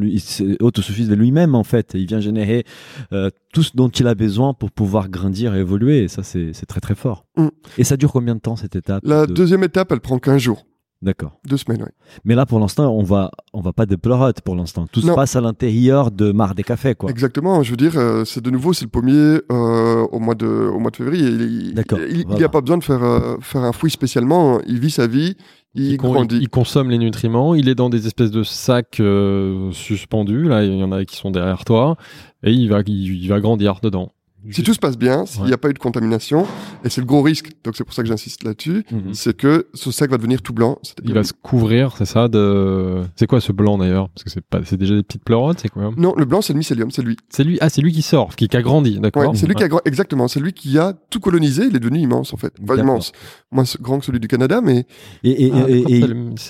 autosuffisant 0.59 1.11
de 1.11 1.15
lui-même, 1.15 1.53
en 1.53 1.63
fait. 1.63 1.91
Il 1.93 2.07
vient 2.07 2.19
générer 2.19 2.65
euh, 3.13 3.29
tout 3.53 3.63
ce 3.63 3.71
dont 3.75 3.89
il 3.89 4.07
a 4.07 4.15
besoin 4.15 4.53
pour 4.53 4.71
pouvoir 4.71 5.09
grandir 5.09 5.55
et 5.55 5.59
évoluer. 5.59 6.03
Et 6.03 6.07
ça, 6.07 6.23
c'est 6.23 6.53
très, 6.67 6.81
très 6.81 6.95
fort. 6.95 7.25
Mm. 7.37 7.47
Et 7.77 7.83
ça 7.83 7.97
dure 7.97 8.11
combien 8.11 8.35
de 8.35 8.41
temps, 8.41 8.55
cette 8.55 8.75
étape 8.75 9.03
La 9.05 9.27
deuxième 9.27 9.63
étape, 9.63 9.91
elle 9.91 10.01
prend 10.01 10.17
15 10.17 10.41
jours. 10.41 10.65
D'accord. 11.05 11.33
Deux 11.47 11.57
semaines, 11.57 11.83
oui. 11.83 11.91
Mais 12.23 12.33
là, 12.33 12.47
pour 12.47 12.59
l'instant, 12.59 12.91
on 12.91 13.03
va, 13.03 13.29
on 13.53 13.61
va 13.61 13.73
pas 13.73 13.85
de 13.85 13.95
pleurotes 13.95 14.41
pour 14.41 14.55
l'instant. 14.55 14.87
Tout 14.91 15.01
se 15.01 15.11
passe 15.11 15.35
à 15.35 15.41
l'intérieur 15.41 16.09
de 16.09 16.31
Mar 16.31 16.55
des 16.55 16.63
Cafés, 16.63 16.95
quoi. 16.95 17.11
Exactement. 17.11 17.61
Je 17.61 17.69
veux 17.69 17.77
dire, 17.77 17.95
euh, 17.95 18.25
c'est 18.25 18.41
de 18.41 18.49
nouveau, 18.49 18.73
c'est 18.73 18.85
le 18.85 18.89
pommier 18.89 19.39
euh, 19.51 20.07
au 20.11 20.17
mois 20.17 20.33
de, 20.33 20.47
au 20.47 20.79
mois 20.79 20.89
de 20.89 20.95
février. 20.95 21.27
Il, 21.27 21.75
D'accord. 21.75 21.99
Il 22.09 22.25
n'y 22.27 22.43
a 22.43 22.49
pas 22.49 22.61
besoin 22.61 22.79
de 22.79 22.83
faire, 22.83 23.03
euh, 23.03 23.37
faire 23.39 23.63
un 23.63 23.71
fouille 23.71 23.91
spécialement. 23.91 24.59
Il 24.65 24.79
vit 24.79 24.89
sa 24.89 25.05
vie. 25.05 25.37
Il, 25.75 25.95
grandit. 25.97 26.39
Il, 26.41 26.49
consomme 26.49 26.89
les 26.89 26.97
nutriments. 26.97 27.53
Il 27.53 27.69
est 27.69 27.75
dans 27.75 27.91
des 27.91 28.07
espèces 28.07 28.31
de 28.31 28.41
sacs 28.41 28.99
suspendus. 29.73 30.45
Là, 30.45 30.63
il 30.63 30.73
y 30.73 30.83
en 30.83 30.91
a 30.91 31.05
qui 31.05 31.17
sont 31.17 31.29
derrière 31.29 31.65
toi, 31.65 31.97
et 32.41 32.51
il 32.51 32.67
va, 32.67 32.81
il 32.87 33.27
va 33.27 33.39
grandir 33.39 33.79
dedans. 33.83 34.14
Si 34.51 34.63
tout 34.63 34.73
se 34.73 34.79
passe 34.79 34.97
bien, 34.97 35.25
s'il 35.25 35.43
n'y 35.43 35.53
a 35.53 35.57
pas 35.57 35.69
eu 35.69 35.73
de 35.73 35.79
contamination, 35.79 36.45
et 36.83 36.89
c'est 36.89 37.01
le 37.01 37.07
gros 37.07 37.21
risque, 37.21 37.51
donc 37.63 37.75
c'est 37.75 37.83
pour 37.83 37.93
ça 37.93 38.03
que 38.03 38.07
j'insiste 38.07 38.43
là-dessus, 38.43 38.85
mhm. 38.91 39.13
c'est 39.13 39.35
que 39.35 39.67
ce 39.73 39.91
sac 39.91 40.09
va 40.09 40.17
devenir 40.17 40.41
tout 40.41 40.53
blanc. 40.53 40.79
Il 41.03 41.13
va 41.13 41.23
se 41.23 41.33
couvrir, 41.33 41.95
c'est 41.97 42.05
ça 42.05 42.27
de. 42.27 43.01
C'est 43.15 43.27
quoi 43.27 43.41
ce 43.41 43.51
blanc 43.51 43.77
d'ailleurs? 43.77 44.09
Parce 44.09 44.23
que 44.23 44.29
c'est 44.29 44.45
pas, 44.45 44.61
c'est 44.63 44.77
déjà 44.77 44.95
des 44.95 45.03
petites 45.03 45.23
pleurotes, 45.23 45.59
c'est 45.61 45.69
quoi? 45.69 45.91
Non, 45.97 46.13
le 46.17 46.25
blanc 46.25 46.41
c'est 46.41 46.53
le 46.53 46.59
mycélium, 46.59 46.91
c'est 46.91 47.01
lui. 47.01 47.17
C'est 47.29 47.43
lui. 47.43 47.57
Ah, 47.61 47.69
c'est 47.69 47.81
lui 47.81 47.91
qui 47.91 48.01
sort, 48.01 48.35
qui, 48.35 48.49
a 48.55 48.61
grandi, 48.61 48.99
d'accord. 48.99 49.35
c'est 49.35 49.47
lui 49.47 49.55
qui 49.55 49.63
a 49.63 49.69
exactement, 49.85 50.27
c'est 50.27 50.39
lui 50.39 50.53
qui 50.53 50.77
a 50.77 50.93
tout 51.09 51.19
colonisé. 51.19 51.65
Il 51.65 51.75
est 51.75 51.79
devenu 51.79 51.99
immense 51.99 52.33
en 52.33 52.37
fait, 52.37 52.53
pas 52.65 52.75
immense, 52.75 53.11
moins 53.51 53.63
grand 53.81 53.99
que 53.99 54.05
celui 54.05 54.19
du 54.19 54.27
Canada, 54.27 54.61
mais. 54.61 54.85
Et, 55.23 55.51
ah, 55.53 55.65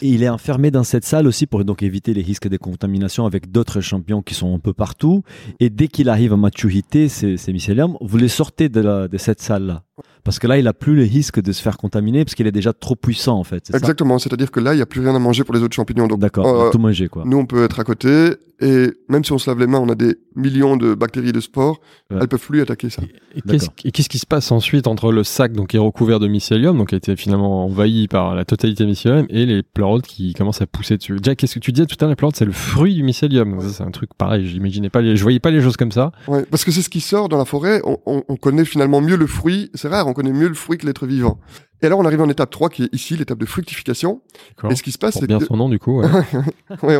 il 0.01 0.23
est 0.23 0.29
enfermé 0.29 0.71
dans 0.71 0.83
cette 0.83 1.05
salle 1.05 1.27
aussi 1.27 1.47
pour 1.47 1.63
donc 1.63 1.83
éviter 1.83 2.13
les 2.13 2.21
risques 2.21 2.47
de 2.47 2.57
contamination 2.57 3.25
avec 3.25 3.51
d'autres 3.51 3.81
champions 3.81 4.21
qui 4.21 4.33
sont 4.33 4.53
un 4.53 4.59
peu 4.59 4.73
partout. 4.73 5.23
Et 5.59 5.69
dès 5.69 5.87
qu'il 5.87 6.09
arrive 6.09 6.33
à 6.33 6.37
maturité, 6.37 7.07
ces, 7.09 7.37
ces 7.37 7.53
vous 8.01 8.17
les 8.17 8.27
sortez 8.27 8.69
de, 8.69 9.07
de 9.07 9.17
cette 9.17 9.41
salle-là. 9.41 9.83
Parce 10.25 10.39
que 10.39 10.47
là, 10.47 10.57
il 10.57 10.67
a 10.67 10.73
plus 10.73 10.95
le 10.95 11.03
risque 11.03 11.39
de 11.39 11.51
se 11.51 11.61
faire 11.61 11.77
contaminer 11.77 12.25
parce 12.25 12.33
qu'il 12.33 12.47
est 12.47 12.51
déjà 12.51 12.73
trop 12.73 12.95
puissant 12.95 13.37
en 13.37 13.43
fait. 13.43 13.69
Exactement. 13.73 14.17
C'est-à-dire 14.17 14.49
que 14.49 14.59
là, 14.59 14.73
il 14.73 14.77
n'y 14.77 14.81
a 14.81 14.87
plus 14.87 14.99
rien 14.99 15.15
à 15.15 15.19
manger 15.19 15.43
pour 15.43 15.53
les 15.53 15.61
autres 15.61 15.75
champignons. 15.75 16.07
D'accord. 16.07 16.47
Euh, 16.47 16.69
tout 16.71 16.79
manger 16.79 17.07
quoi. 17.07 17.23
Nous, 17.25 17.37
on 17.37 17.45
peut 17.45 17.63
être 17.63 17.79
à 17.79 17.83
côté 17.83 18.31
et 18.61 18.87
même 19.09 19.23
si 19.23 19.33
on 19.33 19.37
se 19.37 19.49
lave 19.49 19.59
les 19.59 19.67
mains, 19.67 19.79
on 19.79 19.89
a 19.89 19.95
des 19.95 20.15
millions 20.35 20.77
de 20.77 20.93
bactéries 20.93 21.33
de 21.33 21.39
spores. 21.41 21.81
Ouais. 22.09 22.19
Elles 22.21 22.27
peuvent 22.27 22.39
plus 22.39 22.61
attaquer 22.61 22.89
ça. 22.89 23.01
Et, 23.35 23.91
qu'est-ce 23.91 24.09
qui 24.09 24.17
se 24.17 24.25
passe 24.25 24.51
ensuite 24.51 24.87
entre 24.87 25.11
le 25.11 25.23
sac 25.23 25.51
donc 25.51 25.69
qui 25.69 25.77
est 25.77 25.79
recouvert 25.79 26.19
de 26.19 26.27
mycélium, 26.27 26.77
donc 26.77 26.89
qui 26.89 26.95
a 26.95 26.97
été 26.97 27.15
finalement 27.15 27.65
envahi 27.65 28.07
par 28.07 28.33
la 28.33 28.45
totalité 28.45 28.83
de 28.83 28.89
mycélium, 28.89 29.25
et 29.29 29.45
les 29.45 29.61
pleurotes 29.61 30.07
qui 30.07 30.33
commencent 30.33 30.61
à 30.61 30.67
pousser 30.67 30.97
dessus? 30.97 31.17
Jack, 31.21 31.37
qu'est-ce 31.37 31.55
que 31.55 31.59
tu 31.59 31.73
disais 31.73 31.85
tout 31.85 31.97
à 31.99 32.05
l'heure 32.05 32.11
Les 32.11 32.15
pleurotes, 32.15 32.37
c'est 32.37 32.45
le 32.45 32.53
fruit 32.53 32.95
du 32.95 33.03
mycélium. 33.03 33.59
C'est 33.61 33.83
un 33.83 33.91
truc 33.91 34.11
pareil. 34.17 34.47
J'imaginais 34.47 34.89
pas, 34.89 35.01
les... 35.01 35.17
je 35.17 35.23
voyais 35.23 35.39
pas 35.39 35.51
les 35.51 35.61
choses 35.61 35.77
comme 35.77 35.91
ça. 35.91 36.11
Ouais, 36.27 36.45
parce 36.49 36.63
que 36.63 36.71
c'est 36.71 36.81
ce 36.81 36.89
qui 36.89 37.01
sort 37.01 37.27
dans 37.27 37.37
la 37.37 37.45
forêt. 37.45 37.81
On, 37.83 37.97
on, 38.05 38.23
on 38.29 38.35
connaît 38.37 38.65
finalement 38.65 39.01
mieux 39.01 39.17
le 39.17 39.27
fruit. 39.27 39.69
C'est 39.73 39.89
rare, 39.89 40.07
on 40.07 40.13
connaît 40.15 40.33
mieux 40.33 40.47
le 40.47 40.55
fruit 40.55 40.77
que 40.77 40.85
l'être 40.85 41.05
vivant. 41.05 41.39
Et 41.81 41.85
alors, 41.85 41.99
on 41.99 42.05
arrive 42.05 42.21
en 42.21 42.29
étape 42.29 42.49
3, 42.49 42.69
qui 42.69 42.83
est 42.83 42.93
ici, 42.93 43.15
l'étape 43.17 43.37
de 43.37 43.45
fructification. 43.45 44.21
Et 44.69 44.75
ce 44.75 44.81
qui 44.81 44.91
se 44.91 44.97
passe, 44.97 45.17
c'est 45.19 45.27
bien 45.27 45.39
son 45.39 45.57
nom, 45.57 45.69
du 45.69 45.79
coup. 45.79 46.01
Ouais. 46.81 46.97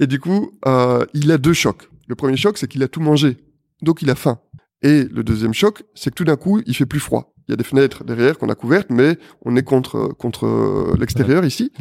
Et 0.00 0.06
du 0.06 0.20
coup, 0.20 0.50
euh, 0.66 1.04
il 1.14 1.30
a 1.32 1.38
deux 1.38 1.54
chocs. 1.54 1.88
Le 2.08 2.14
premier 2.14 2.36
choc, 2.36 2.58
c'est 2.58 2.68
qu'il 2.68 2.82
a 2.82 2.88
tout 2.88 3.00
mangé. 3.00 3.38
Donc, 3.80 4.02
il 4.02 4.10
a 4.10 4.14
faim. 4.14 4.38
Et 4.82 5.04
le 5.04 5.24
deuxième 5.24 5.54
choc, 5.54 5.82
c'est 5.94 6.10
que 6.10 6.14
tout 6.14 6.24
d'un 6.24 6.36
coup, 6.36 6.60
il 6.66 6.74
fait 6.74 6.84
plus 6.84 7.00
froid. 7.00 7.34
Il 7.48 7.52
y 7.52 7.54
a 7.54 7.56
des 7.56 7.64
fenêtres 7.64 8.04
derrière 8.04 8.38
qu'on 8.38 8.48
a 8.48 8.54
couvertes, 8.54 8.88
mais 8.90 9.18
on 9.42 9.56
est 9.56 9.62
contre, 9.62 10.08
contre 10.18 10.94
l'extérieur 10.98 11.44
ici. 11.44 11.72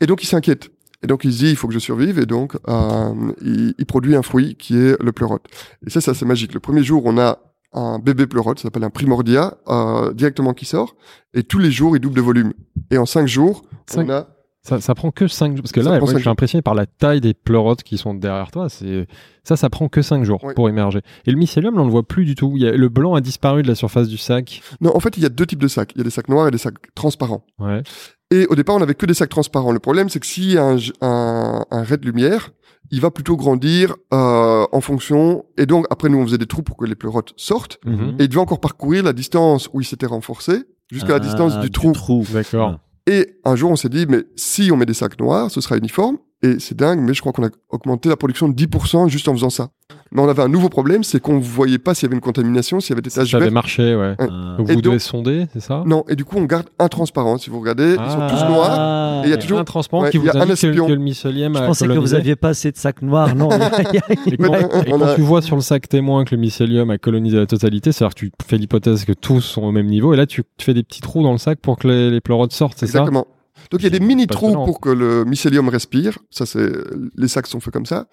Et 0.00 0.06
donc, 0.06 0.22
il 0.22 0.26
s'inquiète. 0.26 0.70
Et 1.02 1.06
donc 1.06 1.24
il 1.24 1.32
se 1.32 1.38
dit 1.38 1.50
il 1.50 1.56
faut 1.56 1.68
que 1.68 1.74
je 1.74 1.78
survive 1.78 2.18
et 2.18 2.26
donc 2.26 2.56
euh, 2.68 3.32
il, 3.42 3.74
il, 3.78 3.86
produit 3.86 4.16
un 4.16 4.22
fruit 4.22 4.56
qui 4.56 4.76
est 4.76 5.00
le 5.00 5.12
pleurote. 5.12 5.46
Et 5.86 5.90
ça, 5.90 6.00
ça 6.00 6.14
c'est 6.14 6.24
magique. 6.24 6.54
Le 6.54 6.58
premier 6.58 6.82
jour, 6.82 7.02
on 7.04 7.18
a 7.18 7.38
un 7.72 7.98
bébé 7.98 8.26
pleurote, 8.26 8.58
ça 8.58 8.64
s'appelle 8.64 8.84
un 8.84 8.90
primordia, 8.90 9.58
euh, 9.68 10.12
directement 10.12 10.54
qui 10.54 10.64
sort. 10.64 10.96
Et 11.34 11.42
tous 11.42 11.58
les 11.58 11.70
jours, 11.70 11.96
il 11.96 12.00
double 12.00 12.16
de 12.16 12.20
volume. 12.20 12.52
Et 12.90 12.98
en 12.98 13.06
cinq 13.06 13.26
jours, 13.26 13.64
on 13.96 14.08
a... 14.10 14.28
Ça, 14.62 14.80
ça 14.80 14.96
prend 14.96 15.12
que 15.12 15.28
5 15.28 15.52
jours. 15.52 15.62
Parce 15.62 15.70
que 15.70 15.78
là, 15.78 16.00
moi, 16.00 16.12
je 16.12 16.18
suis 16.18 16.28
impressionné 16.28 16.60
par 16.60 16.74
la 16.74 16.86
taille 16.86 17.20
des 17.20 17.34
pleurotes 17.34 17.84
qui 17.84 17.98
sont 17.98 18.14
derrière 18.14 18.50
toi. 18.50 18.68
C'est 18.68 19.06
Ça, 19.44 19.54
ça 19.54 19.70
prend 19.70 19.88
que 19.88 20.02
5 20.02 20.24
jours 20.24 20.44
pour 20.56 20.68
émerger. 20.68 21.02
Et 21.24 21.30
le 21.30 21.36
mycélium, 21.36 21.76
on 21.76 21.82
ne 21.82 21.84
le 21.84 21.92
voit 21.92 22.02
plus 22.02 22.24
du 22.24 22.34
tout. 22.34 22.54
Il 22.56 22.62
y 22.62 22.66
a... 22.66 22.72
Le 22.72 22.88
blanc 22.88 23.14
a 23.14 23.20
disparu 23.20 23.62
de 23.62 23.68
la 23.68 23.76
surface 23.76 24.08
du 24.08 24.18
sac. 24.18 24.62
Non, 24.80 24.90
en 24.96 24.98
fait, 24.98 25.16
il 25.16 25.22
y 25.22 25.26
a 25.26 25.28
deux 25.28 25.46
types 25.46 25.62
de 25.62 25.68
sacs. 25.68 25.92
Il 25.94 25.98
y 25.98 26.00
a 26.00 26.04
des 26.04 26.10
sacs 26.10 26.28
noirs 26.28 26.48
et 26.48 26.50
des 26.50 26.58
sacs 26.58 26.74
transparents. 26.96 27.44
Ouais. 27.60 27.84
Et 28.32 28.46
au 28.48 28.56
départ, 28.56 28.74
on 28.74 28.80
n'avait 28.80 28.96
que 28.96 29.06
des 29.06 29.14
sacs 29.14 29.28
transparents. 29.28 29.70
Le 29.70 29.78
problème, 29.78 30.08
c'est 30.08 30.18
que 30.18 30.26
s'il 30.26 30.50
y 30.50 30.58
a 30.58 30.64
un, 30.64 30.78
un, 31.00 31.64
un 31.70 31.82
ray 31.84 31.98
de 31.98 32.06
lumière, 32.06 32.50
il 32.90 33.00
va 33.00 33.10
plutôt 33.10 33.36
grandir 33.36 33.96
euh, 34.12 34.66
en 34.70 34.80
fonction. 34.80 35.44
Et 35.56 35.66
donc, 35.66 35.86
après, 35.90 36.08
nous, 36.08 36.18
on 36.18 36.24
faisait 36.24 36.38
des 36.38 36.46
trous 36.46 36.62
pour 36.62 36.76
que 36.76 36.84
les 36.84 36.94
pleurotes 36.94 37.32
sortent. 37.36 37.78
Mhm. 37.84 38.16
Et 38.18 38.24
il 38.24 38.28
devait 38.28 38.40
encore 38.40 38.60
parcourir 38.60 39.02
la 39.02 39.12
distance 39.12 39.68
où 39.72 39.80
il 39.80 39.84
s'était 39.84 40.06
renforcé 40.06 40.64
jusqu'à 40.90 41.14
la 41.14 41.20
distance 41.20 41.54
ah, 41.56 41.60
du 41.60 41.70
trou. 41.70 41.92
trou. 41.92 42.24
D'accord. 42.32 42.78
Et 43.06 43.38
un 43.44 43.56
jour, 43.56 43.70
on 43.70 43.76
s'est 43.76 43.88
dit, 43.88 44.06
mais 44.08 44.24
si 44.36 44.70
on 44.72 44.76
met 44.76 44.86
des 44.86 44.94
sacs 44.94 45.18
noirs, 45.18 45.50
ce 45.50 45.60
sera 45.60 45.76
uniforme. 45.76 46.18
Et 46.46 46.60
c'est 46.60 46.76
dingue, 46.76 47.00
mais 47.00 47.14
je 47.14 47.20
crois 47.20 47.32
qu'on 47.32 47.44
a 47.44 47.50
augmenté 47.70 48.08
la 48.08 48.16
production 48.16 48.48
de 48.48 48.54
10% 48.54 49.08
juste 49.08 49.26
en 49.28 49.34
faisant 49.34 49.50
ça. 49.50 49.70
Mais 50.12 50.20
on 50.20 50.28
avait 50.28 50.42
un 50.42 50.48
nouveau 50.48 50.68
problème, 50.68 51.02
c'est 51.02 51.20
qu'on 51.20 51.40
voyait 51.40 51.78
pas 51.78 51.94
s'il 51.94 52.04
y 52.04 52.06
avait 52.06 52.14
une 52.14 52.20
contamination, 52.20 52.78
s'il 52.78 52.90
y 52.90 52.92
avait 52.92 53.02
des 53.02 53.10
taches 53.10 53.30
Ça 53.30 53.36
avait 53.38 53.50
marché, 53.50 53.96
ouais. 53.96 54.14
Donc 54.56 54.70
vous 54.70 54.80
devez 54.80 54.98
sonder, 54.98 55.46
c'est 55.52 55.60
ça? 55.60 55.82
Non, 55.84 56.04
et 56.08 56.14
du 56.14 56.24
coup 56.24 56.36
on 56.38 56.44
garde 56.44 56.66
un 56.78 56.88
transparent. 56.88 57.38
Si 57.38 57.50
vous 57.50 57.58
regardez, 57.58 57.92
ils 57.92 58.10
sont 58.10 58.26
tous 58.28 58.42
ah. 58.42 58.48
noirs. 58.48 59.24
Et 59.24 59.28
il 59.28 59.30
y 59.30 59.34
a 59.34 59.36
toujours 59.36 59.58
un 59.58 59.64
transparent 59.64 60.08
qui 60.08 60.18
vous 60.18 60.28
indique 60.28 60.56
que, 60.56 60.86
que, 60.86 60.92
le 60.92 60.96
mycélium 60.96 61.54
Je 61.56 61.60
pensais 61.60 61.88
que 61.88 61.98
vous 61.98 62.14
aviez 62.14 62.36
pas 62.36 62.50
assez 62.50 62.70
de 62.70 62.76
sacs 62.76 63.02
noirs, 63.02 63.34
non 63.34 63.48
Et 64.26 64.36
quand, 64.36 65.14
tu 65.14 65.22
vois 65.22 65.42
sur 65.42 65.56
le 65.56 65.62
sac 65.62 65.88
témoin 65.88 66.24
que 66.24 66.34
le 66.34 66.40
mycélium 66.40 66.90
a 66.90 66.98
colonisé 66.98 67.38
la 67.38 67.46
totalité, 67.46 67.92
c'est-à-dire 67.92 68.14
que 68.14 68.20
tu 68.20 68.30
fais 68.46 68.58
l'hypothèse 68.58 69.04
que 69.04 69.12
tous 69.12 69.40
sont 69.40 69.62
au 69.62 69.72
même 69.72 69.86
niveau, 69.86 70.14
et 70.14 70.16
là 70.16 70.26
tu, 70.26 70.42
fais 70.60 70.74
des 70.74 70.82
petits 70.82 71.00
trous 71.00 71.22
dans 71.22 71.32
le 71.32 71.38
sac 71.38 71.58
pour 71.60 71.78
que 71.78 71.88
les, 71.88 72.10
les 72.10 72.20
pleurotes 72.20 72.52
sortent, 72.52 72.78
c'est 72.78 72.86
ça? 72.86 73.00
Exactement. 73.00 73.26
Donc 73.70 73.80
il 73.80 73.84
y 73.84 73.86
a 73.86 73.90
des 73.90 74.00
mini 74.00 74.26
trous 74.26 74.52
pour 74.52 74.80
que 74.80 74.90
le 74.90 75.24
mycélium 75.24 75.68
respire. 75.68 76.18
Ça 76.30 76.46
c'est 76.46 76.70
les 77.16 77.28
sacs 77.28 77.46
sont 77.46 77.60
faits 77.60 77.72
comme 77.72 77.86
ça. 77.86 78.08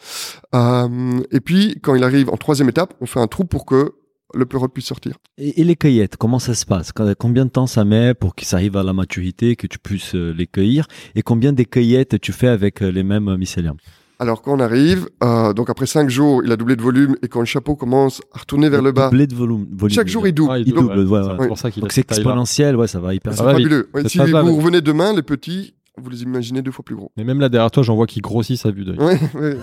Euh, 0.56 1.20
et 1.32 1.40
puis 1.40 1.80
quand 1.82 1.96
il 1.96 2.04
arrive 2.04 2.30
en 2.30 2.38
troisième 2.38 2.70
étape, 2.70 2.94
on 3.02 3.06
fait 3.06 3.20
un 3.20 3.28
trou 3.28 3.46
pour 3.46 3.66
que 3.66 3.94
le 4.34 4.46
pleurote 4.46 4.74
puisse 4.74 4.88
sortir. 4.88 5.18
Et, 5.38 5.64
les 5.64 5.76
cueillettes, 5.76 6.18
comment 6.18 6.40
ça 6.40 6.56
se 6.56 6.66
passe? 6.66 6.92
Combien 7.20 7.46
de 7.46 7.52
temps 7.52 7.68
ça 7.68 7.86
met 7.86 8.14
pour 8.14 8.36
qu'ils 8.36 8.56
arrivent 8.56 8.78
à 8.78 8.84
la 8.84 8.94
maturité, 8.94 9.56
que 9.56 9.68
tu 9.68 9.78
puisses 9.78 10.16
euh, 10.16 10.34
les 10.36 10.48
cueillir? 10.48 10.88
Et 11.16 11.22
combien 11.22 11.54
de 11.54 11.64
cueillettes 11.64 12.20
tu 12.20 12.32
fais 12.32 12.48
avec 12.48 12.82
euh, 12.82 12.92
les 12.92 13.04
mêmes 13.04 13.36
mycéliums? 13.38 13.78
Alors 14.20 14.42
quand 14.42 14.54
on 14.54 14.60
arrive, 14.60 15.10
euh, 15.24 15.54
donc 15.54 15.70
après 15.70 15.86
cinq 15.86 16.10
jours, 16.10 16.44
il 16.44 16.52
a 16.52 16.56
doublé 16.56 16.76
de 16.76 16.82
volume 16.82 17.16
et 17.22 17.28
quand 17.28 17.40
le 17.40 17.46
chapeau 17.46 17.76
commence 17.76 18.22
à 18.34 18.40
retourner 18.40 18.70
vers 18.70 18.82
le 18.82 18.92
bas, 18.92 19.10
doublé 19.10 19.28
de 19.28 19.36
volume. 19.36 19.68
Chaque 19.90 20.08
jour 20.08 20.28
il 20.28 20.34
double. 20.34 20.52
Ah, 20.54 20.60
il 20.60 20.74
double. 20.74 21.00
Ouais, 21.00 21.22
ouais. 21.22 21.48
Pour 21.48 21.58
ça 21.58 21.72
qu'il 21.72 21.82
donc 21.82 21.92
c'est 21.92 22.02
exponentiel, 22.02 22.76
ouais, 22.76 22.88
ça 22.88 23.00
va 23.00 23.14
hyper. 23.14 23.34
C'est 23.34 23.44
fabuleux. 23.44 23.90
si 24.08 24.18
vous 24.20 24.56
revenez 24.56 24.82
demain, 24.82 25.14
les 25.14 25.24
petits, 25.24 25.74
vous 25.98 26.10
les 26.10 26.24
imaginez 26.24 26.62
deux 26.62 26.72
fois 26.72 26.84
plus 26.84 26.96
gros. 26.96 27.12
Mais 27.18 27.24
même 27.24 27.40
là 27.40 27.50
derrière 27.50 27.70
toi, 27.70 27.84
j'en 27.84 27.96
vois 27.96 28.08
qui 28.08 28.20
grossit 28.20 28.66
à 28.66 28.72
vue 28.72 28.84
d'œil. 28.84 28.98
Ouais, 28.98 29.20
ouais. 29.36 29.58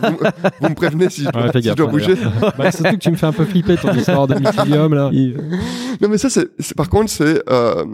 vous, 0.61 0.69
me 0.69 0.75
prévenez 0.75 1.11
si, 1.11 1.23
je, 1.55 1.61
si 1.61 1.75
dois 1.75 1.87
bouger. 1.87 2.15
bah, 2.57 2.71
surtout 2.71 2.93
que 2.93 2.97
tu 2.97 3.11
me 3.11 3.17
fais 3.17 3.27
un 3.27 3.33
peu 3.33 3.45
flipper 3.45 3.77
ton 3.77 3.93
histoire 3.93 4.27
de 4.27 4.35
mycélium 4.35 4.95
là. 4.95 5.11
non 6.01 6.09
mais 6.09 6.19
ça 6.19 6.31
c'est, 6.31 6.49
par 6.77 6.89
contre 6.89 7.11
c'est, 7.11 7.43
euh, 7.51 7.85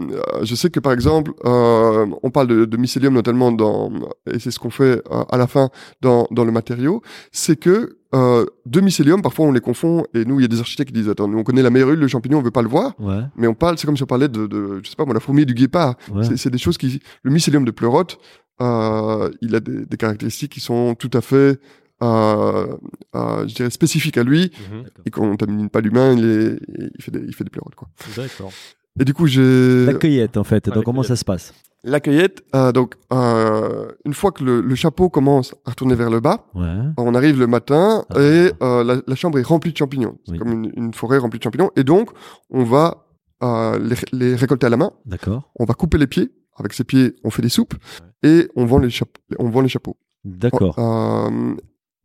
je 0.43 0.55
sais 0.55 0.69
que 0.69 0.79
par 0.79 0.93
exemple, 0.93 1.31
euh, 1.45 2.05
on 2.21 2.29
parle 2.29 2.47
de, 2.47 2.65
de, 2.65 2.77
mycélium 2.77 3.13
notamment 3.13 3.51
dans, 3.51 3.91
et 4.31 4.39
c'est 4.39 4.51
ce 4.51 4.59
qu'on 4.59 4.69
fait 4.69 5.01
euh, 5.11 5.23
à 5.29 5.37
la 5.37 5.47
fin 5.47 5.69
dans, 6.01 6.27
dans 6.31 6.45
le 6.45 6.51
matériau, 6.51 7.01
c'est 7.31 7.55
que 7.55 7.97
euh, 8.15 8.45
deux 8.65 8.81
mycélium, 8.81 9.21
parfois 9.21 9.45
on 9.45 9.51
les 9.51 9.59
confond, 9.59 10.05
et 10.13 10.23
nous, 10.25 10.39
il 10.39 10.43
y 10.43 10.45
a 10.45 10.47
des 10.47 10.59
architectes 10.59 10.91
qui 10.91 10.99
disent, 10.99 11.09
attends, 11.09 11.27
nous 11.27 11.37
on 11.37 11.43
connaît 11.43 11.61
la 11.61 11.69
mérule, 11.69 11.99
le 11.99 12.07
champignon, 12.07 12.39
on 12.39 12.41
veut 12.41 12.51
pas 12.51 12.61
le 12.61 12.69
voir, 12.69 12.93
ouais. 12.99 13.21
mais 13.35 13.47
on 13.47 13.53
parle, 13.53 13.77
c'est 13.77 13.85
comme 13.85 13.97
si 13.97 14.03
on 14.03 14.07
parlait 14.07 14.29
de, 14.29 14.47
de, 14.47 14.79
je 14.83 14.89
sais 14.89 14.95
pas 14.95 15.05
moi, 15.05 15.13
la 15.13 15.19
fourmi 15.19 15.45
du 15.45 15.53
guépard. 15.53 15.95
Ouais. 16.11 16.23
C'est 16.37 16.49
des 16.49 16.57
choses 16.57 16.77
qui, 16.77 17.01
le 17.23 17.31
mycélium 17.31 17.65
de 17.65 17.71
pleurote, 17.71 18.19
euh, 18.61 19.29
il 19.41 19.55
a 19.55 19.59
des, 19.59 19.85
des, 19.85 19.97
caractéristiques 19.97 20.53
qui 20.53 20.61
sont 20.61 20.95
tout 20.95 21.11
à 21.13 21.21
fait, 21.21 21.59
euh, 22.01 22.75
euh 23.15 23.47
je 23.47 23.53
dirais, 23.55 23.69
spécifiques 23.69 24.17
à 24.17 24.23
lui, 24.23 24.45
mm 24.45 24.73
-hmm. 24.73 24.85
et 25.05 25.09
qu'on 25.11 25.29
contamine 25.31 25.69
pas 25.69 25.81
l'humain, 25.81 26.13
il, 26.13 26.59
il, 26.97 27.03
fait 27.03 27.11
des, 27.11 27.23
il 27.27 27.35
fait 27.35 27.43
des 27.43 27.49
pleurotes, 27.49 27.75
quoi. 27.75 27.89
D'accord. 28.15 28.51
Et 28.99 29.05
du 29.05 29.13
coup, 29.13 29.27
j'ai... 29.27 29.85
La 29.85 29.93
cueillette, 29.93 30.37
en 30.37 30.43
fait. 30.43 30.69
donc, 30.69 30.83
comment 30.83 31.03
ça 31.03 31.15
se 31.15 31.25
passe? 31.25 31.53
La 31.83 31.99
cueillette, 31.99 32.43
euh, 32.55 32.71
donc, 32.71 32.95
euh, 33.13 33.91
une 34.03 34.13
fois 34.13 34.31
que 34.31 34.43
le, 34.43 34.61
le, 34.61 34.75
chapeau 34.75 35.09
commence 35.09 35.53
à 35.65 35.69
retourner 35.69 35.95
vers 35.95 36.09
le 36.09 36.19
bas, 36.19 36.47
ouais. 36.55 36.75
on 36.97 37.13
arrive 37.13 37.39
le 37.39 37.47
matin 37.47 38.03
ah. 38.09 38.19
et 38.19 38.51
euh, 38.61 38.83
la, 38.83 38.97
la, 39.05 39.15
chambre 39.15 39.37
est 39.39 39.43
remplie 39.43 39.71
de 39.71 39.77
champignons. 39.77 40.17
C'est 40.25 40.33
oui. 40.33 40.39
comme 40.39 40.51
une, 40.51 40.71
une, 40.75 40.93
forêt 40.93 41.19
remplie 41.19 41.37
de 41.37 41.43
champignons. 41.43 41.69
Et 41.75 41.83
donc, 41.83 42.09
on 42.49 42.63
va 42.63 43.05
euh, 43.43 43.77
les, 43.79 43.95
les, 44.11 44.35
récolter 44.35 44.65
à 44.65 44.69
la 44.69 44.77
main. 44.77 44.91
D'accord. 45.05 45.51
On 45.59 45.65
va 45.65 45.75
couper 45.75 45.97
les 45.97 46.07
pieds. 46.07 46.31
Avec 46.59 46.73
ces 46.73 46.83
pieds, 46.83 47.15
on 47.23 47.29
fait 47.29 47.43
des 47.43 47.49
soupes 47.49 47.75
ouais. 48.23 48.29
et 48.29 48.49
on 48.55 48.65
vend 48.65 48.79
les, 48.79 48.89
on 49.37 49.49
vend 49.49 49.61
les 49.61 49.69
chapeaux. 49.69 49.95
D'accord. 50.25 50.75
Euh, 50.79 51.55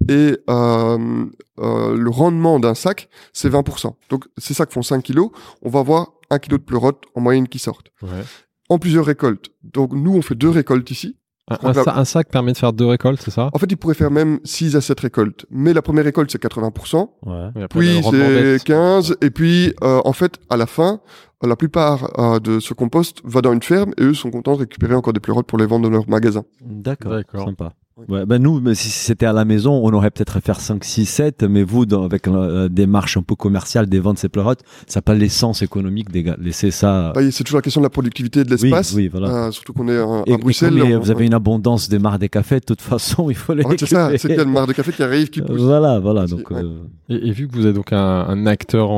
et 0.09 0.37
euh, 0.51 1.27
euh, 1.59 1.97
le 1.97 2.11
rendement 2.11 2.61
d'un 2.61 2.75
sac, 2.75 3.09
c'est 3.33 3.49
20%. 3.49 3.95
Donc 4.11 4.27
ces 4.37 4.55
sacs 4.55 4.73
font 4.73 4.83
5 4.83 5.03
kilos, 5.03 5.31
on 5.63 5.71
va 5.71 5.81
avoir 5.81 6.13
un 6.33 6.39
kilo 6.39 6.59
de 6.59 6.63
pleurote 6.63 7.05
en 7.15 7.21
moyenne 7.21 7.49
qui 7.49 7.59
sortent. 7.59 7.93
Ouais. 8.03 8.25
En 8.69 8.79
plusieurs 8.79 9.05
récoltes. 9.05 9.51
Donc 9.63 9.93
nous, 9.93 10.15
on 10.15 10.23
fait 10.23 10.35
deux 10.35 10.49
récoltes 10.49 10.91
ici. 10.91 11.17
Un, 11.51 11.57
un, 11.71 11.99
un, 11.99 12.05
sac 12.05 12.31
permet 12.31 12.53
de 12.53 12.57
faire 12.57 12.73
deux 12.73 12.87
récoltes, 12.87 13.21
c'est 13.21 13.33
ça? 13.33 13.51
En 13.53 13.59
fait, 13.59 13.67
il 13.71 13.77
pourrait 13.77 13.95
faire 13.95 14.13
même 14.13 14.39
6 14.45 14.77
à 14.77 14.81
7 14.81 15.01
récoltes. 15.01 15.45
Mais 15.51 15.73
la 15.73 15.83
première 15.83 16.05
récolte, 16.05 16.31
c'est 16.31 16.41
80%. 16.41 17.09
Ouais. 17.27 17.67
Puis 17.69 18.01
c'est 18.11 18.65
15. 18.65 19.17
Et 19.21 19.31
puis, 19.31 19.75
euh, 19.83 20.01
en 20.05 20.13
fait, 20.13 20.39
à 20.49 20.57
la 20.57 20.67
fin, 20.67 21.01
la 21.43 21.57
plupart 21.57 22.19
euh, 22.19 22.39
de 22.39 22.61
ce 22.61 22.75
compost 22.75 23.21
va 23.25 23.41
dans 23.41 23.53
une 23.53 23.63
ferme 23.63 23.93
et 23.99 24.05
eux 24.05 24.15
sont 24.15 24.31
contents 24.31 24.55
de 24.55 24.61
récupérer 24.61 24.95
encore 24.95 25.13
des 25.13 25.21
pleurotes 25.21 25.47
pour 25.47 25.59
les 25.59 25.67
vendre 25.67 25.85
dans 25.85 25.91
leur 25.91 26.09
magasin. 26.09 26.45
D'accord, 26.61 27.21
sympa. 27.35 27.73
Ouais, 28.09 28.25
ben 28.25 28.39
nous, 28.43 28.75
si 28.75 28.89
c'était 28.89 29.27
à 29.27 29.35
la 29.35 29.45
maison, 29.45 29.81
on 29.85 29.93
aurait 29.93 30.11
peut-être 30.11 30.41
faire 30.41 30.59
5, 30.61 30.83
6, 30.83 31.05
7, 31.05 31.43
mais 31.43 31.63
vous, 31.63 31.85
dans, 31.85 32.05
avec 32.05 32.27
la 32.27 32.69
démarche 32.69 33.19
un 33.19 33.23
peu 33.23 33.35
commerciale 33.35 33.87
des 33.87 34.01
ventes 34.01 34.27
pleurotes, 34.29 34.61
ça 34.87 34.99
n'a 34.99 35.03
pas 35.03 35.15
l'essence 35.15 35.61
économique 35.61 36.11
de 36.11 36.35
laisser 36.43 36.71
ça. 36.71 37.13
Bah, 37.15 37.21
c'est 37.31 37.45
toujours 37.45 37.59
la 37.59 37.63
question 37.63 37.83
de 37.83 37.87
la 37.87 37.91
productivité 37.91 38.41
et 38.41 38.45
de 38.45 38.51
l'espace. 38.51 38.95
Oui, 38.95 39.09
voilà. 39.09 39.29
Euh, 39.29 39.51
surtout 39.51 39.75
qu'on 39.75 39.89
est 39.89 39.99
à, 39.99 40.37
Bruxelles. 40.39 40.79
Et 40.79 40.97
vous 40.97 41.11
avez 41.11 41.27
une 41.27 41.35
abondance 41.35 41.89
des 41.91 41.99
mares 41.99 42.19
de 42.19 42.29
café, 42.29 42.61
de 42.61 42.65
toute 42.65 42.81
façon, 42.81 43.29
il 43.31 43.37
faut 43.37 43.53
les. 43.53 43.63
c'est 43.79 43.87
ça, 43.87 44.11
c'est 44.17 44.29
qu'il 44.29 44.37
y 44.37 44.41
a 44.41 44.45
une 44.45 44.51
mare 44.51 44.67
de 44.67 44.73
café 44.73 44.93
qui 44.93 45.03
arrive, 45.03 45.29
qui 45.29 45.43
pousse. 45.43 45.61
Voilà, 45.61 45.99
voilà. 45.99 46.27
Donc, 46.27 46.51
euh, 46.51 46.85
et, 47.11 47.31
vu 47.31 47.47
que 47.47 47.55
vous 47.55 47.67
êtes 47.67 47.75
donc 47.75 47.93
un, 47.93 47.99
un 47.99 48.47
acteur 48.47 48.91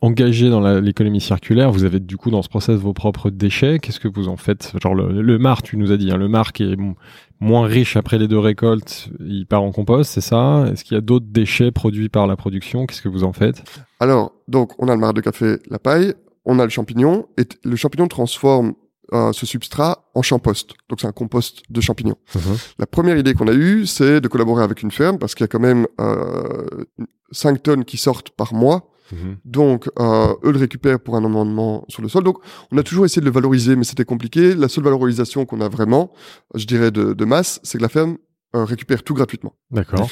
engagé 0.00 0.48
dans 0.48 0.60
l'économie 0.80 1.20
circulaire, 1.20 1.70
vous 1.70 1.84
avez 1.84 2.00
du 2.00 2.16
coup 2.16 2.30
dans 2.30 2.42
ce 2.42 2.48
process 2.48 2.78
vos 2.78 2.94
propres 2.94 3.28
déchets. 3.28 3.78
Qu'est-ce 3.78 4.00
que 4.00 4.08
vous 4.08 4.28
en 4.28 4.36
faites? 4.36 4.72
Genre 4.82 4.94
le, 4.94 5.20
le 5.20 5.38
mar, 5.38 5.62
tu 5.62 5.76
nous 5.76 5.92
as 5.92 5.98
dit, 5.98 6.10
hein, 6.10 6.16
le 6.16 6.28
mar 6.28 6.52
qui 6.52 6.62
est 6.62 6.76
moins 7.42 7.66
riche 7.66 7.96
après 7.96 8.18
les 8.18 8.28
deux 8.28 8.38
récoltes, 8.38 9.08
il 9.20 9.46
part 9.46 9.62
en 9.62 9.72
compost, 9.72 10.12
c'est 10.12 10.20
ça? 10.20 10.64
Est-ce 10.72 10.84
qu'il 10.84 10.94
y 10.94 10.98
a 10.98 11.00
d'autres 11.00 11.26
déchets 11.28 11.72
produits 11.72 12.08
par 12.08 12.26
la 12.26 12.36
production? 12.36 12.86
Qu'est-ce 12.86 13.02
que 13.02 13.08
vous 13.08 13.24
en 13.24 13.32
faites? 13.32 13.64
Alors, 13.98 14.32
donc, 14.46 14.72
on 14.78 14.88
a 14.88 14.94
le 14.94 15.00
marc 15.00 15.14
de 15.14 15.20
café, 15.20 15.56
la 15.68 15.80
paille, 15.80 16.14
on 16.44 16.60
a 16.60 16.64
le 16.64 16.70
champignon, 16.70 17.26
et 17.36 17.42
le 17.64 17.76
champignon 17.76 18.06
transforme 18.06 18.74
euh, 19.12 19.32
ce 19.32 19.44
substrat 19.44 20.08
en 20.14 20.22
champost. 20.22 20.70
Donc, 20.88 21.00
c'est 21.00 21.08
un 21.08 21.12
compost 21.12 21.62
de 21.68 21.80
champignons. 21.80 22.16
Mhm. 22.34 22.56
La 22.78 22.86
première 22.86 23.18
idée 23.18 23.34
qu'on 23.34 23.48
a 23.48 23.52
eue, 23.52 23.86
c'est 23.86 24.20
de 24.20 24.28
collaborer 24.28 24.62
avec 24.62 24.82
une 24.82 24.92
ferme, 24.92 25.18
parce 25.18 25.34
qu'il 25.34 25.42
y 25.42 25.46
a 25.46 25.48
quand 25.48 25.60
même 25.60 25.88
euh, 26.00 26.84
5 27.32 27.60
tonnes 27.60 27.84
qui 27.84 27.96
sortent 27.96 28.30
par 28.30 28.54
mois 28.54 28.91
Mhm. 29.12 29.36
Donc, 29.44 29.88
euh, 29.98 30.34
eux 30.44 30.52
le 30.52 30.58
récupèrent 30.58 31.00
pour 31.00 31.16
un 31.16 31.24
amendement 31.24 31.84
sur 31.88 32.02
le 32.02 32.08
sol. 32.08 32.24
Donc, 32.24 32.38
on 32.70 32.78
a 32.78 32.82
toujours 32.82 33.04
essayé 33.04 33.20
de 33.20 33.26
le 33.26 33.32
valoriser, 33.32 33.76
mais 33.76 33.84
c'était 33.84 34.04
compliqué. 34.04 34.54
La 34.54 34.68
seule 34.68 34.84
valorisation 34.84 35.44
qu'on 35.44 35.60
a 35.60 35.68
vraiment, 35.68 36.12
je 36.54 36.66
dirais, 36.66 36.90
de, 36.90 37.12
de 37.12 37.24
masse, 37.24 37.60
c'est 37.62 37.78
que 37.78 37.82
la 37.82 37.88
ferme 37.88 38.16
euh, 38.56 38.64
récupère 38.64 39.02
tout 39.02 39.14
gratuitement. 39.14 39.54
D'accord. 39.70 40.08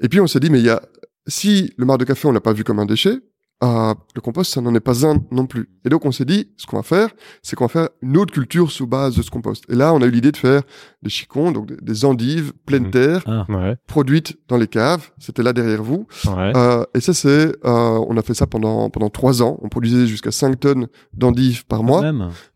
Et 0.00 0.08
puis, 0.08 0.20
on 0.20 0.26
s'est 0.26 0.40
dit, 0.40 0.50
mais 0.50 0.60
il 0.60 0.66
y 0.66 0.70
a, 0.70 0.80
si 1.26 1.72
le 1.76 1.84
mar 1.84 1.98
de 1.98 2.04
café, 2.04 2.28
on 2.28 2.32
l'a 2.32 2.40
pas 2.40 2.52
vu 2.52 2.64
comme 2.64 2.78
un 2.78 2.86
déchet, 2.86 3.18
euh, 3.64 3.94
le 4.14 4.20
compost, 4.20 4.52
ça 4.52 4.60
n'en 4.60 4.74
est 4.74 4.80
pas 4.80 5.06
un 5.06 5.16
non 5.30 5.46
plus. 5.46 5.70
Et 5.84 5.88
donc, 5.88 6.04
on 6.04 6.12
s'est 6.12 6.26
dit, 6.26 6.50
ce 6.58 6.66
qu'on 6.66 6.76
va 6.76 6.82
faire, 6.82 7.08
c'est 7.42 7.56
qu'on 7.56 7.64
va 7.64 7.68
faire 7.68 7.88
une 8.02 8.18
autre 8.18 8.32
culture 8.32 8.70
sous 8.70 8.86
base 8.86 9.16
de 9.16 9.22
ce 9.22 9.30
compost. 9.30 9.64
Et 9.70 9.74
là, 9.74 9.94
on 9.94 10.02
a 10.02 10.06
eu 10.06 10.10
l'idée 10.10 10.30
de 10.30 10.36
faire 10.36 10.62
des 11.02 11.08
chicons, 11.08 11.52
donc 11.52 11.72
des, 11.82 12.04
endives 12.04 12.52
pleines 12.66 12.84
mhm. 12.84 12.90
terre, 12.90 13.24
ah. 13.26 13.46
produites 13.86 14.36
dans 14.48 14.58
les 14.58 14.66
caves. 14.66 15.10
C'était 15.18 15.42
là 15.42 15.54
derrière 15.54 15.82
vous. 15.82 16.06
Euh, 16.26 16.84
et 16.94 17.00
ça, 17.00 17.14
c'est, 17.14 17.46
euh, 17.64 18.04
on 18.08 18.16
a 18.18 18.22
fait 18.22 18.34
ça 18.34 18.46
pendant 18.46 18.90
pendant 18.90 19.08
trois 19.08 19.42
ans. 19.42 19.58
On 19.62 19.68
produisait 19.68 20.06
jusqu'à 20.06 20.32
5 20.32 20.60
tonnes 20.60 20.88
d'endives 21.14 21.64
par 21.64 21.82
mois. 21.82 22.02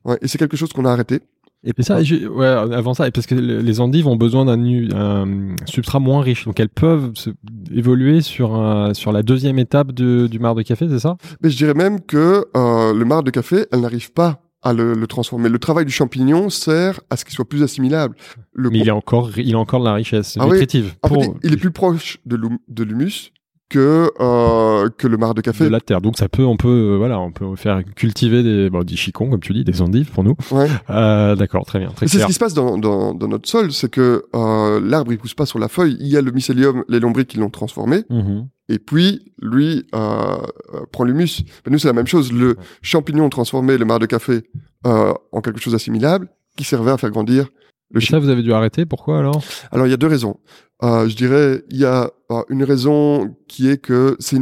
Ouais, 0.05 0.18
et 0.20 0.28
c'est 0.28 0.38
quelque 0.38 0.57
chose 0.57 0.72
qu'on 0.72 0.84
a 0.84 0.92
arrêté. 0.92 1.20
Et 1.62 1.82
ça, 1.82 2.00
ouais, 2.00 2.46
avant 2.46 2.94
ça, 2.94 3.11
parce 3.11 3.26
que 3.26 3.34
les 3.34 3.80
endives 3.80 4.06
ont 4.06 4.16
besoin 4.16 4.46
d'un 4.46 5.56
substrat 5.66 6.00
moins 6.00 6.22
riche, 6.22 6.46
donc 6.46 6.58
elles 6.58 6.70
peuvent 6.70 7.12
évoluer 7.70 8.22
sur 8.22 8.54
un, 8.54 8.94
sur 8.94 9.12
la 9.12 9.22
deuxième 9.22 9.58
étape 9.58 9.92
de, 9.92 10.26
du 10.26 10.38
marc 10.38 10.56
de 10.56 10.62
café, 10.62 10.86
c'est 10.88 10.98
ça? 10.98 11.16
Mais 11.42 11.50
je 11.50 11.56
dirais 11.58 11.74
même 11.74 12.00
que 12.00 12.46
euh, 12.56 12.94
le 12.94 13.04
marc 13.04 13.24
de 13.24 13.30
café, 13.30 13.66
elle 13.72 13.80
n'arrive 13.80 14.11
pas 14.12 14.42
à 14.62 14.72
le, 14.72 14.94
le, 14.94 15.06
transformer. 15.06 15.50
Le 15.50 15.58
travail 15.58 15.84
du 15.84 15.92
champignon 15.92 16.48
sert 16.48 17.00
à 17.11 17.16
ce 17.16 17.24
qu'il 17.24 17.34
soit 17.34 17.48
plus 17.48 17.62
assimilable. 17.62 18.16
Le 18.52 18.70
Mais 18.70 18.78
il 18.78 18.90
a 18.90 18.96
encore, 18.96 19.30
il 19.38 19.54
a 19.54 19.58
encore 19.58 19.80
de 19.80 19.86
la 19.86 19.94
richesse 19.94 20.36
ah 20.40 20.46
nutritive. 20.46 20.94
en 21.02 21.08
fait, 21.08 21.30
il 21.42 21.52
est 21.52 21.58
plus 21.58 21.70
proche 21.70 22.18
de 22.26 22.84
l'humus 22.84 23.32
que 23.70 24.10
euh, 24.20 24.90
que 24.98 25.06
le 25.06 25.16
mar 25.16 25.32
de 25.32 25.40
café. 25.40 25.64
De 25.64 25.70
la 25.70 25.80
terre. 25.80 26.02
Donc 26.02 26.18
ça 26.18 26.28
peut 26.28 26.44
on 26.44 26.58
peut 26.58 26.68
euh, 26.68 26.96
voilà 26.98 27.18
on 27.18 27.30
peut 27.32 27.56
faire 27.56 27.82
cultiver 27.96 28.42
des 28.42 28.68
bon, 28.68 28.82
des 28.82 28.96
chicons 28.96 29.30
comme 29.30 29.40
tu 29.40 29.54
dis 29.54 29.64
des 29.64 29.80
endives 29.80 30.10
pour 30.10 30.24
nous. 30.24 30.36
Ouais. 30.50 30.68
euh, 30.90 31.36
d'accord 31.36 31.64
très 31.64 31.78
bien 31.78 31.88
très 31.90 32.06
c'est 32.08 32.18
ce 32.18 32.26
qui 32.26 32.32
se 32.34 32.38
passe 32.38 32.52
dans, 32.52 32.76
dans, 32.76 33.14
dans 33.14 33.28
notre 33.28 33.48
sol 33.48 33.72
c'est 33.72 33.88
que 33.88 34.24
euh, 34.34 34.80
l'arbre 34.84 35.12
il 35.12 35.18
pousse 35.18 35.34
pas 35.34 35.46
sur 35.46 35.58
la 35.58 35.68
feuille. 35.68 35.96
Il 36.00 36.08
y 36.08 36.16
a 36.16 36.20
le 36.20 36.32
mycélium 36.32 36.84
les 36.88 37.00
lombriques 37.00 37.28
qui 37.28 37.38
l'ont 37.38 37.48
transformé. 37.50 37.98
Mm-hmm. 38.10 38.46
et 38.68 38.78
puis 38.78 39.32
lui 39.40 39.86
euh, 39.94 40.36
prend 40.92 41.04
l'humus. 41.04 41.44
Nous 41.68 41.78
c'est 41.78 41.88
la 41.88 41.94
même 41.94 42.08
chose. 42.08 42.32
Le 42.32 42.56
champignon 42.82 43.28
transformé 43.30 43.78
le 43.78 43.84
mar 43.84 44.00
de 44.00 44.06
café 44.06 44.42
en 44.84 45.40
quelque 45.42 45.60
chose 45.60 45.72
d'assimilable 45.72 46.28
qui 46.56 46.64
servait 46.64 46.90
à 46.90 46.98
faire 46.98 47.10
grandir 47.10 47.48
le 47.91 48.01
ça 48.01 48.18
vous 48.18 48.28
avez 48.28 48.43
dû 48.43 48.53
arrêter 48.53 48.86
pourquoi 48.86 49.18
alors 49.18 49.43
alors 49.72 49.86
il 49.86 49.91
y 49.91 49.95
a 49.95 49.97
deux 49.97 50.07
raisons 50.07 50.36
euh, 50.82 51.09
je 51.09 51.16
dirais, 51.16 51.62
il 51.70 51.76
y 51.76 51.84
a 51.84 52.11
euh, 52.30 52.43
une 52.49 52.64
raison 52.64 53.34
qui 53.49 53.68
est 53.68 53.78
que 53.78 54.16
c'est 54.18 54.38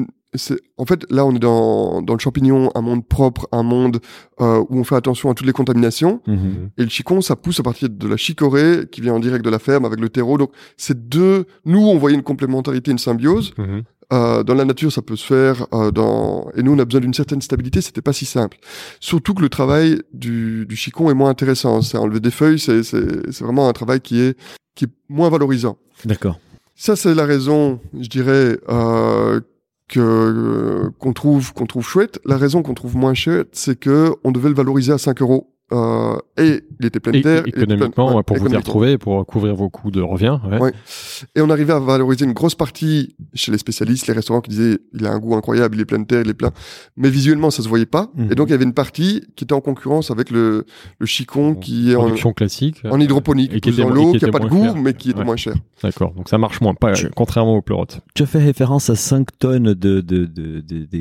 en 0.76 0.84
fait, 0.84 1.10
là, 1.10 1.24
on 1.24 1.34
est 1.34 1.38
dans, 1.38 2.02
dans 2.02 2.12
le 2.12 2.18
champignon, 2.18 2.70
un 2.74 2.82
monde 2.82 3.04
propre, 3.06 3.48
un 3.50 3.62
monde 3.62 3.98
euh, 4.40 4.62
où 4.68 4.78
on 4.78 4.84
fait 4.84 4.94
attention 4.94 5.30
à 5.30 5.34
toutes 5.34 5.46
les 5.46 5.54
contaminations. 5.54 6.20
Mhm. 6.26 6.70
Et 6.76 6.82
le 6.82 6.88
chicon, 6.90 7.22
ça 7.22 7.34
pousse 7.34 7.58
à 7.60 7.62
partir 7.62 7.88
de 7.88 8.06
la 8.06 8.18
chicorée 8.18 8.84
qui 8.92 9.00
vient 9.00 9.14
en 9.14 9.20
direct 9.20 9.42
de 9.42 9.50
la 9.50 9.58
ferme 9.58 9.86
avec 9.86 9.98
le 9.98 10.10
terreau. 10.10 10.36
Donc, 10.36 10.52
c'est 10.76 11.08
deux. 11.08 11.46
Nous, 11.64 11.80
on 11.80 11.96
voyait 11.96 12.14
une 12.14 12.22
complémentarité, 12.22 12.90
une 12.90 12.98
symbiose. 12.98 13.54
Mhm. 13.56 13.82
Euh, 14.12 14.42
dans 14.42 14.54
la 14.54 14.64
nature, 14.64 14.90
ça 14.90 15.02
peut 15.02 15.16
se 15.16 15.26
faire. 15.26 15.66
Euh, 15.72 15.90
dans 15.90 16.50
et 16.56 16.62
nous, 16.62 16.72
on 16.72 16.78
a 16.78 16.84
besoin 16.84 17.00
d'une 17.00 17.14
certaine 17.14 17.42
stabilité. 17.42 17.80
C'était 17.80 18.02
pas 18.02 18.12
si 18.12 18.24
simple. 18.24 18.58
Surtout 19.00 19.34
que 19.34 19.42
le 19.42 19.48
travail 19.48 20.00
du, 20.12 20.64
du 20.66 20.76
chicon 20.76 21.10
est 21.10 21.14
moins 21.14 21.30
intéressant. 21.30 21.82
C'est 21.82 21.98
enlever 21.98 22.20
des 22.20 22.30
feuilles. 22.30 22.58
C'est 22.58 23.40
vraiment 23.40 23.68
un 23.68 23.72
travail 23.72 24.00
qui 24.00 24.20
est 24.20 24.36
qui 24.74 24.84
est 24.84 24.90
moins 25.08 25.28
valorisant. 25.28 25.76
D'accord. 26.04 26.38
Ça, 26.76 26.94
c'est 26.94 27.12
la 27.12 27.26
raison, 27.26 27.80
je 27.98 28.06
dirais, 28.06 28.56
euh, 28.68 29.40
que 29.88 29.98
euh, 29.98 30.90
qu'on 31.00 31.12
trouve 31.12 31.52
qu'on 31.52 31.66
trouve 31.66 31.84
chouette. 31.84 32.20
La 32.24 32.36
raison 32.36 32.62
qu'on 32.62 32.74
trouve 32.74 32.96
moins 32.96 33.14
chouette, 33.14 33.48
c'est 33.52 33.78
que 33.78 34.14
on 34.22 34.30
devait 34.30 34.48
le 34.48 34.54
valoriser 34.54 34.92
à 34.92 34.98
5 34.98 35.20
euros. 35.20 35.52
Euh, 35.70 36.16
et 36.38 36.62
il 36.80 36.86
était 36.86 37.00
plein 37.00 37.12
de 37.12 37.20
terre. 37.20 37.46
économiquement, 37.46 38.22
pour 38.22 38.36
vous 38.38 38.48
y 38.48 38.56
retrouver, 38.56 38.96
pour 38.96 39.26
couvrir 39.26 39.54
vos 39.54 39.68
coûts 39.68 39.90
de 39.90 40.00
revient. 40.00 40.38
Ouais. 40.60 40.72
Et 41.34 41.42
on 41.42 41.50
arrivait 41.50 41.74
à 41.74 41.78
valoriser 41.78 42.24
une 42.24 42.32
grosse 42.32 42.54
partie 42.54 43.14
chez 43.34 43.52
les 43.52 43.58
spécialistes, 43.58 44.06
les 44.06 44.14
restaurants 44.14 44.40
qui 44.40 44.50
disaient 44.50 44.78
il 44.94 45.06
a 45.06 45.12
un 45.12 45.18
goût 45.18 45.34
incroyable, 45.34 45.76
il 45.76 45.80
est 45.82 45.84
plein 45.84 45.98
de 45.98 46.06
terre, 46.06 46.22
il 46.24 46.30
est 46.30 46.34
plein. 46.34 46.52
Mais 46.96 47.10
visuellement, 47.10 47.50
ça 47.50 47.62
se 47.62 47.68
voyait 47.68 47.86
pas. 47.86 48.10
Et 48.16 48.22
mhm. 48.22 48.34
donc 48.34 48.48
il 48.48 48.52
y 48.52 48.54
avait 48.54 48.64
une 48.64 48.72
partie 48.72 49.22
qui 49.36 49.44
était 49.44 49.52
en 49.52 49.60
concurrence 49.60 50.10
avec 50.10 50.30
le, 50.30 50.64
le 50.98 51.06
chicon 51.06 51.54
qui 51.54 51.92
est 51.92 51.96
en 51.96 52.14
classique, 52.32 52.80
en 52.90 52.98
hydroponique, 52.98 53.52
et 53.52 53.60
qui 53.60 53.70
est 53.70 53.76
dans 53.76 53.90
l'eau, 53.90 54.12
qui 54.12 54.24
a 54.24 54.28
pas 54.28 54.38
de 54.38 54.48
goût, 54.48 54.74
mais 54.74 54.94
qui 54.94 55.10
est 55.10 55.24
moins 55.24 55.36
cher. 55.36 55.54
D'accord. 55.82 56.12
Donc 56.14 56.28
ça 56.28 56.38
marche 56.38 56.60
moins, 56.60 56.74
pas 56.74 56.94
contrairement 57.14 57.56
aux 57.56 57.62
pleurotes. 57.62 58.00
Tu 58.14 58.22
as 58.22 58.26
fait 58.26 58.38
référence 58.38 58.88
à 58.88 58.96
5 58.96 59.38
tonnes 59.38 59.74
de 59.74 60.00
de 60.00 60.28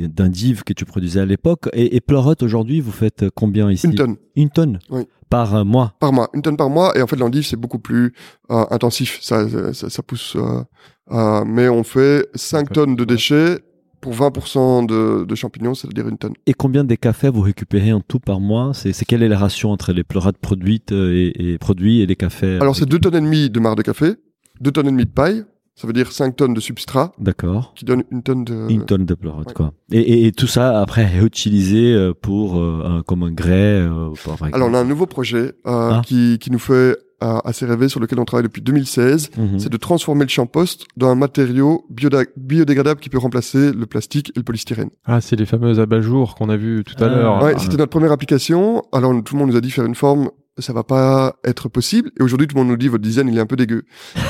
d'indives 0.08 0.64
que 0.64 0.74
tu 0.74 0.86
produisais 0.86 1.22
à 1.22 1.26
l'époque 1.26 1.70
et, 1.74 1.96
et 1.96 2.02
pleurote 2.02 2.44
aujourd'hui, 2.44 2.82
vous 2.82 2.92
faites 2.92 3.26
combien 3.34 3.72
ici? 3.72 3.88
Une 3.88 3.96
tonne. 3.96 4.16
Une 4.36 4.50
Oui. 4.90 5.08
Par 5.30 5.56
euh, 5.56 5.64
mois. 5.64 5.94
Par 6.00 6.14
mois, 6.14 6.30
une 6.34 6.42
tonne 6.42 6.58
par 6.58 6.70
mois. 6.70 6.98
Et 6.98 7.02
en 7.02 7.08
fait, 7.08 7.16
l'endive 7.16 7.46
c'est 7.46 7.58
beaucoup 7.58 7.80
plus 7.80 8.14
euh, 8.52 8.66
intensif. 8.72 9.20
Ça, 9.22 9.46
ça, 9.74 9.90
ça 9.90 10.04
pousse. 10.04 10.36
Euh, 10.36 10.64
euh 11.12 11.44
mais 11.46 11.70
on 11.70 11.84
fait 11.84 12.28
5 12.36 12.72
tonnes 12.72 12.96
de 12.96 13.06
déchets 13.06 13.60
pour 14.02 14.14
20% 14.14 14.86
de, 14.86 15.26
de, 15.26 15.36
champignons, 15.36 15.74
c'est-à-dire 15.74 16.08
une 16.08 16.18
tonne. 16.18 16.34
Et 16.46 16.54
combien 16.54 16.84
de 16.84 16.96
cafés 16.96 17.30
vous 17.30 17.42
récupérez 17.42 17.94
en 17.94 18.02
tout 18.02 18.20
par 18.20 18.40
mois? 18.40 18.72
C'est 18.74 18.94
quelle 19.06 19.24
est 19.24 19.28
la 19.28 19.40
ration 19.40 19.72
entre 19.72 19.92
les 19.92 20.04
pleurades 20.04 20.38
produites 20.38 20.92
et, 20.92 21.54
et 21.54 21.58
produits 21.58 22.02
et 22.02 22.06
les 22.06 22.16
cafés 22.16 22.58
Alors 22.62 22.76
c'est 22.76 22.86
2 22.86 23.00
tonnes 23.00 23.16
et 23.16 23.22
demie 23.22 23.50
de 23.50 23.60
marc 23.60 23.76
de 23.78 23.82
café, 23.82 24.16
2 24.62 24.72
tonnes 24.72 24.88
et 24.88 24.92
demie 24.92 25.06
de 25.06 25.12
paille, 25.12 25.44
ça 25.78 25.86
veut 25.86 25.94
dire 25.94 26.12
5 26.12 26.36
tonnes 26.36 26.56
de 26.56 26.60
substrat. 26.60 27.14
D'accord. 27.20 27.74
Qui 27.76 27.86
donne 27.86 28.04
une 28.12 28.24
tonne 28.24 28.44
de... 28.44 28.68
Une 28.68 28.84
tonne 28.86 29.06
de 29.06 29.14
pleurote, 29.14 29.54
quoi. 29.54 29.74
Et, 29.92 30.26
et, 30.26 30.32
tout 30.32 30.48
ça, 30.48 30.82
après, 30.82 31.04
est 31.04 31.24
utilisé 31.24 31.94
euh, 31.94 32.14
pour, 32.20 32.58
euh, 32.58 33.04
comme 33.06 33.22
un 33.22 33.32
grès 33.32 33.80
euh, 33.82 34.10
Alors, 34.54 34.70
on 34.70 34.74
a 34.74 34.80
un 34.80 34.86
nouveau 34.86 35.06
projet 35.06 35.54
ah. 35.66 36.02
qui, 36.04 36.40
qui 36.40 36.50
nous 36.50 36.60
fait 36.60 36.98
assez 37.20 37.66
rêver, 37.66 37.90
sur 37.90 38.00
lequel 38.00 38.20
on 38.20 38.26
travaille 38.26 38.44
depuis 38.44 38.62
2016. 38.62 39.30
Mhm. 39.38 39.60
C'est 39.60 39.70
de 39.70 39.78
transformer 39.78 40.24
le 40.24 40.30
champost 40.30 40.86
dans 40.98 41.10
un 41.10 41.16
matériau 41.16 41.86
biodégradable 41.90 43.00
qui 43.00 43.10
peut 43.10 43.18
remplacer 43.18 43.72
le 43.72 43.86
plastique 43.86 44.30
et 44.30 44.40
le 44.40 44.44
polystyrène. 44.44 44.90
Ah, 45.06 45.22
c'est 45.22 45.36
les 45.36 45.46
fameuses 45.46 45.80
abat-jours 45.80 46.36
qu'on 46.36 46.50
a 46.50 46.58
vu 46.58 46.84
tout 46.84 46.96
à 47.04 47.08
ah. 47.08 47.10
l'heure. 47.10 47.44
Ouais, 47.44 47.58
c'était 47.60 47.78
notre 47.78 47.92
première 47.92 48.12
application. 48.12 48.84
Alors, 48.92 49.14
tout 49.24 49.36
le 49.36 49.40
monde 49.40 49.52
nous 49.52 49.58
a 49.58 49.62
dit 49.62 49.72
faire 49.72 49.86
une 49.86 49.96
forme 49.96 50.30
ça 50.60 50.74
va 50.74 50.84
pas 50.84 51.36
être 51.44 51.70
possible. 51.70 52.12
Et 52.20 52.24
aujourd'hui, 52.24 52.48
tout 52.48 52.56
le 52.56 52.62
monde 52.62 52.70
nous 52.70 52.78
dit 52.78 52.88
votre 52.88 53.04
design 53.04 53.28
il 53.28 53.38
est 53.38 53.42
un 53.42 53.46
peu 53.46 53.56
dégueu. 53.56 53.84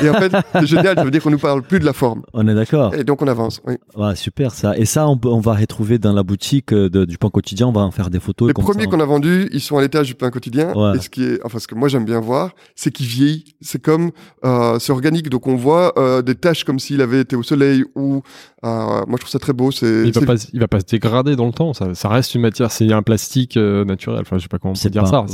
Et 0.03 0.09
en 0.09 0.13
fait, 0.13 0.31
c'est 0.53 0.65
génial. 0.65 0.95
Ça 0.95 1.03
veut 1.03 1.11
dire 1.11 1.21
qu'on 1.21 1.29
nous 1.31 1.37
parle 1.37 1.61
plus 1.61 1.79
de 1.79 1.85
la 1.85 1.93
forme. 1.93 2.23
On 2.33 2.47
est 2.47 2.55
d'accord. 2.55 2.93
Et 2.93 3.03
donc 3.03 3.21
on 3.21 3.27
avance. 3.27 3.61
Oui. 3.65 3.75
Ouais, 3.95 4.15
super 4.15 4.53
ça. 4.53 4.77
Et 4.77 4.85
ça, 4.85 5.07
on, 5.07 5.19
on 5.25 5.39
va 5.39 5.53
retrouver 5.53 5.99
dans 5.99 6.13
la 6.13 6.23
boutique 6.23 6.73
euh, 6.73 6.89
de, 6.89 7.05
du 7.05 7.17
pain 7.17 7.29
quotidien. 7.29 7.67
On 7.67 7.71
va 7.71 7.81
en 7.81 7.91
faire 7.91 8.09
des 8.09 8.19
photos. 8.19 8.47
Les 8.47 8.53
premiers 8.53 8.87
qu'on 8.87 8.99
a 8.99 9.05
vendus, 9.05 9.49
ils 9.51 9.61
sont 9.61 9.77
à 9.77 9.81
l'étage 9.81 10.07
du 10.07 10.15
pain 10.15 10.29
quotidien. 10.29 10.73
Et 10.93 10.99
ce 10.99 11.09
qui 11.09 11.23
est, 11.23 11.39
enfin, 11.43 11.59
ce 11.59 11.67
que 11.67 11.75
moi 11.75 11.87
j'aime 11.87 12.05
bien 12.05 12.19
voir, 12.19 12.51
c'est 12.75 12.91
qu'il 12.91 13.07
vieillit. 13.07 13.55
C'est 13.61 13.81
comme, 13.81 14.11
euh, 14.45 14.79
c'est 14.79 14.91
organique. 14.91 15.29
Donc 15.29 15.47
on 15.47 15.55
voit 15.55 15.97
euh, 15.97 16.21
des 16.21 16.35
taches 16.35 16.63
comme 16.63 16.79
s'il 16.79 17.01
avait 17.01 17.21
été 17.21 17.35
au 17.35 17.43
soleil 17.43 17.83
ou. 17.95 18.21
Euh, 18.63 19.05
moi, 19.07 19.13
je 19.13 19.17
trouve 19.17 19.29
ça 19.29 19.39
très 19.39 19.53
beau. 19.53 19.71
C'est. 19.71 20.03
Il 20.05 20.11
va 20.11 20.21
pas, 20.21 20.35
il 20.51 20.59
va 20.59 20.67
pas 20.67 20.79
se 20.79 20.85
dégrader 20.85 21.35
dans 21.35 21.45
le 21.45 21.53
temps. 21.53 21.73
Ça, 21.73 21.93
ça 21.93 22.09
reste 22.09 22.35
une 22.35 22.41
matière. 22.41 22.71
C'est 22.71 22.91
un 22.91 23.03
plastique 23.03 23.57
euh, 23.57 23.85
naturel. 23.85 24.21
Enfin, 24.21 24.37
je 24.37 24.43
sais 24.43 24.47
pas 24.47 24.57
comment 24.59 24.73
on 24.77 24.81
peut 24.81 24.89
dire 24.89 25.07
ça. 25.07 25.25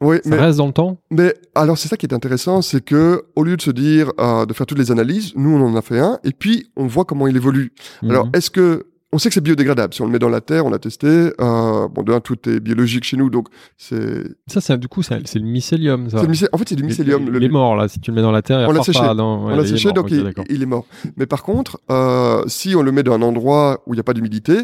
Oui, 0.00 0.16
ça 0.24 0.36
reste 0.36 0.58
dans 0.58 0.66
le 0.66 0.72
temps? 0.72 0.98
Mais 1.10 1.34
alors 1.54 1.76
c'est 1.76 1.88
ça 1.88 1.96
qui 1.96 2.06
est 2.06 2.14
intéressant, 2.14 2.62
c'est 2.62 2.82
que 2.82 3.24
au 3.36 3.44
lieu 3.44 3.56
de 3.56 3.62
se 3.62 3.70
dire 3.70 4.12
euh, 4.18 4.46
de 4.46 4.52
faire 4.54 4.66
toutes 4.66 4.78
les 4.78 4.90
analyses, 4.90 5.32
nous 5.36 5.50
on 5.50 5.62
en 5.62 5.76
a 5.76 5.82
fait 5.82 5.98
un 5.98 6.18
et 6.24 6.32
puis 6.32 6.70
on 6.76 6.86
voit 6.86 7.04
comment 7.04 7.26
il 7.26 7.36
évolue. 7.36 7.72
Mhm. 8.02 8.10
Alors 8.10 8.28
est-ce 8.32 8.50
que 8.50 8.86
on 9.12 9.18
sait 9.18 9.28
que 9.28 9.34
c'est 9.34 9.40
biodégradable. 9.40 9.92
Si 9.92 10.02
on 10.02 10.06
le 10.06 10.12
met 10.12 10.18
dans 10.18 10.28
la 10.28 10.40
terre, 10.40 10.64
on 10.66 10.70
l'a 10.70 10.78
testé. 10.78 11.08
Euh, 11.08 11.88
bon, 11.88 12.02
d'un, 12.02 12.20
tout 12.20 12.48
est 12.48 12.60
biologique 12.60 13.04
chez 13.04 13.16
nous, 13.16 13.28
donc 13.28 13.48
c'est. 13.76 14.22
Ça, 14.46 14.60
c'est 14.60 14.78
du 14.78 14.88
coup, 14.88 15.02
c'est 15.02 15.18
le 15.34 15.40
mycélium. 15.40 16.08
Ça. 16.10 16.22
Le 16.22 16.54
En 16.54 16.58
fait, 16.58 16.68
c'est 16.68 16.76
du 16.76 16.84
mycélium. 16.84 17.28
Il, 17.34 17.42
est 17.42 17.48
mort 17.48 17.74
là. 17.74 17.88
Si 17.88 17.98
tu 18.00 18.10
le 18.10 18.14
mets 18.14 18.22
dans 18.22 18.30
la 18.30 18.42
terre, 18.42 18.68
on 18.68 18.72
l'a 18.72 18.82
séché. 18.82 19.00
on 19.00 19.48
l'a 19.48 19.66
séché, 19.66 19.92
donc 19.92 20.10
il, 20.10 20.62
est 20.62 20.66
mort. 20.66 20.86
Mais 21.16 21.26
par 21.26 21.42
contre, 21.42 21.80
euh, 21.90 22.44
si 22.46 22.76
on 22.76 22.82
le 22.82 22.92
met 22.92 23.02
dans 23.02 23.14
un 23.14 23.22
endroit 23.22 23.82
où 23.86 23.94
il 23.94 23.96
n'y 23.96 24.00
a 24.00 24.04
pas 24.04 24.14
d'humidité, 24.14 24.54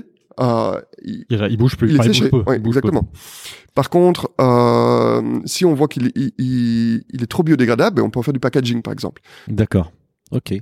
euh, 0.41 0.81
il, 1.03 1.25
il, 1.31 1.57
bouge 1.57 1.77
plus. 1.77 1.91
Il 1.91 2.01
est 2.01 2.03
séché. 2.03 2.31
exactement. 2.65 3.09
Par 3.75 3.91
contre, 3.91 4.31
euh, 4.41 5.41
si 5.45 5.65
on 5.65 5.75
voit 5.75 5.89
qu'il 5.89 6.11
il, 6.15 7.03
est 7.13 7.27
trop 7.27 7.43
biodégradable, 7.43 8.03
on 8.03 8.11
peut 8.11 8.19
en 8.19 8.23
faire 8.23 8.33
du 8.33 8.41
packaging, 8.41 8.83
par 8.83 8.93
exemple. 8.93 9.23
D'accord. 9.49 9.93
Ok. 10.33 10.55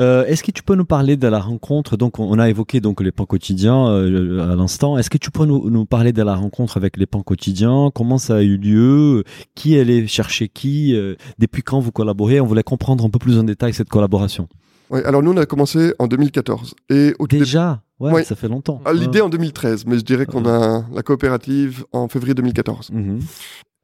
Euh, 0.00 0.24
est-ce 0.26 0.42
que 0.42 0.50
tu 0.50 0.64
peux 0.64 0.74
nous 0.74 0.84
parler 0.84 1.16
de 1.16 1.28
la 1.28 1.38
rencontre? 1.38 1.96
Donc, 1.96 2.18
on 2.18 2.38
a 2.38 2.48
évoqué 2.48 2.80
donc 2.80 3.00
les 3.00 3.12
pans 3.12 3.26
quotidiens 3.26 3.86
euh, 3.88 4.52
à 4.52 4.56
l'instant. 4.56 4.98
Est-ce 4.98 5.10
que 5.10 5.18
tu 5.18 5.30
peux 5.30 5.44
nous, 5.44 5.70
nous, 5.70 5.86
parler 5.86 6.12
de 6.12 6.22
la 6.22 6.34
rencontre 6.34 6.76
avec 6.76 6.96
les 6.96 7.06
pans 7.06 7.22
quotidiens? 7.22 7.90
Comment 7.94 8.18
ça 8.18 8.36
a 8.36 8.42
eu 8.42 8.56
lieu? 8.56 9.22
Qui 9.54 9.78
allait 9.78 10.06
chercher 10.08 10.48
qui? 10.48 10.96
Euh, 10.96 11.14
Depuis 11.38 11.62
quand 11.62 11.78
vous 11.78 11.92
collaborez? 11.92 12.40
On 12.40 12.46
voulait 12.46 12.64
comprendre 12.64 13.04
un 13.04 13.10
peu 13.10 13.20
plus 13.20 13.38
en 13.38 13.44
détail 13.44 13.74
cette 13.74 13.88
collaboration. 13.88 14.48
Oui, 14.90 15.00
alors 15.04 15.22
nous 15.22 15.32
on 15.32 15.36
a 15.36 15.46
commencé 15.46 15.92
en 15.98 16.06
2014 16.06 16.74
et 16.90 17.12
au 17.18 17.26
déjà? 17.26 17.82
Ouais, 17.98 18.24
ça 18.24 18.36
fait 18.36 18.48
longtemps. 18.48 18.80
Ah, 18.84 18.92
l'idée 18.92 19.20
en 19.20 19.28
2013, 19.28 19.86
mais 19.86 19.98
je 19.98 20.04
dirais 20.04 20.26
qu'on 20.26 20.44
a 20.46 20.84
la 20.92 21.02
coopérative 21.02 21.84
en 21.92 22.08
février 22.08 22.34
2014. 22.34 22.90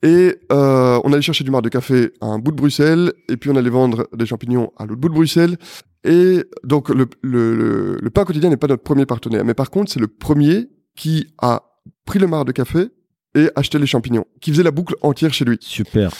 Et 0.02 0.36
euh, 0.50 1.00
on 1.04 1.12
allait 1.12 1.22
chercher 1.22 1.44
du 1.44 1.50
marc 1.50 1.62
de 1.62 1.68
café 1.68 2.10
à 2.20 2.26
un 2.26 2.38
bout 2.38 2.50
de 2.50 2.56
Bruxelles, 2.56 3.12
et 3.28 3.36
puis 3.36 3.50
on 3.50 3.56
allait 3.56 3.70
vendre 3.70 4.08
des 4.12 4.26
champignons 4.26 4.72
à 4.76 4.84
l'autre 4.84 5.00
bout 5.00 5.08
de 5.08 5.14
Bruxelles. 5.14 5.56
Et 6.04 6.44
donc 6.64 6.88
le, 6.88 7.06
le, 7.22 7.96
le, 8.00 8.10
pain 8.10 8.24
quotidien 8.24 8.50
n'est 8.50 8.56
pas 8.56 8.66
notre 8.66 8.82
premier 8.82 9.06
partenaire, 9.06 9.44
mais 9.44 9.54
par 9.54 9.70
contre 9.70 9.92
c'est 9.92 10.00
le 10.00 10.08
premier 10.08 10.68
qui 10.96 11.28
a 11.38 11.62
pris 12.04 12.18
le 12.18 12.26
marc 12.26 12.46
de 12.46 12.52
café 12.52 12.88
et 13.36 13.50
acheté 13.54 13.78
les 13.78 13.86
champignons, 13.86 14.24
qui 14.40 14.50
faisait 14.50 14.64
la 14.64 14.72
boucle 14.72 14.96
entière 15.02 15.32
chez 15.32 15.44
lui. 15.44 15.58
Super. 15.60 16.10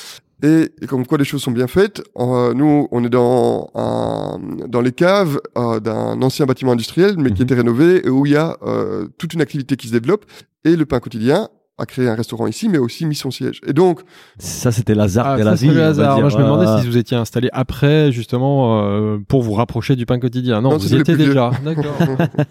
Et, 0.42 0.72
comme 0.88 1.06
quoi 1.06 1.18
les 1.18 1.24
choses 1.24 1.42
sont 1.42 1.52
bien 1.52 1.68
faites, 1.68 2.02
euh, 2.18 2.52
nous 2.52 2.88
on 2.90 3.04
est 3.04 3.08
dans 3.08 3.70
un, 3.76 4.40
dans 4.66 4.80
les 4.80 4.90
caves 4.90 5.40
euh, 5.56 5.78
d'un 5.78 6.20
ancien 6.20 6.46
bâtiment 6.46 6.72
industriel, 6.72 7.14
mais 7.16 7.30
qui 7.30 7.42
mhm. 7.42 7.44
était 7.44 7.54
rénové 7.54 8.08
où 8.08 8.26
il 8.26 8.32
y 8.32 8.36
a 8.36 8.56
euh, 8.62 9.06
toute 9.18 9.34
une 9.34 9.40
activité 9.40 9.76
qui 9.76 9.86
se 9.86 9.92
développe. 9.92 10.26
Et 10.64 10.74
le 10.74 10.84
pain 10.84 10.98
quotidien 11.00 11.48
a 11.78 11.86
créé 11.86 12.08
un 12.08 12.14
restaurant 12.14 12.46
ici, 12.46 12.68
mais 12.68 12.78
aussi 12.78 13.06
mis 13.06 13.14
son 13.14 13.30
siège. 13.30 13.60
Et 13.66 13.72
donc, 13.72 14.00
ça 14.38 14.70
c'était 14.70 14.94
l'hasard 14.94 15.26
ah, 15.26 15.38
de 15.38 15.42
la 15.42 15.54
vie. 15.54 15.68
Le 15.68 15.82
hasard. 15.82 16.20
Moi, 16.20 16.28
je 16.28 16.36
me 16.36 16.42
demandais 16.42 16.82
si 16.82 16.88
vous 16.88 16.96
étiez 16.96 17.16
installé 17.16 17.48
après, 17.52 18.12
justement, 18.12 18.82
euh, 18.82 19.18
pour 19.26 19.42
vous 19.42 19.52
rapprocher 19.52 19.96
du 19.96 20.04
pain 20.04 20.18
quotidien. 20.18 20.60
Non, 20.60 20.76
vous 20.76 20.94
y 20.94 20.98
étiez 20.98 21.16
déjà. 21.16 21.50
D'accord. 21.64 21.96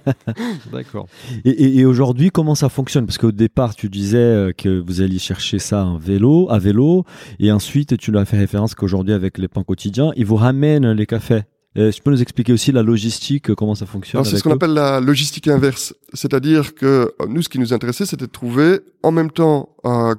D'accord. 0.72 1.08
Et, 1.46 1.80
et, 1.80 1.86
aujourd'hui, 1.86 2.32
comment 2.32 2.56
ça 2.56 2.70
fonctionne? 2.70 3.06
Parce 3.06 3.18
qu'au 3.18 3.32
départ, 3.32 3.76
tu 3.76 3.90
disais 3.90 4.18
euh, 4.18 4.52
que 4.58 4.80
vous 4.80 5.02
alliez 5.02 5.20
chercher 5.20 5.60
ça 5.60 5.86
en 5.86 5.98
vélo, 5.98 6.48
à 6.50 6.58
vélo, 6.58 7.06
et 7.40 7.52
ensuite 7.52 7.98
tu 7.98 8.12
l'as 8.12 8.26
fait 8.26 8.38
référence 8.38 8.76
qu'aujourd'hui, 8.76 9.14
avec 9.14 9.38
les 9.38 9.48
pains 9.48 9.64
quotidiens, 9.64 10.12
ils 10.16 10.26
vous 10.26 10.36
ramènent 10.36 10.92
les 10.92 11.06
cafés. 11.06 11.44
Euh, 11.78 11.90
tu 11.90 12.02
peux 12.02 12.12
nous 12.12 12.22
expliquer 12.22 12.52
aussi 12.52 12.74
la 12.74 12.84
logistique, 12.84 13.50
euh, 13.50 13.56
comment 13.56 13.76
ça 13.76 13.86
fonctionne 13.86 14.26
C'est 14.26 14.36
ce 14.36 14.44
qu'on 14.44 14.52
appelle 14.52 14.74
la 14.74 15.00
logistique 15.00 15.48
inverse. 15.48 15.96
C'est-à-dire 16.14 16.76
que 16.76 16.86
euh, 17.22 17.28
nous, 17.30 17.42
ce 17.42 17.48
qui 17.48 17.60
nous 17.60 17.72
intéressait, 17.72 18.06
c'était 18.06 18.26
de 18.26 18.32
trouver 18.32 18.82
en 19.04 19.12
même 19.12 19.32
temps 19.32 19.70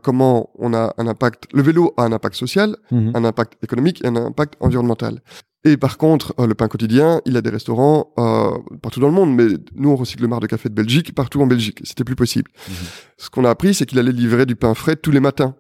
comment 0.03 0.51
on 0.59 0.75
a 0.75 0.93
un 0.97 1.07
impact. 1.07 1.47
Le 1.53 1.63
vélo 1.63 1.95
a 1.97 2.05
un 2.05 2.13
impact 2.13 2.35
social, 2.35 2.77
mhm. 2.91 3.13
un 3.15 3.25
impact 3.25 3.63
économique 3.63 4.03
et 4.03 4.09
un 4.09 4.17
impact 4.17 4.55
environnemental. 4.61 5.21
Et 5.65 5.77
par 5.77 5.99
contre, 5.99 6.35
le 6.45 6.55
pain 6.55 6.67
quotidien, 6.67 7.21
il 7.27 7.37
a 7.37 7.43
des 7.43 7.51
restaurants 7.51 8.13
partout 8.83 8.99
dans 8.99 9.07
le 9.07 9.13
monde, 9.13 9.33
mais 9.33 9.47
nous, 9.77 9.91
on 9.91 9.95
recycle 9.95 10.23
le 10.23 10.29
marc 10.29 10.43
de 10.43 10.49
café 10.49 10.69
de 10.69 10.75
Belgique 10.75 11.15
partout 11.15 11.41
en 11.41 11.47
Belgique. 11.47 11.81
C'était 11.85 12.03
plus 12.03 12.17
possible. 12.17 12.51
Mhm. 12.69 12.75
Ce 13.19 13.31
qu'on 13.31 13.45
a 13.45 13.51
appris, 13.51 13.75
c'est 13.75 13.87
qu'il 13.87 14.01
allait 14.01 14.11
livrer 14.11 14.47
du 14.47 14.57
pain 14.57 14.75
frais 14.75 14.97
tous 14.97 15.13
les 15.13 15.21
matins. 15.21 15.55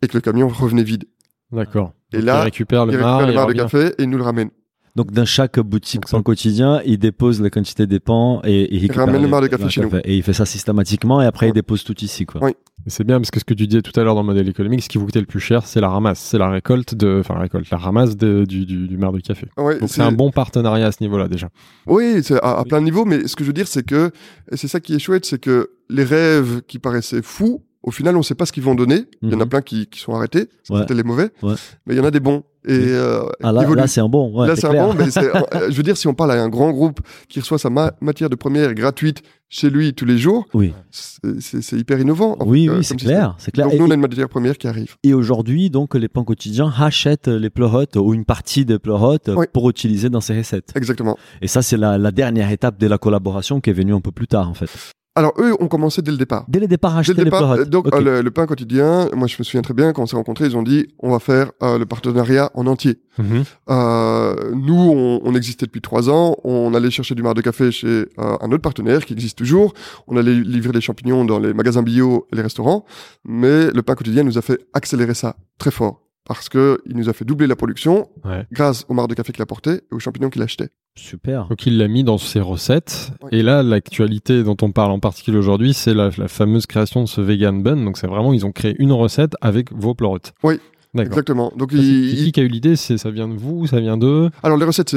Et 0.00 0.08
que 0.08 0.14
le 0.14 0.22
camion 0.22 0.48
revenait 0.48 0.84
vide. 0.84 1.04
D'accord. 1.50 1.92
Et 2.14 2.22
là, 2.22 2.40
il 2.40 2.44
récupère 2.44 2.86
le, 2.86 2.98
marc, 2.98 3.26
de 3.26 3.52
café 3.52 3.88
et 3.98 4.04
il 4.04 4.08
nous 4.08 4.16
le 4.16 4.24
ramène. 4.24 4.50
Donc 4.94 5.10
dans 5.10 5.24
chaque 5.24 5.58
boutique 5.58 6.06
pain 6.10 6.22
quotidien, 6.22 6.82
il 6.84 6.98
dépose 6.98 7.40
la 7.40 7.48
quantité 7.48 7.86
des 7.86 7.98
pains 7.98 8.40
et, 8.44 8.74
il 8.74 8.92
ramène 8.92 9.22
le 9.22 9.28
marc 9.28 9.44
de 9.44 9.48
café 9.48 9.68
chez 9.70 9.80
nous. 9.80 9.90
Et 10.04 10.16
il 10.16 10.22
fait 10.22 10.34
ça 10.34 10.44
systématiquement 10.44 11.22
et 11.22 11.26
après 11.26 11.48
il 11.48 11.54
dépose 11.54 11.82
tout 11.82 11.98
ici 12.04 12.26
quoi. 12.26 12.44
Oui. 12.44 12.52
C'est 12.88 13.04
bien 13.04 13.18
parce 13.18 13.30
que 13.30 13.38
ce 13.38 13.44
que 13.44 13.54
tu 13.54 13.66
disais 13.66 13.80
tout 13.80 13.98
à 13.98 14.02
l'heure 14.02 14.14
dans 14.14 14.22
le 14.22 14.26
modèle 14.26 14.48
économique, 14.48 14.82
ce 14.82 14.88
qui 14.88 14.98
vous 14.98 15.06
coûtait 15.06 15.20
le 15.20 15.26
plus 15.26 15.40
cher, 15.40 15.66
c'est 15.66 15.80
la 15.80 15.88
ramasse, 15.88 16.18
c'est 16.18 16.36
la 16.36 16.50
récolte 16.50 16.94
de, 16.94 17.20
enfin 17.20 17.34
la 17.34 17.40
récolte, 17.40 17.70
la 17.70 17.78
ramasse 17.78 18.16
de, 18.16 18.44
du, 18.44 18.66
du, 18.66 18.88
du 18.88 18.96
marc 18.96 19.14
de 19.14 19.20
café. 19.20 19.46
Ouais, 19.56 19.78
Donc 19.78 19.88
c'est 19.88 20.02
un 20.02 20.12
bon 20.12 20.30
partenariat 20.30 20.88
à 20.88 20.92
ce 20.92 20.98
niveau-là 21.00 21.28
déjà. 21.28 21.48
Oui, 21.86 22.22
c'est 22.22 22.40
à, 22.42 22.62
plein 22.64 22.80
de 22.80 22.84
niveaux, 22.84 23.04
mais 23.04 23.28
ce 23.28 23.36
que 23.36 23.44
je 23.44 23.48
veux 23.48 23.54
dire, 23.54 23.68
c'est 23.68 23.84
que 23.84 24.10
c'est 24.52 24.68
ça 24.68 24.80
qui 24.80 24.94
est 24.94 24.98
chouette, 24.98 25.24
c'est 25.24 25.38
que 25.40 25.70
les 25.88 26.04
rêves 26.04 26.62
qui 26.66 26.78
paraissaient 26.78 27.22
fous, 27.22 27.62
au 27.82 27.90
final, 27.90 28.14
on 28.14 28.20
ne 28.20 28.24
sait 28.24 28.34
pas 28.34 28.46
ce 28.46 28.52
qu'ils 28.52 28.62
vont 28.62 28.74
donner. 28.74 29.04
Il 29.22 29.30
y 29.30 29.34
en 29.34 29.40
a 29.40 29.44
mhm. 29.44 29.48
plein 29.48 29.62
qui, 29.62 29.86
qui 29.86 30.00
sont 30.00 30.14
arrêtés, 30.14 30.48
c'était 30.62 30.94
les 30.94 31.02
mauvais, 31.02 31.30
mais 31.42 31.94
il 31.94 31.96
y 31.96 32.00
en 32.00 32.04
a 32.04 32.10
des 32.10 32.20
bons. 32.20 32.44
Et 32.64 32.70
euh, 32.70 33.24
ah, 33.42 33.50
là, 33.50 33.64
là 33.74 33.86
c'est 33.88 34.00
un 34.00 34.08
bon. 34.08 34.40
là, 34.44 34.54
c'est 34.54 34.68
un 34.68 34.72
bon, 34.72 34.94
mais 34.94 35.06
euh, 35.18 35.68
je 35.68 35.76
veux 35.76 35.82
dire, 35.82 35.96
si 35.96 36.06
on 36.06 36.14
parle 36.14 36.30
à 36.30 36.40
un 36.40 36.48
grand 36.48 36.70
groupe 36.70 37.00
qui 37.28 37.40
reçoit 37.40 37.58
sa 37.58 37.70
matière 38.00 38.30
de 38.30 38.36
première 38.36 38.72
gratuite 38.74 39.22
chez 39.48 39.68
lui 39.68 39.94
tous 39.94 40.04
les 40.04 40.16
jours, 40.16 40.46
oui. 40.54 40.72
c'est 40.92 41.72
hyper 41.72 41.98
innovant. 41.98 42.36
Oui, 42.40 42.68
oui, 42.68 42.84
c'est 42.84 42.94
clair, 42.94 43.34
c'est 43.38 43.50
clair. 43.50 43.68
Donc, 43.68 43.80
nous, 43.80 43.86
on 43.86 43.90
a 43.90 43.94
une 43.94 44.00
matière 44.00 44.28
première 44.28 44.56
qui 44.56 44.68
arrive. 44.68 44.94
Et 45.02 45.12
aujourd'hui, 45.12 45.70
donc, 45.70 45.96
les 45.96 46.08
pains 46.08 46.22
quotidiens 46.22 46.72
achètent 46.78 47.26
les 47.26 47.50
pleurotes 47.50 47.96
ou 47.96 48.14
une 48.14 48.24
partie 48.24 48.64
des 48.64 48.78
pleurotes 48.78 49.30
pour 49.52 49.68
utiliser 49.68 50.08
dans 50.08 50.20
ces 50.20 50.38
recettes. 50.38 50.72
Exactement. 50.76 51.18
Et 51.40 51.48
ça, 51.48 51.62
c'est 51.62 51.76
la, 51.76 51.98
la 51.98 52.12
dernière 52.12 52.52
étape 52.52 52.78
de 52.78 52.86
la 52.86 52.98
collaboration 52.98 53.60
qui 53.60 53.70
est 53.70 53.74
venue 53.74 53.92
un 53.92 54.00
peu 54.00 54.12
plus 54.12 54.28
tard, 54.28 54.48
en 54.48 54.54
fait. 54.54 54.70
Alors 55.14 55.34
eux 55.38 55.54
ont 55.60 55.68
commencé 55.68 56.00
dès 56.00 56.10
le 56.10 56.16
départ. 56.16 56.46
Dès 56.48 56.58
le 56.58 56.66
départ, 56.66 56.96
acheter 56.96 57.12
les 57.12 57.24
départ, 57.24 57.66
Donc 57.66 57.86
euh, 57.92 58.22
le, 58.22 58.30
pain 58.30 58.46
quotidien, 58.46 59.08
moi 59.14 59.26
je 59.26 59.36
me 59.38 59.44
souviens 59.44 59.60
très 59.60 59.74
bien 59.74 59.92
quand 59.92 60.02
on 60.02 60.06
s'est 60.06 60.16
rencontrés, 60.16 60.46
ils 60.46 60.56
ont 60.56 60.62
dit 60.62 60.86
on 61.00 61.10
va 61.10 61.18
faire 61.18 61.52
euh, 61.62 61.78
le 61.78 61.84
partenariat 61.84 62.50
en 62.54 62.66
entier. 62.66 63.00
Mhm. 63.18 63.44
euh, 63.68 64.52
nous, 64.54 64.74
on, 64.74 65.20
on, 65.22 65.34
existait 65.34 65.66
depuis 65.66 65.82
trois 65.82 66.08
ans. 66.08 66.36
On 66.44 66.72
allait 66.72 66.90
chercher 66.90 67.14
du 67.14 67.22
marc 67.22 67.36
de 67.36 67.42
café 67.42 67.70
chez 67.70 68.06
un 68.16 68.50
autre 68.50 68.62
partenaire 68.62 69.04
qui 69.04 69.12
existe 69.12 69.36
toujours. 69.36 69.74
On 70.06 70.16
allait 70.16 70.34
livrer 70.34 70.72
des 70.72 70.80
champignons 70.80 71.26
dans 71.26 71.38
les 71.38 71.52
magasins 71.52 71.82
bio 71.82 72.26
et 72.32 72.36
les 72.36 72.42
restaurants. 72.42 72.86
Mais 73.24 73.70
le 73.70 73.82
pain 73.82 73.94
quotidien 73.94 74.22
nous 74.22 74.38
a 74.38 74.42
fait 74.42 74.60
accélérer 74.72 75.14
ça 75.14 75.36
très 75.58 75.70
fort 75.70 76.00
parce 76.24 76.48
que 76.48 76.80
il 76.86 76.96
nous 76.96 77.08
a 77.08 77.12
fait 77.12 77.24
doubler 77.24 77.46
la 77.46 77.56
production 77.56 78.08
grâce 78.52 78.84
au 78.88 78.94
marc 78.94 79.08
de 79.08 79.14
café 79.14 79.32
qu'il 79.32 79.42
apportait 79.42 79.76
et 79.76 79.94
aux 79.94 79.98
champignons 79.98 80.30
qu'il 80.30 80.42
achetait. 80.42 80.70
Super. 80.94 81.48
Donc 81.48 81.64
il 81.66 81.78
l'a 81.78 81.88
mis 81.88 82.04
dans 82.04 82.18
ses 82.18 82.40
recettes. 82.40 83.12
Et 83.30 83.42
là, 83.42 83.62
l'actualité 83.62 84.42
dont 84.42 84.56
on 84.60 84.72
parle 84.72 84.92
en 84.92 85.00
particulier 85.00 85.38
aujourd'hui, 85.38 85.72
c'est 85.72 85.94
la, 85.94 86.10
la, 86.18 86.28
fameuse 86.28 86.66
création 86.66 87.02
de 87.02 87.08
ce 87.08 87.22
vegan 87.22 87.62
bun. 87.62 87.76
Donc 87.76 87.96
c'est 87.96 88.06
vraiment, 88.06 88.34
ils 88.34 88.44
ont 88.44 88.52
créé 88.52 88.76
une 88.78 88.92
recette 88.92 89.32
avec 89.40 89.72
vos 89.72 89.94
pleurotes. 89.94 90.34
Oui. 90.42 90.60
Exactement. 90.98 91.52
Donc, 91.56 91.70
il, 91.72 92.32
qui 92.32 92.40
a 92.40 92.42
eu 92.42 92.48
l'idée 92.48 92.76
C'est 92.76 92.98
ça 92.98 93.10
vient 93.10 93.28
de 93.28 93.34
vous 93.34 93.66
Ça 93.66 93.80
vient 93.80 93.96
d'eux 93.96 94.28
Alors 94.42 94.58
les 94.58 94.66
recettes, 94.66 94.90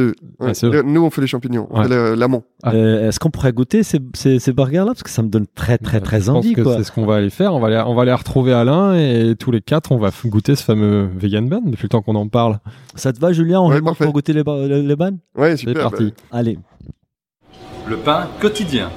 c'est 0.54 0.84
nous 0.84 1.04
on 1.04 1.10
fait 1.10 1.22
les 1.22 1.28
champignons, 1.28 1.68
on 1.70 1.84
fait 1.84 2.16
l'amont. 2.16 2.44
Ah. 2.64 2.74
Euh, 2.74 3.08
est-ce 3.08 3.20
qu'on 3.20 3.30
pourrait 3.30 3.54
goûter 3.54 3.84
ces, 3.84 4.00
ces, 4.14 4.40
ces 4.40 4.52
burgers-là? 4.52 4.88
Parce 4.88 5.04
que 5.04 5.10
ça 5.10 5.24
me 5.24 5.30
donne 5.30 5.46
très 5.56 5.78
très 5.78 6.02
très 6.02 6.22
je 6.22 6.32
envie. 6.32 6.54
C'est 6.56 6.84
ce 6.84 6.92
qu'on 6.92 7.06
va 7.06 7.16
aller 7.16 7.30
faire. 7.30 7.54
On 7.54 7.60
va 7.60 7.68
aller, 7.68 7.84
on 7.86 7.96
va 7.96 8.02
aller 8.02 8.14
retrouver 8.14 8.54
Alain 8.54 8.96
et 8.96 9.36
tous 9.40 9.52
les 9.52 9.62
quatre, 9.62 9.92
on 9.92 9.98
va 9.98 10.12
goûter 10.26 10.56
ce 10.56 10.64
fameux 10.64 11.10
vegan 11.16 11.48
bun 11.48 11.62
depuis 11.66 11.84
le 11.84 11.90
temps 11.90 12.02
qu'on 12.02 12.16
en 12.16 12.28
parle. 12.28 12.60
Ça 12.96 13.14
te 13.14 13.20
va, 13.20 13.32
Julien? 13.32 13.62
On 13.62 13.70
va 13.70 13.80
pour 13.94 14.12
goûter 14.12 14.34
les, 14.34 14.44
les, 14.44 14.82
les 14.82 14.96
Ouais, 15.38 15.56
super. 15.58 15.76
C'est 15.76 15.82
parti. 15.82 16.14
Allez. 16.32 16.58
Le 17.88 17.98
pain 17.98 18.28
quotidien. 18.42 18.90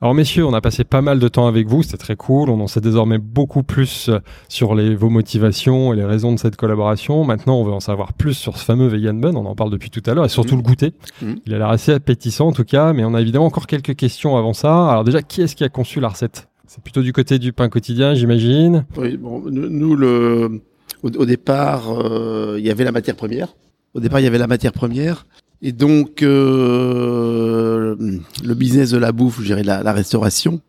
Alors 0.00 0.14
messieurs, 0.14 0.46
on 0.46 0.54
a 0.54 0.60
passé 0.60 0.84
pas 0.84 1.02
mal 1.02 1.18
de 1.18 1.26
temps 1.26 1.48
avec 1.48 1.66
vous, 1.66 1.82
c'était 1.82 1.96
très 1.96 2.14
cool, 2.14 2.50
on 2.50 2.60
en 2.60 2.68
sait 2.68 2.80
désormais 2.80 3.18
beaucoup 3.18 3.64
plus 3.64 4.08
euh, 4.08 4.20
sur 4.48 4.76
les, 4.76 4.94
vos 4.94 5.08
motivations 5.08 5.92
et 5.92 5.96
les 5.96 6.04
raisons 6.04 6.32
de 6.32 6.38
cette 6.38 6.54
collaboration. 6.54 7.24
Maintenant, 7.24 7.56
on 7.56 7.64
veut 7.64 7.72
en 7.72 7.80
savoir 7.80 8.12
plus 8.12 8.34
sur 8.34 8.58
ce 8.58 8.64
fameux 8.64 8.86
vegan 8.86 9.20
bun, 9.20 9.34
on 9.34 9.44
en 9.44 9.56
parle 9.56 9.70
depuis 9.72 9.90
tout 9.90 10.02
à 10.06 10.14
l'heure, 10.14 10.24
et 10.24 10.28
surtout 10.28 10.54
mmh. 10.54 10.58
le 10.58 10.62
goûter. 10.62 10.92
Mmh. 11.20 11.32
Il 11.46 11.54
a 11.54 11.58
l'air 11.58 11.68
assez 11.70 11.92
appétissant 11.92 12.46
en 12.46 12.52
tout 12.52 12.62
cas, 12.62 12.92
mais 12.92 13.04
on 13.04 13.12
a 13.12 13.20
évidemment 13.20 13.46
encore 13.46 13.66
quelques 13.66 13.96
questions 13.96 14.36
avant 14.36 14.52
ça. 14.52 14.88
Alors 14.88 15.02
déjà, 15.02 15.20
qui 15.20 15.42
est-ce 15.42 15.56
qui 15.56 15.64
a 15.64 15.68
conçu 15.68 15.98
la 15.98 16.10
recette? 16.10 16.48
C'est 16.68 16.80
plutôt 16.80 17.02
du 17.02 17.12
côté 17.12 17.40
du 17.40 17.52
pain 17.52 17.68
quotidien, 17.68 18.14
j'imagine 18.14 18.84
Oui, 18.96 19.16
bon, 19.16 19.42
nous, 19.50 19.96
le, 19.96 20.60
au, 21.02 21.24
départ, 21.24 21.90
euh, 21.90 22.54
il 22.56 22.64
y 22.64 22.70
avait 22.70 22.84
la 22.84 22.92
matière 22.92 23.16
première. 23.16 23.48
Au 23.94 24.00
départ, 24.00 24.20
il 24.20 24.24
y 24.24 24.28
avait 24.28 24.38
la 24.38 24.46
matière 24.46 24.72
première. 24.72 25.26
Et 25.60 25.72
donc, 25.72 26.22
euh, 26.22 27.96
le 28.44 28.54
business 28.54 28.90
de 28.90 28.98
la 28.98 29.10
bouffe, 29.10 29.40
je 29.40 29.46
dirais 29.46 29.64
la, 29.64 29.82
la 29.82 29.92
restauration, 29.92 30.60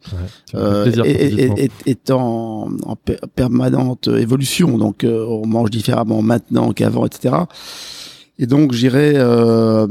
euh, 0.55 0.91
est, 1.03 1.71
est, 1.85 2.11
en, 2.11 2.69
en, 2.83 2.95
permanente 3.35 4.07
évolution. 4.07 4.79
Donc, 4.79 5.03
euh, 5.03 5.23
on 5.27 5.45
mange 5.45 5.69
différemment 5.69 6.23
maintenant 6.23 6.71
qu'avant, 6.73 7.05
etc. 7.05 7.35
Et 8.39 8.47
donc, 8.47 8.73
je 8.73 8.79
dirais, 8.79 9.13
euh, 9.15 9.85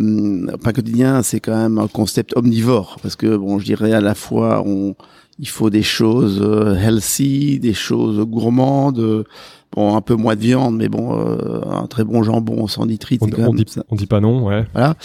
pain 0.65 0.73
quotidien, 0.73 1.23
c'est 1.23 1.39
quand 1.39 1.57
même 1.57 1.79
un 1.79 1.87
concept 1.87 2.37
omnivore, 2.37 2.97
parce 3.01 3.15
que 3.15 3.37
bon, 3.37 3.61
je 3.61 3.67
dirais 3.67 3.93
à 3.93 4.01
la 4.01 4.17
fois, 4.17 4.65
on 4.67 4.97
il 5.41 5.49
faut 5.49 5.71
des 5.71 5.85
choses 5.85 6.43
healthy, 6.83 7.61
des 7.61 7.75
choses 7.75 8.19
gourmandes. 8.27 9.25
Bon, 9.73 9.95
un 9.95 10.01
peu 10.01 10.15
moins 10.15 10.35
de 10.35 10.41
viande, 10.41 10.77
mais 10.77 10.89
bon, 10.89 11.13
un 11.71 11.87
très 11.87 12.03
bon 12.03 12.23
jambon 12.23 12.67
sans 12.67 12.87
nitrite. 12.87 13.23
On, 13.23 13.29
on, 13.49 13.55
dit, 13.55 13.67
on 13.91 13.97
dit 13.97 14.07
pas 14.07 14.21
non, 14.21 14.47
ouais. 14.47 14.67
Voilà. 14.73 14.97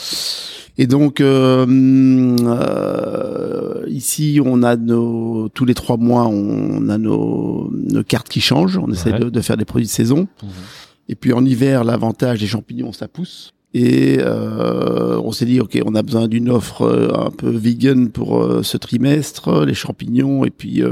Et 0.78 0.88
donc 0.88 1.22
euh, 1.22 1.66
euh, 2.40 3.84
ici, 3.88 4.40
on 4.44 4.64
a 4.64 4.76
nos 4.76 5.50
tous 5.50 5.66
les 5.66 5.76
trois 5.76 5.98
mois, 5.98 6.26
on 6.28 6.90
a 6.90 6.98
nos, 6.98 7.72
nos 7.72 8.04
cartes 8.04 8.30
qui 8.30 8.42
changent. 8.42 8.78
On 8.78 8.92
essaie 8.92 9.12
de, 9.12 9.30
de, 9.30 9.42
faire 9.42 9.58
des 9.58 9.66
produits 9.66 9.86
de 9.86 9.92
saison. 9.92 10.28
Mhm. 10.42 10.50
Et 11.10 11.16
puis 11.16 11.34
en 11.34 11.46
hiver, 11.46 11.84
l'avantage 11.84 12.40
des 12.40 12.48
champignons, 12.48 12.92
ça 12.92 13.08
pousse. 13.08 13.54
Et 13.76 14.18
euh, 14.20 15.20
on 15.24 15.32
s'est 15.32 15.46
dit, 15.46 15.60
ok, 15.60 15.80
on 15.86 15.96
a 15.96 16.04
besoin 16.04 16.28
d'une 16.28 16.50
offre 16.50 16.84
euh, 16.84 17.12
un 17.16 17.32
peu 17.32 17.50
vegan 17.50 18.10
pour 18.10 18.42
euh, 18.42 18.62
ce 18.62 18.78
trimestre, 18.78 19.66
les 19.66 19.74
champignons, 19.74 20.46
et 20.46 20.52
puis 20.52 20.84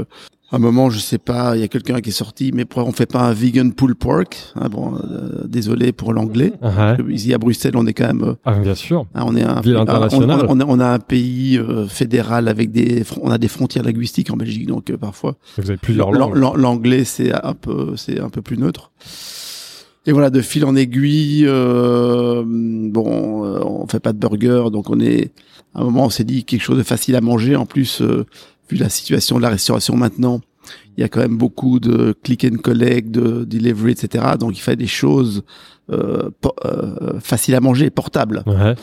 un 0.56 0.58
moment, 0.58 0.90
je 0.90 0.98
sais 0.98 1.18
pas, 1.18 1.56
il 1.56 1.60
y 1.60 1.64
a 1.64 1.68
quelqu'un 1.68 2.00
qui 2.00 2.10
est 2.10 2.12
sorti, 2.12 2.50
mais 2.52 2.66
pourquoi 2.66 2.88
on 2.88 2.92
fait 2.92 3.06
pas 3.06 3.20
un 3.20 3.32
vegan 3.32 3.72
pulled 3.72 3.96
pork 3.96 4.36
hein, 4.54 4.68
Bon, 4.70 4.94
euh, 4.96 5.44
désolé 5.46 5.92
pour 5.92 6.12
l'anglais. 6.12 6.52
Uh 6.62 7.10
Ici 7.10 7.32
à 7.32 7.38
Bruxelles, 7.38 7.74
on 7.74 7.86
est 7.86 7.94
quand 7.94 8.06
même. 8.06 8.22
Euh, 8.22 8.34
ah, 8.44 8.58
bien 8.58 8.74
sûr. 8.74 9.06
Hein, 9.14 9.24
on 9.26 9.34
est 9.34 9.42
un 9.42 9.62
ville 9.62 9.76
international. 9.76 10.44
On, 10.48 10.60
on, 10.60 10.78
a 10.78 10.86
un 10.86 10.98
pays 10.98 11.58
euh, 11.58 11.86
fédéral 11.86 12.48
avec 12.48 12.70
des, 12.70 13.02
on 13.22 13.30
a 13.30 13.38
des 13.38 13.48
frontières 13.48 13.84
linguistiques 13.84 14.30
en 14.30 14.36
Belgique, 14.36 14.66
donc 14.66 14.94
parfois. 14.96 15.36
Vous 15.56 15.70
avez 15.70 15.78
plusieurs 15.78 16.12
langues. 16.12 16.36
L'anglais, 16.36 17.04
c'est 17.04 17.32
un 17.32 17.54
peu, 17.54 17.94
c'est 17.96 18.20
un 18.20 18.28
peu 18.28 18.42
plus 18.42 18.58
neutre. 18.58 18.92
Et 20.04 20.12
voilà, 20.12 20.30
de 20.30 20.40
fil 20.40 20.64
en 20.66 20.76
aiguille, 20.76 21.46
bon, 21.46 23.44
on 23.64 23.86
fait 23.86 24.00
pas 24.00 24.12
de 24.12 24.18
burger, 24.18 24.64
donc 24.70 24.90
on 24.90 25.00
est. 25.00 25.32
À 25.74 25.80
un 25.80 25.84
moment, 25.84 26.04
on 26.04 26.10
s'est 26.10 26.24
dit 26.24 26.44
quelque 26.44 26.60
chose 26.60 26.76
de 26.76 26.82
facile 26.82 27.16
à 27.16 27.22
manger. 27.22 27.56
En 27.56 27.64
plus, 27.64 28.02
vu 28.72 28.78
la 28.78 28.88
situation 28.88 29.36
de 29.36 29.42
la 29.42 29.50
restauration 29.50 29.96
maintenant, 29.96 30.40
il 30.96 31.00
y 31.00 31.04
a 31.04 31.08
quand 31.08 31.20
même 31.20 31.36
beaucoup 31.36 31.80
de 31.80 32.14
click 32.22 32.44
and 32.44 32.58
collect, 32.58 33.10
de 33.10 33.44
delivery, 33.44 33.92
etc. 33.92 34.24
Donc 34.38 34.56
il 34.56 34.60
fait 34.60 34.76
des 34.76 34.86
choses 34.86 35.42
euh, 35.90 36.30
euh, 36.64 37.18
faciles 37.20 37.54
à 37.54 37.60
manger, 37.60 37.90
portables. 37.90 38.42
Ouais. 38.46 38.74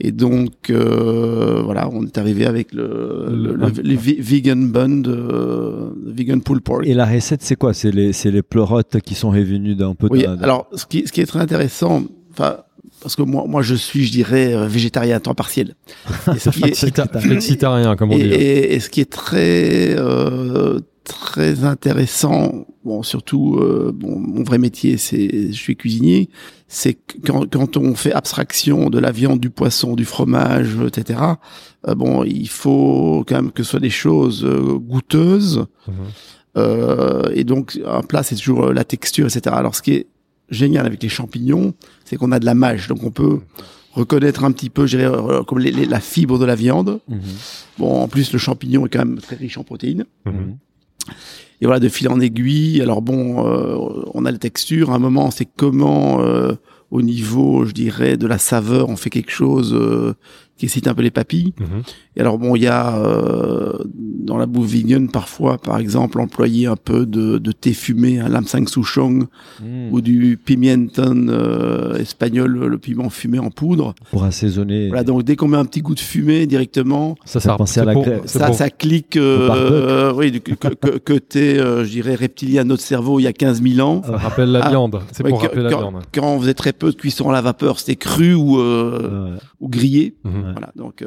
Et 0.00 0.12
donc 0.12 0.70
euh, 0.70 1.60
voilà, 1.64 1.88
on 1.92 2.04
est 2.04 2.18
arrivé 2.18 2.46
avec 2.46 2.72
le, 2.72 3.26
le, 3.28 3.54
le, 3.54 3.96
vegan 3.96 4.70
bun, 4.70 5.02
de, 5.02 5.92
vegan 6.06 6.40
pulled 6.40 6.62
pork. 6.62 6.86
Et 6.86 6.94
la 6.94 7.06
recette, 7.06 7.42
c'est 7.42 7.56
quoi? 7.56 7.74
C'est 7.74 7.90
les 7.90 8.12
c'est 8.12 8.30
les 8.30 8.42
pleurotes 8.42 9.00
qui 9.00 9.14
sont 9.14 9.30
revenues 9.30 9.74
d'un 9.74 9.94
peu. 9.94 10.08
Oui. 10.10 10.24
Alors 10.24 10.68
ce 10.72 10.86
qui 10.86 11.06
ce 11.06 11.12
qui 11.12 11.20
est 11.20 11.26
très 11.26 11.40
intéressant, 11.40 12.04
enfin 12.30 12.58
parce 13.00 13.16
que 13.16 13.22
moi, 13.22 13.44
moi, 13.46 13.62
je 13.62 13.74
suis, 13.74 14.04
je 14.06 14.12
dirais, 14.12 14.54
euh, 14.54 14.66
végétarien 14.66 15.16
à 15.16 15.20
temps 15.20 15.34
partiel. 15.34 15.74
Et 16.34 16.38
ce 16.38 16.50
qui 16.50 16.64
est, 16.64 16.74
flexitarien, 17.20 17.96
comme 17.96 18.12
on 18.12 18.16
dit. 18.16 18.22
Et, 18.22 18.74
et, 18.74 18.80
ce 18.80 18.90
qui 18.90 19.00
est 19.00 19.10
très, 19.10 19.96
euh, 19.96 20.80
très 21.08 21.64
intéressant, 21.64 22.66
bon, 22.84 23.02
surtout, 23.02 23.56
euh, 23.56 23.92
bon, 23.94 24.18
mon 24.18 24.44
vrai 24.44 24.58
métier, 24.58 24.96
c'est, 24.98 25.50
je 25.50 25.56
suis 25.56 25.74
cuisinier, 25.74 26.28
c'est 26.68 26.98
quand, 27.24 27.50
quand 27.50 27.76
on 27.76 27.94
fait 27.94 28.12
abstraction 28.12 28.90
de 28.90 28.98
la 28.98 29.10
viande, 29.10 29.40
du 29.40 29.50
poisson, 29.50 29.96
du 29.96 30.04
fromage, 30.04 30.76
etc. 30.86 31.20
Euh, 31.88 31.94
bon, 31.94 32.24
il 32.24 32.48
faut 32.48 33.24
quand 33.26 33.36
même 33.36 33.52
que 33.52 33.62
ce 33.62 33.70
soit 33.70 33.80
des 33.80 33.90
choses 33.90 34.44
euh, 34.44 34.78
goûteuses. 34.78 35.66
Mhm. 35.88 35.94
et 37.34 37.44
donc, 37.44 37.78
un 37.86 38.02
plat, 38.02 38.22
c'est 38.22 38.34
toujours 38.34 38.72
la 38.72 38.84
texture, 38.84 39.26
etc. 39.26 39.54
Alors, 39.56 39.76
ce 39.76 39.82
qui 39.82 39.92
est 39.92 40.06
génial 40.50 40.86
avec 40.86 41.02
les 41.02 41.08
champignons, 41.08 41.74
c'est 42.04 42.16
qu'on 42.16 42.32
a 42.32 42.38
de 42.38 42.46
la 42.46 42.54
mâche, 42.54 42.88
donc 42.88 43.02
on 43.04 43.10
peut 43.10 43.40
reconnaître 43.92 44.44
un 44.44 44.52
petit 44.52 44.70
peu, 44.70 44.86
je 44.86 44.96
dirais, 44.96 45.10
euh, 45.12 45.42
comme 45.42 45.58
les, 45.58 45.72
la 45.72 46.00
fibre 46.00 46.38
de 46.38 46.44
la 46.44 46.54
viande. 46.54 47.00
Mhm. 47.08 47.20
Bon, 47.78 48.02
en 48.02 48.08
plus, 48.08 48.32
le 48.32 48.38
champignon 48.38 48.86
est 48.86 48.88
quand 48.88 49.00
même 49.00 49.18
très 49.18 49.36
riche 49.36 49.58
en 49.58 49.64
protéines. 49.64 50.04
Mhm. 50.24 50.56
Et 51.60 51.66
voilà, 51.66 51.80
de 51.80 51.88
fil 51.88 52.08
en 52.08 52.20
aiguille. 52.20 52.80
Alors 52.80 53.02
bon, 53.02 53.46
euh, 53.46 53.76
on 54.14 54.24
a 54.24 54.30
la 54.30 54.38
texture. 54.38 54.92
À 54.92 54.94
un 54.94 54.98
moment, 54.98 55.30
c'est 55.30 55.48
comment, 55.56 56.20
euh, 56.22 56.52
au 56.90 57.02
niveau, 57.02 57.64
je 57.64 57.72
dirais, 57.72 58.16
de 58.16 58.26
la 58.26 58.38
saveur, 58.38 58.88
on 58.88 58.96
fait 58.96 59.10
quelque 59.10 59.32
chose 59.32 59.76
qui 60.56 60.66
excite 60.66 60.86
un 60.86 60.94
peu 60.94 61.02
les 61.02 61.10
papilles. 61.10 61.52
Mhm. 61.58 61.82
Et 62.18 62.20
alors 62.20 62.36
bon, 62.36 62.56
il 62.56 62.62
y 62.62 62.66
a 62.66 62.98
euh, 62.98 63.78
dans 64.28 64.36
la 64.36 64.46
bouffe 64.46 64.70
vegan 64.70 65.08
parfois, 65.08 65.56
par 65.56 65.78
exemple, 65.78 66.20
employer 66.20 66.66
un 66.66 66.76
peu 66.76 67.06
de, 67.06 67.38
de 67.38 67.52
thé 67.52 67.72
fumé, 67.72 68.18
un 68.18 68.28
lam 68.28 68.44
sang 68.44 68.66
souchong 68.66 69.26
mm. 69.62 69.92
ou 69.92 70.00
du 70.00 70.36
pimienton 70.36 71.28
euh, 71.28 71.96
espagnol, 71.96 72.66
le 72.66 72.78
piment 72.78 73.08
fumé 73.08 73.38
en 73.38 73.50
poudre. 73.50 73.94
Pour 74.10 74.24
assaisonner. 74.24 74.88
Voilà, 74.88 75.04
donc 75.04 75.22
dès 75.22 75.36
qu'on 75.36 75.48
met 75.48 75.56
un 75.56 75.64
petit 75.64 75.80
goût 75.80 75.94
de 75.94 76.00
fumée 76.00 76.46
directement, 76.46 77.14
ça, 77.24 77.38
ça, 77.38 77.54
à 77.54 77.84
la 77.84 78.26
ça, 78.26 78.52
ça 78.52 78.68
clique. 78.68 79.16
Euh, 79.16 80.12
oui, 80.12 80.40
que, 80.40 80.98
côté, 80.98 81.58
euh, 81.58 81.84
je 81.84 81.90
dirais 81.90 82.16
reptilien, 82.16 82.64
notre 82.64 82.82
cerveau, 82.82 83.20
il 83.20 83.22
y 83.22 83.28
a 83.28 83.32
15 83.32 83.62
000 83.62 83.88
ans. 83.88 84.02
Ça 84.04 84.16
rappelle 84.16 84.50
la 84.50 84.64
ah, 84.64 84.70
viande. 84.70 85.00
C'est 85.12 85.22
pour 85.22 85.40
rappeler 85.40 85.62
la 85.62 85.68
viande. 85.68 86.02
Quand 86.12 86.34
on 86.34 86.40
faisait 86.40 86.54
très 86.54 86.72
peu 86.72 86.90
de 86.90 86.96
cuisson 86.96 87.30
à 87.30 87.32
la 87.32 87.42
vapeur, 87.42 87.78
c'était 87.78 87.96
cru 87.96 88.34
ou 88.34 88.58
ou 89.60 89.68
grillé. 89.68 90.16
Mhm. 90.24 90.52
Voilà, 90.52 90.72
donc. 90.74 91.04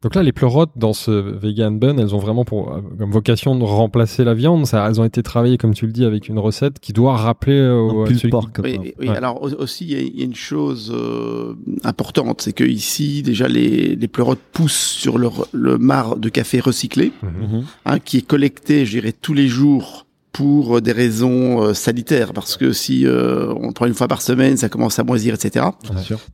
Euh, 0.00 0.08
donc 0.08 0.14
là, 0.14 0.22
les 0.22 0.32
pleurotes 0.32 0.72
dans 0.76 0.92
ce 0.92 1.10
vegan 1.10 1.78
bun, 1.78 1.98
elles 1.98 2.14
ont 2.14 2.18
vraiment 2.18 2.44
pour 2.44 2.72
euh, 2.72 2.80
comme 2.98 3.10
vocation 3.10 3.56
de 3.56 3.64
remplacer 3.64 4.24
la 4.24 4.34
viande. 4.34 4.66
Ça, 4.66 4.86
elles 4.88 5.00
ont 5.00 5.04
été 5.04 5.22
travaillées, 5.22 5.58
comme 5.58 5.74
tu 5.74 5.86
le 5.86 5.92
dis, 5.92 6.04
avec 6.04 6.28
une 6.28 6.38
recette 6.38 6.80
qui 6.80 6.92
doit 6.92 7.16
rappeler 7.16 7.68
au 7.68 8.06
celui 8.06 8.30
porc, 8.30 8.48
Oui, 8.62 8.94
oui, 8.98 9.08
alors 9.08 9.42
aussi 9.42 9.86
il 9.86 10.18
y, 10.18 10.22
a 10.22 10.24
une 10.24 10.34
chose 10.34 10.92
euh, 10.94 11.54
importante, 11.84 12.42
c'est 12.42 12.52
que 12.52 12.64
ici 12.64 13.22
déjà 13.22 13.48
les, 13.48 13.96
les 13.96 14.08
pleurotes 14.08 14.40
poussent 14.52 14.72
sur 14.72 15.18
le, 15.18 15.28
le 15.52 15.78
marc 15.78 16.18
de 16.18 16.28
café 16.28 16.60
recyclé, 16.60 17.12
mhm. 17.22 17.64
hein, 17.84 17.98
qui 17.98 18.18
est 18.18 18.26
collecté, 18.26 18.86
je 18.86 18.92
dirais, 18.92 19.12
tous 19.12 19.34
les 19.34 19.48
jours 19.48 20.06
pour 20.32 20.76
euh, 20.76 20.80
des 20.80 20.92
raisons 20.92 21.62
euh, 21.62 21.74
sanitaires, 21.74 22.32
parce 22.32 22.56
que 22.56 22.72
si 22.72 23.06
euh, 23.06 23.52
on 23.60 23.72
prend 23.72 23.86
une 23.86 23.94
fois 23.94 24.08
par 24.08 24.22
semaine, 24.22 24.56
ça 24.56 24.68
commence 24.68 24.98
à 24.98 25.04
moisir, 25.04 25.34
etc. 25.34 25.66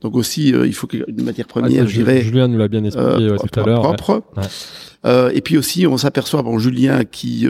Donc 0.00 0.16
aussi, 0.16 0.48
il 0.48 0.74
faut 0.74 0.88
une 0.92 1.24
matière 1.24 1.46
première, 1.46 1.84
ah, 1.84 1.86
je 1.86 1.94
dirais, 1.94 2.22
Julien 2.22 2.48
nous 2.48 2.58
l'a 2.58 2.68
bien 2.68 2.84
expliqué 2.84 3.36
tout 3.52 3.60
à 3.60 3.64
l'heure, 3.64 3.96
propre. 3.96 4.22
Ouais. 4.36 5.36
et 5.36 5.40
puis 5.40 5.56
aussi, 5.56 5.86
on 5.86 5.96
s'aperçoit, 5.96 6.42
bon, 6.42 6.58
Julien 6.58 7.04
qui 7.04 7.46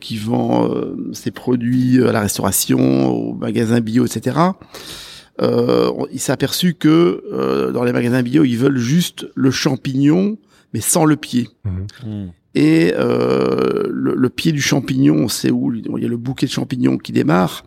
qui 0.00 0.16
vend 0.16 0.70
ses 1.12 1.30
produits 1.30 2.02
à 2.02 2.12
la 2.12 2.20
restauration, 2.20 3.08
au 3.08 3.34
magasin 3.34 3.80
bio, 3.80 4.04
etc. 4.04 4.38
il 5.40 6.20
s'est 6.20 6.32
aperçu 6.32 6.74
que 6.74 7.70
dans 7.72 7.84
les 7.84 7.92
magasins 7.92 8.22
bio, 8.22 8.44
ils 8.44 8.58
veulent 8.58 8.78
juste 8.78 9.26
le 9.34 9.50
champignon, 9.50 10.36
mais 10.74 10.80
sans 10.80 11.04
le 11.04 11.16
pied. 11.16 11.48
Mmh. 11.64 12.26
Et 12.56 12.94
euh, 12.96 13.82
le, 13.90 14.30
pied 14.30 14.50
du 14.50 14.62
champignon, 14.62 15.28
c'est 15.28 15.50
où 15.50 15.74
il 15.74 16.02
y 16.02 16.06
a 16.06 16.08
le 16.08 16.16
bouquet 16.16 16.46
de 16.46 16.50
champignons 16.50 16.96
qui 16.96 17.12
démarre. 17.12 17.66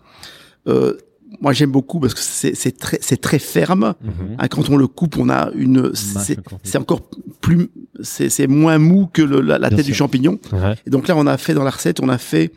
Euh, 0.68 0.98
moi, 1.42 1.54
j'aime 1.54 1.70
beaucoup 1.70 2.00
parce 2.00 2.16
que 2.16 2.20
c'est 2.20 2.78
très, 2.78 2.98
c'est 3.00 3.22
très 3.22 3.38
ferme. 3.38 3.94
Mhm. 4.02 4.12
Hein, 4.40 4.48
quand 4.48 4.68
on 4.72 4.78
le 4.78 4.88
coupe, 4.88 5.20
on 5.20 5.30
a 5.30 5.52
une, 5.54 5.92
c'est 5.94 6.78
encore 6.80 7.08
plus, 7.40 7.70
c'est 8.02 8.48
moins 8.48 8.80
mou 8.80 9.08
que 9.14 9.22
la, 9.22 9.70
tête 9.70 9.86
du 9.86 9.94
champignon. 9.94 10.40
Et 10.88 10.90
donc 10.90 11.08
là, 11.08 11.16
on 11.16 11.28
a 11.28 11.38
fait 11.38 11.54
dans 11.54 11.64
la 11.64 11.70
recette, 11.70 12.00
on 12.00 12.10
a 12.10 12.18
fait 12.18 12.52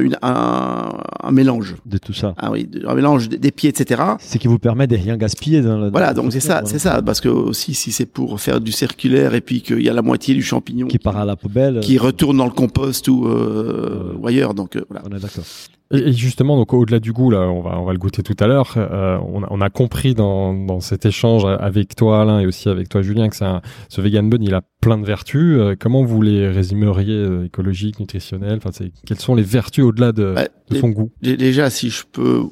une, 0.00 0.16
un, 0.22 0.90
un, 1.22 1.30
mélange 1.30 1.76
de 1.86 1.98
tout 1.98 2.12
ça. 2.12 2.34
Ah 2.38 2.50
oui, 2.50 2.68
un 2.86 2.94
mélange 2.94 3.28
des, 3.28 3.50
pieds, 3.50 3.70
etc. 3.70 4.02
C'est 4.18 4.38
qui 4.38 4.48
vous 4.48 4.58
permet 4.58 4.86
de 4.86 4.96
rien 4.96 5.16
gaspiller 5.16 5.60
dans 5.62 5.78
le. 5.78 5.90
Voilà, 5.90 6.14
donc 6.14 6.32
c'est 6.32 6.40
ça, 6.40 6.62
c'est 6.64 6.78
ça, 6.78 7.02
parce 7.02 7.20
que 7.20 7.28
aussi 7.28 7.74
si 7.74 7.92
c'est 7.92 8.06
pour 8.06 8.40
faire 8.40 8.60
du 8.60 8.72
circulaire 8.72 9.34
et 9.34 9.40
puis 9.40 9.62
qu'il 9.62 9.82
y 9.82 9.88
a 9.88 9.92
la 9.92 10.02
moitié 10.02 10.34
du 10.34 10.42
champignon 10.42 10.86
qui, 10.86 10.98
part 10.98 11.16
à 11.16 11.24
la 11.24 11.36
poubelle, 11.36 11.80
qui 11.80 11.98
retourne 11.98 12.36
dans 12.36 12.46
le 12.46 12.52
compost 12.52 13.08
ou, 13.08 13.26
euh, 13.26 14.14
ou 14.18 14.26
ailleurs, 14.26 14.54
donc 14.54 14.76
euh, 14.76 14.84
voilà. 14.88 15.04
On 15.10 15.16
est 15.16 15.20
d'accord. 15.20 15.44
Et, 15.92 16.12
justement, 16.12 16.56
donc 16.56 16.72
au-delà 16.72 17.00
du 17.00 17.12
goût, 17.12 17.30
là, 17.30 17.40
on 17.40 17.60
va 17.60 17.78
on 17.78 17.84
va 17.84 17.92
le 17.92 17.98
goûter 17.98 18.22
tout 18.22 18.36
à 18.40 18.46
l'heure. 18.46 18.74
Euh, 18.76 19.18
on, 19.26 19.42
a, 19.42 19.48
on, 19.50 19.60
a, 19.60 19.70
compris 19.70 20.14
dans, 20.14 20.54
dans 20.54 20.80
cet 20.80 21.06
échange 21.06 21.44
avec 21.44 21.94
toi, 21.94 22.22
Alain, 22.22 22.40
et 22.40 22.46
aussi 22.46 22.68
avec 22.68 22.88
toi, 22.88 23.02
Julien, 23.02 23.28
que 23.28 23.44
un, 23.44 23.60
ce 23.88 24.00
vegan 24.00 24.28
bun, 24.28 24.38
il 24.40 24.54
a 24.54 24.62
plein 24.80 24.98
de 24.98 25.04
vertus. 25.04 25.58
Euh, 25.58 25.74
comment 25.78 26.04
vous 26.04 26.22
les 26.22 26.48
résumeriez 26.48 27.14
euh, 27.14 27.44
écologiques, 27.44 28.00
nutritionnelles? 28.00 28.58
Enfin, 28.64 28.70
quelles 29.06 29.20
sont 29.20 29.34
les 29.34 29.42
vertus 29.42 29.84
au-delà 29.84 30.12
de, 30.12 30.32
bah, 30.34 30.48
de 30.70 30.76
son 30.76 30.88
goût? 30.88 31.10
Déjà, 31.20 31.70
si 31.70 31.90
je 31.90 32.04
peux 32.10 32.42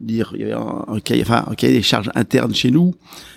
dire, 0.00 0.32
il 0.34 0.40
y 0.40 0.44
avait 0.44 0.52
un, 0.52 0.84
un, 0.88 1.00
cahier, 1.00 1.22
enfin, 1.22 1.44
un 1.48 1.54
cahier 1.54 1.74
des 1.74 1.82
charges 1.82 2.10
internes 2.14 2.54
chez 2.54 2.70
nous, 2.70 2.94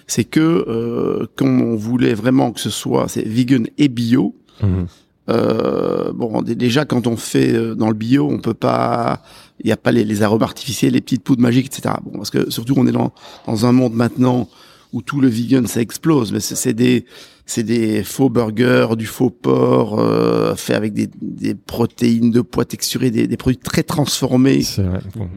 c'est 0.07 0.25
que 0.25 0.39
euh, 0.39 1.27
quand 1.35 1.47
on 1.47 1.75
voulait 1.75 2.13
vraiment 2.13 2.51
que 2.51 2.59
ce 2.59 2.69
soit 2.69 3.07
c'est 3.07 3.27
vegan 3.27 3.67
et 3.77 3.87
bio. 3.87 4.35
Mmh. 4.61 4.83
Euh, 5.29 6.11
bon, 6.13 6.41
déjà 6.41 6.85
quand 6.85 7.07
on 7.07 7.15
fait 7.15 7.53
euh, 7.53 7.75
dans 7.75 7.87
le 7.87 7.93
bio, 7.93 8.27
on 8.29 8.39
peut 8.39 8.53
pas, 8.53 9.21
il 9.59 9.67
n'y 9.67 9.71
a 9.71 9.77
pas 9.77 9.91
les, 9.91 10.03
les, 10.03 10.21
arômes 10.21 10.43
artificiels, 10.43 10.93
les 10.93 11.01
petites 11.01 11.23
poudres 11.23 11.41
magiques, 11.41 11.67
etc. 11.67 11.95
Bon, 12.03 12.17
parce 12.17 12.29
que 12.29 12.49
surtout 12.49 12.73
on 12.75 12.85
est 12.87 12.91
dans, 12.91 13.13
dans 13.47 13.65
un 13.65 13.71
monde 13.71 13.93
maintenant 13.93 14.49
où 14.93 15.01
tout 15.01 15.19
le 15.19 15.27
vegan 15.27 15.67
ça 15.67 15.81
explose, 15.81 16.31
mais 16.31 16.39
c'est 16.39 16.73
des 16.73 17.05
c'est 17.45 17.63
des 17.63 18.03
faux 18.03 18.29
burgers, 18.29 18.95
du 18.97 19.05
faux 19.05 19.29
porc 19.29 19.99
euh, 19.99 20.55
fait 20.55 20.75
avec 20.75 20.93
des, 20.93 21.09
des, 21.21 21.55
protéines 21.55 22.31
de 22.31 22.39
poids 22.39 22.63
texturées, 22.63 23.11
des, 23.11 23.27
des 23.27 23.35
produits 23.35 23.57
très 23.57 23.83
transformés, 23.83 24.61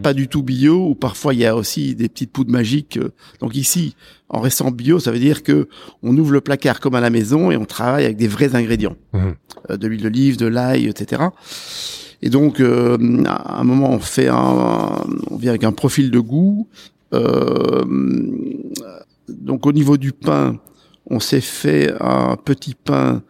pas 0.04 0.14
du 0.14 0.28
tout 0.28 0.44
bio. 0.44 0.88
Ou 0.88 0.94
parfois 0.94 1.34
il 1.34 1.40
y 1.40 1.46
a 1.46 1.56
aussi 1.56 1.96
des 1.96 2.08
petites 2.08 2.30
poudres 2.30 2.52
magiques. 2.52 3.00
Donc 3.40 3.56
ici, 3.56 3.96
en 4.28 4.40
restant 4.40 4.70
bio, 4.70 5.00
ça 5.00 5.10
veut 5.10 5.18
dire 5.18 5.42
que 5.42 5.68
on 6.02 6.16
ouvre 6.16 6.32
le 6.32 6.40
placard 6.40 6.78
comme 6.78 6.94
à 6.94 7.00
la 7.00 7.10
maison 7.10 7.50
et 7.50 7.56
on 7.56 7.64
travaille 7.64 8.04
avec 8.04 8.16
des 8.16 8.28
vrais 8.28 8.54
ingrédients, 8.54 8.96
mhm. 9.12 9.34
euh, 9.70 9.76
de 9.76 9.88
l'huile 9.88 10.02
d'olive, 10.02 10.36
de 10.36 10.46
l'ail, 10.46 10.86
etc. 10.86 11.22
Et 12.22 12.30
donc, 12.30 12.60
euh, 12.60 13.24
à 13.26 13.60
un 13.60 13.64
moment, 13.64 13.90
on 13.90 13.98
fait 13.98 14.28
un, 14.28 15.04
on 15.30 15.36
vient 15.36 15.50
avec 15.50 15.64
un 15.64 15.72
profil 15.72 16.10
de 16.10 16.20
goût. 16.20 16.68
Euh, 17.14 17.84
donc, 19.28 19.66
au 19.66 19.73
niveau 19.73 19.97
du 19.97 20.12
pain, 20.12 20.59
on 21.09 21.20
s'est 21.20 21.40
fait 21.40 21.93
un 22.01 22.36
petit 22.36 22.74
pain 22.74 23.23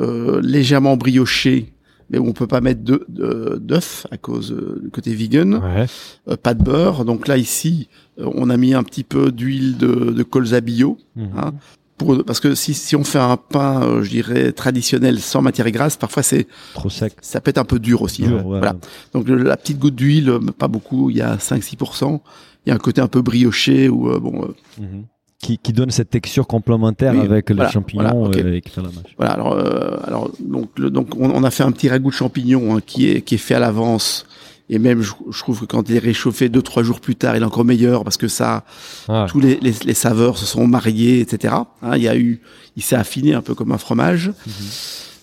euh, 0.00 0.40
légèrement 0.42 0.96
brioché, 0.96 1.74
mais 2.10 2.18
où 2.18 2.26
on 2.26 2.32
peut 2.32 2.46
pas 2.46 2.60
mettre 2.60 2.82
d'œufs 2.82 4.06
à 4.10 4.16
cause 4.18 4.54
du 4.82 4.90
côté 4.90 5.14
vegan. 5.14 5.54
Ouais. 5.56 6.36
pas 6.36 6.54
de 6.54 6.62
beurre. 6.62 7.04
Donc 7.04 7.28
là, 7.28 7.36
ici, 7.36 7.88
on 8.18 8.50
a 8.50 8.56
mis 8.56 8.74
un 8.74 8.82
petit 8.82 9.04
peu 9.04 9.32
d'huile 9.32 9.76
de, 9.78 10.12
de 10.12 10.22
colza 10.22 10.60
bio. 10.60 10.98
Mhm. 11.16 11.30
Hein, 11.36 11.54
pour, 11.96 12.24
parce 12.24 12.40
que 12.40 12.54
si, 12.54 12.74
si 12.74 12.96
on 12.96 13.04
fait 13.04 13.18
un 13.18 13.36
pain, 13.36 13.82
euh, 13.82 14.02
je 14.02 14.10
dirais 14.10 14.52
traditionnel 14.52 15.20
sans 15.20 15.42
matière 15.42 15.70
grasse, 15.70 15.96
parfois 15.96 16.22
c'est 16.22 16.46
trop 16.74 16.90
sec. 16.90 17.14
Ça 17.20 17.40
peut 17.40 17.50
être 17.50 17.58
un 17.58 17.64
peu 17.64 17.78
dur 17.78 18.02
aussi. 18.02 18.24
Hein. 18.24 18.42
Voilà. 18.44 18.74
Donc 19.12 19.28
la 19.28 19.56
petite 19.56 19.78
goutte 19.78 19.94
d'huile, 19.94 20.28
euh, 20.28 20.40
pas 20.40 20.68
beaucoup, 20.68 21.10
il 21.10 21.16
y 21.16 21.22
a 21.22 21.36
5-6%. 21.36 22.20
Il 22.66 22.70
y 22.70 22.72
a 22.72 22.74
un 22.74 22.78
côté 22.78 23.00
un 23.00 23.08
peu 23.08 23.22
brioché 23.22 23.86
euh, 23.86 24.18
bon. 24.18 24.54
Mhm. 24.78 25.04
Qui, 25.40 25.58
qui, 25.58 25.74
donne 25.74 25.90
cette 25.90 26.08
texture 26.08 26.46
complémentaire 26.46 27.18
avec 27.20 27.50
les 27.50 27.68
champignons 27.68 28.30
voilà, 28.30 28.38
et 28.38 28.62
la 28.76 28.82
Voilà. 29.18 29.32
Alors, 29.32 29.58
alors 30.06 30.30
donc, 30.40 30.80
donc 30.80 31.08
on, 31.18 31.44
a 31.44 31.50
fait 31.50 31.64
un 31.64 31.72
petit 31.72 31.90
ragoût 31.90 32.08
de 32.08 32.14
champignons 32.14 32.76
hein, 32.76 32.80
qui 32.84 33.10
est 33.10 33.20
qui 33.20 33.34
est 33.34 33.38
fait 33.38 33.54
à 33.54 33.58
l'avance 33.58 34.26
et 34.70 34.78
même, 34.78 35.02
je, 35.02 35.38
trouve 35.38 35.60
que 35.60 35.66
quand 35.66 35.90
il 35.90 35.96
est 35.96 36.00
réchauffé 36.00 36.48
deux 36.48 36.62
trois 36.62 36.82
jours 36.82 37.00
plus 37.00 37.16
tard, 37.16 37.36
il 37.36 37.42
est 37.42 37.44
encore 37.44 37.66
meilleur 37.66 38.02
parce 38.02 38.16
que 38.16 38.28
ça, 38.28 38.64
ah 39.08 39.26
tous 39.28 39.38
les, 39.38 39.58
les, 39.60 39.74
les, 39.84 39.94
saveurs 39.94 40.38
se 40.38 40.46
sont 40.46 40.66
mariées, 40.66 41.20
etc. 41.20 41.54
Hein, 41.82 41.96
il 41.96 42.02
y 42.02 42.08
a 42.08 42.16
eu, 42.16 42.40
il 42.76 42.82
s'est 42.82 42.96
affiné 42.96 43.34
un 43.34 43.42
peu 43.42 43.54
comme 43.54 43.72
un 43.72 43.78
fromage. 43.78 44.28
Mhm. 44.28 44.54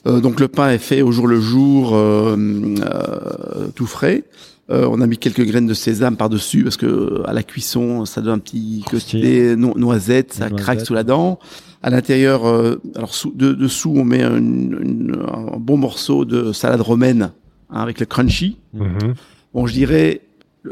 euh, 0.08 0.20
donc 0.20 0.40
le 0.40 0.48
pain 0.48 0.70
est 0.70 0.78
fait 0.78 1.02
au 1.02 1.12
jour 1.12 1.26
le 1.26 1.42
jour, 1.42 1.96
euh, 1.96 2.38
euh, 2.82 3.68
tout 3.74 3.88
frais. 3.88 4.26
Euh, 4.72 4.88
on 4.90 5.02
a 5.02 5.08
mis 5.08 5.18
quelques 5.18 5.46
graines 5.46 5.68
de 5.68 5.74
sésame 5.74 6.16
par 6.16 6.30
dessus 6.30 6.64
parce 6.64 6.78
que 6.78 7.24
à 7.26 7.34
la 7.34 7.44
cuisson, 7.44 8.06
ça 8.06 8.22
donne 8.22 8.36
un 8.36 8.40
petit 8.40 8.84
côté 8.90 9.56
no 9.58 9.74
noisette, 9.76 10.34
ça 10.34 10.50
craque 10.50 10.82
sous 10.82 10.94
la 10.94 11.04
dent. 11.04 11.40
À 11.84 11.90
l'intérieur, 11.90 12.48
euh, 12.48 12.80
alors 12.96 13.14
sous, 13.14 13.32
de, 13.32 13.54
dessous, 13.54 13.94
on 13.96 14.06
met 14.06 14.24
une, 14.24 15.26
un 15.28 15.58
bon 15.58 15.78
morceau 15.78 16.26
de 16.26 16.54
salade 16.54 16.82
romaine 16.82 17.32
hein, 17.70 17.82
avec 17.82 18.00
le 18.00 18.06
crunchy. 18.06 18.60
Mhm. 18.74 19.16
Bon, 19.54 19.66
je 19.66 19.74
dirais, 19.74 20.22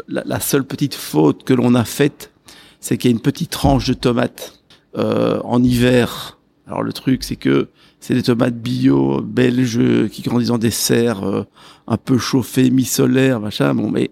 la, 0.08 0.40
seule 0.40 0.64
petite 0.64 0.96
faute 0.96 1.44
que 1.44 1.54
l'on 1.54 1.76
a 1.76 1.84
faite, 1.84 2.32
c'est 2.80 2.98
qu'il 2.98 3.10
y 3.10 3.14
a 3.14 3.16
une 3.16 3.22
petite 3.22 3.50
tranche 3.50 3.88
de 3.88 3.94
tomates 3.94 4.62
euh, 4.98 5.40
en 5.44 5.62
hiver. 5.64 6.38
Alors 6.68 6.84
le 6.84 6.94
truc, 6.94 7.24
c'est 7.24 7.36
que 7.36 7.68
c'est 8.00 8.14
des 8.14 8.24
tomates 8.24 8.56
bio 8.56 9.22
belges 9.22 10.08
qui 10.10 10.22
grandissent 10.22 10.52
en 10.52 10.58
des 10.58 10.72
serres 10.72 11.24
euh, 11.24 11.44
un 11.88 11.98
peu 11.98 12.18
chauffées, 12.18 12.70
mi-solaires, 12.70 13.40
machin. 13.40 13.74
Bon, 13.74 13.90
mais 13.90 14.12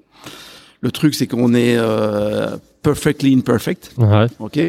le 0.81 0.91
truc, 0.91 1.15
c'est 1.15 1.27
qu'on 1.27 1.53
est, 1.53 1.76
euh, 1.77 2.57
perfectly 2.88 3.35
imperfect. 3.35 3.91
Ouais. 3.97 4.27
Ok. 4.39 4.59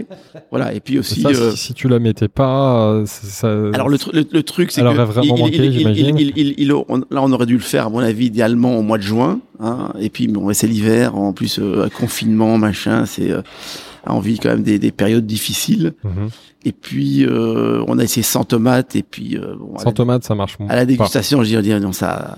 Voilà. 0.50 0.74
Et 0.74 0.80
puis 0.80 0.98
aussi. 0.98 1.24
Euh, 1.24 1.52
si, 1.52 1.72
tu 1.72 1.88
la 1.88 2.00
mettais 2.00 2.26
pas, 2.26 3.02
ça. 3.06 3.48
Alors 3.72 3.88
le, 3.88 3.98
le, 4.12 4.42
truc, 4.42 4.72
c'est 4.72 4.82
que. 4.82 4.86
vraiment 4.88 5.36
manqué, 5.36 5.66
il, 5.66 6.68
là, 6.68 6.82
on 6.88 7.32
aurait 7.32 7.46
dû 7.46 7.54
le 7.54 7.60
faire, 7.60 7.86
à 7.86 7.90
mon 7.90 8.00
avis, 8.00 8.26
idéalement 8.26 8.76
au 8.76 8.82
mois 8.82 8.98
de 8.98 9.04
juin. 9.04 9.40
Hein, 9.60 9.92
et 10.00 10.10
puis, 10.10 10.26
bon, 10.26 10.52
c'est 10.52 10.66
l'hiver. 10.66 11.16
En 11.16 11.32
plus, 11.32 11.60
euh, 11.60 11.88
confinement, 11.96 12.58
machin. 12.58 13.06
C'est. 13.06 13.30
Euh, 13.30 13.42
on 14.06 14.20
vit 14.20 14.38
quand 14.38 14.48
même 14.48 14.62
des, 14.62 14.78
des 14.78 14.90
périodes 14.90 15.26
difficiles. 15.26 15.92
Mhm. 16.02 16.30
Et 16.64 16.72
puis 16.72 17.24
euh, 17.24 17.84
on 17.86 18.00
a 18.00 18.02
essayé 18.02 18.24
sans 18.24 18.42
tomate 18.42 18.96
et 18.96 19.04
puis 19.04 19.36
euh, 19.36 19.54
bon, 19.56 19.78
sans 19.78 19.92
tomate 19.92 20.24
ça 20.24 20.34
marche. 20.34 20.58
À 20.68 20.74
la 20.74 20.86
dégustation, 20.86 21.44
je 21.44 21.56
dis 21.56 21.70
non 21.80 21.92
ça, 21.92 22.36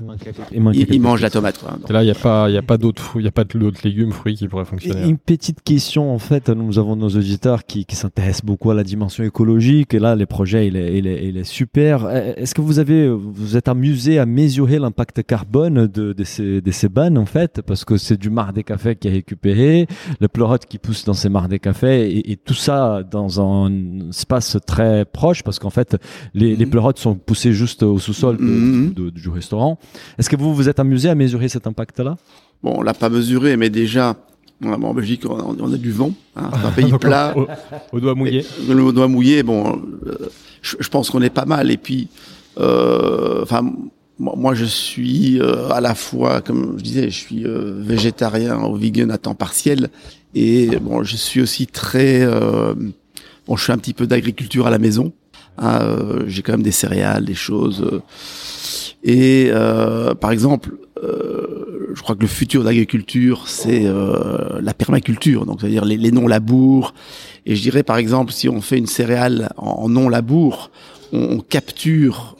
il, 0.52 1.00
mange 1.00 1.22
la 1.22 1.30
tomate 1.30 1.58
quoi. 1.58 1.78
Et 1.88 1.92
là 1.92 2.04
il 2.04 2.06
y 2.06 2.10
a 2.10 2.14
pas 2.14 2.50
il 2.50 2.54
y 2.54 2.58
a 2.58 2.62
pas 2.62 2.76
d'autres 2.76 3.02
fruits, 3.02 3.22
il 3.22 3.24
y 3.24 3.28
a 3.28 3.32
pas 3.32 3.44
d'autres 3.44 3.80
légumes 3.82 4.12
fruits 4.12 4.34
qui 4.34 4.46
pourraient 4.46 4.66
fonctionner. 4.66 5.08
Une 5.08 5.16
petite 5.16 5.62
question 5.62 6.12
en 6.12 6.18
fait, 6.18 6.50
nous 6.50 6.78
avons 6.78 6.96
nos 6.96 7.08
auditeurs 7.08 7.64
qui, 7.64 7.86
qui 7.86 7.96
s'intéressent 7.96 8.44
beaucoup 8.44 8.70
à 8.70 8.74
la 8.74 8.84
dimension 8.84 9.24
écologique 9.24 9.94
et 9.94 9.98
là 9.98 10.14
les 10.14 10.26
projets 10.26 10.66
il 10.66 10.76
est 10.76 10.98
il 10.98 11.06
est, 11.06 11.24
il 11.26 11.38
est 11.38 11.44
super. 11.44 12.10
Est-ce 12.10 12.54
que 12.54 12.60
vous 12.60 12.78
avez 12.78 13.08
vous 13.08 13.56
êtes 13.56 13.68
amusé 13.68 14.18
à 14.18 14.26
mesurer 14.26 14.78
l'impact 14.78 15.22
carbone 15.22 15.86
de, 15.86 16.12
de 16.12 16.24
ces 16.24 16.60
de 16.60 16.70
ces 16.70 16.90
bannes 16.90 17.16
en 17.16 17.26
fait? 17.26 17.62
Parce 17.62 17.86
que 17.86 17.96
c'est 17.96 18.18
du 18.18 18.28
marc 18.28 18.52
des 18.52 18.64
cafés 18.64 18.96
qui 18.96 19.08
est 19.08 19.12
récupéré, 19.12 19.86
le 20.20 20.28
pleurote 20.28 20.66
qui 20.66 20.76
pousse 20.76 21.06
dans 21.06 21.14
ces 21.14 21.30
marcs 21.30 21.48
des 21.48 21.58
cafés 21.58 22.10
et, 22.10 22.32
et 22.32 22.36
tout 22.36 22.52
ça 22.52 23.02
dans 23.02 23.40
un 23.40 24.09
se 24.10 24.26
passe 24.26 24.58
très 24.66 25.04
proche 25.04 25.42
parce 25.42 25.58
qu'en 25.58 25.70
fait 25.70 25.96
les, 26.34 26.56
les, 26.56 26.64
mhm. 26.64 26.70
pleurotes 26.70 26.98
sont 26.98 27.14
poussées 27.14 27.52
juste 27.52 27.82
au 27.82 27.98
sous-sol 27.98 28.36
mhm. 28.38 28.92
du 29.10 29.28
restaurant. 29.28 29.78
Est-ce 30.18 30.30
que 30.30 30.36
vous 30.36 30.54
vous 30.54 30.68
êtes 30.68 30.80
amusé 30.80 31.08
à 31.08 31.14
mesurer 31.14 31.48
cet 31.48 31.66
impact-là? 31.66 32.16
Bon, 32.62 32.74
on 32.78 32.82
l'a 32.82 32.94
pas 32.94 33.08
mesuré, 33.08 33.56
mais 33.56 33.70
déjà 33.70 34.16
en 34.62 34.94
Belgique, 34.94 35.22
on 35.28 35.72
a, 35.72 35.76
du 35.76 35.90
vent, 35.90 36.12
hein, 36.36 36.50
un 36.64 36.70
pays 36.70 36.92
plat. 37.00 37.34
Au, 37.92 38.00
doigt 38.00 38.14
mouillé. 38.14 38.44
au 38.68 38.92
doigt 38.92 39.08
mouillé, 39.08 39.42
bon, 39.42 39.80
euh, 40.06 40.28
je, 40.62 40.88
pense 40.88 41.10
qu'on 41.10 41.22
est 41.22 41.30
pas 41.30 41.46
mal. 41.46 41.70
Et 41.70 41.76
puis, 41.76 42.08
euh, 42.58 43.42
enfin, 43.42 43.62
moi, 44.18 44.54
je 44.54 44.66
suis 44.66 45.40
euh, 45.40 45.70
à 45.70 45.80
la 45.80 45.94
fois, 45.94 46.42
comme 46.42 46.74
je 46.78 46.82
disais, 46.82 47.10
je 47.10 47.16
suis 47.16 47.44
végétarien 47.46 48.62
ou 48.64 48.76
vegan 48.76 49.10
à 49.10 49.18
temps 49.18 49.34
partiel, 49.34 49.88
et 50.34 50.76
bon, 50.80 51.02
je 51.02 51.16
suis 51.16 51.40
aussi 51.40 51.66
très 51.66 52.26
Bon, 53.50 53.56
je 53.56 53.64
fais 53.64 53.72
un 53.72 53.78
petit 53.78 53.94
peu 53.94 54.06
d'agriculture 54.06 54.68
à 54.68 54.70
la 54.70 54.78
maison. 54.78 55.12
Hein, 55.58 55.80
euh, 55.82 56.22
j'ai 56.28 56.40
quand 56.40 56.52
même 56.52 56.62
des 56.62 56.70
céréales, 56.70 57.24
des 57.24 57.34
choses. 57.34 57.82
Euh. 57.82 58.00
et 59.02 59.48
euh, 59.50 60.14
par 60.14 60.30
exemple, 60.30 60.70
je 61.02 62.00
crois 62.00 62.14
que 62.14 62.20
le 62.20 62.28
futur 62.28 62.62
d'agriculture, 62.62 63.48
c'est 63.48 63.90
la 64.60 64.72
permaculture, 64.72 65.46
donc 65.46 65.60
c'est-à-dire 65.60 65.84
les, 65.84 65.96
les 65.96 66.12
non-labours. 66.12 66.94
Et 67.44 67.56
je 67.56 67.62
dirais 67.62 67.82
par 67.82 67.96
exemple, 67.96 68.30
si 68.32 68.48
on 68.48 68.60
fait 68.60 68.78
une 68.78 68.86
céréale 68.86 69.50
en, 69.56 69.88
non-labour, 69.88 70.70
on, 71.12 71.40
capture 71.40 72.36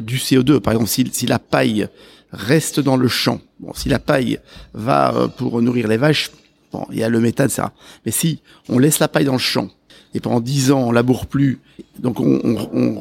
du 0.00 0.18
CO2. 0.18 0.60
Par 0.60 0.74
exemple, 0.74 0.90
si, 0.90 1.08
si, 1.12 1.26
la 1.26 1.40
paille 1.40 1.88
reste 2.30 2.78
dans 2.78 2.96
le 2.96 3.08
champ, 3.08 3.40
bon, 3.58 3.72
si 3.74 3.88
la 3.88 3.98
paille 3.98 4.38
va 4.74 5.28
pour 5.36 5.60
nourrir 5.60 5.88
les 5.88 5.96
vaches, 5.96 6.30
bon, 6.70 6.86
il 6.92 6.98
y 6.98 7.02
a 7.02 7.08
le 7.08 7.18
méthane, 7.18 7.48
ça. 7.48 7.72
Mais 8.06 8.12
si 8.12 8.40
on 8.68 8.78
laisse 8.78 9.00
la 9.00 9.08
paille 9.08 9.24
dans 9.24 9.32
le 9.32 9.38
champ, 9.38 9.68
et 10.14 10.20
pendant 10.20 10.40
dix 10.40 10.72
ans 10.72 10.88
on 10.88 10.92
laboure 10.92 11.26
plus, 11.26 11.60
donc 11.98 12.20
on, 12.20 12.40
on, 12.44 13.00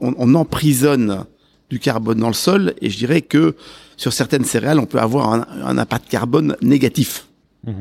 on, 0.00 0.14
on, 0.18 0.34
emprisonne 0.34 1.24
du 1.70 1.78
carbone 1.78 2.18
dans 2.18 2.28
le 2.28 2.34
sol, 2.34 2.74
et 2.80 2.90
je 2.90 2.98
dirais 2.98 3.22
que 3.22 3.56
sur 3.96 4.12
certaines 4.12 4.44
céréales, 4.44 4.78
on 4.78 4.86
peut 4.86 5.00
avoir 5.00 5.32
un, 5.32 5.46
un 5.64 5.78
impact 5.78 6.08
carbone 6.08 6.56
négatif. 6.62 7.26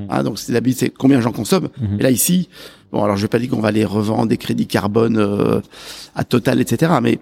Ah, 0.10 0.24
donc 0.24 0.40
c'est 0.40 0.54
d'habitude 0.54 0.80
c'est 0.80 0.90
combien 0.90 1.22
j'en 1.22 1.32
consomme. 1.32 1.70
Mhm. 1.80 2.00
Et 2.00 2.04
là 2.04 2.12
ici, 2.12 2.50
bon 2.92 3.04
alors 3.04 3.18
je 3.18 3.24
vais 3.24 3.28
pas 3.28 3.40
dire 3.40 3.50
qu'on 3.50 3.60
va 3.60 3.72
les 3.72 3.86
revendre 3.86 4.28
des 4.28 4.38
crédits 4.38 4.68
carbone 4.68 5.18
euh, 5.18 5.62
à 6.16 6.24
Total, 6.24 6.62
etc. 6.62 6.94
Mais 7.02 7.20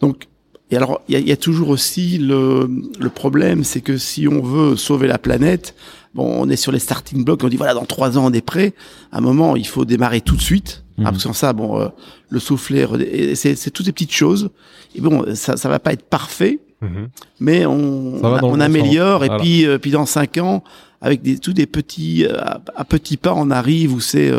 donc 0.00 0.28
et 0.70 0.76
alors 0.76 1.00
il 1.08 1.14
y 1.14 1.16
a, 1.16 1.20
y 1.20 1.32
a, 1.32 1.36
toujours 1.36 1.68
aussi 1.68 2.18
le, 2.18 2.68
le 2.98 3.08
problème, 3.08 3.64
c'est 3.64 3.80
que 3.80 3.98
si 3.98 4.26
on 4.26 4.42
veut 4.42 4.76
sauver 4.76 5.06
la 5.06 5.18
planète, 5.18 5.74
bon 6.14 6.42
on 6.42 6.48
est 6.48 6.56
sur 6.56 6.72
les 6.72 6.78
starting 6.78 7.24
blocks, 7.24 7.42
on 7.44 7.48
dit 7.48 7.56
voilà 7.56 7.74
dans 7.74 7.84
trois 7.84 8.18
ans 8.18 8.26
on 8.26 8.32
est 8.32 8.40
prêt. 8.40 8.74
À 9.12 9.18
un 9.18 9.20
moment 9.20 9.56
il 9.56 9.66
faut 9.66 9.84
démarrer 9.84 10.20
tout 10.20 10.36
de 10.36 10.42
suite. 10.42 10.84
Mhm. 10.98 11.04
parce 11.04 11.24
que 11.24 11.32
ça, 11.32 11.52
bon, 11.52 11.80
euh, 11.80 11.88
le 12.30 12.38
soufflet, 12.38 12.86
c'est 13.34 13.70
toutes 13.70 13.86
ces 13.86 13.92
petites 13.92 14.12
choses. 14.12 14.50
Et 14.94 15.00
bon, 15.00 15.24
ça, 15.34 15.56
ça 15.56 15.68
va 15.68 15.78
pas 15.78 15.92
être 15.92 16.04
parfait, 16.04 16.58
mhm. 16.80 17.08
mais 17.40 17.66
on, 17.66 18.22
on, 18.22 18.60
améliore. 18.60 19.24
Et 19.24 19.30
puis, 19.38 19.66
euh, 19.66 19.78
puis 19.78 19.90
dans 19.90 20.06
cinq 20.06 20.38
ans, 20.38 20.64
avec 21.00 21.22
des, 21.22 21.38
tous 21.38 21.52
des 21.52 21.66
petits, 21.66 22.24
euh, 22.24 22.38
à, 22.74 22.84
petits 22.84 23.16
pas, 23.16 23.34
on 23.34 23.50
arrive 23.50 23.92
où 23.92 24.00
c'est 24.00 24.32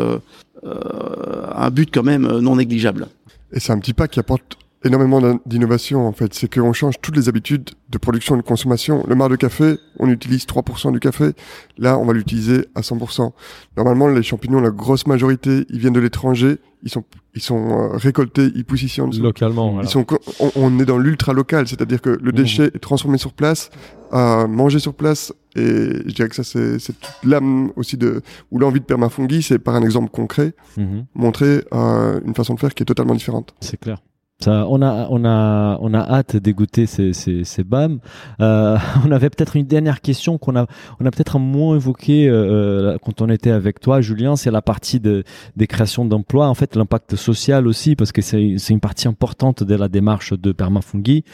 un 0.64 1.70
but 1.70 1.88
quand 1.92 2.02
même 2.02 2.26
non 2.38 2.56
négligeable. 2.56 3.06
Et 3.52 3.60
c'est 3.60 3.72
un 3.72 3.78
petit 3.78 3.94
pas 3.94 4.08
qui 4.08 4.18
apporte 4.18 4.58
énormément 4.84 5.20
d'innovation 5.46 6.06
en 6.06 6.12
fait. 6.12 6.34
C'est 6.34 6.52
qu'on 6.52 6.72
change 6.72 6.94
toutes 7.00 7.16
les 7.16 7.28
habitudes 7.28 7.70
de 7.90 7.98
production 7.98 8.34
et 8.36 8.38
de 8.38 8.42
consommation. 8.42 9.04
Le 9.08 9.14
mar 9.14 9.28
de 9.28 9.36
café, 9.36 9.76
on 9.98 10.08
utilise 10.08 10.44
3% 10.44 10.92
du 10.92 11.00
café. 11.00 11.32
Là, 11.78 11.98
on 11.98 12.04
va 12.04 12.12
l'utiliser 12.12 12.66
à 12.74 12.80
100%. 12.80 13.32
Normalement, 13.76 14.08
les 14.08 14.22
champignons, 14.22 14.60
la 14.60 14.70
grosse 14.70 15.06
majorité, 15.06 15.64
ils 15.70 15.78
viennent 15.78 15.92
de 15.92 16.00
l'étranger. 16.00 16.58
Ils 16.84 16.90
sont, 16.90 17.02
ils 17.34 17.42
sont 17.42 17.70
euh, 17.70 17.96
récoltés, 17.96 18.52
ils 18.54 18.64
poussent 18.64 18.82
ici 18.82 19.00
en 19.00 19.08
dessous. 19.08 19.22
Localement. 19.22 19.80
Ils 19.82 19.88
sont, 19.88 20.06
on, 20.54 20.78
est 20.78 20.84
dans 20.84 20.98
l'ultra 20.98 21.32
local, 21.32 21.66
c'est-à-dire 21.66 22.00
que 22.00 22.10
le 22.10 22.30
mmh. 22.30 22.34
déchet 22.34 22.64
est 22.66 22.78
transformé 22.78 23.18
sur 23.18 23.32
place, 23.32 23.70
euh, 24.12 24.46
mangé 24.46 24.78
sur 24.78 24.94
place. 24.94 25.32
Et 25.56 25.60
je 26.06 26.14
dirais 26.14 26.28
que 26.28 26.36
ça, 26.36 26.44
c'est 26.44 26.78
toute 26.78 27.24
l'âme 27.24 27.72
aussi 27.74 27.96
de, 27.96 28.22
ou 28.52 28.60
l'envie 28.60 28.78
de 28.78 28.84
permafungi, 28.84 29.42
c'est 29.42 29.58
par 29.58 29.74
un 29.74 29.82
exemple 29.82 30.10
concret, 30.10 30.54
mmh. 30.76 31.00
montrer 31.16 31.64
euh, 31.72 32.20
une 32.24 32.34
façon 32.34 32.54
de 32.54 32.60
faire 32.60 32.72
qui 32.74 32.84
est 32.84 32.86
totalement 32.86 33.14
différente. 33.14 33.54
C'est 33.60 33.80
clair. 33.80 33.98
Ça, 34.40 34.66
on 34.68 34.80
a, 34.82 35.08
on 35.10 35.24
a, 35.24 35.78
on 35.80 35.92
a 35.94 35.98
hâte 35.98 36.36
d'égoûter 36.36 36.86
ces, 36.86 37.12
ces, 37.12 37.42
ces 37.42 37.64
BAM. 37.64 37.98
Euh, 38.38 38.78
on 39.04 39.10
avait 39.10 39.30
peut-être 39.30 39.56
une 39.56 39.66
dernière 39.66 40.00
question 40.00 40.38
qu'on 40.38 40.54
a, 40.54 40.66
on 41.00 41.06
a 41.06 41.10
peut-être 41.10 41.40
moins 41.40 41.74
évoqué 41.74 42.28
euh, 42.28 42.92
euh, 42.92 42.98
quand 43.04 43.20
on 43.20 43.30
était 43.30 43.50
avec 43.50 43.80
toi, 43.80 44.00
Julien. 44.00 44.36
C'est 44.36 44.52
la 44.52 44.62
partie 44.62 45.00
de, 45.00 45.24
des 45.56 45.66
créations 45.66 46.04
d'emplois. 46.04 46.46
En 46.46 46.54
fait, 46.54 46.76
l'impact 46.76 47.16
social 47.16 47.66
aussi, 47.66 47.96
parce 47.96 48.12
que 48.12 48.22
c'est, 48.22 48.56
une 48.68 48.78
partie 48.78 49.08
importante 49.08 49.64
de 49.64 49.74
la 49.74 49.88
démarche 49.88 50.32
de 50.32 50.52
Permafungi. 50.52 51.24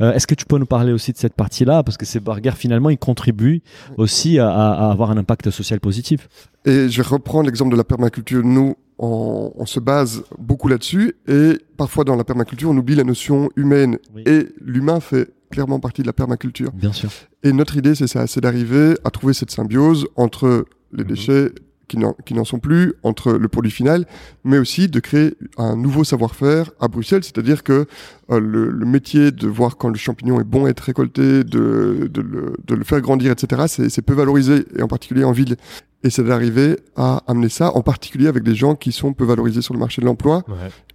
Euh, 0.00 0.12
est-ce 0.14 0.26
que 0.26 0.34
tu 0.34 0.44
peux 0.44 0.58
nous 0.58 0.66
parler 0.66 0.92
aussi 0.92 1.12
de 1.12 1.18
cette 1.18 1.34
partie-là, 1.34 1.84
parce 1.84 1.96
que 1.96 2.06
ces 2.06 2.18
burgers 2.18 2.56
finalement, 2.56 2.90
ils 2.90 2.98
contribuent 2.98 3.62
aussi 3.98 4.40
à, 4.40 4.50
à 4.50 4.90
avoir 4.90 5.12
un 5.12 5.16
impact 5.16 5.50
social 5.50 5.78
positif. 5.78 6.28
Et 6.64 6.88
je 6.88 7.02
vais 7.02 7.08
reprendre 7.08 7.46
l'exemple 7.46 7.70
de 7.70 7.76
la 7.76 7.84
permaculture. 7.84 8.42
Nous, 8.42 8.74
on, 8.98 9.52
on 9.54 9.66
se 9.66 9.80
base 9.80 10.24
beaucoup 10.38 10.68
là-dessus 10.68 11.14
et 11.26 11.58
parfois 11.76 12.04
dans 12.04 12.16
la 12.16 12.24
permaculture, 12.24 12.70
on 12.70 12.76
oublie 12.76 12.94
la 12.94 13.04
notion 13.04 13.48
humaine 13.56 13.98
et 14.26 14.48
l'humain 14.60 15.00
fait 15.00 15.32
clairement 15.50 15.80
partie 15.80 16.02
de 16.02 16.06
la 16.06 16.12
permaculture. 16.12 16.72
Bien 16.72 16.92
sûr. 16.92 17.10
Et 17.42 17.52
notre 17.52 17.76
idée, 17.76 17.94
c'est 17.94 18.06
ça, 18.06 18.26
c'est 18.26 18.40
d'arriver 18.40 18.94
à 19.04 19.10
trouver 19.10 19.32
cette 19.32 19.50
symbiose 19.50 20.06
entre 20.16 20.66
les 20.92 21.04
mhm. 21.04 21.08
déchets 21.08 21.52
qui 21.88 22.34
n'en 22.34 22.44
sont 22.44 22.58
plus 22.58 22.94
entre 23.02 23.32
le 23.32 23.48
produit 23.48 23.70
final, 23.70 24.06
mais 24.44 24.58
aussi 24.58 24.88
de 24.88 25.00
créer 25.00 25.34
un 25.56 25.74
nouveau 25.74 26.04
savoir-faire 26.04 26.70
à 26.80 26.88
Bruxelles, 26.88 27.24
c'est-à-dire 27.24 27.62
que 27.62 27.86
euh, 28.30 28.40
le, 28.40 28.70
le, 28.70 28.86
métier 28.86 29.30
de 29.30 29.48
voir 29.48 29.76
quand 29.76 29.88
le 29.88 29.96
champignon 29.96 30.40
est 30.40 30.44
bon 30.44 30.66
à 30.66 30.70
être 30.70 30.80
récolté, 30.80 31.44
de, 31.44 32.08
de, 32.12 32.20
le, 32.20 32.54
de 32.64 32.74
le, 32.74 32.84
faire 32.84 33.00
grandir, 33.00 33.32
etc., 33.32 33.62
c'est 33.88 34.02
peu 34.02 34.14
valorisé, 34.14 34.66
et 34.76 34.82
en 34.82 34.88
particulier 34.88 35.24
en 35.24 35.32
ville. 35.32 35.56
Et 36.04 36.10
c'est 36.10 36.22
d'arriver 36.22 36.78
à 36.94 37.22
amener 37.26 37.48
ça, 37.48 37.74
en 37.74 37.82
particulier 37.82 38.28
avec 38.28 38.44
des 38.44 38.54
gens 38.54 38.76
qui 38.76 38.92
sont 38.92 39.12
peu 39.14 39.24
valorisés 39.24 39.62
sur 39.62 39.74
le 39.74 39.80
marché 39.80 40.00
de 40.00 40.06
l'emploi, 40.06 40.44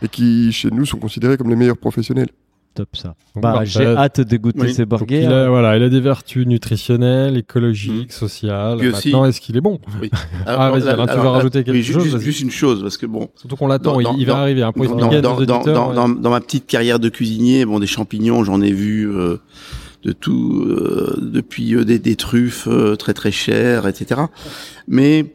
et 0.02 0.07
qui, 0.07 0.52
chez 0.52 0.70
nous, 0.70 0.86
sont 0.86 0.99
considérés 0.99 1.38
comme 1.38 1.49
les 1.49 1.56
meilleurs 1.56 1.78
professionnels 1.78 2.30
top 2.74 2.95
ça. 2.95 3.16
Bah, 3.36 3.62
j'ai 3.64 3.86
hâte 3.86 4.22
de 4.22 4.38
goûter 4.38 4.74
ces 4.74 4.86
burgers. 4.86 5.24
Il 5.24 5.32
a, 5.32 5.50
voilà, 5.50 5.78
il 5.78 5.84
a 5.84 5.90
des 5.90 6.00
vertus 6.00 6.45
nutritionnelles, 6.45 7.38
écologiques, 7.38 8.10
mmh. 8.10 8.12
sociales. 8.12 8.78
Maintenant, 8.82 9.26
est-ce 9.26 9.40
qu'il 9.40 9.58
est 9.58 9.62
bon? 9.62 9.80
Oui. 10.02 10.10
Ah, 10.45 10.72
vas-y, 10.72 10.82
tu 10.82 11.18
vas 11.18 11.32
rajouter 11.32 11.64
quelque 11.64 11.82
chose. 11.82 12.20
Juste, 12.20 12.41
une 12.41 12.52
chose, 12.52 12.82
parce 12.82 12.98
que 12.98 13.06
bon. 13.06 13.30
Surtout 13.36 13.56
qu'on 13.56 13.68
l'attend, 13.68 14.00
il, 14.00 14.26
va 14.26 14.38
arriver. 14.38 14.64
Hein, 14.64 14.72
pour 14.72 14.86
dans, 14.95 15.08
dans, 15.08 15.41
dans, 15.41 15.94
dans, 15.94 16.10
dans, 16.10 16.30
ma 16.30 16.41
petite 16.41 16.66
carrière 16.66 17.00
de 17.00 17.10
cuisinier, 17.10 17.66
bon, 17.66 17.80
des 17.80 17.88
champignons, 17.88 18.44
j'en 18.44 18.62
ai 18.62 18.72
vu 18.72 19.10
euh, 19.10 19.38
de 20.04 20.12
tout, 20.12 20.66
euh, 20.66 21.18
depuis 21.22 21.76
euh, 21.76 21.86
des, 21.86 22.00
des, 22.00 22.16
truffes 22.16 22.68
très 23.00 23.14
très 23.14 23.32
chères, 23.32 23.88
etc. 23.88 24.22
Mais 24.88 25.34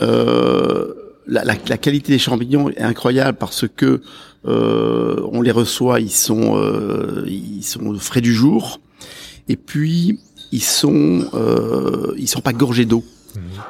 la, 0.00 1.44
la, 1.44 1.54
la 1.68 1.78
qualité 1.78 2.12
des 2.12 2.18
champignons 2.18 2.68
est 2.70 2.80
incroyable 2.80 3.38
parce 3.38 3.66
que 3.68 4.02
euh, 4.46 5.20
on 5.32 5.42
les 5.42 5.50
reçoit, 5.50 6.00
ils 6.00 6.10
sont 6.10 6.56
euh, 6.56 7.24
ils 7.26 7.62
sont 7.62 7.94
frais 7.98 8.20
du 8.20 8.34
jour, 8.34 8.80
et 9.48 9.56
puis 9.56 10.18
ils 10.52 10.62
sont 10.62 11.26
euh, 11.34 12.14
ils 12.16 12.28
sont 12.28 12.40
pas 12.40 12.52
gorgés 12.52 12.86
d'eau. 12.86 13.04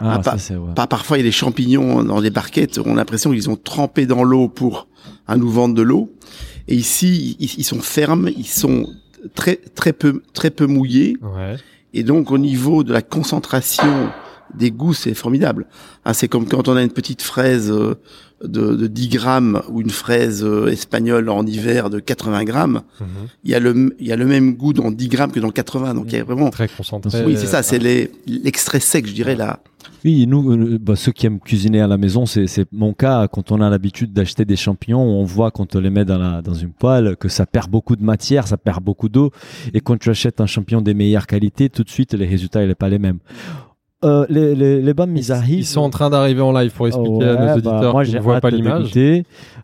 Ah, 0.01 0.21
pas, 0.21 0.37
pas, 0.75 0.87
parfois 0.87 1.19
il 1.19 1.21
y 1.21 1.25
a 1.25 1.29
des 1.29 1.33
champignons 1.33 2.03
dans 2.03 2.23
des 2.23 2.31
barquettes, 2.31 2.79
on 2.79 2.93
a 2.93 2.97
l'impression 2.97 3.31
qu'ils 3.31 3.51
ont 3.51 3.57
trempé 3.57 4.07
dans 4.07 4.25
l'eau 4.25 4.49
pour 4.49 4.89
à 5.27 5.37
nous 5.37 5.51
vendre 5.51 5.75
de 5.75 5.83
l'eau. 5.83 6.11
Et 6.69 6.77
ici 6.77 7.37
ils, 7.41 7.65
sont 7.65 7.81
fermes, 7.81 8.31
ils 8.37 8.47
sont 8.47 8.87
très 9.35 9.57
très 9.57 9.93
peu 9.93 10.23
très 10.33 10.51
peu 10.51 10.67
mouillés. 10.67 11.17
Ouais. 11.21 11.57
Et 11.93 12.05
donc 12.05 12.31
au 12.31 12.39
niveau 12.39 12.85
de 12.85 12.93
la 12.93 13.03
concentration 13.03 14.11
des 14.55 14.71
goûts, 14.71 14.95
c'est 14.95 15.15
formidable. 15.15 15.67
Ah, 16.05 16.15
c'est 16.15 16.29
comme 16.29 16.47
quand 16.47 16.69
on 16.69 16.77
a 16.77 16.83
une 16.83 16.93
petite 16.93 17.23
fraise 17.23 17.71
euh, 17.71 17.97
de, 18.43 18.75
de 18.75 18.87
10 18.87 19.09
grammes 19.09 19.63
ou 19.69 19.81
une 19.81 19.91
fraise 19.91 20.43
euh, 20.45 20.69
espagnole 20.69 21.29
en 21.29 21.45
hiver 21.45 21.91
de 21.91 22.01
80 22.01 22.45
grammes, 22.45 22.83
mhm. 23.01 23.07
il 23.45 23.51
y 23.51 23.55
a 23.55 23.61
le 23.61 23.95
il 23.99 24.07
y 24.07 24.13
a 24.13 24.17
le 24.17 24.27
même 24.27 24.55
goût 24.55 24.73
dans 24.73 24.91
10 24.91 25.09
grammes 25.09 25.33
que 25.33 25.41
dans 25.41 25.51
80. 25.51 25.95
Donc 25.95 26.07
il 26.09 26.19
y 26.19 26.21
a 26.21 26.25
vraiment 26.25 26.51
très 26.51 26.69
concentré. 26.69 27.25
Oui, 27.25 27.37
c'est 27.37 27.47
ça, 27.47 27.63
c'est 27.63 27.79
l'extrait 28.27 28.81
sec, 28.81 29.07
je 29.07 29.13
dirais 29.13 29.37
là. 29.37 29.61
Oui, 30.05 30.27
nous, 30.27 30.53
euh, 30.53 30.79
bah, 30.81 30.97
ceux 30.97 31.13
qui 31.13 31.27
aiment 31.27 31.41
cuisiner 31.41 31.81
à 31.81 31.87
la 31.87 31.99
maison, 31.99 32.25
c'est 32.25 32.67
mon 32.73 32.95
cas. 32.95 33.29
Quand 33.29 33.53
on 33.53 33.61
a 33.61 33.69
l'habitude 33.69 34.13
d'acheter 34.13 34.45
des 34.45 34.57
champignons, 34.57 35.03
on 35.03 35.25
voit 35.25 35.51
quand 35.51 35.77
on 35.77 35.81
les 35.81 35.91
met 35.91 36.05
dans, 36.05 36.19
la, 36.19 36.41
dans 36.41 36.55
une 36.55 36.71
poêle 36.71 37.17
que 37.17 37.29
ça 37.29 37.45
perd 37.45 37.71
beaucoup 37.71 37.97
de 37.97 38.03
matière, 38.03 38.47
ça 38.47 38.57
perd 38.57 38.83
beaucoup 38.83 39.09
d'eau. 39.09 39.31
Et 39.75 39.81
quand 39.81 39.99
tu 39.99 40.09
achètes 40.09 40.41
un 40.41 40.47
champignon 40.47 40.81
des 40.81 40.95
meilleures 40.95 41.27
qualités, 41.27 41.69
tout 41.69 41.85
de 41.85 41.91
suite, 41.91 42.15
les 42.15 42.27
résultats, 42.27 42.63
ils 42.63 42.71
sont 42.71 42.75
pas 42.75 42.89
les 42.89 42.99
mêmes. 42.99 43.19
Euh, 44.03 44.25
les, 44.31 44.55
les, 44.55 44.81
les 44.81 44.95
ils 45.15 45.31
arrivent. 45.31 45.59
Ils 45.59 45.67
sont 45.67 45.83
en 45.83 45.91
train 45.91 46.09
d'arriver 46.09 46.41
en 46.41 46.53
live 46.53 46.73
pour 46.73 46.87
expliquer 46.87 47.23
à 47.23 47.33
nos 47.35 47.47
bah, 47.47 47.55
auditeurs 47.57 47.93
moi, 47.93 48.05
qui 48.05 48.15
ne 48.15 48.21
voient 48.21 48.41
pas 48.41 48.51
l'image. 48.51 48.93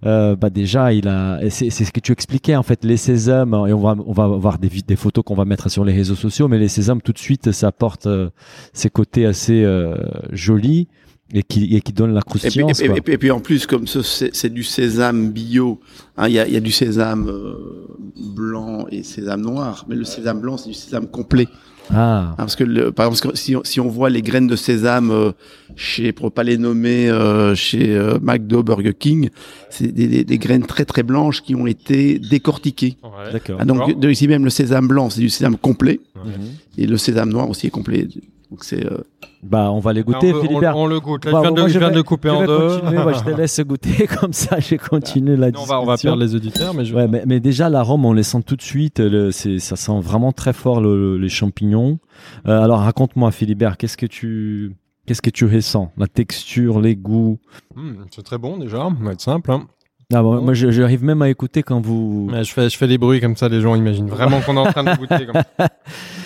Euh, 0.04 0.36
bah 0.36 0.50
déjà, 0.50 0.92
il 0.92 1.08
a, 1.08 1.40
c'est 1.48 1.70
ce 1.70 1.90
que 1.90 2.00
tu 2.00 2.12
expliquais 2.12 2.54
en 2.54 2.62
fait, 2.62 2.84
les 2.84 2.98
sésames, 2.98 3.54
et 3.66 3.72
on 3.72 3.80
va, 3.80 3.96
on 4.06 4.12
va 4.12 4.26
voir 4.26 4.58
des, 4.58 4.68
des 4.68 4.96
photos 4.96 5.24
qu'on 5.24 5.34
va 5.34 5.46
mettre 5.46 5.70
sur 5.70 5.86
les 5.86 5.94
réseaux 5.94 6.14
sociaux, 6.14 6.48
mais 6.48 6.58
les 6.58 6.68
sésames 6.68 7.00
tout 7.00 7.12
de 7.12 7.18
suite, 7.18 7.50
ça 7.52 7.68
apporte 7.68 8.06
euh, 8.06 8.28
ces 8.74 8.90
côtés 8.90 9.24
assez 9.24 9.64
euh, 9.64 9.94
jolis 10.32 10.88
et 11.32 11.42
qui, 11.42 11.74
et 11.74 11.80
qui 11.80 11.94
donne 11.94 12.12
la 12.12 12.20
croustillance. 12.20 12.80
Et 12.80 12.90
puis, 12.90 13.12
et, 13.14 13.18
puis, 13.18 13.30
en 13.30 13.40
plus, 13.40 13.66
comme 13.66 13.86
c'est 13.86 14.52
du 14.52 14.62
sésame 14.62 15.30
bio, 15.30 15.80
hein, 16.18 16.28
il 16.28 16.34
y, 16.34 16.38
a, 16.38 16.46
y, 16.46 16.56
a, 16.56 16.60
du 16.60 16.72
sésame 16.72 17.28
euh, 17.28 17.88
blanc 18.34 18.86
et 18.90 19.02
sésame 19.02 19.40
noir, 19.40 19.86
mais 19.88 19.96
le 19.96 20.04
sésame 20.04 20.40
blanc 20.40 20.58
c'est 20.58 20.68
du 20.68 20.74
sésame 20.74 21.06
complet. 21.06 21.48
Ah. 21.92 22.30
Hein, 22.30 22.34
parce 22.36 22.56
que 22.56 22.64
le, 22.64 22.92
par 22.92 23.06
exemple, 23.08 23.36
si, 23.36 23.54
si, 23.64 23.80
on 23.80 23.88
voit 23.88 24.10
les 24.10 24.22
graines 24.22 24.46
de 24.46 24.56
sésame 24.56 25.10
euh, 25.10 25.32
chez, 25.76 26.12
pour 26.12 26.32
pas 26.32 26.42
les 26.42 26.58
nommer, 26.58 27.08
euh, 27.08 27.54
chez 27.54 27.96
euh, 27.96 28.18
McDo, 28.20 28.62
Burger 28.62 28.94
King, 28.98 29.30
c'est 29.70 29.92
des, 29.92 30.08
des, 30.08 30.24
des, 30.24 30.38
graines 30.38 30.66
très 30.66 30.84
très 30.84 31.02
blanches 31.02 31.42
qui 31.42 31.54
ont 31.54 31.66
été 31.66 32.18
décortiquées. 32.18 32.96
Ouais. 33.02 33.32
D'accord. 33.32 33.58
Ah, 33.60 33.64
donc 33.64 33.98
de, 33.98 34.10
ici 34.10 34.28
même 34.28 34.44
le 34.44 34.50
sésame 34.50 34.88
blanc, 34.88 35.10
c'est 35.10 35.20
du 35.20 35.30
sésame 35.30 35.56
complet, 35.56 36.00
ouais. 36.16 36.32
et 36.78 36.86
le 36.86 36.96
sésame 36.96 37.30
noir 37.30 37.48
aussi 37.48 37.68
est 37.68 37.70
complet. 37.70 38.08
Donc 38.51 38.64
c'est. 38.64 38.85
Euh... 38.85 38.98
Bah, 39.43 39.70
on 39.70 39.81
va 39.81 39.93
les 39.93 40.02
goûter, 40.02 40.32
on, 40.32 40.40
Philibert. 40.40 40.77
On, 40.77 40.85
on, 40.85 40.86
le 40.86 41.01
goûte. 41.01 41.24
Là, 41.24 41.32
bah, 41.32 41.43
je 41.43 41.55
viens, 41.55 41.64
de, 41.64 41.68
je 41.68 41.78
viens 41.78 41.90
de, 41.90 42.01
couper 42.01 42.31
en 42.31 42.44
deux. 42.44 42.81
Bah, 42.81 43.12
je 43.12 43.24
te 43.24 43.36
laisse 43.36 43.60
goûter 43.66 44.06
comme 44.06 44.32
ça. 44.32 44.59
J'ai 44.60 44.78
continué 44.78 45.36
la 45.36 45.51
discussion. 45.51 45.74
On 45.74 45.78
va, 45.78 45.82
on 45.82 45.86
va 45.86 45.97
perdre 45.97 46.20
les 46.23 46.35
auditeurs, 46.35 46.74
mais 46.74 46.85
je. 46.85 46.94
Ouais, 46.94 47.09
mais, 47.09 47.24
mais, 47.27 47.40
déjà 47.40 47.68
l'arôme, 47.68 48.05
on 48.05 48.12
les 48.12 48.23
sent 48.23 48.43
tout 48.44 48.56
de 48.56 48.62
suite. 48.62 49.01
Le, 49.01 49.31
c'est, 49.31 49.59
ça 49.59 49.77
sent 49.77 50.01
vraiment 50.01 50.32
très 50.32 50.52
fort 50.52 50.81
le, 50.81 51.18
les 51.18 51.28
champignons. 51.28 51.98
Euh, 52.47 52.62
alors 52.62 52.81
raconte-moi, 52.81 53.31
Philibert, 53.31 53.77
qu'est-ce 53.77 53.97
que 53.97 54.06
tu, 54.06 54.74
qu'est-ce 55.06 55.23
que 55.23 55.31
tu 55.31 55.44
ressens? 55.44 55.93
La 55.97 56.06
texture, 56.06 56.81
les 56.81 56.97
goûts? 56.97 57.39
Mmh, 57.74 57.93
c'est 58.14 58.23
très 58.23 58.39
bon 58.39 58.59
déjà. 58.59 58.78
Ça 58.78 58.94
va 59.01 59.12
être 59.12 59.20
simple. 59.20 59.51
Hein. 59.52 59.66
Ah 60.14 60.23
bon, 60.23 60.40
moi 60.40 60.55
j'arrive 60.55 61.02
même 61.02 61.20
à 61.20 61.28
écouter 61.28 61.64
quand 61.64 61.81
vous. 61.81 62.31
je 62.32 62.52
fais, 62.52 62.68
je 62.68 62.77
fais 62.77 62.86
des 62.86 62.97
bruits 62.97 63.20
comme 63.20 63.36
ça, 63.36 63.48
les 63.48 63.60
gens 63.60 63.74
imaginent 63.74 64.09
vraiment 64.09 64.40
qu'on 64.40 64.56
est 64.56 64.60
en 64.60 64.70
train 64.70 64.85
de 64.85 64.97
goûter 64.97 65.27
comme 65.27 65.43
ça. 65.59 65.68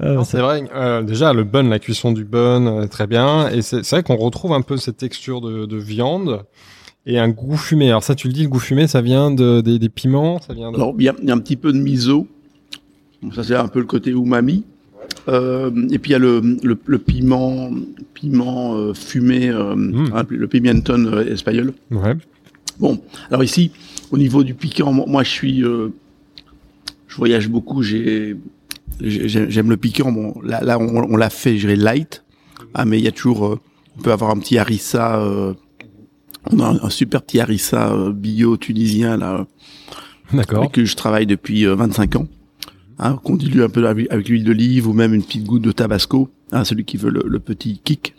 Ah, 0.00 0.22
c'est 0.24 0.40
vrai. 0.40 0.62
Euh, 0.74 1.02
déjà, 1.02 1.32
le 1.32 1.44
bun, 1.44 1.68
la 1.68 1.78
cuisson 1.78 2.12
du 2.12 2.24
bun, 2.24 2.66
euh, 2.66 2.86
très 2.86 3.06
bien. 3.06 3.48
Et 3.50 3.62
c'est 3.62 3.88
vrai 3.90 4.02
qu'on 4.02 4.16
retrouve 4.16 4.52
un 4.52 4.62
peu 4.62 4.76
cette 4.76 4.96
texture 4.96 5.40
de, 5.40 5.66
de, 5.66 5.76
viande 5.76 6.44
et 7.04 7.18
un 7.18 7.28
goût 7.28 7.56
fumé. 7.56 7.88
Alors 7.88 8.04
ça, 8.04 8.14
tu 8.14 8.28
le 8.28 8.32
dis, 8.32 8.44
le 8.44 8.48
goût 8.48 8.60
fumé, 8.60 8.86
ça 8.86 9.00
vient 9.00 9.30
de, 9.30 9.60
des, 9.60 9.78
des 9.78 9.88
piments, 9.88 10.40
ça 10.40 10.54
vient. 10.54 10.70
De... 10.70 10.76
Alors, 10.76 10.94
il 10.98 11.04
y, 11.04 11.08
a, 11.08 11.14
y 11.22 11.30
a 11.30 11.34
un 11.34 11.38
petit 11.38 11.56
peu 11.56 11.72
de 11.72 11.78
miso. 11.78 12.28
ça, 13.34 13.42
c'est 13.42 13.56
un 13.56 13.68
peu 13.68 13.80
le 13.80 13.86
côté 13.86 14.10
umami. 14.10 14.64
Euh, 15.28 15.70
et 15.90 15.98
puis 15.98 16.10
il 16.10 16.12
y 16.12 16.16
a 16.16 16.18
le, 16.18 16.40
le, 16.62 16.78
le 16.86 16.98
piment, 16.98 17.70
piment 18.14 18.76
euh, 18.76 18.94
fumé, 18.94 19.48
euh, 19.48 19.74
mmh. 19.74 20.26
le 20.30 20.48
pimenton 20.48 21.04
euh, 21.06 21.32
espagnol. 21.32 21.74
Ouais. 21.90 22.14
Bon, 22.78 23.00
alors 23.30 23.44
ici, 23.44 23.72
au 24.10 24.18
niveau 24.18 24.44
du 24.44 24.54
piquant, 24.54 24.92
moi 24.92 25.22
je 25.24 25.30
suis, 25.30 25.60
je 25.62 27.16
voyage 27.16 27.48
beaucoup, 27.48 27.82
j'ai 27.82 28.36
J'aime 29.00 29.70
le 29.70 29.76
piquant. 29.76 30.12
Bon, 30.12 30.34
là, 30.42 30.62
là 30.62 30.78
on, 30.78 31.12
on 31.12 31.16
l'a 31.16 31.30
fait, 31.30 31.56
je 31.56 31.66
dirais 31.66 31.76
light. 31.76 32.24
Ah, 32.74 32.84
mais 32.84 32.98
il 32.98 33.04
y 33.04 33.08
a 33.08 33.12
toujours, 33.12 33.46
euh, 33.46 33.60
on 33.98 34.02
peut 34.02 34.12
avoir 34.12 34.30
un 34.30 34.38
petit 34.38 34.58
harissa. 34.58 35.20
Euh, 35.20 35.54
on 36.50 36.60
a 36.60 36.84
un, 36.84 36.90
super 36.90 37.22
petit 37.22 37.40
harissa 37.40 37.92
euh, 37.92 38.12
bio 38.12 38.56
tunisien 38.56 39.16
là. 39.16 39.46
D'accord. 40.32 40.60
Avec 40.60 40.72
que 40.72 40.84
je 40.84 40.96
travaille 40.96 41.26
depuis 41.26 41.64
25 41.64 42.16
ans. 42.16 42.26
Hein, 42.98 43.18
qu'on 43.22 43.36
dilue 43.36 43.62
un 43.62 43.68
peu 43.68 43.86
avec, 43.86 44.28
l'huile 44.28 44.44
d'olive 44.44 44.88
ou 44.88 44.92
même 44.92 45.14
une 45.14 45.22
petite 45.22 45.44
goutte 45.44 45.62
de 45.62 45.72
tabasco. 45.72 46.28
Hein, 46.52 46.64
celui 46.64 46.84
qui 46.84 46.96
veut 46.96 47.10
le, 47.10 47.22
le 47.24 47.38
petit 47.38 47.80
kick. 47.82 48.14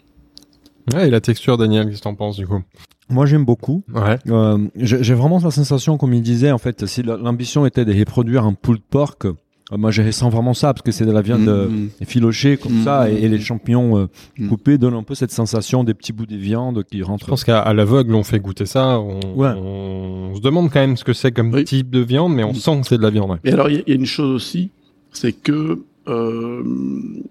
Ouais, 0.93 1.07
et 1.07 1.11
la 1.11 1.21
texture, 1.21 1.57
Daniel, 1.57 1.87
qu'est-ce 1.87 1.99
que 1.99 2.03
t'en 2.03 2.15
penses 2.15 2.37
du 2.37 2.47
coup? 2.47 2.61
Moi, 3.09 3.25
j'aime 3.25 3.43
beaucoup. 3.43 3.83
Ouais. 3.93 4.17
Euh, 4.27 4.67
j'ai 4.75 5.13
vraiment 5.15 5.39
la 5.43 5.51
sensation, 5.51 5.97
comme 5.97 6.13
il 6.13 6.21
disait, 6.21 6.51
en 6.51 6.59
fait, 6.59 6.85
si 6.85 7.01
l'ambition 7.01 7.65
était 7.65 7.83
de 7.83 7.93
reproduire 7.97 8.45
un 8.45 8.53
pulled 8.53 8.83
pork, 8.89 9.25
euh, 9.25 9.33
moi, 9.71 9.91
je 9.91 10.01
ressens 10.01 10.29
vraiment 10.29 10.53
ça 10.53 10.73
parce 10.73 10.81
que 10.81 10.91
c'est 10.91 11.05
de 11.05 11.11
la 11.11 11.21
viande 11.21 11.47
mmh, 11.47 12.05
filochée 12.05 12.57
comme 12.57 12.83
ça 12.83 13.09
et, 13.09 13.27
les 13.27 13.39
champignons 13.39 14.09
coupés 14.47 14.77
donnent 14.77 14.95
un 14.95 15.03
peu 15.03 15.15
cette 15.15 15.31
sensation 15.31 15.83
des 15.83 15.93
petits 15.93 16.13
bouts 16.13 16.25
de 16.25 16.35
viande 16.35 16.83
qui 16.83 17.03
rentrent. 17.03 17.25
Je 17.25 17.29
pense 17.29 17.43
qu'à 17.43 17.71
l'aveugle, 17.73 18.15
on 18.15 18.23
fait 18.23 18.39
goûter 18.39 18.65
ça. 18.65 18.99
On, 18.99 19.19
on, 19.37 20.35
se 20.35 20.41
demande 20.41 20.71
quand 20.71 20.79
même 20.79 20.97
ce 20.97 21.03
que 21.03 21.13
c'est 21.13 21.31
comme 21.31 21.63
type 21.63 21.89
de 21.89 21.99
viande, 21.99 22.33
mais 22.33 22.43
on 22.43 22.53
sent 22.53 22.81
que 22.81 22.87
c'est 22.87 22.97
de 22.97 23.03
la 23.03 23.09
viande. 23.09 23.37
Et 23.43 23.51
alors, 23.51 23.69
il 23.69 23.83
y, 23.87 23.91
a 23.91 23.95
une 23.95 24.05
chose 24.05 24.35
aussi, 24.35 24.71
c'est 25.11 25.33
que 25.33 25.83
euh, 26.07 26.63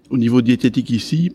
au 0.09 0.17
niveau 0.17 0.41
diététique 0.41 0.89
ici, 0.89 1.31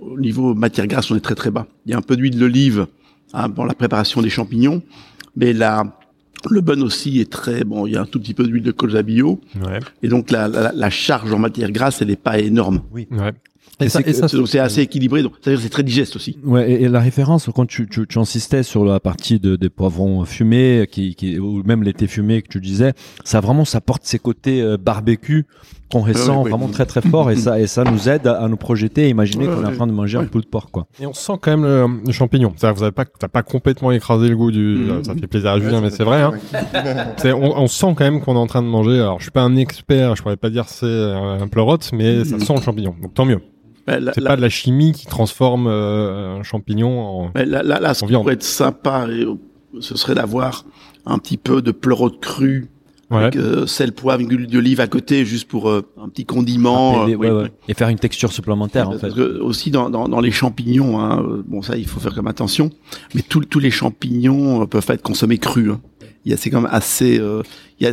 au 0.00 0.18
niveau 0.18 0.54
matière 0.54 0.86
grasse, 0.86 1.10
on 1.10 1.16
est 1.16 1.20
très 1.20 1.34
très 1.34 1.50
bas. 1.50 1.66
Il 1.84 1.92
y 1.92 1.94
a 1.94 1.98
un 1.98 2.02
peu 2.02 2.16
d'huile 2.16 2.38
d'olive 2.38 2.86
hein, 3.32 3.50
pour 3.50 3.66
la 3.66 3.74
préparation 3.74 4.22
des 4.22 4.30
champignons, 4.30 4.82
mais 5.36 5.52
la, 5.52 5.84
le 6.50 6.60
bun 6.60 6.80
aussi 6.82 7.20
est 7.20 7.30
très 7.30 7.64
bon. 7.64 7.86
Il 7.86 7.92
y 7.92 7.96
a 7.96 8.00
un 8.02 8.06
tout 8.06 8.20
petit 8.20 8.34
peu 8.34 8.46
d'huile 8.46 8.62
de 8.62 8.72
colza 8.72 9.02
bio, 9.02 9.40
ouais. 9.56 9.80
et 10.02 10.08
donc 10.08 10.30
la, 10.30 10.48
la, 10.48 10.72
la, 10.72 10.90
charge 10.90 11.32
en 11.32 11.38
matière 11.38 11.70
grasse, 11.70 12.02
elle 12.02 12.08
n'est 12.08 12.16
pas 12.16 12.38
énorme. 12.38 12.82
Oui. 12.92 13.08
Ouais. 13.10 13.32
Et, 13.78 13.90
ça, 13.90 14.00
c'est 14.26 14.58
assez 14.58 14.80
équilibré, 14.80 15.22
donc 15.22 15.32
c'est-à-dire 15.40 15.60
c'est 15.62 15.68
très 15.68 15.82
digeste 15.82 16.16
aussi. 16.16 16.38
Ouais, 16.44 16.70
et, 16.70 16.88
la 16.88 17.00
référence 17.00 17.50
quand 17.54 17.66
tu, 17.66 17.86
tu, 17.86 18.06
tu, 18.06 18.18
insistais 18.18 18.62
sur 18.62 18.86
la 18.86 19.00
partie 19.00 19.38
de, 19.38 19.56
des 19.56 19.68
poivrons 19.68 20.24
fumés, 20.24 20.88
qui, 20.90 21.14
qui 21.14 21.38
ou 21.38 21.62
même 21.62 21.82
l'été 21.82 22.06
fumé 22.06 22.40
que 22.40 22.48
tu 22.48 22.60
disais, 22.60 22.94
ça 23.24 23.40
vraiment 23.40 23.66
ça 23.66 23.82
porte 23.82 24.04
ses 24.04 24.18
côtés 24.18 24.62
euh, 24.62 24.78
barbecue 24.78 25.44
qu'on 25.90 26.00
ressent 26.00 26.42
vraiment 26.42 26.68
très 26.68 26.86
très 26.86 27.00
fort 27.00 27.30
et 27.30 27.36
ça 27.36 27.60
et 27.60 27.66
ça 27.66 27.84
nous 27.84 28.08
aide 28.08 28.26
à, 28.26 28.48
nous 28.48 28.56
projeter, 28.56 29.06
et 29.06 29.08
imaginer 29.08 29.46
qu'on 29.46 29.62
est 29.62 29.66
en 29.66 29.72
train 29.72 29.86
de 29.86 29.92
manger 29.92 30.18
un 30.18 30.24
peu 30.24 30.40
de 30.40 30.46
porc 30.46 30.70
quoi. 30.70 30.86
Et 31.00 31.06
on 31.06 31.12
sent 31.12 31.34
quand 31.40 31.56
même 31.56 32.00
le, 32.06 32.12
champignon. 32.12 32.52
Ça, 32.56 32.72
vous 32.72 32.82
avez 32.82 32.92
pas, 32.92 33.04
t'as 33.04 33.28
pas 33.28 33.42
complètement 33.42 33.92
écrasé 33.92 34.28
le 34.28 34.36
goût 34.36 34.50
du. 34.50 34.86
Mm. 34.88 35.04
Ça 35.04 35.14
fait 35.14 35.26
plaisir 35.26 35.50
à 35.50 35.60
Julien, 35.60 35.80
mais 35.80 35.90
c'est 35.90 36.04
vrai. 36.04 36.22
Hein. 36.22 36.32
on, 37.24 37.62
on, 37.62 37.66
sent 37.66 37.94
quand 37.96 38.04
même 38.04 38.20
qu'on 38.20 38.34
est 38.34 38.38
en 38.38 38.46
train 38.46 38.62
de 38.62 38.68
manger. 38.68 39.00
Alors 39.00 39.18
je 39.18 39.24
suis 39.24 39.30
pas 39.30 39.42
un 39.42 39.56
expert, 39.56 40.16
je 40.16 40.22
pourrais 40.22 40.36
pas 40.36 40.50
dire 40.50 40.68
c'est 40.68 40.86
un 40.86 41.46
pleurote, 41.48 41.90
mais 41.92 42.24
ça 42.24 42.36
mm. 42.36 42.40
sent 42.40 42.54
le 42.56 42.62
champignon. 42.62 42.94
Donc 43.00 43.14
tant 43.14 43.24
mieux. 43.24 43.40
c'est 43.86 44.24
pas 44.24 44.36
de 44.36 44.42
la 44.42 44.48
chimie 44.48 44.92
qui 44.92 45.06
transforme 45.06 45.66
euh, 45.68 46.38
un 46.38 46.42
champignon 46.42 47.00
en. 47.00 47.30
là, 47.34 47.62
là, 47.62 47.80
là, 47.80 47.94
ce 47.94 48.04
qui 48.04 48.12
pourrait 48.12 48.34
être 48.34 48.42
sympa, 48.42 49.06
ce 49.80 49.96
serait 49.96 50.14
d'avoir 50.14 50.64
un 51.04 51.18
petit 51.18 51.36
peu 51.36 51.62
de 51.62 51.70
pleurote 51.70 52.20
cru 52.20 52.68
ouais. 53.10 53.18
avec 53.18 53.36
euh, 53.36 53.66
sel, 53.66 53.92
poivre, 53.92 54.22
huile 54.22 54.46
d'olive 54.46 54.80
à 54.80 54.86
côté, 54.86 55.24
juste 55.24 55.48
pour 55.48 55.68
euh, 55.68 55.82
un 56.00 56.08
petit 56.08 56.24
condiment. 56.24 57.06
Euh, 57.08 57.48
et 57.68 57.74
faire 57.74 57.88
une 57.88 57.98
texture 57.98 58.32
supplémentaire, 58.32 58.88
en 58.88 58.98
fait. 58.98 59.12
Que 59.12 59.40
aussi 59.40 59.70
dans, 59.70 59.90
dans, 59.90 60.08
dans, 60.08 60.20
les 60.20 60.30
champignons, 60.30 61.00
hein, 61.00 61.24
bon 61.46 61.62
ça 61.62 61.76
il 61.76 61.86
faut 61.86 62.00
faire 62.00 62.14
comme 62.14 62.26
attention, 62.26 62.70
mais 63.14 63.22
tous 63.22 63.44
tous 63.44 63.58
les 63.58 63.70
champignons 63.70 64.66
peuvent 64.66 64.86
être 64.88 65.02
consommés 65.02 65.38
crus. 65.38 65.70
Hein. 65.70 65.80
Il 66.24 66.30
y 66.30 66.34
a 66.34 66.36
c'est 66.36 66.50
quand 66.50 66.60
même 66.60 66.70
assez. 66.72 67.20
il 67.80 67.84
y 67.84 67.86
a 67.86 67.92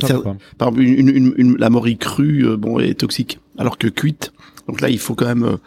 par 0.57 0.69
exemple 0.69 0.81
une, 0.81 1.10
une, 1.10 1.34
une, 1.38 1.57
la 1.57 1.69
morille 1.69 1.98
crue, 1.98 2.57
bon 2.57 2.80
est 2.80 2.99
toxique, 2.99 3.40
alors 3.57 3.77
que 3.77 3.88
cuite. 3.88 4.34
Donc 4.68 4.81
là 4.81 4.90
il 4.90 4.98
faut 4.98 5.14
quand 5.14 5.27
même 5.27 5.57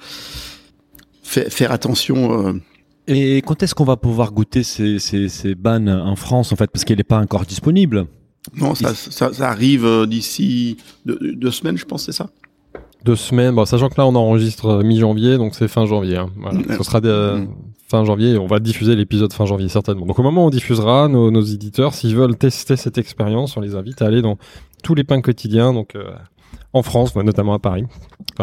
faire, 1.22 1.46
faire 1.48 1.72
attention. 1.72 2.60
Et 3.06 3.36
quand 3.42 3.62
est-ce 3.62 3.76
qu'on 3.76 3.84
va 3.84 3.96
pouvoir 3.96 4.32
goûter 4.32 4.64
ces, 4.64 4.98
ces, 4.98 5.28
ces 5.28 5.54
bannes 5.54 5.88
en 5.88 6.16
France 6.16 6.52
en 6.52 6.56
fait 6.56 6.68
parce 6.68 6.84
qu'elle 6.84 6.96
n'est 6.96 7.04
pas 7.04 7.20
encore 7.20 7.44
disponible? 7.44 8.08
Non, 8.54 8.74
ça, 8.74 8.94
ça, 8.94 9.32
ça 9.32 9.48
arrive 9.48 9.84
euh, 9.84 10.06
d'ici 10.06 10.76
deux, 11.04 11.18
deux, 11.34 11.50
semaines, 11.50 11.76
je 11.76 11.84
pense, 11.84 12.04
c'est 12.04 12.12
ça 12.12 12.28
Deux 13.04 13.16
semaines, 13.16 13.54
bon, 13.54 13.64
sachant 13.64 13.88
que 13.88 13.94
là 13.98 14.06
on 14.06 14.14
enregistre 14.14 14.66
euh, 14.66 14.82
mi-janvier, 14.82 15.36
donc 15.36 15.54
c'est 15.54 15.68
fin 15.68 15.86
janvier. 15.86 16.16
Hein. 16.16 16.30
Voilà. 16.36 16.60
Ce 16.76 16.84
sera 16.84 17.00
de, 17.00 17.36
mm. 17.38 17.48
fin 17.88 18.04
janvier, 18.04 18.38
on 18.38 18.46
va 18.46 18.58
diffuser 18.58 18.96
l'épisode 18.96 19.32
fin 19.32 19.46
janvier 19.46 19.68
certainement. 19.68 20.06
Donc 20.06 20.18
au 20.18 20.22
moment 20.22 20.44
où 20.44 20.46
on 20.48 20.50
diffusera, 20.50 21.08
nos, 21.08 21.30
nos 21.30 21.42
éditeurs, 21.42 21.94
s'ils 21.94 22.16
veulent 22.16 22.36
tester 22.36 22.76
cette 22.76 22.98
expérience, 22.98 23.56
on 23.56 23.60
les 23.60 23.74
invite 23.74 24.02
à 24.02 24.06
aller 24.06 24.22
dans 24.22 24.38
tous 24.82 24.94
les 24.94 25.04
pains 25.04 25.20
quotidiens, 25.20 25.72
donc 25.72 25.96
euh, 25.96 26.12
en 26.76 26.82
France, 26.82 27.14
notamment 27.16 27.54
à 27.54 27.58
Paris. 27.58 27.84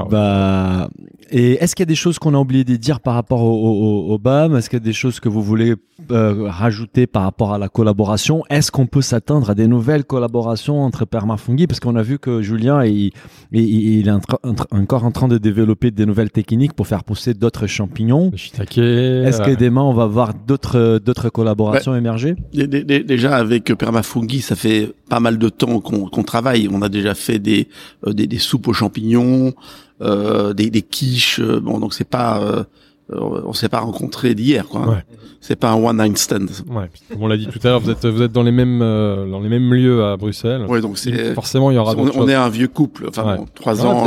bah, 0.10 0.90
et 1.30 1.54
est-ce 1.54 1.76
qu'il 1.76 1.84
y 1.84 1.88
a 1.88 1.92
des 1.92 1.96
choses 1.96 2.20
qu'on 2.20 2.34
a 2.36 2.38
oublié 2.38 2.64
de 2.64 2.76
dire 2.76 3.00
par 3.00 3.16
rapport 3.16 3.42
au, 3.42 3.52
au, 3.52 4.14
au 4.14 4.18
BAM 4.20 4.56
Est-ce 4.56 4.70
qu'il 4.70 4.78
y 4.78 4.82
a 4.82 4.86
des 4.86 4.94
choses 4.94 5.20
que 5.20 5.30
vous 5.30 5.42
voulez 5.42 5.76
euh, 6.12 6.48
rajouter 6.48 7.08
par 7.08 7.24
rapport 7.24 7.54
à 7.54 7.58
la 7.58 7.70
collaboration? 7.70 8.44
Est-ce 8.50 8.72
qu'on 8.72 8.86
peut 8.86 9.02
s'attendre 9.02 9.50
à 9.50 9.56
des 9.56 9.68
nouvelles 9.68 10.04
collaborations 10.04 10.82
entre 10.82 11.06
Permafungi 11.06 11.66
Parce 11.66 11.80
qu'on 11.80 11.96
a 11.96 12.04
vu 12.04 12.20
que 12.20 12.42
Julien 12.42 12.86
il, 12.86 13.12
il, 13.52 14.08
est 14.08 14.12
encore 14.12 15.06
en 15.06 15.12
train 15.12 15.28
de 15.28 15.38
développer 15.38 15.92
des 15.92 16.06
nouvelles 16.06 16.32
techniques 16.32 16.74
pour 16.74 16.88
faire 16.88 17.04
pousser 17.04 17.34
d'autres 17.34 17.68
champignons. 17.68 18.32
Est-ce 18.34 19.42
que 19.42 19.56
demain 19.56 19.82
on 19.82 19.94
va 19.94 20.06
voir 20.06 20.34
d'autres 20.34 21.00
d'autres 21.04 21.30
collaborations 21.30 21.94
bah, 21.94 21.98
émerger? 21.98 22.36
Déjà 22.54 23.38
avec 23.38 23.74
Permafungi, 23.74 24.42
ça 24.42 24.56
fait 24.56 24.94
pas 25.10 25.20
mal 25.20 25.38
de 25.38 25.50
temps 25.50 25.80
qu'on 25.80 26.24
travaille. 26.24 26.68
On 26.72 26.82
a 26.82 26.90
déjà 26.90 27.16
fait 27.16 27.40
des, 27.40 27.68
euh, 28.08 28.14
des, 28.24 28.28
des 28.28 28.40
soupes 28.40 28.68
aux 28.68 28.74
champignons 28.74 29.54
euh, 30.02 30.54
des, 30.54 30.70
des, 30.70 30.82
quiches. 30.82 31.40
Euh, 31.40 31.60
bon, 31.60 31.80
donc 31.80 31.94
c'est 31.94 32.08
pas, 32.08 32.41
euh, 32.41 32.64
on 33.10 33.54
s'est 33.54 33.70
pas 33.70 33.80
rencontré 33.80 34.36
d'hier, 34.36 34.68
quoi. 34.68 34.88
Ouais. 34.88 35.04
C'est 35.40 35.56
pas 35.56 35.72
un 35.72 35.76
one 35.76 36.02
night 36.02 36.18
stand. 36.18 36.50
Ouais. 36.70 36.90
Comme 37.10 37.24
on 37.24 37.28
l'a 37.28 37.38
dit 37.38 37.48
tout 37.48 37.60
à 37.64 37.70
l'heure, 37.70 37.80
vous 37.80 37.90
êtes 37.90 38.06
vous 38.06 38.22
êtes 38.22 38.32
dans 38.32 38.44
les 38.44 38.52
mêmes 38.52 38.80
dans 38.80 39.40
les 39.40 39.50
mêmes 39.50 39.74
lieux 39.74 40.04
à 40.04 40.18
Bruxelles. 40.18 40.66
Ouais, 40.68 40.82
donc 40.82 40.98
c'est 40.98 41.34
forcément 41.34 41.70
il 41.70 41.76
y 41.76 41.78
aura. 41.78 41.95
On, 41.98 42.10
on 42.16 42.30
est 42.30 42.34
un 42.34 42.50
vieux 42.50 42.70
couple. 42.70 43.08
Enfin, 43.10 43.36
bon, 43.36 43.45
trois 43.54 43.86
ans. 43.86 44.06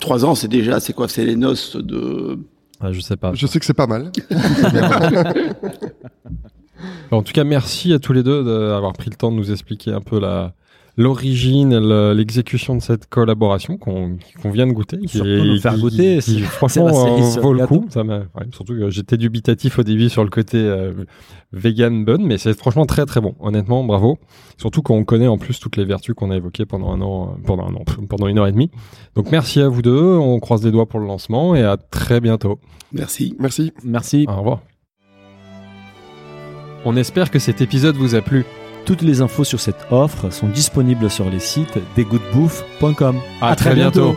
trois 0.00 0.24
ans, 0.24 0.34
c'est 0.34 0.48
déjà, 0.48 0.80
c'est 0.80 0.92
quoi 0.92 1.08
C'est 1.08 1.24
les 1.24 1.36
noces 1.36 1.76
de. 1.76 2.38
Ah, 2.80 2.92
je 2.92 3.00
sais 3.00 3.16
pas. 3.16 3.32
Je 3.34 3.46
sais 3.46 3.58
que 3.58 3.66
c'est 3.66 3.74
pas 3.74 3.88
mal. 3.88 4.12
en 7.10 7.22
tout 7.22 7.32
cas, 7.32 7.42
merci 7.42 7.92
à 7.92 7.98
tous 7.98 8.12
les 8.12 8.22
deux 8.22 8.44
d'avoir 8.44 8.92
pris 8.92 9.10
le 9.10 9.16
temps 9.16 9.32
de 9.32 9.36
nous 9.36 9.50
expliquer 9.50 9.92
un 9.92 10.00
peu 10.00 10.20
la 10.20 10.54
l'origine, 10.98 11.78
l'exécution 12.12 12.74
de 12.74 12.82
cette 12.82 13.06
collaboration 13.08 13.78
qu'on 13.78 14.18
vient 14.44 14.66
de 14.66 14.72
goûter. 14.72 14.98
Surtout 15.06 15.28
nous 15.28 15.60
faire 15.60 15.78
goûter. 15.78 16.18
Qui, 16.18 16.40
franchement, 16.40 16.88
euh, 16.88 17.40
vaut 17.40 17.54
le 17.54 17.66
coup. 17.66 17.86
Ça 17.88 18.02
ouais, 18.02 18.24
surtout 18.52 18.74
que 18.74 18.90
j'étais 18.90 19.16
dubitatif 19.16 19.78
au 19.78 19.84
début 19.84 20.08
sur 20.08 20.24
le 20.24 20.30
côté 20.30 20.58
euh, 20.58 20.92
vegan 21.52 22.04
bun, 22.04 22.18
mais 22.18 22.36
c'est 22.36 22.52
franchement 22.52 22.84
très 22.84 23.06
très 23.06 23.20
bon. 23.20 23.36
Honnêtement, 23.38 23.84
bravo. 23.84 24.18
Surtout 24.58 24.82
quand 24.82 24.94
on 24.94 25.04
connaît 25.04 25.28
en 25.28 25.38
plus 25.38 25.60
toutes 25.60 25.76
les 25.76 25.84
vertus 25.84 26.16
qu'on 26.16 26.32
a 26.32 26.36
évoquées 26.36 26.66
pendant 26.66 26.90
un 26.90 27.00
an, 27.00 27.28
euh, 27.28 27.42
pendant 27.46 27.68
un 27.68 27.74
an, 27.74 27.84
pendant 28.08 28.26
une 28.26 28.38
heure 28.38 28.48
et 28.48 28.52
demie. 28.52 28.72
Donc 29.14 29.30
merci 29.30 29.60
à 29.60 29.68
vous 29.68 29.82
deux. 29.82 30.16
On 30.16 30.40
croise 30.40 30.64
les 30.64 30.72
doigts 30.72 30.86
pour 30.86 30.98
le 30.98 31.06
lancement 31.06 31.54
et 31.54 31.62
à 31.62 31.76
très 31.76 32.20
bientôt. 32.20 32.58
Merci. 32.92 33.36
Merci. 33.38 33.72
Merci. 33.84 34.26
Au 34.28 34.36
revoir. 34.36 34.62
On 36.84 36.96
espère 36.96 37.30
que 37.30 37.38
cet 37.38 37.60
épisode 37.60 37.94
vous 37.94 38.16
a 38.16 38.20
plu. 38.20 38.44
Toutes 38.88 39.02
les 39.02 39.20
infos 39.20 39.44
sur 39.44 39.60
cette 39.60 39.86
offre 39.90 40.30
sont 40.30 40.48
disponibles 40.48 41.10
sur 41.10 41.28
les 41.28 41.40
sites 41.40 41.78
desgoutbouffe.com. 41.94 43.20
À, 43.42 43.54
très, 43.54 43.74
bientôt. 43.74 44.16